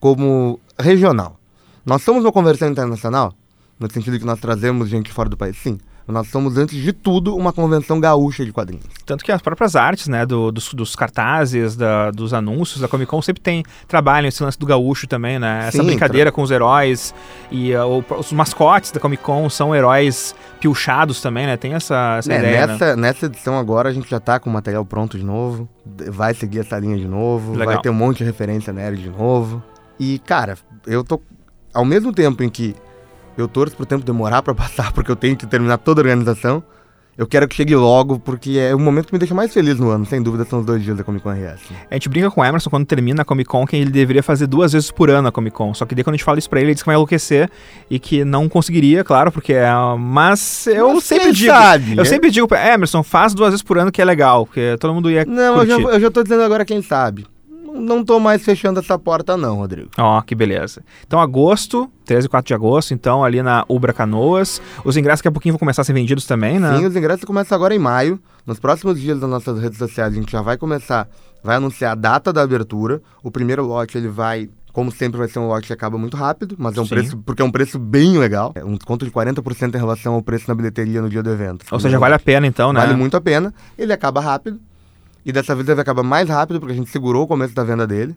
como 0.00 0.58
regional. 0.78 1.38
Nós 1.84 2.02
somos 2.02 2.24
uma 2.24 2.32
conversão 2.32 2.68
internacional, 2.68 3.32
no 3.78 3.90
sentido 3.90 4.18
que 4.18 4.24
nós 4.24 4.40
trazemos 4.40 4.88
gente 4.88 5.12
fora 5.12 5.28
do 5.28 5.36
país, 5.36 5.56
sim. 5.56 5.78
Nós 6.08 6.28
somos, 6.28 6.56
antes 6.56 6.80
de 6.80 6.92
tudo, 6.92 7.34
uma 7.36 7.52
convenção 7.52 7.98
gaúcha 7.98 8.44
de 8.44 8.52
quadrinhos. 8.52 8.84
Tanto 9.04 9.24
que 9.24 9.32
as 9.32 9.42
próprias 9.42 9.74
artes, 9.74 10.06
né, 10.06 10.24
do- 10.24 10.52
dos, 10.52 10.72
dos 10.72 10.94
cartazes, 10.94 11.74
da- 11.74 12.10
dos 12.12 12.32
anúncios 12.32 12.80
da 12.80 12.86
Comic 12.86 13.10
Con 13.10 13.20
sempre 13.20 13.42
tem 13.42 13.64
trabalham 13.88 14.28
esse 14.28 14.42
lance 14.42 14.56
do 14.58 14.64
gaúcho 14.66 15.06
também, 15.08 15.38
né? 15.38 15.64
Essa 15.66 15.78
Sim, 15.78 15.86
brincadeira 15.86 16.30
com 16.30 16.42
os 16.42 16.50
heróis 16.52 17.12
e 17.50 17.74
o- 17.74 18.04
os 18.18 18.32
mascotes 18.32 18.92
da 18.92 19.00
Comic 19.00 19.22
Con 19.22 19.48
são 19.50 19.74
heróis 19.74 20.34
pilchados 20.60 21.20
também, 21.20 21.44
né? 21.46 21.56
Tem 21.56 21.74
essa, 21.74 22.16
essa 22.18 22.32
É, 22.32 22.38
ideia, 22.38 22.66
né? 22.66 22.72
nessa, 22.74 22.96
nessa 22.96 23.26
edição 23.26 23.58
agora 23.58 23.88
a 23.88 23.92
gente 23.92 24.08
já 24.08 24.20
tá 24.20 24.38
com 24.38 24.48
o 24.48 24.52
material 24.52 24.84
pronto 24.84 25.18
de 25.18 25.24
novo, 25.24 25.68
vai 26.10 26.32
seguir 26.34 26.60
essa 26.60 26.78
linha 26.78 26.96
de 26.96 27.06
novo, 27.08 27.52
Legal. 27.52 27.74
vai 27.74 27.82
ter 27.82 27.90
um 27.90 27.94
monte 27.94 28.18
de 28.18 28.24
referência 28.24 28.72
nerd 28.72 29.02
de 29.02 29.10
novo. 29.10 29.62
E, 29.98 30.18
cara, 30.20 30.56
eu 30.86 31.02
tô. 31.02 31.20
Ao 31.74 31.84
mesmo 31.84 32.12
tempo 32.12 32.42
em 32.42 32.48
que 32.48 32.74
eu 33.40 33.48
torço 33.48 33.76
pro 33.76 33.86
tempo 33.86 34.04
demorar 34.04 34.42
pra 34.42 34.54
passar, 34.54 34.92
porque 34.94 35.10
eu 35.10 35.16
tenho 35.16 35.36
que 35.36 35.46
terminar 35.46 35.78
toda 35.78 36.00
a 36.00 36.02
organização, 36.02 36.62
eu 37.18 37.26
quero 37.26 37.48
que 37.48 37.54
chegue 37.56 37.74
logo, 37.74 38.18
porque 38.18 38.58
é 38.58 38.74
o 38.74 38.78
momento 38.78 39.06
que 39.06 39.14
me 39.14 39.18
deixa 39.18 39.34
mais 39.34 39.50
feliz 39.52 39.78
no 39.78 39.88
ano, 39.88 40.04
sem 40.04 40.22
dúvida, 40.22 40.44
são 40.44 40.60
os 40.60 40.66
dois 40.66 40.82
dias 40.82 40.98
da 40.98 41.02
Comic 41.02 41.22
Con 41.22 41.30
RS. 41.30 41.62
A 41.90 41.94
gente 41.94 42.10
brinca 42.10 42.30
com 42.30 42.42
o 42.42 42.44
Emerson 42.44 42.68
quando 42.68 42.84
termina 42.84 43.22
a 43.22 43.24
Comic 43.24 43.48
Con 43.48 43.66
que 43.66 43.74
ele 43.74 43.90
deveria 43.90 44.22
fazer 44.22 44.46
duas 44.46 44.74
vezes 44.74 44.90
por 44.90 45.08
ano 45.08 45.28
a 45.28 45.32
Comic 45.32 45.56
Con. 45.56 45.72
Só 45.72 45.86
que 45.86 45.94
daí 45.94 46.04
quando 46.04 46.12
a 46.14 46.16
gente 46.18 46.24
fala 46.24 46.38
isso 46.38 46.50
pra 46.50 46.60
ele, 46.60 46.68
ele 46.68 46.74
diz 46.74 46.82
que 46.82 46.86
vai 46.86 46.94
enlouquecer 46.94 47.50
e 47.88 47.98
que 47.98 48.22
não 48.22 48.50
conseguiria, 48.50 49.02
claro, 49.02 49.32
porque 49.32 49.54
é. 49.54 49.66
Mas 49.98 50.66
eu 50.66 50.92
Mas 50.92 51.04
sempre 51.04 51.32
digo. 51.32 51.54
sabe, 51.54 51.96
eu 51.96 52.04
sempre 52.04 52.30
digo 52.30 52.46
pra 52.46 52.74
Emerson, 52.74 53.02
faz 53.02 53.32
duas 53.32 53.50
vezes 53.50 53.62
por 53.62 53.78
ano 53.78 53.90
que 53.90 54.02
é 54.02 54.04
legal, 54.04 54.44
porque 54.44 54.76
todo 54.78 54.92
mundo 54.92 55.10
ia. 55.10 55.24
Não, 55.24 55.62
eu 55.62 55.66
já, 55.66 55.74
eu 55.74 56.00
já 56.00 56.10
tô 56.10 56.22
dizendo 56.22 56.42
agora 56.42 56.66
quem 56.66 56.82
sabe. 56.82 57.26
Não- 57.80 58.04
tô 58.04 58.20
mais 58.20 58.44
fechando 58.44 58.80
essa 58.80 58.98
porta, 58.98 59.36
não, 59.36 59.56
Rodrigo. 59.56 59.90
Ó, 59.98 60.20
que 60.22 60.34
beleza. 60.34 60.82
Então, 61.06 61.20
agosto, 61.20 61.90
13 62.04 62.26
e 62.26 62.28
4 62.30 62.46
de 62.46 62.54
agosto, 62.54 62.94
então, 62.94 63.24
ali 63.24 63.42
na 63.42 63.64
Ubra 63.68 63.92
Canoas. 63.92 64.60
Os 64.84 64.96
ingressos 64.96 65.20
daqui 65.20 65.28
a 65.28 65.32
pouquinho 65.32 65.54
vão 65.54 65.58
começar 65.58 65.82
a 65.82 65.84
ser 65.84 65.92
vendidos 65.92 66.24
também, 66.26 66.58
né? 66.58 66.78
Sim, 66.78 66.86
os 66.86 66.94
ingressos 66.96 67.24
começam 67.24 67.56
agora 67.56 67.74
em 67.74 67.78
maio. 67.78 68.20
Nos 68.46 68.60
próximos 68.60 69.00
dias 69.00 69.18
das 69.18 69.28
nossas 69.28 69.60
redes 69.60 69.78
sociais, 69.78 70.12
a 70.12 70.16
gente 70.16 70.30
já 70.30 70.40
vai 70.40 70.56
começar, 70.56 71.08
vai 71.42 71.56
anunciar 71.56 71.92
a 71.92 71.94
data 71.96 72.32
da 72.32 72.42
abertura. 72.42 73.02
O 73.22 73.30
primeiro 73.30 73.64
lote, 73.64 73.98
ele 73.98 74.08
vai, 74.08 74.48
como 74.72 74.92
sempre, 74.92 75.18
vai 75.18 75.26
ser 75.28 75.40
um 75.40 75.48
lote 75.48 75.66
que 75.66 75.72
acaba 75.72 75.98
muito 75.98 76.16
rápido, 76.16 76.54
mas 76.56 76.76
é 76.76 76.80
um 76.80 76.84
Sim. 76.84 76.90
preço, 76.90 77.16
porque 77.18 77.42
é 77.42 77.44
um 77.44 77.50
preço 77.50 77.76
bem 77.78 78.16
legal. 78.18 78.52
É 78.54 78.64
um 78.64 78.74
desconto 78.76 79.04
de 79.04 79.10
40% 79.10 79.74
em 79.74 79.78
relação 79.78 80.14
ao 80.14 80.22
preço 80.22 80.44
na 80.46 80.54
bilheteria 80.54 81.02
no 81.02 81.08
dia 81.08 81.22
do 81.24 81.30
evento. 81.30 81.66
Ou 81.72 81.80
seja, 81.80 81.98
vale 81.98 82.14
a 82.14 82.18
pena, 82.20 82.46
então, 82.46 82.72
né? 82.72 82.80
Vale 82.80 82.94
muito 82.94 83.16
a 83.16 83.20
pena. 83.20 83.52
Ele 83.76 83.92
acaba 83.92 84.20
rápido. 84.20 84.60
E 85.26 85.32
dessa 85.32 85.56
vez 85.56 85.66
ele 85.66 85.74
vai 85.74 85.82
acabar 85.82 86.04
mais 86.04 86.28
rápido, 86.28 86.60
porque 86.60 86.72
a 86.72 86.76
gente 86.76 86.88
segurou 86.88 87.24
o 87.24 87.26
começo 87.26 87.52
da 87.52 87.64
venda 87.64 87.84
dele. 87.84 88.14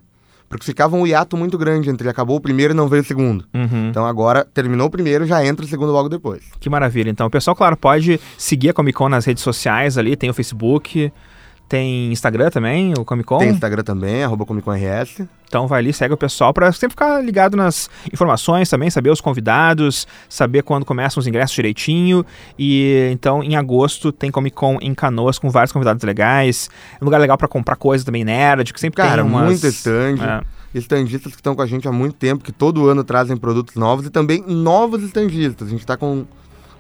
Porque 0.48 0.64
ficava 0.64 0.96
um 0.96 1.08
hiato 1.08 1.36
muito 1.36 1.58
grande 1.58 1.90
entre 1.90 2.08
acabou 2.08 2.38
o 2.38 2.42
primeiro 2.42 2.74
e 2.74 2.76
não 2.76 2.88
veio 2.88 3.02
o 3.02 3.06
segundo. 3.06 3.46
Uhum. 3.52 3.90
Então 3.90 4.06
agora, 4.06 4.46
terminou 4.46 4.86
o 4.86 4.90
primeiro, 4.92 5.26
já 5.26 5.44
entra 5.44 5.66
o 5.66 5.68
segundo 5.68 5.92
logo 5.92 6.08
depois. 6.08 6.44
Que 6.60 6.70
maravilha. 6.70 7.10
Então, 7.10 7.26
o 7.26 7.30
pessoal, 7.30 7.56
claro, 7.56 7.76
pode 7.76 8.20
seguir 8.38 8.70
a 8.70 8.74
Comic 8.74 8.96
Con 8.96 9.10
nas 9.10 9.26
redes 9.26 9.42
sociais 9.42 9.98
ali, 9.98 10.16
tem 10.16 10.30
o 10.30 10.34
Facebook, 10.36 11.12
tem 11.70 12.12
Instagram 12.12 12.50
também, 12.50 12.94
o 12.98 13.06
Comic 13.06 13.28
Con. 13.28 13.38
Tem 13.38 13.52
Instagram 13.52 13.84
também, 13.84 14.24
arroba 14.24 14.44
Comic 14.44 14.66
Con 14.66 14.72
RS. 14.72 15.22
Então 15.48 15.68
vai 15.68 15.80
ali, 15.80 15.94
segue 15.94 16.14
o 16.14 16.18
pessoal 16.18 16.52
para 16.52 16.72
sempre 16.72 16.92
ficar 16.92 17.24
ligado 17.24 17.56
nas 17.56 17.90
informações 18.12 18.70
também, 18.70 18.90
saber 18.90 19.12
os 19.12 19.22
convidados, 19.22 20.08
saber 20.28 20.64
quando 20.64 20.84
começam 20.84 21.22
os 21.22 21.28
ingressos 21.28 21.56
direitinho. 21.56 22.26
E 22.58 23.10
então 23.12 23.44
em 23.44 23.56
agosto 23.56 24.12
tem 24.12 24.32
Comic 24.32 24.56
Con 24.56 24.80
em 24.82 24.94
Canoas 24.96 25.38
com 25.38 25.50
vários 25.52 25.72
convidados 25.72 26.04
legais. 26.04 26.70
É 27.00 27.04
um 27.04 27.06
lugar 27.06 27.22
legal 27.22 27.38
para 27.38 27.48
comprar 27.48 27.76
coisa 27.76 28.04
também 28.04 28.26
nerd, 28.26 28.74
que 28.74 28.80
sempre 28.80 28.98
Cara, 29.02 29.22
tem 29.22 29.32
umas 29.32 29.46
muito 29.46 29.68
stand. 29.68 30.18
É. 30.22 30.60
Estandistas 30.74 31.34
que 31.34 31.40
estão 31.40 31.56
com 31.56 31.62
a 31.64 31.66
gente 31.66 31.88
há 31.88 31.92
muito 31.92 32.16
tempo, 32.16 32.44
que 32.44 32.52
todo 32.52 32.88
ano 32.88 33.04
trazem 33.04 33.36
produtos 33.38 33.76
novos 33.76 34.06
e 34.06 34.10
também 34.10 34.44
novos 34.46 35.02
estandistas. 35.04 35.68
A 35.68 35.72
gente 35.72 35.80
está 35.80 35.98
com 35.98 36.26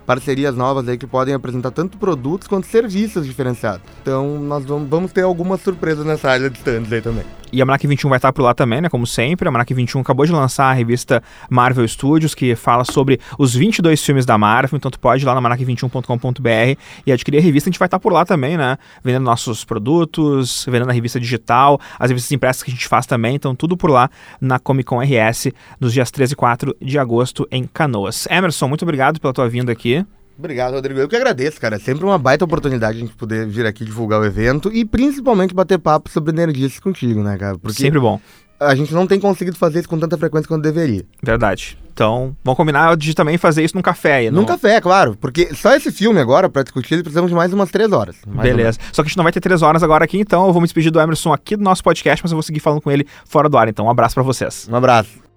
parcerias 0.09 0.55
novas 0.55 0.89
aí 0.89 0.97
que 0.97 1.05
podem 1.05 1.35
apresentar 1.35 1.69
tanto 1.69 1.95
produtos 1.99 2.47
quanto 2.47 2.65
serviços 2.65 3.27
diferenciados. 3.27 3.83
Então 4.01 4.39
nós 4.39 4.65
vamos, 4.65 5.11
ter 5.11 5.21
algumas 5.21 5.61
surpresas 5.61 6.03
nessa 6.03 6.31
área 6.31 6.49
de 6.49 6.57
stands 6.57 6.91
aí 6.91 6.99
também. 6.99 7.23
E 7.51 7.61
a 7.61 7.65
Manac 7.65 7.85
21 7.85 8.09
vai 8.09 8.17
estar 8.17 8.31
por 8.31 8.43
lá 8.43 8.53
também, 8.53 8.79
né? 8.79 8.89
Como 8.89 9.07
sempre. 9.07 9.47
A 9.47 9.51
Manac 9.51 9.73
21 9.73 10.01
acabou 10.01 10.23
de 10.23 10.31
lançar 10.31 10.65
a 10.65 10.73
revista 10.73 11.21
Marvel 11.49 11.87
Studios, 11.87 12.35
que 12.35 12.55
fala 12.55 12.85
sobre 12.85 13.19
os 13.39 13.55
22 13.55 14.03
filmes 14.03 14.23
da 14.23 14.37
Marvel. 14.37 14.77
Então 14.77 14.91
tu 14.91 14.99
pode 14.99 15.23
ir 15.23 15.25
lá 15.25 15.33
na 15.33 15.41
manac21.com.br 15.49 16.79
e 17.07 17.11
adquirir 17.11 17.39
a 17.39 17.41
revista. 17.41 17.67
A 17.67 17.71
gente 17.71 17.79
vai 17.79 17.87
estar 17.87 17.99
por 17.99 18.13
lá 18.13 18.23
também, 18.23 18.55
né? 18.55 18.77
Vendendo 19.03 19.23
nossos 19.23 19.65
produtos, 19.65 20.63
vendendo 20.69 20.91
a 20.91 20.93
revista 20.93 21.19
digital, 21.19 21.79
as 21.97 22.11
revistas 22.11 22.31
impressas 22.31 22.61
que 22.61 22.69
a 22.69 22.73
gente 22.73 22.87
faz 22.87 23.07
também. 23.07 23.33
Então 23.35 23.55
tudo 23.55 23.75
por 23.75 23.89
lá 23.89 24.11
na 24.39 24.59
Comic 24.59 24.85
Con 24.85 24.99
RS, 24.99 25.47
nos 25.79 25.91
dias 25.91 26.11
13 26.11 26.33
e 26.33 26.35
4 26.35 26.75
de 26.79 26.99
agosto 26.99 27.47
em 27.51 27.63
Canoas. 27.63 28.27
Emerson, 28.29 28.67
muito 28.67 28.83
obrigado 28.83 29.19
pela 29.19 29.33
tua 29.33 29.49
vinda 29.49 29.71
aqui. 29.71 29.98
Obrigado, 30.39 30.73
Rodrigo. 30.73 30.99
Eu 31.01 31.07
que 31.09 31.15
agradeço, 31.17 31.59
cara. 31.59 31.75
É 31.75 31.79
sempre 31.79 32.05
uma 32.05 32.17
baita 32.17 32.45
oportunidade 32.45 32.97
a 32.97 33.01
gente 33.01 33.13
poder 33.13 33.45
vir 33.45 33.65
aqui 33.65 33.83
divulgar 33.83 34.21
o 34.21 34.25
evento 34.25 34.71
e 34.73 34.85
principalmente 34.85 35.53
bater 35.53 35.77
papo 35.77 36.09
sobre 36.09 36.31
nerdice 36.33 36.79
contigo, 36.81 37.21
né, 37.21 37.37
cara? 37.37 37.57
Porque 37.57 37.81
Sempre 37.81 37.99
bom. 37.99 38.19
a 38.59 38.73
gente 38.73 38.93
não 38.93 39.05
tem 39.05 39.19
conseguido 39.19 39.57
fazer 39.57 39.79
isso 39.79 39.89
com 39.89 39.99
tanta 39.99 40.17
frequência 40.17 40.47
quanto 40.47 40.63
deveria. 40.63 41.03
Verdade. 41.21 41.77
Então, 41.91 42.33
vamos 42.41 42.55
combinar 42.55 42.95
de 42.95 43.13
também 43.13 43.37
fazer 43.37 43.61
isso 43.65 43.75
num 43.75 43.81
café 43.81 44.13
aí. 44.13 44.31
Num 44.31 44.41
no- 44.41 44.47
café, 44.47 44.79
claro. 44.79 45.17
Porque 45.19 45.53
só 45.53 45.75
esse 45.75 45.91
filme 45.91 46.17
agora, 46.21 46.47
pra 46.49 46.63
discutir, 46.63 47.01
precisamos 47.01 47.29
de 47.29 47.35
mais 47.35 47.51
umas 47.51 47.69
três 47.69 47.91
horas. 47.91 48.15
Beleza. 48.25 48.79
Só 48.93 49.01
que 49.03 49.07
a 49.07 49.09
gente 49.09 49.17
não 49.17 49.23
vai 49.25 49.33
ter 49.33 49.41
três 49.41 49.61
horas 49.61 49.83
agora 49.83 50.05
aqui, 50.05 50.17
então 50.17 50.47
eu 50.47 50.53
vou 50.53 50.61
me 50.61 50.67
despedir 50.67 50.89
do 50.91 51.01
Emerson 51.01 51.33
aqui 51.33 51.57
do 51.57 51.63
nosso 51.63 51.83
podcast, 51.83 52.23
mas 52.23 52.31
eu 52.31 52.37
vou 52.37 52.43
seguir 52.43 52.61
falando 52.61 52.79
com 52.79 52.89
ele 52.89 53.05
fora 53.25 53.49
do 53.49 53.57
ar. 53.57 53.67
Então, 53.67 53.87
um 53.87 53.89
abraço 53.89 54.15
pra 54.15 54.23
vocês. 54.23 54.69
Um 54.71 54.75
abraço. 54.77 55.28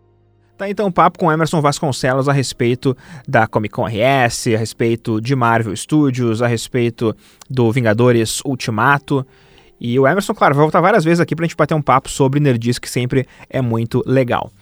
Tá 0.57 0.69
então 0.69 0.87
um 0.87 0.93
papo 0.93 1.19
com 1.19 1.33
Emerson 1.33 1.61
Vasconcelos 1.61 2.29
a 2.29 2.33
respeito 2.33 2.97
da 3.27 3.47
Comic 3.47 3.75
Con 3.75 3.87
RS, 3.87 4.49
a 4.55 4.59
respeito 4.59 5.21
de 5.21 5.35
Marvel 5.35 5.75
Studios, 5.75 6.43
a 6.43 6.47
respeito 6.47 7.17
do 7.49 7.73
Vingadores 7.73 8.41
Ultimato. 8.45 9.27
E 9.81 9.99
o 9.99 10.07
Emerson, 10.07 10.35
claro, 10.35 10.55
vai 10.55 10.63
voltar 10.63 10.81
várias 10.81 11.03
vezes 11.05 11.21
aqui 11.21 11.35
pra 11.35 11.45
gente 11.45 11.57
bater 11.57 11.75
um 11.75 11.83
papo 11.83 12.09
sobre 12.09 12.39
nerdice, 12.39 12.81
que 12.81 12.89
sempre 12.89 13.27
é 13.51 13.61
muito 13.61 14.03
legal. 14.07 14.53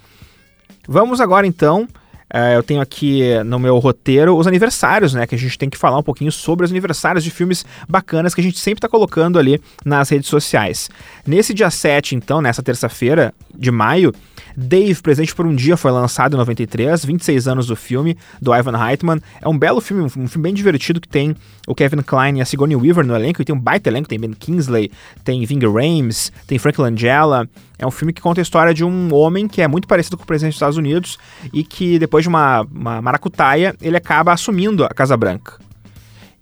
Vamos 0.89 1.21
agora 1.21 1.47
então. 1.47 1.87
Eh, 2.33 2.57
eu 2.57 2.63
tenho 2.63 2.81
aqui 2.81 3.23
no 3.45 3.59
meu 3.59 3.79
roteiro 3.79 4.37
os 4.37 4.47
aniversários, 4.47 5.15
né? 5.15 5.27
Que 5.27 5.35
a 5.35 5.39
gente 5.39 5.59
tem 5.59 5.69
que 5.69 5.77
falar 5.77 5.99
um 5.99 6.03
pouquinho 6.03 6.31
sobre 6.31 6.65
os 6.65 6.71
aniversários 6.71 7.25
de 7.25 7.31
filmes 7.31 7.65
bacanas 7.89 8.35
que 8.35 8.41
a 8.41 8.45
gente 8.45 8.59
sempre 8.59 8.79
está 8.79 8.89
colocando 8.89 9.39
ali 9.39 9.61
nas 9.85 10.09
redes 10.09 10.29
sociais. 10.29 10.89
Nesse 11.27 11.53
dia 11.53 11.71
7, 11.71 12.15
então, 12.15 12.41
nessa 12.41 12.63
terça-feira 12.63 13.35
de 13.55 13.71
maio, 13.71 14.13
Dave, 14.57 15.01
Presente 15.01 15.35
por 15.35 15.47
um 15.47 15.55
Dia, 15.55 15.77
foi 15.77 15.91
lançado 15.91 16.35
em 16.35 16.39
93, 16.39 17.05
26 17.05 17.49
anos 17.49 17.67
do 17.67 17.77
filme, 17.77 18.17
do 18.41 18.55
Ivan 18.55 18.77
Reitman. 18.77 19.21
É 19.41 19.49
um 19.49 19.59
belo 19.59 19.81
filme, 19.81 20.03
um 20.03 20.09
filme 20.09 20.43
bem 20.43 20.55
divertido 20.55 21.01
que 21.01 21.09
tem 21.09 21.35
o 21.67 21.75
Kevin 21.75 22.03
Kline 22.03 22.39
e 22.39 22.43
a 22.43 22.45
Sigourney 22.45 22.77
Weaver 22.77 23.07
no 23.07 23.15
elenco, 23.15 23.41
e 23.41 23.45
tem 23.45 23.55
um 23.55 23.61
baita 23.61 23.89
elenco, 23.89 24.09
tem 24.09 24.19
Ben 24.19 24.33
Kingsley, 24.33 24.91
tem 25.25 25.45
Ving 25.45 25.65
Rhames, 25.67 26.33
tem 26.47 26.59
Frank 26.59 26.81
Langella. 26.81 27.49
É 27.79 27.87
um 27.87 27.91
filme 27.91 28.13
que 28.13 28.21
conta 28.21 28.41
a 28.41 28.43
história 28.43 28.75
de 28.75 28.85
um 28.85 29.15
homem 29.15 29.49
que 29.49 29.63
é 29.63 29.69
muito 29.69 29.89
parecido 29.89 30.17
com 30.17 30.25
o 30.25 30.27
presidente 30.27 30.53
dos 30.53 30.57
Estados 30.57 30.77
Unidos 30.77 31.19
e 31.53 31.65
que 31.65 31.99
depois 31.99 32.20
de 32.23 32.29
uma, 32.29 32.63
uma 32.63 33.03
maracutaia, 33.03 33.75
ele 33.81 33.97
acaba 33.97 34.33
assumindo 34.33 34.85
a 34.85 34.89
Casa 34.89 35.17
Branca. 35.17 35.59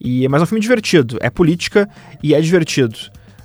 E, 0.00 0.28
mas 0.28 0.40
é 0.40 0.44
um 0.44 0.46
filme 0.46 0.60
divertido, 0.60 1.18
é 1.20 1.28
política 1.28 1.88
e 2.22 2.34
é 2.34 2.40
divertido. 2.40 2.96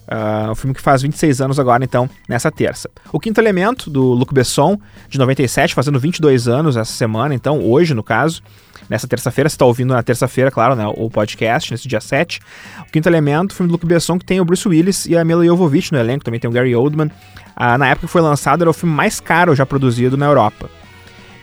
Uh, 0.04 0.52
um 0.52 0.56
filme 0.56 0.76
que 0.76 0.82
faz 0.82 1.02
26 1.02 1.42
anos 1.42 1.60
agora, 1.60 1.84
então, 1.84 2.10
nessa 2.28 2.52
terça. 2.52 2.90
O 3.12 3.20
Quinto 3.20 3.40
Elemento, 3.40 3.90
do 3.90 4.04
Luc 4.14 4.34
Besson, 4.34 4.78
de 5.10 5.18
97, 5.18 5.74
fazendo 5.74 6.00
22 6.00 6.48
anos 6.48 6.76
essa 6.76 6.92
semana, 6.92 7.34
então, 7.34 7.60
hoje, 7.64 7.94
no 7.94 8.04
caso. 8.04 8.42
Nessa 8.90 9.08
terça-feira, 9.08 9.50
você 9.50 9.56
está 9.56 9.66
ouvindo 9.66 9.94
na 9.94 10.04
terça-feira, 10.04 10.52
claro, 10.52 10.76
né, 10.76 10.86
o 10.98 11.10
podcast, 11.10 11.72
nesse 11.72 11.88
dia 11.88 12.02
7. 12.02 12.42
O 12.82 12.92
Quinto 12.92 13.08
Elemento, 13.08 13.56
filme 13.56 13.70
do 13.70 13.72
Luc 13.72 13.86
Besson, 13.86 14.20
que 14.20 14.26
tem 14.26 14.42
o 14.42 14.46
Bruce 14.46 14.68
Willis 14.68 15.06
e 15.06 15.16
a 15.16 15.24
Mila 15.24 15.46
Jovovich 15.46 15.94
no 15.94 15.98
elenco, 15.98 16.26
também 16.26 16.40
tem 16.40 16.50
o 16.50 16.54
Gary 16.54 16.76
Oldman. 16.76 17.08
Uh, 17.08 17.78
na 17.78 17.88
época 17.88 18.08
que 18.08 18.12
foi 18.12 18.22
lançado, 18.22 18.62
era 18.62 18.70
o 18.70 18.74
filme 18.74 18.94
mais 18.94 19.22
caro 19.22 19.56
já 19.56 19.66
produzido 19.66 20.18
na 20.18 20.26
Europa. 20.26 20.70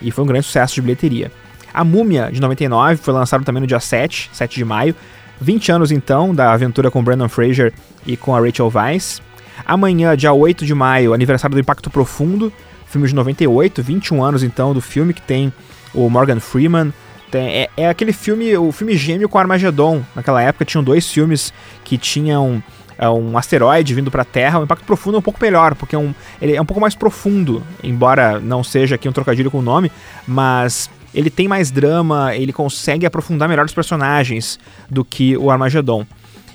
E 0.01 0.11
foi 0.11 0.23
um 0.23 0.27
grande 0.27 0.45
sucesso 0.45 0.75
de 0.75 0.81
bilheteria. 0.81 1.31
A 1.73 1.83
Múmia, 1.83 2.29
de 2.31 2.41
99, 2.41 2.97
foi 2.97 3.13
lançado 3.13 3.43
também 3.43 3.61
no 3.61 3.67
dia 3.67 3.79
7, 3.79 4.29
7 4.33 4.55
de 4.55 4.65
maio. 4.65 4.95
20 5.39 5.71
anos 5.71 5.91
então 5.91 6.35
da 6.35 6.51
aventura 6.51 6.91
com 6.91 7.03
Brandon 7.03 7.27
Fraser 7.27 7.73
e 8.05 8.15
com 8.15 8.35
a 8.35 8.39
Rachel 8.39 8.71
Weisz. 8.73 9.21
Amanhã, 9.65 10.15
dia 10.15 10.33
8 10.33 10.65
de 10.65 10.73
maio, 10.73 11.13
aniversário 11.13 11.55
do 11.55 11.59
Impacto 11.59 11.89
Profundo, 11.89 12.51
filme 12.85 13.07
de 13.07 13.15
98, 13.15 13.81
21 13.81 14.23
anos 14.23 14.43
então 14.43 14.73
do 14.73 14.81
filme 14.81 15.13
que 15.13 15.21
tem 15.21 15.51
o 15.93 16.09
Morgan 16.09 16.39
Freeman. 16.39 16.93
É, 17.33 17.69
é, 17.77 17.87
aquele 17.87 18.11
filme, 18.11 18.55
o 18.57 18.71
filme 18.71 18.95
gêmeo 18.97 19.29
com 19.29 19.37
Armagedon. 19.37 20.03
Naquela 20.15 20.41
época 20.41 20.65
tinham 20.65 20.83
dois 20.83 21.09
filmes 21.09 21.53
que 21.83 21.97
tinham 21.97 22.61
é, 23.01 23.09
um 23.09 23.35
asteroide 23.35 23.95
vindo 23.95 24.11
para 24.11 24.21
a 24.21 24.25
Terra. 24.25 24.59
O 24.59 24.63
Impacto 24.63 24.85
Profundo 24.85 25.15
é 25.15 25.19
um 25.19 25.23
pouco 25.23 25.39
melhor, 25.41 25.73
porque 25.73 25.95
é 25.95 25.99
um, 25.99 26.13
ele 26.39 26.55
é 26.55 26.61
um 26.61 26.65
pouco 26.65 26.79
mais 26.79 26.93
profundo, 26.93 27.63
embora 27.83 28.39
não 28.39 28.63
seja 28.63 28.93
aqui 28.93 29.09
um 29.09 29.11
trocadilho 29.11 29.49
com 29.49 29.57
o 29.57 29.61
nome, 29.63 29.91
mas 30.27 30.87
ele 31.13 31.31
tem 31.31 31.47
mais 31.47 31.71
drama, 31.71 32.35
ele 32.35 32.53
consegue 32.53 33.05
aprofundar 33.05 33.49
melhor 33.49 33.65
os 33.65 33.73
personagens 33.73 34.59
do 34.87 35.03
que 35.03 35.35
o 35.35 35.49
Armageddon. 35.49 36.05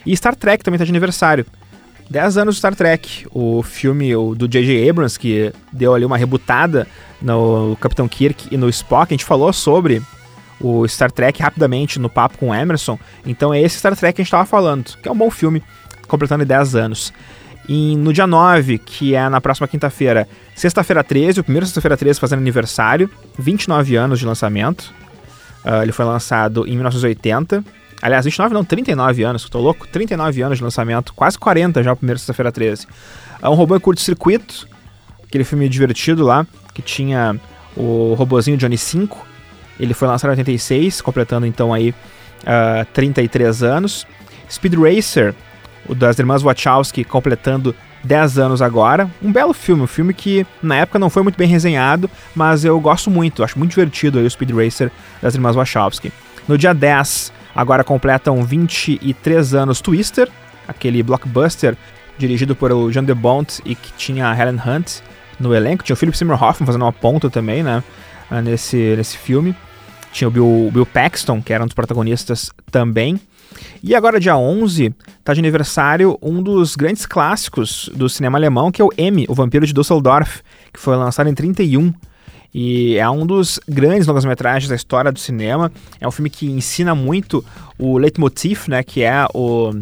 E 0.07 0.17
Star 0.17 0.37
Trek 0.37 0.63
também 0.63 0.77
está 0.77 0.85
de 0.85 0.93
aniversário. 0.93 1.45
10 2.09 2.39
anos 2.39 2.55
de 2.55 2.59
Star 2.61 2.77
Trek, 2.77 3.27
o 3.33 3.61
filme 3.65 4.13
do 4.37 4.47
J.J. 4.47 4.89
Abrams, 4.89 5.19
que 5.19 5.53
deu 5.73 5.93
ali 5.93 6.05
uma 6.05 6.17
rebutada 6.17 6.87
no 7.21 7.77
Capitão 7.81 8.07
Kirk 8.07 8.47
e 8.53 8.57
no 8.57 8.69
Spock. 8.69 9.13
A 9.13 9.15
gente 9.15 9.25
falou 9.25 9.53
sobre 9.53 10.01
o 10.61 10.87
Star 10.87 11.11
Trek 11.11 11.43
rapidamente 11.43 11.99
no 11.99 12.09
papo 12.09 12.39
com 12.39 12.51
o 12.51 12.55
Emerson. 12.55 12.97
Então 13.25 13.53
é 13.53 13.61
esse 13.61 13.79
Star 13.79 13.97
Trek 13.97 14.15
que 14.15 14.23
a 14.23 14.25
gente 14.25 14.29
estava 14.29 14.47
falando, 14.47 14.97
que 15.03 15.09
é 15.09 15.13
um 15.13 15.17
bom 15.17 15.31
filme, 15.31 15.63
completando 16.07 16.45
10 16.45 16.75
anos. 16.75 17.13
E 17.69 17.97
no 17.97 18.13
dia 18.13 18.27
9, 18.27 18.79
que 18.79 19.15
é 19.15 19.29
na 19.29 19.41
próxima 19.41 19.67
quinta-feira, 19.67 20.29
sexta-feira 20.55 21.03
13, 21.03 21.41
o 21.41 21.45
primeiro 21.45 21.67
sexta-feira 21.67 21.97
13 21.97 22.21
fazendo 22.21 22.39
aniversário, 22.39 23.11
29 23.39 23.97
anos 23.97 24.21
de 24.21 24.27
lançamento. 24.27 24.93
Uh, 25.65 25.83
ele 25.83 25.91
foi 25.91 26.05
lançado 26.05 26.65
em 26.67 26.73
1980. 26.73 27.65
Aliás, 28.01 28.25
29 28.25 28.55
não, 28.55 28.65
39 28.65 29.23
anos, 29.25 29.49
tô 29.49 29.59
louco? 29.59 29.87
39 29.89 30.43
anos 30.43 30.59
de 30.59 30.65
lançamento, 30.65 31.13
quase 31.13 31.37
40 31.39 31.83
já 31.83 31.93
o 31.93 31.97
primeiro 31.97 32.21
sexta-feira 32.21 32.53
13. 32.53 32.87
É 33.43 33.49
um 33.49 33.55
robô 33.55 33.75
em 33.75 33.81
curto-circuito, 33.81 34.69
aquele 35.25 35.43
filme 35.43 35.69
divertido 35.69 36.25
lá, 36.25 36.47
que 36.73 36.83
tinha 36.83 37.39
o 37.77 38.15
robozinho 38.15 38.57
Johnny 38.57 38.79
5. 38.79 39.27
Ele 39.81 39.93
foi 39.93 40.07
lançado 40.07 40.31
em 40.31 40.39
86, 40.39 41.01
completando 41.01 41.47
então 41.47 41.75
aí 41.75 41.91
uh, 41.91 41.95
ah, 42.83 42.87
33 42.93 43.63
anos. 43.63 44.07
Speed 44.49 44.75
Racer, 44.75 45.35
o 45.89 45.95
das 45.95 46.19
irmãs 46.19 46.43
Wachowski 46.43 47.05
completando 47.05 47.75
10 48.05 48.39
anos 48.39 48.63
agora. 48.63 49.11
Um 49.23 49.33
belo 49.33 49.53
filme, 49.53 49.83
um 49.83 49.87
filme 49.87 50.15
que 50.15 50.47
na 50.63 50.77
época 50.77 50.99
não 50.99 51.11
foi 51.11 51.23
muito 51.23 51.37
bem 51.37 51.49
resenhado, 51.49 52.11
mas 52.35 52.65
eu 52.65 52.79
gosto 52.81 53.11
muito, 53.11 53.43
acho 53.43 53.59
muito 53.59 53.71
divertido 53.71 54.19
aí 54.19 54.27
o 54.27 54.31
Speed 54.31 54.51
Racer 54.51 54.91
das 55.21 55.35
irmãs 55.35 55.57
Wachowski. 55.57 56.13
No 56.47 56.57
dia 56.57 56.73
10, 56.73 57.33
agora 57.55 57.83
completam 57.83 58.43
23 58.43 59.55
anos 59.55 59.81
Twister, 59.81 60.29
aquele 60.69 61.03
blockbuster 61.03 61.77
dirigido 62.19 62.55
por 62.55 62.73
o 62.73 62.91
Jean 62.91 63.05
de 63.05 63.15
Bont 63.15 63.61
e 63.65 63.75
que 63.75 63.93
tinha 63.93 64.29
a 64.29 64.39
Helen 64.39 64.61
Hunt 64.65 65.01
no 65.39 65.55
elenco. 65.55 65.85
Tinha 65.85 65.95
o 65.95 65.97
Philip 65.97 66.17
Seymour 66.17 66.43
Hoffman 66.43 66.67
fazendo 66.67 66.83
uma 66.83 66.93
ponta 66.93 67.29
também, 67.29 67.63
né, 67.63 67.83
nesse, 68.43 68.95
nesse 68.97 69.19
filme. 69.19 69.55
Tinha 70.13 70.29
o 70.29 70.31
Bill, 70.31 70.71
Bill 70.73 70.87
Paxton, 70.87 71.43
que 71.43 71.53
era 71.53 71.63
um 71.63 71.67
dos 71.67 71.75
protagonistas 71.75 72.51
também. 72.71 73.21
E 73.83 73.95
agora, 73.95 74.21
dia 74.21 74.37
11, 74.37 74.95
está 75.19 75.33
de 75.35 75.41
aniversário 75.41 76.19
um 76.23 76.43
dos 76.43 76.77
grandes 76.77 77.07
clássicos 77.07 77.91
do 77.95 78.09
cinema 78.09 78.39
alemão, 78.39 78.71
que 78.71 78.81
é 78.81 78.85
o 78.85 78.91
M, 78.97 79.27
O 79.29 79.35
Vampiro 79.35 79.67
de 79.67 79.73
Düsseldorf, 79.73 80.43
que 80.73 80.81
foi 80.81 80.97
lançado 80.97 81.29
em 81.29 81.35
31. 81.35 81.93
E 82.55 82.97
é 82.97 83.09
um 83.11 83.27
dos 83.27 83.61
grandes 83.69 84.07
longas-metragens 84.07 84.69
da 84.69 84.75
história 84.75 85.13
do 85.13 85.19
cinema. 85.19 85.71
É 86.01 86.09
um 86.09 86.11
filme 86.11 86.31
que 86.31 86.47
ensina 86.47 86.95
muito 86.95 87.45
o 87.79 87.99
leitmotiv, 87.99 88.69
né, 88.69 88.83
que 88.83 89.03
é 89.03 89.27
o 89.35 89.73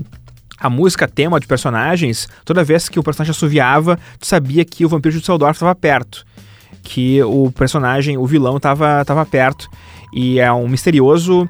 a 0.58 0.70
música 0.70 1.06
tema 1.06 1.38
de 1.38 1.46
personagens, 1.46 2.26
toda 2.42 2.64
vez 2.64 2.88
que 2.88 2.98
o 2.98 3.02
personagem 3.02 3.32
assoviava, 3.32 3.98
tu 4.18 4.26
sabia 4.26 4.64
que 4.64 4.84
o 4.84 4.88
vampiro 4.88 5.12
de 5.12 5.20
Düsseldorf 5.20 5.56
estava 5.56 5.74
perto, 5.74 6.24
que 6.82 7.22
o 7.22 7.52
personagem, 7.52 8.16
o 8.16 8.26
vilão 8.26 8.56
estava 8.56 9.26
perto. 9.30 9.68
E 10.14 10.38
é 10.38 10.50
um 10.52 10.66
misterioso 10.66 11.46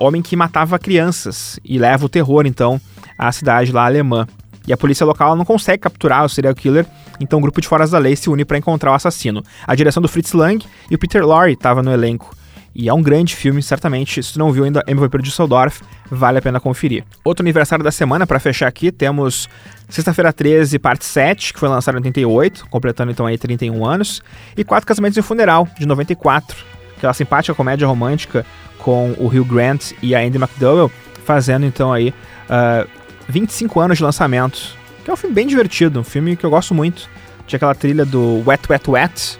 homem 0.00 0.22
que 0.22 0.34
matava 0.34 0.78
crianças 0.78 1.60
e 1.64 1.78
leva 1.78 2.06
o 2.06 2.08
terror, 2.08 2.46
então, 2.46 2.80
à 3.16 3.30
cidade 3.30 3.70
lá 3.70 3.84
alemã. 3.84 4.26
E 4.66 4.72
a 4.72 4.76
polícia 4.76 5.04
local 5.06 5.36
não 5.36 5.44
consegue 5.44 5.82
capturar 5.82 6.24
o 6.24 6.28
serial 6.28 6.54
killer, 6.54 6.86
então 7.20 7.38
o 7.38 7.42
grupo 7.42 7.60
de 7.60 7.68
foras 7.68 7.90
da 7.90 7.98
lei 7.98 8.16
se 8.16 8.30
une 8.30 8.44
para 8.44 8.58
encontrar 8.58 8.92
o 8.92 8.94
assassino. 8.94 9.42
A 9.66 9.74
direção 9.74 10.02
do 10.02 10.08
Fritz 10.08 10.32
Lang 10.32 10.64
e 10.90 10.94
o 10.94 10.98
Peter 10.98 11.24
Lorre 11.24 11.52
estava 11.52 11.82
no 11.82 11.92
elenco. 11.92 12.34
E 12.74 12.88
é 12.88 12.94
um 12.94 13.02
grande 13.02 13.34
filme, 13.34 13.62
certamente. 13.62 14.22
Se 14.22 14.38
não 14.38 14.52
viu 14.52 14.64
ainda 14.64 14.82
M. 14.86 15.00
Vampiro 15.00 15.22
de 15.22 15.28
Düsseldorf, 15.28 15.82
vale 16.08 16.38
a 16.38 16.42
pena 16.42 16.60
conferir. 16.60 17.04
Outro 17.24 17.42
aniversário 17.42 17.84
da 17.84 17.90
semana, 17.90 18.26
para 18.26 18.38
fechar 18.38 18.68
aqui, 18.68 18.92
temos 18.92 19.48
Sexta-feira 19.88 20.32
13, 20.32 20.78
parte 20.78 21.04
7, 21.04 21.52
que 21.52 21.58
foi 21.58 21.68
lançado 21.68 21.96
em 21.96 21.98
88, 21.98 22.68
completando 22.70 23.10
então 23.10 23.26
aí 23.26 23.36
31 23.36 23.84
anos. 23.84 24.22
E 24.56 24.62
Quatro 24.62 24.86
Casamentos 24.86 25.16
e 25.16 25.20
um 25.20 25.22
Funeral, 25.24 25.68
de 25.78 25.84
94, 25.84 26.56
aquela 26.96 27.12
simpática 27.12 27.54
comédia 27.54 27.88
romântica 27.88 28.46
com 28.82 29.14
o 29.18 29.26
Hugh 29.26 29.44
Grant 29.44 29.92
e 30.02 30.14
a 30.14 30.20
Andy 30.20 30.38
McDowell, 30.38 30.90
fazendo 31.24 31.64
então 31.66 31.92
aí 31.92 32.08
uh, 32.08 32.14
ah, 32.48 32.86
25 33.28 33.80
anos 33.80 33.98
de 33.98 34.04
lançamento. 34.04 34.78
Que 35.04 35.10
é 35.10 35.12
um 35.12 35.16
filme 35.16 35.34
bem 35.34 35.46
divertido, 35.46 36.00
um 36.00 36.04
filme 36.04 36.36
que 36.36 36.44
eu 36.44 36.50
gosto 36.50 36.74
muito. 36.74 37.08
Tinha 37.46 37.56
aquela 37.56 37.74
trilha 37.74 38.04
do 38.04 38.42
Wet 38.46 38.62
Wet 38.68 38.90
Wet, 38.90 39.38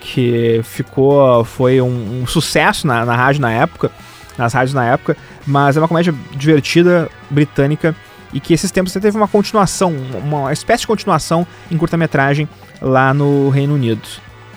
que 0.00 0.60
ficou, 0.64 1.44
foi 1.44 1.80
um, 1.80 2.22
um 2.22 2.26
sucesso 2.26 2.86
na, 2.86 3.04
na 3.04 3.16
rádio 3.16 3.40
na 3.40 3.52
época, 3.52 3.90
nas 4.36 4.52
rádios 4.52 4.74
na 4.74 4.84
época, 4.84 5.16
mas 5.46 5.76
é 5.76 5.80
uma 5.80 5.88
comédia 5.88 6.14
divertida, 6.32 7.08
britânica, 7.30 7.94
e 8.32 8.40
que 8.40 8.52
esses 8.52 8.70
tempos 8.70 8.92
teve 8.92 9.16
uma 9.16 9.28
continuação, 9.28 9.94
uma 10.24 10.52
espécie 10.52 10.80
de 10.80 10.86
continuação 10.88 11.46
em 11.70 11.78
curta-metragem 11.78 12.48
lá 12.82 13.14
no 13.14 13.48
Reino 13.48 13.74
Unido. 13.74 14.02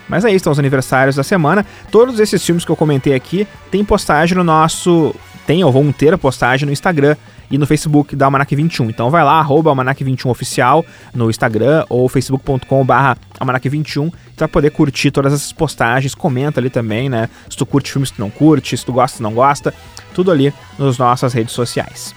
Mas 0.08 0.26
aí 0.26 0.36
estão 0.36 0.51
os 0.51 0.60
aniversários 0.60 1.16
da 1.16 1.24
semana. 1.24 1.66
Todos 1.91 2.20
esses 2.20 2.43
filmes 2.45 2.64
que 2.64 2.72
eu 2.72 2.76
comentei 2.76 3.14
aqui 3.14 3.47
tem 3.72 3.84
postagem 3.84 4.38
no 4.38 4.43
nosso. 4.43 5.14
Tem 5.45 5.64
ou 5.64 5.72
vão 5.72 5.91
ter 5.91 6.14
a 6.14 6.18
postagem 6.18 6.66
no 6.66 6.74
Instagram 6.74 7.16
e 7.49 7.58
no 7.58 7.66
Facebook 7.66 8.16
da 8.16 8.26
Almanac 8.26 8.53
21. 8.53 8.89
Então 8.89 9.10
vai 9.10 9.24
lá, 9.24 9.39
arroba 9.39 9.70
Almanac 9.70 10.03
21 10.03 10.30
oficial 10.30 10.86
no 11.14 11.30
Instagram 11.30 11.86
ou 11.89 12.08
facebook.com.br 12.10 12.93
Almanac 13.39 13.70
21 13.70 14.12
para 14.36 14.47
poder 14.47 14.72
curtir 14.72 15.12
todas 15.12 15.34
essas 15.34 15.53
postagens. 15.53 16.14
Comenta 16.14 16.60
ali 16.60 16.70
também, 16.70 17.08
né? 17.10 17.30
Se 17.49 17.55
tu 17.55 17.66
curte 17.66 17.91
filmes, 17.91 18.10
se 18.10 18.16
tu 18.16 18.22
não 18.22 18.30
curte, 18.30 18.78
se 18.78 18.86
tu 18.86 18.91
gosta, 18.91 19.18
se 19.18 19.24
não 19.24 19.34
gosta. 19.34 19.74
Tudo 20.14 20.32
ali 20.32 20.53
nas 20.78 20.97
nossas 20.97 21.34
redes 21.34 21.53
sociais. 21.53 22.14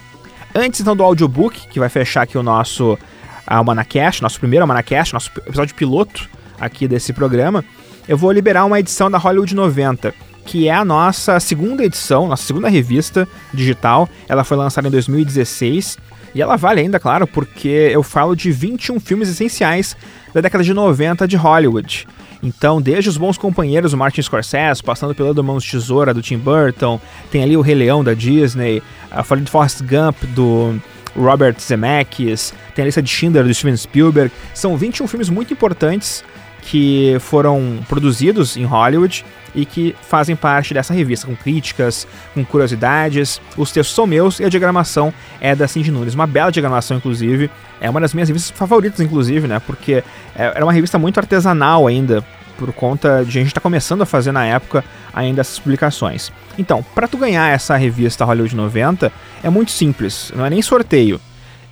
Antes 0.54 0.80
então 0.80 0.96
do 0.96 1.04
audiobook, 1.04 1.68
que 1.68 1.78
vai 1.78 1.88
fechar 1.88 2.22
aqui 2.22 2.36
o 2.36 2.42
nosso 2.42 2.98
Almanacast, 3.46 4.22
nosso 4.22 4.38
primeiro 4.38 4.64
Almanacast, 4.64 5.14
nosso 5.14 5.30
episódio 5.46 5.74
piloto 5.74 6.28
aqui 6.60 6.86
desse 6.86 7.12
programa, 7.12 7.64
eu 8.10 8.18
vou 8.18 8.32
liberar 8.32 8.64
uma 8.64 8.80
edição 8.80 9.08
da 9.08 9.18
Hollywood 9.18 9.54
90, 9.54 10.12
que 10.44 10.66
é 10.66 10.74
a 10.74 10.84
nossa 10.84 11.38
segunda 11.38 11.84
edição, 11.84 12.26
nossa 12.26 12.42
segunda 12.42 12.68
revista 12.68 13.26
digital. 13.54 14.08
Ela 14.28 14.42
foi 14.42 14.56
lançada 14.56 14.88
em 14.88 14.90
2016 14.90 15.96
e 16.34 16.42
ela 16.42 16.56
vale 16.56 16.80
ainda, 16.80 16.98
claro, 16.98 17.24
porque 17.24 17.68
eu 17.68 18.02
falo 18.02 18.34
de 18.34 18.50
21 18.50 18.98
filmes 18.98 19.28
essenciais 19.28 19.96
da 20.34 20.40
década 20.40 20.64
de 20.64 20.74
90 20.74 21.28
de 21.28 21.36
Hollywood. 21.36 22.08
Então, 22.42 22.82
desde 22.82 23.08
os 23.08 23.16
bons 23.16 23.38
companheiros, 23.38 23.92
o 23.92 23.96
Martin 23.96 24.22
Scorsese, 24.22 24.82
passando 24.82 25.14
pelo 25.14 25.32
do 25.32 25.44
Mãos 25.44 25.62
de 25.62 25.70
Tesoura, 25.70 26.12
do 26.12 26.20
Tim 26.20 26.38
Burton, 26.38 27.00
tem 27.30 27.44
ali 27.44 27.56
o 27.56 27.60
Rei 27.60 27.76
Leão 27.76 28.02
da 28.02 28.12
Disney, 28.12 28.82
a 29.08 29.22
falei 29.22 29.44
de 29.44 29.50
Forrest 29.52 29.82
Gump 29.82 30.16
do 30.34 30.74
Robert 31.16 31.54
Zemeckis, 31.60 32.52
tem 32.74 32.82
a 32.82 32.86
lista 32.86 33.00
de 33.00 33.08
Schindler 33.08 33.44
do 33.44 33.54
Steven 33.54 33.76
Spielberg. 33.76 34.32
São 34.52 34.76
21 34.76 35.06
filmes 35.06 35.28
muito 35.28 35.52
importantes 35.52 36.24
que 36.62 37.16
foram 37.20 37.78
produzidos 37.88 38.56
em 38.56 38.64
Hollywood 38.64 39.24
e 39.54 39.64
que 39.64 39.94
fazem 40.02 40.36
parte 40.36 40.72
dessa 40.72 40.94
revista, 40.94 41.26
com 41.26 41.34
críticas, 41.34 42.06
com 42.34 42.44
curiosidades. 42.44 43.40
Os 43.56 43.72
textos 43.72 43.94
são 43.94 44.06
meus 44.06 44.38
e 44.40 44.44
a 44.44 44.48
diagramação 44.48 45.12
é 45.40 45.54
da 45.54 45.66
Cindy 45.66 45.90
Nunes. 45.90 46.14
Uma 46.14 46.26
bela 46.26 46.50
diagramação, 46.52 46.96
inclusive. 46.96 47.50
É 47.80 47.88
uma 47.88 48.00
das 48.00 48.14
minhas 48.14 48.28
revistas 48.28 48.56
favoritas, 48.56 49.00
inclusive, 49.00 49.48
né? 49.48 49.60
Porque 49.60 50.04
é, 50.36 50.52
era 50.54 50.64
uma 50.64 50.72
revista 50.72 50.98
muito 50.98 51.18
artesanal 51.18 51.86
ainda, 51.86 52.24
por 52.58 52.72
conta 52.72 53.24
de 53.24 53.30
a 53.30 53.40
gente 53.40 53.48
estar 53.48 53.60
tá 53.60 53.62
começando 53.62 54.02
a 54.02 54.06
fazer 54.06 54.32
na 54.32 54.44
época 54.44 54.84
ainda 55.12 55.40
essas 55.40 55.58
publicações. 55.58 56.30
Então, 56.58 56.84
para 56.94 57.08
tu 57.08 57.16
ganhar 57.16 57.48
essa 57.48 57.76
revista 57.76 58.24
Hollywood 58.24 58.54
90, 58.54 59.10
é 59.42 59.48
muito 59.48 59.70
simples, 59.70 60.30
não 60.36 60.44
é 60.44 60.50
nem 60.50 60.60
sorteio. 60.60 61.20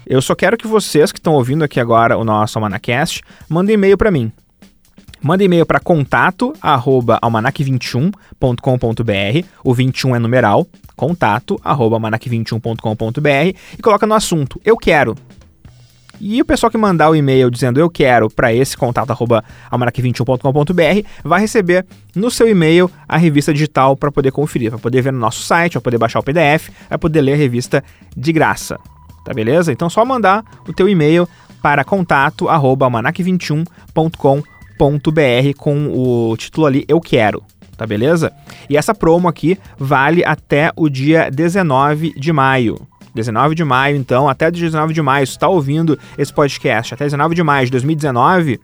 Eu 0.07 0.23
só 0.23 0.35
quero 0.35 0.57
que 0.57 0.67
vocês 0.67 1.13
que 1.13 1.19
estão 1.19 1.35
ouvindo 1.35 1.63
aqui 1.63 1.79
agora 1.79 2.17
o 2.17 2.25
nosso 2.25 2.57
Almanacast 2.59 3.23
mandem 3.47 3.75
e-mail 3.75 3.99
para 3.99 4.11
mim. 4.11 4.33
Manda 5.21 5.43
e-mail 5.43 5.67
para 5.67 5.81
contato 5.81 6.53
arroba 6.63 7.19
almanac21.com.br, 7.21 9.47
o 9.65 9.75
21 9.75 10.17
é 10.17 10.19
numeral, 10.19 10.67
contato 10.95 11.61
arroba 11.65 11.99
almanac21.com.br 11.99 13.59
e 13.77 13.83
coloca 13.83 14.07
no 14.07 14.15
assunto 14.15 14.61
eu 14.65 14.77
quero. 14.77 15.17
E 16.21 16.41
o 16.41 16.45
pessoal 16.45 16.71
que 16.71 16.77
mandar 16.77 17.11
o 17.11 17.17
e-mail 17.17 17.51
dizendo 17.51 17.79
eu 17.79 17.89
quero 17.89 18.29
para 18.29 18.53
esse 18.53 18.77
contato 18.77 19.11
arroba 19.11 19.45
almanac21.com.br 19.71 21.09
vai 21.25 21.41
receber 21.41 21.87
no 22.15 22.31
seu 22.31 22.49
e-mail 22.49 22.91
a 23.09 23.17
revista 23.17 23.53
digital 23.53 23.97
para 23.97 24.11
poder 24.11 24.33
conferir, 24.33 24.71
para 24.71 24.81
poder 24.81 25.03
ver 25.03 25.13
no 25.13 25.19
nosso 25.19 25.43
site, 25.43 25.73
para 25.73 25.81
poder 25.81 25.99
baixar 25.99 26.19
o 26.19 26.23
PDF, 26.23 26.71
vai 26.89 26.99
poder 26.99 27.21
ler 27.21 27.35
a 27.35 27.37
revista 27.37 27.85
de 28.17 28.33
graça. 28.33 28.79
Tá 29.25 29.33
beleza? 29.33 29.73
Então 29.73 29.89
só 29.89 30.05
mandar 30.05 30.45
o 30.67 30.73
teu 30.73 30.89
e-mail 30.89 31.29
para 31.63 31.85
contato 31.85 32.49
arroba 32.49 32.87
almanac21.com.br 32.87 34.58
com 35.55 35.89
o 35.89 36.37
título 36.37 36.67
ali 36.67 36.85
eu 36.89 37.01
quero 37.01 37.43
tá 37.79 37.87
beleza? 37.87 38.33
E 38.69 38.77
essa 38.77 38.93
promo 38.93 39.29
aqui 39.29 39.57
vale 39.79 40.25
até 40.25 40.73
o 40.75 40.89
dia 40.89 41.31
19 41.31 42.13
de 42.19 42.33
maio. 42.33 42.77
19 43.15 43.55
de 43.55 43.65
maio, 43.65 43.97
então, 43.97 44.29
até 44.29 44.51
19 44.51 44.93
de 44.93 45.01
maio, 45.01 45.27
se 45.27 45.33
está 45.33 45.49
ouvindo 45.49 45.99
esse 46.19 46.33
podcast, 46.33 46.93
até 46.93 47.05
19 47.05 47.35
de 47.35 47.43
maio 47.43 47.67
de 47.67 47.73
2019, 47.73 48.61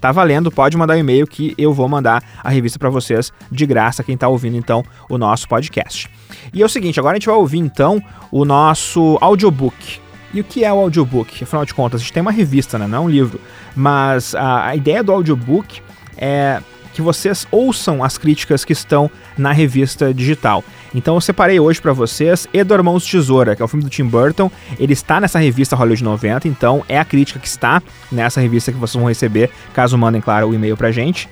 tá 0.00 0.12
valendo, 0.12 0.50
pode 0.50 0.76
mandar 0.76 0.94
um 0.94 0.98
e-mail 0.98 1.26
que 1.26 1.54
eu 1.56 1.72
vou 1.72 1.88
mandar 1.88 2.22
a 2.42 2.50
revista 2.50 2.78
para 2.78 2.90
vocês 2.90 3.32
de 3.50 3.64
graça, 3.64 4.04
quem 4.04 4.14
está 4.14 4.28
ouvindo 4.28 4.56
então 4.56 4.84
o 5.08 5.16
nosso 5.16 5.48
podcast. 5.48 6.10
E 6.52 6.62
é 6.62 6.66
o 6.66 6.68
seguinte, 6.68 6.98
agora 6.98 7.14
a 7.14 7.18
gente 7.18 7.26
vai 7.26 7.36
ouvir 7.36 7.58
então 7.58 8.02
o 8.30 8.44
nosso 8.44 9.18
audiobook. 9.20 10.00
E 10.32 10.40
o 10.40 10.44
que 10.44 10.64
é 10.64 10.72
o 10.72 10.76
audiobook? 10.76 11.42
Afinal 11.42 11.64
de 11.64 11.74
contas, 11.74 12.00
a 12.00 12.04
gente 12.04 12.12
tem 12.12 12.20
uma 12.20 12.30
revista, 12.30 12.78
né? 12.78 12.86
não 12.86 12.98
é 12.98 13.00
um 13.00 13.08
livro, 13.08 13.40
mas 13.74 14.34
a, 14.34 14.66
a 14.66 14.76
ideia 14.76 15.02
do 15.02 15.12
audiobook 15.12 15.80
é 16.16 16.60
que 16.92 17.02
vocês 17.02 17.46
ouçam 17.52 18.02
as 18.02 18.18
críticas 18.18 18.64
que 18.64 18.72
estão 18.72 19.08
na 19.36 19.52
revista 19.52 20.12
digital. 20.12 20.64
Então 20.92 21.14
eu 21.14 21.20
separei 21.20 21.60
hoje 21.60 21.80
para 21.80 21.92
vocês 21.92 22.48
Edward 22.52 22.84
Mãos 22.84 23.06
Tesoura, 23.06 23.54
que 23.54 23.62
é 23.62 23.64
o 23.64 23.68
filme 23.68 23.84
do 23.84 23.90
Tim 23.90 24.04
Burton. 24.04 24.50
Ele 24.78 24.92
está 24.92 25.20
nessa 25.20 25.38
revista 25.38 25.76
Hollywood 25.76 26.02
90, 26.02 26.48
então 26.48 26.84
é 26.88 26.98
a 26.98 27.04
crítica 27.04 27.38
que 27.38 27.46
está 27.46 27.80
nessa 28.10 28.40
revista 28.40 28.72
que 28.72 28.78
vocês 28.78 29.00
vão 29.00 29.08
receber, 29.08 29.48
caso 29.72 29.96
mandem, 29.96 30.20
claro, 30.20 30.48
o 30.48 30.54
e-mail 30.54 30.76
pra 30.76 30.90
gente. 30.90 31.28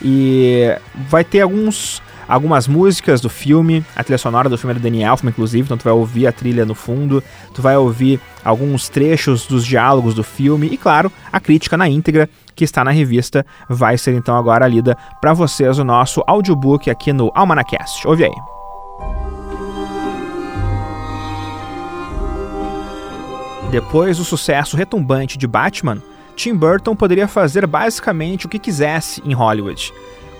E 0.00 0.72
vai 1.08 1.24
ter 1.24 1.40
alguns 1.40 2.00
algumas 2.28 2.68
músicas 2.68 3.20
do 3.20 3.30
filme, 3.30 3.84
a 3.96 4.04
trilha 4.04 4.18
sonora 4.18 4.48
do 4.48 4.58
filme 4.58 4.72
é 4.72 4.78
do 4.78 4.82
Danny 4.82 5.02
Elfman, 5.02 5.30
inclusive, 5.30 5.64
então 5.64 5.78
tu 5.78 5.84
vai 5.84 5.92
ouvir 5.92 6.26
a 6.26 6.32
trilha 6.32 6.66
no 6.66 6.74
fundo, 6.74 7.24
tu 7.54 7.62
vai 7.62 7.76
ouvir 7.76 8.20
alguns 8.44 8.88
trechos 8.88 9.46
dos 9.46 9.64
diálogos 9.64 10.14
do 10.14 10.22
filme 10.22 10.68
e, 10.68 10.76
claro, 10.76 11.10
a 11.32 11.40
crítica 11.40 11.76
na 11.76 11.88
íntegra 11.88 12.28
que 12.54 12.64
está 12.64 12.84
na 12.84 12.90
revista 12.90 13.46
vai 13.68 13.96
ser 13.96 14.14
então 14.14 14.36
agora 14.36 14.68
lida 14.68 14.96
para 15.20 15.32
vocês 15.32 15.78
o 15.78 15.84
nosso 15.84 16.22
audiobook 16.26 16.90
aqui 16.90 17.12
no 17.12 17.32
Almanacast. 17.34 18.06
Ouve 18.06 18.24
aí. 18.24 18.58
Depois 23.70 24.16
do 24.16 24.24
sucesso 24.24 24.76
retumbante 24.76 25.36
de 25.36 25.46
Batman, 25.46 26.02
Tim 26.34 26.54
Burton 26.54 26.96
poderia 26.96 27.28
fazer 27.28 27.66
basicamente 27.66 28.46
o 28.46 28.48
que 28.48 28.58
quisesse 28.58 29.20
em 29.24 29.34
Hollywood. 29.34 29.92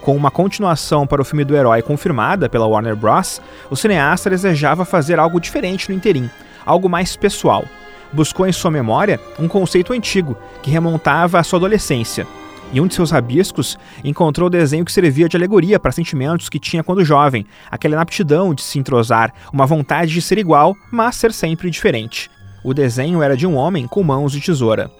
Com 0.08 0.16
uma 0.16 0.30
continuação 0.30 1.06
para 1.06 1.20
o 1.20 1.24
filme 1.24 1.44
do 1.44 1.54
herói 1.54 1.82
confirmada 1.82 2.48
pela 2.48 2.66
Warner 2.66 2.96
Bros., 2.96 3.42
o 3.68 3.76
cineasta 3.76 4.30
desejava 4.30 4.86
fazer 4.86 5.18
algo 5.18 5.38
diferente 5.38 5.90
no 5.90 5.94
interim, 5.94 6.30
algo 6.64 6.88
mais 6.88 7.14
pessoal. 7.14 7.62
Buscou 8.10 8.46
em 8.46 8.52
sua 8.52 8.70
memória 8.70 9.20
um 9.38 9.46
conceito 9.46 9.92
antigo 9.92 10.34
que 10.62 10.70
remontava 10.70 11.38
à 11.38 11.42
sua 11.42 11.58
adolescência. 11.58 12.26
Em 12.72 12.80
um 12.80 12.86
de 12.86 12.94
seus 12.94 13.10
rabiscos, 13.10 13.78
encontrou 14.02 14.46
o 14.46 14.50
desenho 14.50 14.82
que 14.82 14.92
servia 14.92 15.28
de 15.28 15.36
alegoria 15.36 15.78
para 15.78 15.92
sentimentos 15.92 16.48
que 16.48 16.58
tinha 16.58 16.82
quando 16.82 17.04
jovem, 17.04 17.44
aquela 17.70 17.92
inaptidão 17.92 18.54
de 18.54 18.62
se 18.62 18.78
entrosar, 18.78 19.34
uma 19.52 19.66
vontade 19.66 20.10
de 20.10 20.22
ser 20.22 20.38
igual, 20.38 20.74
mas 20.90 21.16
ser 21.16 21.34
sempre 21.34 21.68
diferente. 21.68 22.30
O 22.64 22.72
desenho 22.72 23.22
era 23.22 23.36
de 23.36 23.46
um 23.46 23.56
homem 23.56 23.86
com 23.86 24.02
mãos 24.02 24.32
de 24.32 24.40
tesoura. 24.40 24.90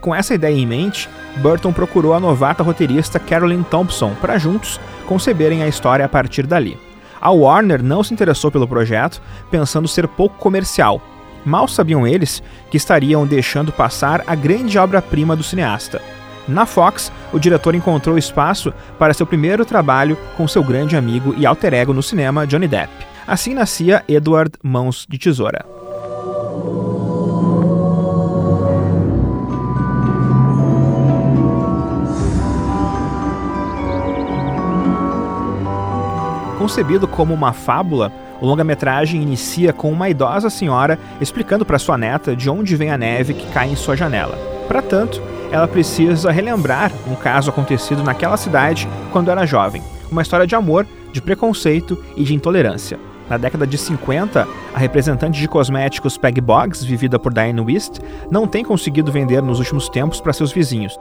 Com 0.00 0.14
essa 0.14 0.34
ideia 0.34 0.54
em 0.54 0.66
mente, 0.66 1.08
Burton 1.38 1.72
procurou 1.72 2.14
a 2.14 2.20
novata 2.20 2.62
roteirista 2.62 3.18
Carolyn 3.18 3.62
Thompson 3.62 4.14
para 4.20 4.38
juntos 4.38 4.80
conceberem 5.06 5.62
a 5.62 5.68
história 5.68 6.04
a 6.04 6.08
partir 6.08 6.46
dali. 6.46 6.78
A 7.20 7.30
Warner 7.30 7.82
não 7.82 8.04
se 8.04 8.14
interessou 8.14 8.50
pelo 8.50 8.68
projeto, 8.68 9.20
pensando 9.50 9.88
ser 9.88 10.06
pouco 10.06 10.38
comercial. 10.38 11.02
Mal 11.44 11.66
sabiam 11.66 12.06
eles 12.06 12.42
que 12.70 12.76
estariam 12.76 13.26
deixando 13.26 13.72
passar 13.72 14.22
a 14.26 14.34
grande 14.34 14.78
obra-prima 14.78 15.34
do 15.34 15.42
cineasta. 15.42 16.00
Na 16.46 16.64
Fox, 16.64 17.12
o 17.32 17.38
diretor 17.38 17.74
encontrou 17.74 18.16
espaço 18.16 18.72
para 18.98 19.12
seu 19.12 19.26
primeiro 19.26 19.64
trabalho 19.64 20.16
com 20.36 20.48
seu 20.48 20.62
grande 20.62 20.96
amigo 20.96 21.34
e 21.36 21.44
alter 21.44 21.74
ego 21.74 21.92
no 21.92 22.02
cinema, 22.02 22.46
Johnny 22.46 22.68
Depp. 22.68 22.92
Assim 23.26 23.52
nascia 23.52 24.02
Edward 24.08 24.52
Mãos 24.62 25.06
de 25.08 25.18
Tesoura. 25.18 25.66
Concebido 36.58 37.06
como 37.06 37.32
uma 37.32 37.52
fábula, 37.52 38.12
o 38.40 38.46
longa-metragem 38.46 39.22
inicia 39.22 39.72
com 39.72 39.92
uma 39.92 40.08
idosa 40.08 40.50
senhora 40.50 40.98
explicando 41.20 41.64
para 41.64 41.78
sua 41.78 41.96
neta 41.96 42.34
de 42.34 42.50
onde 42.50 42.74
vem 42.74 42.90
a 42.90 42.98
neve 42.98 43.32
que 43.32 43.46
cai 43.52 43.70
em 43.70 43.76
sua 43.76 43.96
janela. 43.96 44.36
Para 44.66 44.82
tanto, 44.82 45.22
ela 45.52 45.68
precisa 45.68 46.32
relembrar 46.32 46.90
um 47.06 47.14
caso 47.14 47.50
acontecido 47.50 48.02
naquela 48.02 48.36
cidade 48.36 48.88
quando 49.12 49.30
era 49.30 49.46
jovem, 49.46 49.82
uma 50.10 50.22
história 50.22 50.46
de 50.46 50.54
amor, 50.56 50.84
de 51.12 51.22
preconceito 51.22 51.96
e 52.16 52.24
de 52.24 52.34
intolerância. 52.34 52.98
Na 53.30 53.36
década 53.36 53.66
de 53.66 53.78
50, 53.78 54.48
a 54.74 54.78
representante 54.78 55.38
de 55.38 55.46
cosméticos 55.46 56.16
Peg 56.16 56.40
Boggs, 56.40 56.84
vivida 56.84 57.18
por 57.18 57.32
Diane 57.32 57.60
Wist, 57.60 58.00
não 58.30 58.46
tem 58.46 58.64
conseguido 58.64 59.12
vender 59.12 59.42
nos 59.42 59.58
últimos 59.58 59.88
tempos 59.88 60.20
para 60.20 60.32
seus 60.32 60.50
vizinhos. 60.50 60.98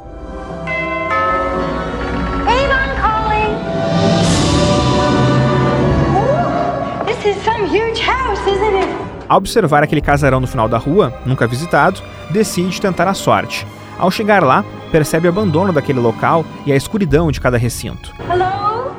Ao 9.30 9.38
observar 9.38 9.84
aquele 9.84 10.02
casarão 10.02 10.40
no 10.40 10.48
final 10.48 10.70
da 10.70 10.78
rua, 10.78 11.14
nunca 11.26 11.46
visitado, 11.46 12.02
decide 12.30 12.80
tentar 12.80 13.08
a 13.08 13.14
sorte. 13.14 13.68
Ao 14.00 14.10
chegar 14.10 14.44
lá, 14.44 14.64
percebe 14.92 15.28
o 15.28 15.32
abandono 15.32 15.74
daquele 15.74 16.00
local 16.00 16.46
e 16.66 16.72
a 16.72 16.76
escuridão 16.76 17.32
de 17.32 17.42
cada 17.42 17.58
recinto. 17.58 18.14
Hello? 18.30 18.94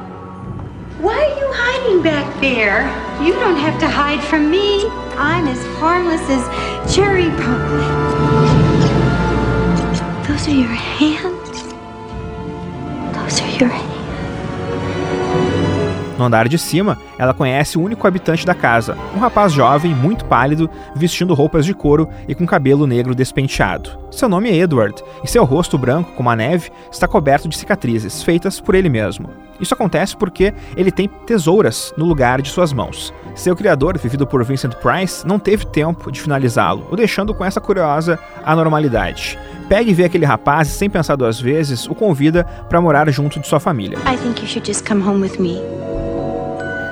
Why 1.01 1.14
are 1.14 1.41
you 1.41 1.49
hiding 1.53 2.03
back 2.03 2.26
there? 2.41 2.87
You 3.22 3.35
don't 3.35 3.59
have 3.59 3.79
to 3.79 3.87
hide 3.87 4.22
from 4.22 4.51
me. 4.51 4.85
I'm 5.16 5.49
as 5.49 5.64
harmless 5.81 6.22
as 6.29 6.95
cherry 6.95 7.31
pop. 7.31 7.59
Those 10.29 10.47
are 10.49 10.55
your 10.55 10.68
hands. 10.68 11.62
Those 13.14 13.41
are 13.41 13.59
your 13.59 13.70
hands. 13.70 13.97
No 16.19 16.25
andar 16.25 16.49
de 16.49 16.59
cima, 16.59 16.99
ela 17.16 17.33
conhece 17.33 17.79
o 17.79 17.81
único 17.81 18.05
habitante 18.05 18.45
da 18.45 18.53
casa, 18.53 18.99
um 19.14 19.21
rapaz 19.21 19.53
jovem, 19.53 19.95
muito 19.95 20.25
pálido, 20.25 20.69
vestindo 20.97 21.33
roupas 21.33 21.64
de 21.64 21.73
couro 21.73 22.09
e 22.27 22.35
com 22.35 22.45
cabelo 22.45 22.89
negro 22.89 23.14
despenteado. 23.14 23.97
Seu 24.11 24.29
nome 24.29 24.51
é 24.51 24.57
Edward, 24.57 25.01
e 25.23 25.29
seu 25.29 25.45
rosto 25.45 25.79
branco, 25.79 26.11
como 26.16 26.29
a 26.29 26.35
neve, 26.35 26.71
está 26.91 27.07
coberto 27.07 27.49
de 27.49 27.57
cicatrizes, 27.57 28.21
feitas 28.21 28.61
por 28.61 28.75
ele 28.75 28.89
mesmo. 28.89 29.31
Isso 29.61 29.75
acontece 29.75 30.16
porque 30.16 30.53
ele 30.77 30.91
tem 30.91 31.09
tesouras 31.09 31.93
no 31.97 32.05
lugar 32.05 32.43
de 32.43 32.49
suas 32.49 32.73
mãos. 32.73 33.14
Seu 33.37 33.55
criador, 33.55 33.97
vivido 33.97 34.27
por 34.27 34.43
Vincent 34.43 34.75
Price, 34.75 35.25
não 35.25 35.39
teve 35.39 35.66
tempo 35.66 36.11
de 36.11 36.21
finalizá-lo, 36.21 36.85
o 36.91 36.97
deixando 36.97 37.33
com 37.33 37.45
essa 37.45 37.61
curiosa 37.61 38.19
anormalidade. 38.45 39.39
Peg 39.69 39.93
vê 39.93 40.05
aquele 40.05 40.25
rapaz 40.25 40.69
e, 40.69 40.73
sem 40.73 40.91
pensar 40.91 41.14
duas 41.14 41.41
vezes, 41.41 41.87
o 41.87 41.95
convida 41.95 42.45
para 42.69 42.81
morar 42.81 43.09
junto 43.11 43.39
de 43.39 43.47
sua 43.47 43.61
família. 43.61 43.99
I 43.99 44.16
think 44.16 44.41
you 44.41 44.49
should 44.49 44.66
just 44.66 44.89
come 44.89 45.03
home 45.03 45.21
with 45.21 45.39
me. 45.39 45.61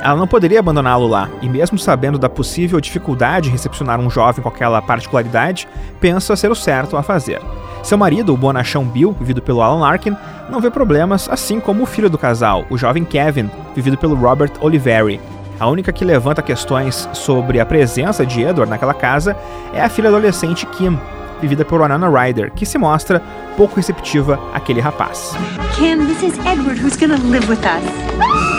Ela 0.07 0.15
não 0.15 0.29
poderia 0.29 0.61
abandoná-lo 0.61 1.09
lá, 1.09 1.29
e 1.43 1.49
mesmo 1.49 1.77
sabendo 1.77 2.17
da 2.17 2.29
possível 2.29 2.81
dificuldade 2.81 3.49
em 3.49 3.53
recepcionar 3.53 3.99
um 3.99 4.09
jovem 4.09 4.41
com 4.41 4.49
aquela 4.49 4.81
particularidade, 4.81 5.67
pensa 6.01 6.37
ser 6.37 6.49
o 6.49 6.55
certo 6.55 6.97
a 6.97 7.03
fazer. 7.03 7.43
Seu 7.83 7.99
marido, 7.99 8.33
o 8.33 8.37
bonachão 8.37 8.85
Bill, 8.85 9.11
vivido 9.19 9.43
pelo 9.43 9.61
Alan 9.61 9.85
Arkin, 9.85 10.17
não 10.49 10.61
vê 10.61 10.71
problemas, 10.71 11.29
assim 11.29 11.59
como 11.59 11.83
o 11.83 11.87
filho 11.87 12.09
do 12.09 12.17
casal, 12.17 12.65
o 12.71 12.79
jovem 12.79 13.05
Kevin, 13.05 13.51
vivido 13.75 13.99
pelo 13.99 14.15
Robert 14.15 14.53
Oliveri. 14.61 15.21
A 15.59 15.67
única 15.67 15.93
que 15.93 16.05
levanta 16.05 16.41
questões 16.41 17.09
sobre 17.13 17.59
a 17.59 17.67
presença 17.67 18.25
de 18.25 18.43
Edward 18.43 18.71
naquela 18.71 18.95
casa 18.95 19.37
é 19.75 19.83
a 19.83 19.89
filha 19.89 20.09
adolescente 20.09 20.67
Kim, 20.67 20.97
vivida 21.41 21.65
por 21.65 21.83
Anana 21.83 22.09
Ryder, 22.09 22.53
que 22.53 22.65
se 22.65 22.79
mostra 22.79 23.21
pouco 23.57 23.75
receptiva 23.75 24.39
àquele 24.55 24.81
rapaz. 24.81 25.37
Kim, 25.75 26.07
this 26.07 26.23
is 26.23 26.39
Edward 26.47 26.81
who's 26.81 26.97
gonna 26.97 27.19
live 27.29 27.51
with 27.51 27.59
us. 27.65 28.56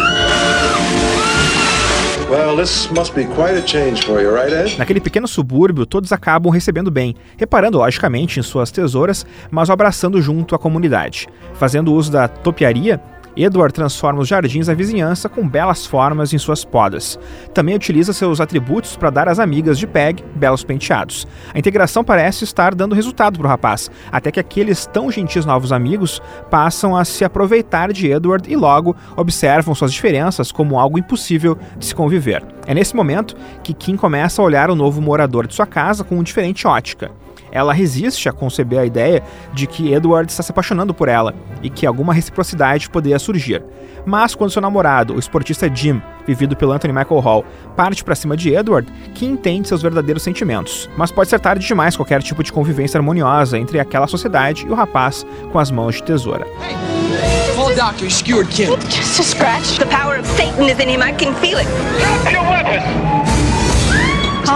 Naquele 4.78 5.00
pequeno 5.00 5.30
subúrbio, 5.30 5.86
todos 5.86 6.12
acabam 6.12 6.52
recebendo 6.52 6.92
bem, 6.92 7.16
reparando 7.38 7.78
logicamente 7.78 8.38
em 8.38 8.44
suas 8.44 8.70
tesouras, 8.70 9.26
mas 9.50 9.70
abraçando 9.70 10.22
junto 10.22 10.54
à 10.54 10.60
comunidade. 10.60 11.30
Fazendo 11.54 11.94
uso 11.94 12.12
da 12.12 12.28
topiaria, 12.28 13.02
Edward 13.44 13.74
transforma 13.74 14.22
os 14.22 14.28
jardins 14.28 14.68
da 14.68 14.74
vizinhança 14.74 15.30
com 15.30 15.48
belas 15.48 15.86
formas 15.86 16.34
em 16.34 16.38
suas 16.38 16.66
podas. 16.66 17.20
Também 17.54 17.76
utiliza 17.76 18.14
seus 18.14 18.42
atributos 18.42 18.96
para 18.96 19.10
dar 19.10 19.28
às 19.28 19.40
amigas 19.40 19.78
de 19.78 19.86
Peg 19.86 20.24
belos 20.36 20.64
penteados. 20.64 21.28
A 21.54 21.60
integração 21.60 22.04
parece 22.04 22.44
estar 22.44 22.74
dando 22.74 22.96
resultado 22.96 23.38
para 23.38 23.46
o 23.46 23.50
rapaz, 23.50 23.92
até 24.12 24.32
que 24.32 24.40
aqueles 24.40 24.86
tão 24.86 25.12
gentis 25.12 25.46
novos 25.46 25.72
amigos 25.72 26.22
passam 26.50 26.96
a 26.96 27.06
se 27.06 27.24
aproveitar 27.24 27.94
de 27.94 28.08
Edward 28.08 28.52
e 28.52 28.56
logo 28.56 28.96
observam 29.16 29.76
suas 29.76 29.94
diferenças 29.94 30.52
como 30.52 30.80
algo 30.80 30.98
impossível 30.98 31.58
de 31.78 31.86
se 31.86 31.96
conviver. 31.96 32.44
É 32.66 32.74
nesse 32.74 32.96
momento 32.96 33.36
que 33.64 33.74
Kim 33.74 33.96
começa 33.96 34.42
a 34.42 34.46
olhar 34.46 34.70
o 34.70 34.76
novo 34.76 35.02
morador 35.02 35.48
de 35.48 35.56
sua 35.56 35.66
casa 35.66 36.04
com 36.04 36.16
uma 36.16 36.24
diferente 36.24 36.68
ótica 36.68 37.12
ela 37.52 37.74
resiste 37.74 38.28
a 38.28 38.34
conceber 38.34 38.80
a 38.80 38.86
ideia 38.86 39.24
de 39.54 39.68
que 39.68 39.94
Edward 39.94 40.32
está 40.32 40.44
se 40.44 40.52
apaixonando 40.52 40.94
por 40.94 41.08
ela 41.08 41.34
e 41.62 41.70
que 41.70 41.86
alguma 41.86 42.14
reciprocidade 42.14 42.90
poderia 42.90 43.20
surgir. 43.20 43.64
Mas 44.06 44.34
quando 44.36 44.52
seu 44.52 44.62
namorado, 44.62 45.16
o 45.16 45.20
esportista 45.20 45.70
Jim, 45.74 46.02
vivido 46.26 46.56
pelo 46.56 46.72
Anthony 46.72 46.94
Michael 46.94 47.20
Hall, 47.20 47.46
parte 47.76 48.04
para 48.04 48.16
cima 48.16 48.38
de 48.38 48.54
Edward, 48.54 48.92
que 49.14 49.26
entende 49.26 49.68
seus 49.68 49.82
verdadeiros 49.82 50.24
sentimentos. 50.24 50.90
Mas 50.96 51.12
pode 51.12 51.30
ser 51.30 51.40
tarde 51.40 51.66
demais 51.66 51.96
qualquer 51.96 52.22
tipo 52.22 52.44
de 52.44 52.54
convivência 52.54 52.98
harmoniosa 52.98 53.58
entre 53.58 53.80
aquela 53.80 54.08
sociedade 54.08 54.66
e 54.66 54.70
o 54.70 54.76
rapaz 54.76 55.26
com 55.52 55.60
as 55.60 55.72
mãos 55.72 55.96
de 55.96 56.04
tesoura. 56.04 56.48
Hey. 56.62 57.38
Call 57.68 57.76
doctor, 57.76 58.10
skewered 58.10 58.50
Kim. 58.50 58.80
Just 58.90 59.20
a 59.20 59.24
scratch. 59.24 59.78
The 59.78 59.88
power 59.88 60.16
of 60.16 60.26
Satan 60.26 60.70
is 60.70 60.80
in 60.80 60.88
him. 60.88 61.02
I 61.02 61.12
can 61.12 61.36
feel 61.36 61.58
it. 61.58 61.66
Drop 62.00 62.32
your 62.32 62.44
weapon. 62.44 63.27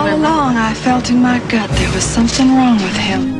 All 0.01 0.07
along 0.07 0.57
I 0.57 0.73
felt 0.73 1.11
in 1.11 1.21
my 1.21 1.37
gut 1.41 1.69
there 1.77 1.91
was 1.93 2.03
something 2.03 2.47
wrong 2.55 2.77
with 2.77 2.97
him. 2.97 3.39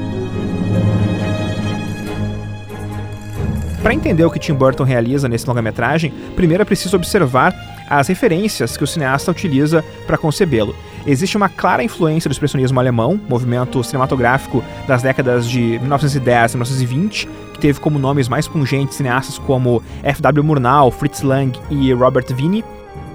Para 3.81 3.95
entender 3.95 4.23
o 4.23 4.29
que 4.29 4.37
Tim 4.37 4.53
Burton 4.53 4.83
realiza 4.83 5.27
nesse 5.27 5.47
longa-metragem, 5.47 6.13
primeiro 6.35 6.61
é 6.61 6.65
preciso 6.65 6.95
observar 6.95 7.55
as 7.89 8.07
referências 8.07 8.77
que 8.77 8.83
o 8.83 8.87
cineasta 8.87 9.31
utiliza 9.31 9.83
para 10.05 10.19
concebê-lo. 10.19 10.75
Existe 11.07 11.35
uma 11.35 11.49
clara 11.49 11.83
influência 11.83 12.29
do 12.29 12.31
expressionismo 12.31 12.79
alemão, 12.79 13.19
movimento 13.27 13.83
cinematográfico 13.83 14.63
das 14.87 15.01
décadas 15.01 15.49
de 15.49 15.79
1910 15.79 16.51
e 16.51 16.57
1920, 16.57 17.29
que 17.53 17.59
teve 17.59 17.79
como 17.79 17.97
nomes 17.97 18.29
mais 18.29 18.47
pungentes 18.47 18.97
cineastas 18.97 19.39
como 19.39 19.81
F.W. 20.03 20.43
Murnau, 20.43 20.91
Fritz 20.91 21.23
Lang 21.23 21.59
e 21.71 21.91
Robert 21.91 22.27
Vini, 22.35 22.63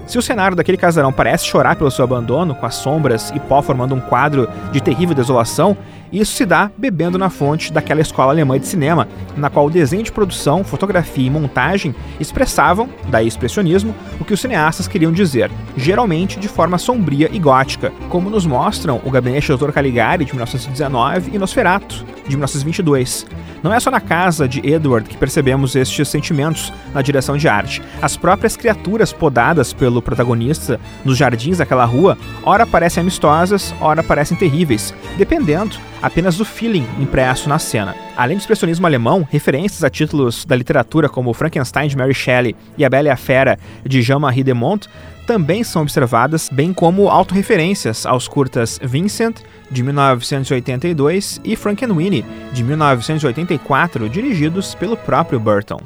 se 0.07 0.17
o 0.17 0.21
cenário 0.21 0.55
daquele 0.55 0.77
casarão 0.77 1.11
parece 1.11 1.45
chorar 1.45 1.75
pelo 1.75 1.91
seu 1.91 2.05
abandono, 2.05 2.55
com 2.55 2.65
as 2.65 2.75
sombras 2.75 3.29
e 3.35 3.39
pó 3.39 3.61
formando 3.61 3.93
um 3.93 3.99
quadro 3.99 4.47
de 4.71 4.81
terrível 4.81 5.13
desolação, 5.13 5.77
isso 6.11 6.33
se 6.33 6.45
dá 6.45 6.71
bebendo 6.77 7.17
na 7.17 7.29
fonte 7.29 7.73
daquela 7.73 7.99
escola 7.99 8.31
alemã 8.31 8.57
de 8.57 8.65
cinema, 8.65 9.07
na 9.35 9.49
qual 9.49 9.65
o 9.65 9.69
desenho 9.69 10.03
de 10.03 10.11
produção, 10.11 10.63
fotografia 10.63 11.27
e 11.27 11.29
montagem 11.29 11.93
expressavam, 12.19 12.89
daí 13.09 13.27
expressionismo, 13.27 13.93
o 14.19 14.23
que 14.23 14.33
os 14.33 14.39
cineastas 14.39 14.87
queriam 14.87 15.11
dizer, 15.11 15.51
geralmente 15.75 16.39
de 16.39 16.47
forma 16.47 16.77
sombria 16.77 17.29
e 17.31 17.37
gótica, 17.37 17.91
como 18.09 18.29
nos 18.29 18.45
mostram 18.45 19.01
o 19.03 19.11
Gabinete 19.11 19.51
do 19.51 19.57
Dr. 19.57 19.71
Caligari 19.71 20.23
de 20.23 20.31
1919 20.31 21.31
e 21.33 21.37
Nosferatu 21.37 22.05
de 22.27 22.35
1922. 22.35 23.25
Não 23.63 23.73
é 23.73 23.79
só 23.79 23.89
na 23.89 23.99
casa 23.99 24.47
de 24.47 24.59
Edward 24.67 25.09
que 25.09 25.17
percebemos 25.17 25.75
estes 25.75 26.07
sentimentos 26.07 26.71
na 26.93 27.01
direção 27.01 27.37
de 27.37 27.47
arte. 27.47 27.81
As 28.01 28.15
próprias 28.15 28.55
criaturas 28.55 29.11
podadas 29.11 29.73
pelo 29.73 30.01
protagonista 30.01 30.79
nos 31.03 31.17
jardins 31.17 31.57
daquela 31.57 31.85
rua, 31.85 32.17
ora 32.43 32.65
parecem 32.65 33.01
amistosas, 33.01 33.73
ora 33.81 34.03
parecem 34.03 34.37
terríveis, 34.37 34.93
dependendo 35.17 35.77
apenas 36.01 36.37
do 36.37 36.45
feeling 36.45 36.85
impresso 36.99 37.49
na 37.49 37.59
cena. 37.59 37.95
Além 38.15 38.37
do 38.37 38.41
expressionismo 38.41 38.85
alemão, 38.85 39.27
referências 39.29 39.83
a 39.83 39.89
títulos 39.89 40.45
da 40.45 40.55
literatura 40.55 41.09
como 41.09 41.33
Frankenstein 41.33 41.87
de 41.87 41.97
Mary 41.97 42.13
Shelley 42.13 42.55
e 42.77 42.85
A 42.85 42.89
Bela 42.89 43.07
e 43.07 43.11
a 43.11 43.17
Fera 43.17 43.57
de 43.85 44.01
Jean-Marie 44.01 44.43
Demont 44.43 44.87
também 45.27 45.61
são 45.61 45.81
observadas, 45.81 46.49
bem 46.49 46.73
como 46.73 47.09
autorreferências 47.09 48.05
aos 48.05 48.29
curtas 48.29 48.79
Vincent, 48.81 49.41
de 49.69 49.83
1982, 49.83 51.41
e 51.43 51.53
Frankenweenie, 51.57 52.25
de 52.53 52.63
1984, 52.63 54.07
dirigidos 54.07 54.73
pelo 54.73 54.95
próprio 54.95 55.37
Burton. 55.37 55.81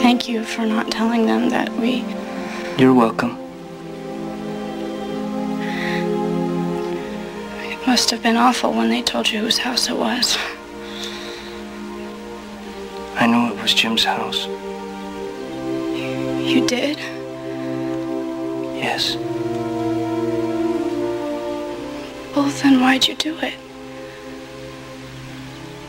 Thank 0.00 0.30
you 0.30 0.44
for 0.44 0.64
not 0.64 0.88
telling 0.90 1.26
them 1.26 1.50
that 1.50 1.70
we 1.80 2.04
You're 2.78 2.94
welcome. 2.94 3.36
It 7.64 7.84
must 7.84 8.12
have 8.12 8.22
been 8.22 8.36
awful 8.36 8.70
when 8.70 8.88
they 8.88 9.02
told 9.02 9.28
you 9.28 9.40
whose 9.40 9.58
house 9.58 9.90
it 9.90 9.96
was. 9.96 10.38
I 13.18 13.26
knew 13.26 13.52
it 13.52 13.60
was 13.60 13.74
Jim's 13.74 14.04
house. 14.04 14.46
You 16.46 16.64
did? 16.64 17.17
Yes. 18.78 19.16
Well, 22.34 22.48
then 22.62 22.80
why'd 22.80 23.08
you 23.08 23.16
do 23.16 23.36
it? 23.38 23.54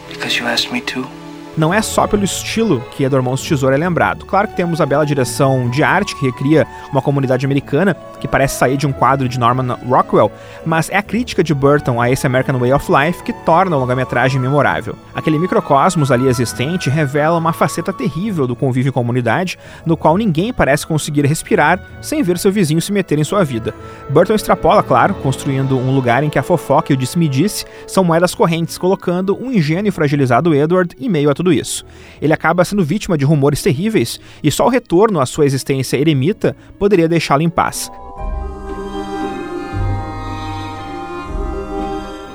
Because 0.10 0.38
you 0.40 0.46
asked 0.46 0.72
me 0.72 0.82
to. 0.82 1.19
Não 1.58 1.74
é 1.74 1.82
só 1.82 2.08
pelo 2.08 2.24
estilo 2.24 2.82
que 2.92 3.04
Edward 3.04 3.26
Mãos 3.26 3.42
Tesouro 3.42 3.76
é 3.76 3.78
lembrado. 3.78 4.26
Claro 4.26 4.48
que 4.48 4.56
temos 4.56 4.80
a 4.80 4.86
bela 4.86 5.06
direção 5.06 5.70
de 5.70 5.84
arte 5.84 6.16
que 6.16 6.26
recria 6.26 6.66
uma 6.92 7.02
comunidade 7.02 7.46
americana 7.46 7.96
que 8.20 8.28
parece 8.28 8.58
sair 8.58 8.78
de 8.78 8.86
um 8.86 8.92
quadro 8.92 9.28
de 9.28 9.40
Norman 9.40 9.78
Rockwell, 9.88 10.32
mas 10.66 10.90
é 10.90 10.98
a 10.98 11.04
crítica 11.04 11.44
de 11.44 11.54
Burton 11.54 12.02
a 12.02 12.10
esse 12.10 12.28
American 12.28 12.60
Way 12.60 12.74
of 12.74 12.92
Life 12.92 13.24
que 13.24 13.34
torna 13.34 13.76
a 13.76 13.80
longa-metragem 13.80 14.40
memorável. 14.40 14.96
Aquele 15.16 15.40
microcosmos 15.40 16.12
ali 16.12 16.28
existente 16.28 16.90
revela 16.90 17.38
uma 17.38 17.54
faceta 17.54 17.94
terrível 17.94 18.46
do 18.46 18.56
convívio 18.56 18.90
em 18.90 18.94
comunidade, 18.94 19.58
no 19.86 19.98
qual 19.98 20.18
ninguém 20.18 20.54
parece 20.54 20.86
conseguir 20.86 21.26
respirar 21.26 21.82
sem 22.02 22.22
ver 22.22 22.38
seu 22.38 22.52
vizinho 22.52 22.82
se 22.82 22.92
meter 22.92 23.18
em 23.18 23.24
sua 23.24 23.44
vida. 23.44 23.74
Burton 24.10 24.36
extrapola, 24.36 24.84
claro, 24.84 25.14
construindo 25.16 25.78
um 25.78 25.94
lugar 25.94 26.24
em 26.24 26.30
que 26.30 26.40
a 26.40 26.44
fofoca 26.44 26.92
e 26.92 26.96
o 26.96 26.98
disse-me-disse 26.98 27.66
são 27.88 28.04
moedas 28.04 28.36
correntes, 28.36 28.78
colocando 28.78 29.38
um 29.42 29.52
ingênuo 29.52 29.88
e 29.88 29.92
fragilizado 29.92 30.54
Edward 30.54 30.96
em 31.00 31.10
meio 31.10 31.30
a 31.30 31.34
tudo 31.40 31.54
isso. 31.54 31.86
Ele 32.22 32.34
acaba 32.34 32.66
sendo 32.66 32.84
vítima 32.84 33.18
de 33.18 33.24
rumores 33.24 33.62
terríveis 33.62 34.20
e 34.44 34.52
só 34.52 34.66
o 34.66 34.70
retorno 34.70 35.22
à 35.22 35.26
sua 35.26 35.46
existência 35.46 35.96
eremita 35.96 36.54
poderia 36.78 37.08
deixá-lo 37.08 37.42
em 37.42 37.50
paz. 37.50 37.90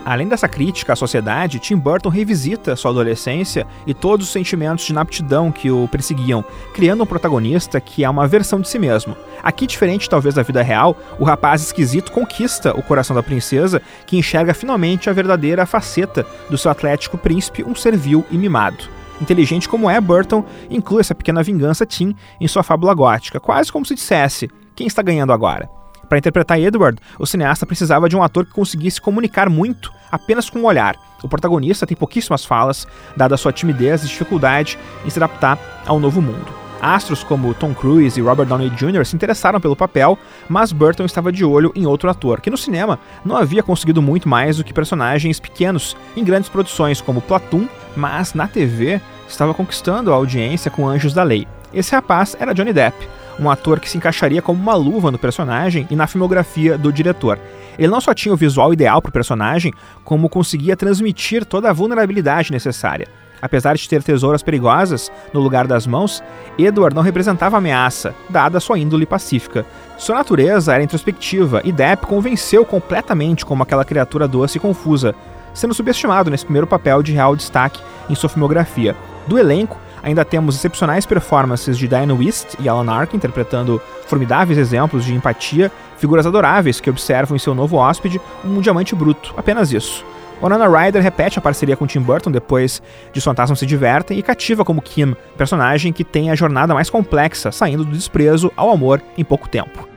Além 0.04 0.28
dessa 0.28 0.46
crítica 0.46 0.92
à 0.92 0.96
sociedade, 0.96 1.58
Tim 1.58 1.76
Burton 1.76 2.10
revisita 2.10 2.76
sua 2.76 2.90
adolescência 2.90 3.66
e 3.86 3.94
todos 3.94 4.26
os 4.26 4.32
sentimentos 4.32 4.84
de 4.84 4.92
inaptidão 4.92 5.50
que 5.50 5.70
o 5.70 5.88
perseguiam, 5.88 6.44
criando 6.74 7.02
um 7.02 7.06
protagonista 7.06 7.80
que 7.80 8.04
é 8.04 8.10
uma 8.10 8.26
versão 8.26 8.60
de 8.60 8.68
si 8.68 8.78
mesmo. 8.78 9.16
Aqui, 9.42 9.66
diferente 9.66 10.08
talvez 10.08 10.34
da 10.34 10.42
vida 10.42 10.62
real, 10.62 10.94
o 11.18 11.24
rapaz 11.24 11.62
esquisito 11.62 12.12
conquista 12.12 12.76
o 12.76 12.82
coração 12.82 13.16
da 13.16 13.22
princesa, 13.22 13.80
que 14.06 14.18
enxerga 14.18 14.52
finalmente 14.52 15.08
a 15.08 15.12
verdadeira 15.12 15.64
faceta 15.64 16.26
do 16.50 16.58
seu 16.58 16.70
atlético 16.70 17.16
príncipe, 17.16 17.64
um 17.64 17.74
servil 17.74 18.26
e 18.30 18.36
mimado. 18.36 18.84
Inteligente 19.22 19.68
como 19.68 19.88
é, 19.88 19.98
Burton 20.00 20.44
inclui 20.68 21.00
essa 21.00 21.14
pequena 21.14 21.42
vingança 21.42 21.86
Tim 21.86 22.14
em 22.38 22.48
sua 22.48 22.62
fábula 22.62 22.92
gótica, 22.92 23.40
quase 23.40 23.72
como 23.72 23.86
se 23.86 23.94
dissesse: 23.94 24.50
quem 24.74 24.86
está 24.86 25.00
ganhando 25.00 25.32
agora? 25.32 25.83
Para 26.14 26.20
interpretar 26.20 26.60
Edward, 26.60 27.02
o 27.18 27.26
cineasta 27.26 27.66
precisava 27.66 28.08
de 28.08 28.16
um 28.16 28.22
ator 28.22 28.46
que 28.46 28.52
conseguisse 28.52 29.00
comunicar 29.00 29.50
muito 29.50 29.92
apenas 30.12 30.48
com 30.48 30.60
o 30.60 30.64
olhar. 30.64 30.94
O 31.24 31.28
protagonista 31.28 31.88
tem 31.88 31.96
pouquíssimas 31.96 32.44
falas, 32.44 32.86
dada 33.16 33.36
sua 33.36 33.52
timidez 33.52 34.04
e 34.04 34.06
dificuldade 34.06 34.78
em 35.04 35.10
se 35.10 35.18
adaptar 35.18 35.58
ao 35.84 35.98
novo 35.98 36.22
mundo. 36.22 36.46
Astros 36.80 37.24
como 37.24 37.52
Tom 37.52 37.74
Cruise 37.74 38.16
e 38.16 38.22
Robert 38.22 38.46
Downey 38.46 38.70
Jr. 38.70 39.04
se 39.04 39.16
interessaram 39.16 39.60
pelo 39.60 39.74
papel, 39.74 40.16
mas 40.48 40.70
Burton 40.70 41.04
estava 41.04 41.32
de 41.32 41.44
olho 41.44 41.72
em 41.74 41.84
outro 41.84 42.08
ator, 42.08 42.40
que 42.40 42.48
no 42.48 42.56
cinema 42.56 43.00
não 43.24 43.36
havia 43.36 43.60
conseguido 43.60 44.00
muito 44.00 44.28
mais 44.28 44.58
do 44.58 44.62
que 44.62 44.72
personagens 44.72 45.40
pequenos 45.40 45.96
em 46.16 46.22
grandes 46.22 46.48
produções 46.48 47.00
como 47.00 47.22
Platoon, 47.22 47.66
mas 47.96 48.34
na 48.34 48.46
TV 48.46 49.00
estava 49.26 49.52
conquistando 49.52 50.12
a 50.12 50.14
audiência 50.14 50.70
com 50.70 50.86
Anjos 50.86 51.12
da 51.12 51.24
Lei. 51.24 51.48
Esse 51.72 51.92
rapaz 51.92 52.36
era 52.38 52.54
Johnny 52.54 52.72
Depp, 52.72 53.08
um 53.38 53.50
ator 53.50 53.80
que 53.80 53.88
se 53.88 53.96
encaixaria 53.96 54.42
como 54.42 54.60
uma 54.60 54.74
luva 54.74 55.10
no 55.10 55.18
personagem 55.18 55.86
e 55.90 55.96
na 55.96 56.06
filmografia 56.06 56.78
do 56.78 56.92
diretor. 56.92 57.38
Ele 57.78 57.88
não 57.88 58.00
só 58.00 58.14
tinha 58.14 58.32
o 58.32 58.36
visual 58.36 58.72
ideal 58.72 59.02
para 59.02 59.10
o 59.10 59.12
personagem, 59.12 59.72
como 60.04 60.28
conseguia 60.28 60.76
transmitir 60.76 61.44
toda 61.44 61.70
a 61.70 61.72
vulnerabilidade 61.72 62.52
necessária. 62.52 63.08
Apesar 63.42 63.76
de 63.76 63.86
ter 63.86 64.02
tesouras 64.02 64.42
perigosas 64.42 65.12
no 65.32 65.40
lugar 65.40 65.66
das 65.66 65.86
mãos, 65.86 66.22
Edward 66.56 66.94
não 66.96 67.02
representava 67.02 67.58
ameaça, 67.58 68.14
dada 68.30 68.58
sua 68.58 68.78
índole 68.78 69.04
pacífica. 69.04 69.66
Sua 69.98 70.14
natureza 70.14 70.72
era 70.72 70.82
introspectiva 70.82 71.60
e 71.62 71.70
Depp 71.70 72.06
convenceu 72.06 72.64
completamente 72.64 73.44
como 73.44 73.62
aquela 73.62 73.84
criatura 73.84 74.26
doce 74.26 74.56
e 74.56 74.60
confusa, 74.60 75.14
sendo 75.52 75.74
subestimado 75.74 76.30
nesse 76.30 76.44
primeiro 76.44 76.66
papel 76.66 77.02
de 77.02 77.12
real 77.12 77.36
destaque 77.36 77.82
em 78.08 78.14
sua 78.14 78.30
filmografia. 78.30 78.96
Do 79.26 79.38
elenco, 79.38 79.78
ainda 80.04 80.24
temos 80.24 80.54
excepcionais 80.54 81.06
performances 81.06 81.78
de 81.78 81.88
Diane 81.88 82.12
Wist 82.12 82.56
e 82.60 82.68
Alan 82.68 82.92
Arkin 82.92 83.16
interpretando 83.16 83.80
formidáveis 84.06 84.58
exemplos 84.58 85.04
de 85.04 85.14
empatia, 85.14 85.72
figuras 85.96 86.26
adoráveis 86.26 86.78
que 86.78 86.90
observam 86.90 87.34
em 87.34 87.38
seu 87.38 87.54
novo 87.54 87.76
hóspede 87.76 88.20
um 88.44 88.60
diamante 88.60 88.94
bruto, 88.94 89.34
apenas 89.36 89.72
isso. 89.72 90.04
Winona 90.42 90.68
Ryder 90.68 91.02
repete 91.02 91.38
a 91.38 91.42
parceria 91.42 91.76
com 91.76 91.86
Tim 91.86 92.00
Burton 92.00 92.30
depois 92.30 92.82
de 93.12 93.18
Os 93.18 93.24
Fantasmas 93.24 93.58
se 93.58 93.64
Divertem 93.64 94.18
e 94.18 94.22
cativa 94.22 94.64
como 94.64 94.82
Kim, 94.82 95.16
personagem 95.38 95.92
que 95.92 96.04
tem 96.04 96.30
a 96.30 96.34
jornada 96.34 96.74
mais 96.74 96.90
complexa, 96.90 97.50
saindo 97.50 97.84
do 97.84 97.92
desprezo 97.92 98.52
ao 98.54 98.70
amor 98.70 99.00
em 99.16 99.24
pouco 99.24 99.48
tempo. 99.48 99.93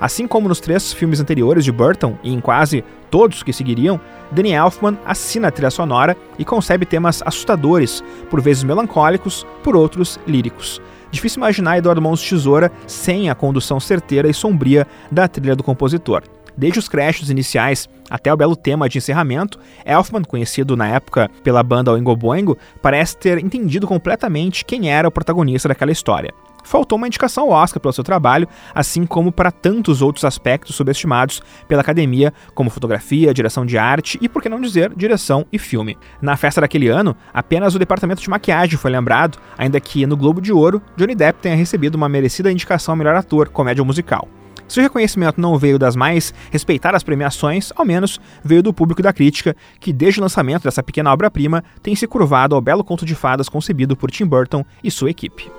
Assim 0.00 0.26
como 0.26 0.48
nos 0.48 0.60
três 0.60 0.92
filmes 0.92 1.20
anteriores 1.20 1.64
de 1.64 1.70
Burton 1.70 2.16
e 2.22 2.32
em 2.32 2.40
quase 2.40 2.82
todos 3.10 3.42
que 3.42 3.52
seguiriam, 3.52 4.00
Danny 4.32 4.52
Elfman 4.52 4.96
assina 5.04 5.48
a 5.48 5.50
trilha 5.50 5.70
sonora 5.70 6.16
e 6.38 6.44
concebe 6.44 6.86
temas 6.86 7.22
assustadores, 7.24 8.02
por 8.30 8.40
vezes 8.40 8.62
melancólicos, 8.62 9.46
por 9.62 9.76
outros 9.76 10.18
líricos. 10.26 10.80
Difícil 11.10 11.40
imaginar 11.40 11.76
Eduardo 11.76 12.00
de 12.16 12.28
Tesoura 12.28 12.70
sem 12.86 13.28
a 13.28 13.34
condução 13.34 13.80
certeira 13.80 14.28
e 14.28 14.34
sombria 14.34 14.86
da 15.10 15.28
trilha 15.28 15.56
do 15.56 15.62
compositor. 15.62 16.22
Desde 16.56 16.78
os 16.78 16.88
créditos 16.88 17.30
iniciais 17.30 17.88
até 18.08 18.32
o 18.32 18.36
belo 18.36 18.56
tema 18.56 18.88
de 18.88 18.98
encerramento, 18.98 19.58
Elfman, 19.84 20.22
conhecido 20.22 20.76
na 20.76 20.88
época 20.88 21.30
pela 21.42 21.62
banda 21.62 21.92
Oingo 21.92 22.14
Boingo, 22.16 22.56
parece 22.82 23.16
ter 23.16 23.38
entendido 23.38 23.86
completamente 23.86 24.64
quem 24.64 24.90
era 24.90 25.08
o 25.08 25.12
protagonista 25.12 25.68
daquela 25.68 25.92
história. 25.92 26.32
Faltou 26.70 26.96
uma 26.96 27.08
indicação 27.08 27.42
ao 27.42 27.50
Oscar 27.50 27.80
pelo 27.80 27.92
seu 27.92 28.04
trabalho, 28.04 28.46
assim 28.72 29.04
como 29.04 29.32
para 29.32 29.50
tantos 29.50 30.00
outros 30.00 30.24
aspectos 30.24 30.76
subestimados 30.76 31.42
pela 31.66 31.80
academia, 31.80 32.32
como 32.54 32.70
fotografia, 32.70 33.34
direção 33.34 33.66
de 33.66 33.76
arte 33.76 34.16
e, 34.22 34.28
por 34.28 34.40
que 34.40 34.48
não 34.48 34.60
dizer, 34.60 34.94
direção 34.94 35.44
e 35.52 35.58
filme. 35.58 35.98
Na 36.22 36.36
festa 36.36 36.60
daquele 36.60 36.86
ano, 36.86 37.16
apenas 37.34 37.74
o 37.74 37.78
departamento 37.80 38.22
de 38.22 38.30
maquiagem 38.30 38.78
foi 38.78 38.92
lembrado, 38.92 39.36
ainda 39.58 39.80
que 39.80 40.06
no 40.06 40.16
Globo 40.16 40.40
de 40.40 40.52
Ouro, 40.52 40.80
Johnny 40.96 41.16
Depp 41.16 41.40
tenha 41.40 41.56
recebido 41.56 41.96
uma 41.96 42.08
merecida 42.08 42.52
indicação 42.52 42.94
a 42.94 42.96
melhor 42.96 43.16
ator, 43.16 43.48
comédia 43.48 43.82
musical. 43.82 44.28
Se 44.68 44.78
o 44.78 44.82
reconhecimento 44.84 45.40
não 45.40 45.58
veio 45.58 45.76
das 45.76 45.96
mais 45.96 46.32
respeitadas 46.52 47.02
premiações, 47.02 47.72
ao 47.74 47.84
menos 47.84 48.20
veio 48.44 48.62
do 48.62 48.72
público 48.72 49.00
e 49.00 49.02
da 49.02 49.12
crítica, 49.12 49.56
que 49.80 49.92
desde 49.92 50.20
o 50.20 50.22
lançamento 50.22 50.62
dessa 50.62 50.84
pequena 50.84 51.12
obra-prima 51.12 51.64
tem 51.82 51.96
se 51.96 52.06
curvado 52.06 52.54
ao 52.54 52.60
belo 52.60 52.84
conto 52.84 53.04
de 53.04 53.16
fadas 53.16 53.48
concebido 53.48 53.96
por 53.96 54.08
Tim 54.08 54.24
Burton 54.24 54.64
e 54.84 54.88
sua 54.88 55.10
equipe. 55.10 55.50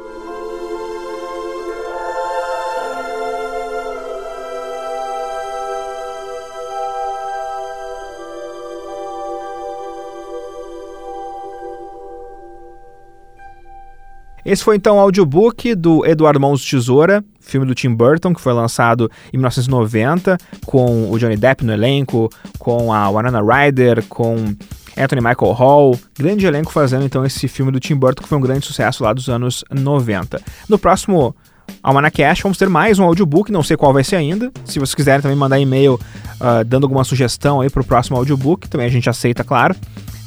Esse 14.45 14.63
foi 14.63 14.76
então 14.76 14.97
o 14.97 14.99
audiobook 14.99 15.76
do 15.76 16.05
Eduardo 16.05 16.39
Mãos 16.39 16.65
Tesoura, 16.65 17.23
filme 17.39 17.65
do 17.65 17.76
Tim 17.76 17.93
Burton, 17.93 18.34
que 18.34 18.41
foi 18.41 18.53
lançado 18.53 19.09
em 19.31 19.38
1990, 19.38 20.38
com 20.65 21.11
o 21.11 21.19
Johnny 21.19 21.38
Depp 21.38 21.63
no 21.63 21.73
elenco, 21.73 22.30
com 22.57 22.91
a 22.91 23.07
Winona 23.09 23.41
Ryder, 23.41 24.03
com 24.07 24.55
Anthony 24.97 25.22
Michael 25.22 25.51
Hall, 25.53 25.99
grande 26.18 26.45
elenco 26.45 26.72
fazendo 26.72 27.05
então 27.05 27.26
esse 27.26 27.47
filme 27.47 27.72
do 27.72 27.80
Tim 27.80 27.95
Burton, 27.95 28.23
que 28.23 28.30
foi 28.30 28.38
um 28.38 28.41
grande 28.41 28.65
sucesso 28.65 29.03
lá 29.03 29.13
dos 29.13 29.30
anos 29.30 29.63
90. 29.72 30.41
No 30.68 30.77
próximo 30.77 31.35
Almanacash, 31.84 32.41
vamos 32.41 32.57
ter 32.57 32.69
mais 32.69 32.99
um 32.99 33.03
audiobook, 33.03 33.51
não 33.51 33.63
sei 33.63 33.77
qual 33.77 33.93
vai 33.93 34.03
ser 34.03 34.15
ainda. 34.15 34.51
Se 34.65 34.80
vocês 34.80 34.95
quiserem 34.95 35.22
também 35.22 35.38
mandar 35.38 35.59
e-mail 35.59 35.95
uh, 35.95 36.63
dando 36.65 36.84
alguma 36.84 37.03
sugestão 37.03 37.61
aí 37.61 37.69
para 37.69 37.81
o 37.81 37.85
próximo 37.85 38.18
audiobook, 38.18 38.68
também 38.68 38.88
a 38.88 38.89
gente 38.89 39.09
aceita, 39.09 39.43
claro. 39.43 39.76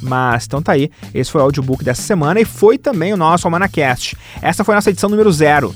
Mas 0.05 0.45
então 0.45 0.63
tá 0.63 0.73
aí, 0.73 0.91
esse 1.15 1.31
foi 1.31 1.41
o 1.41 1.45
audiobook 1.45 1.83
dessa 1.83 2.03
semana 2.03 2.39
e 2.39 2.45
foi 2.45 2.77
também 2.77 3.13
o 3.13 3.17
nosso 3.17 3.47
Almanacast. 3.47 4.17
Essa 4.43 4.63
foi 4.63 4.75
a 4.75 4.77
nossa 4.77 4.91
edição 4.91 5.09
número 5.09 5.33
zero, 5.33 5.75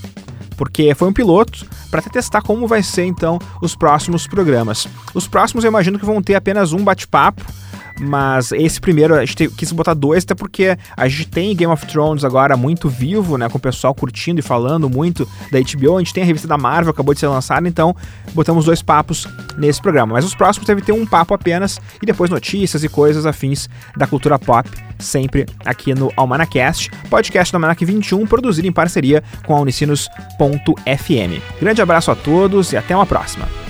porque 0.56 0.94
foi 0.94 1.08
um 1.08 1.12
piloto 1.12 1.66
para 1.90 2.02
testar 2.02 2.42
como 2.42 2.68
vai 2.68 2.82
ser 2.82 3.04
então 3.04 3.38
os 3.62 3.74
próximos 3.74 4.26
programas. 4.26 4.86
Os 5.14 5.26
próximos 5.26 5.64
eu 5.64 5.68
imagino 5.68 5.98
que 5.98 6.04
vão 6.04 6.20
ter 6.20 6.34
apenas 6.34 6.72
um 6.72 6.84
bate-papo 6.84 7.42
mas 8.00 8.52
esse 8.52 8.80
primeiro 8.80 9.14
a 9.14 9.24
gente 9.24 9.48
quis 9.50 9.72
botar 9.72 9.94
dois, 9.94 10.24
até 10.24 10.34
porque 10.34 10.76
a 10.96 11.08
gente 11.08 11.28
tem 11.28 11.54
Game 11.54 11.72
of 11.72 11.86
Thrones 11.86 12.24
agora 12.24 12.56
muito 12.56 12.88
vivo, 12.88 13.36
né? 13.36 13.48
Com 13.48 13.58
o 13.58 13.60
pessoal 13.60 13.94
curtindo 13.94 14.40
e 14.40 14.42
falando 14.42 14.88
muito 14.88 15.28
da 15.50 15.58
HBO. 15.60 15.96
A 15.96 15.98
gente 16.00 16.14
tem 16.14 16.22
a 16.22 16.26
revista 16.26 16.46
da 16.46 16.56
Marvel, 16.56 16.90
acabou 16.90 17.14
de 17.14 17.20
ser 17.20 17.28
lançada, 17.28 17.68
então 17.68 17.94
botamos 18.34 18.64
dois 18.64 18.82
papos 18.82 19.26
nesse 19.56 19.80
programa. 19.80 20.14
Mas 20.14 20.24
os 20.24 20.34
próximos 20.34 20.66
deve 20.66 20.82
ter 20.82 20.92
um 20.92 21.06
papo 21.06 21.34
apenas 21.34 21.80
e 22.00 22.06
depois 22.06 22.30
notícias 22.30 22.84
e 22.84 22.88
coisas 22.88 23.26
afins 23.26 23.68
da 23.96 24.06
cultura 24.06 24.38
pop, 24.38 24.68
sempre 24.98 25.46
aqui 25.64 25.94
no 25.94 26.12
Almanacast, 26.16 26.90
podcast 27.10 27.52
do 27.52 27.56
Almanac 27.56 27.84
21, 27.84 28.26
produzido 28.26 28.68
em 28.68 28.72
parceria 28.72 29.22
com 29.46 29.56
a 29.56 29.60
Unicinos.fm. 29.60 31.42
Grande 31.60 31.82
abraço 31.82 32.10
a 32.10 32.14
todos 32.14 32.72
e 32.72 32.76
até 32.76 32.94
uma 32.94 33.06
próxima. 33.06 33.67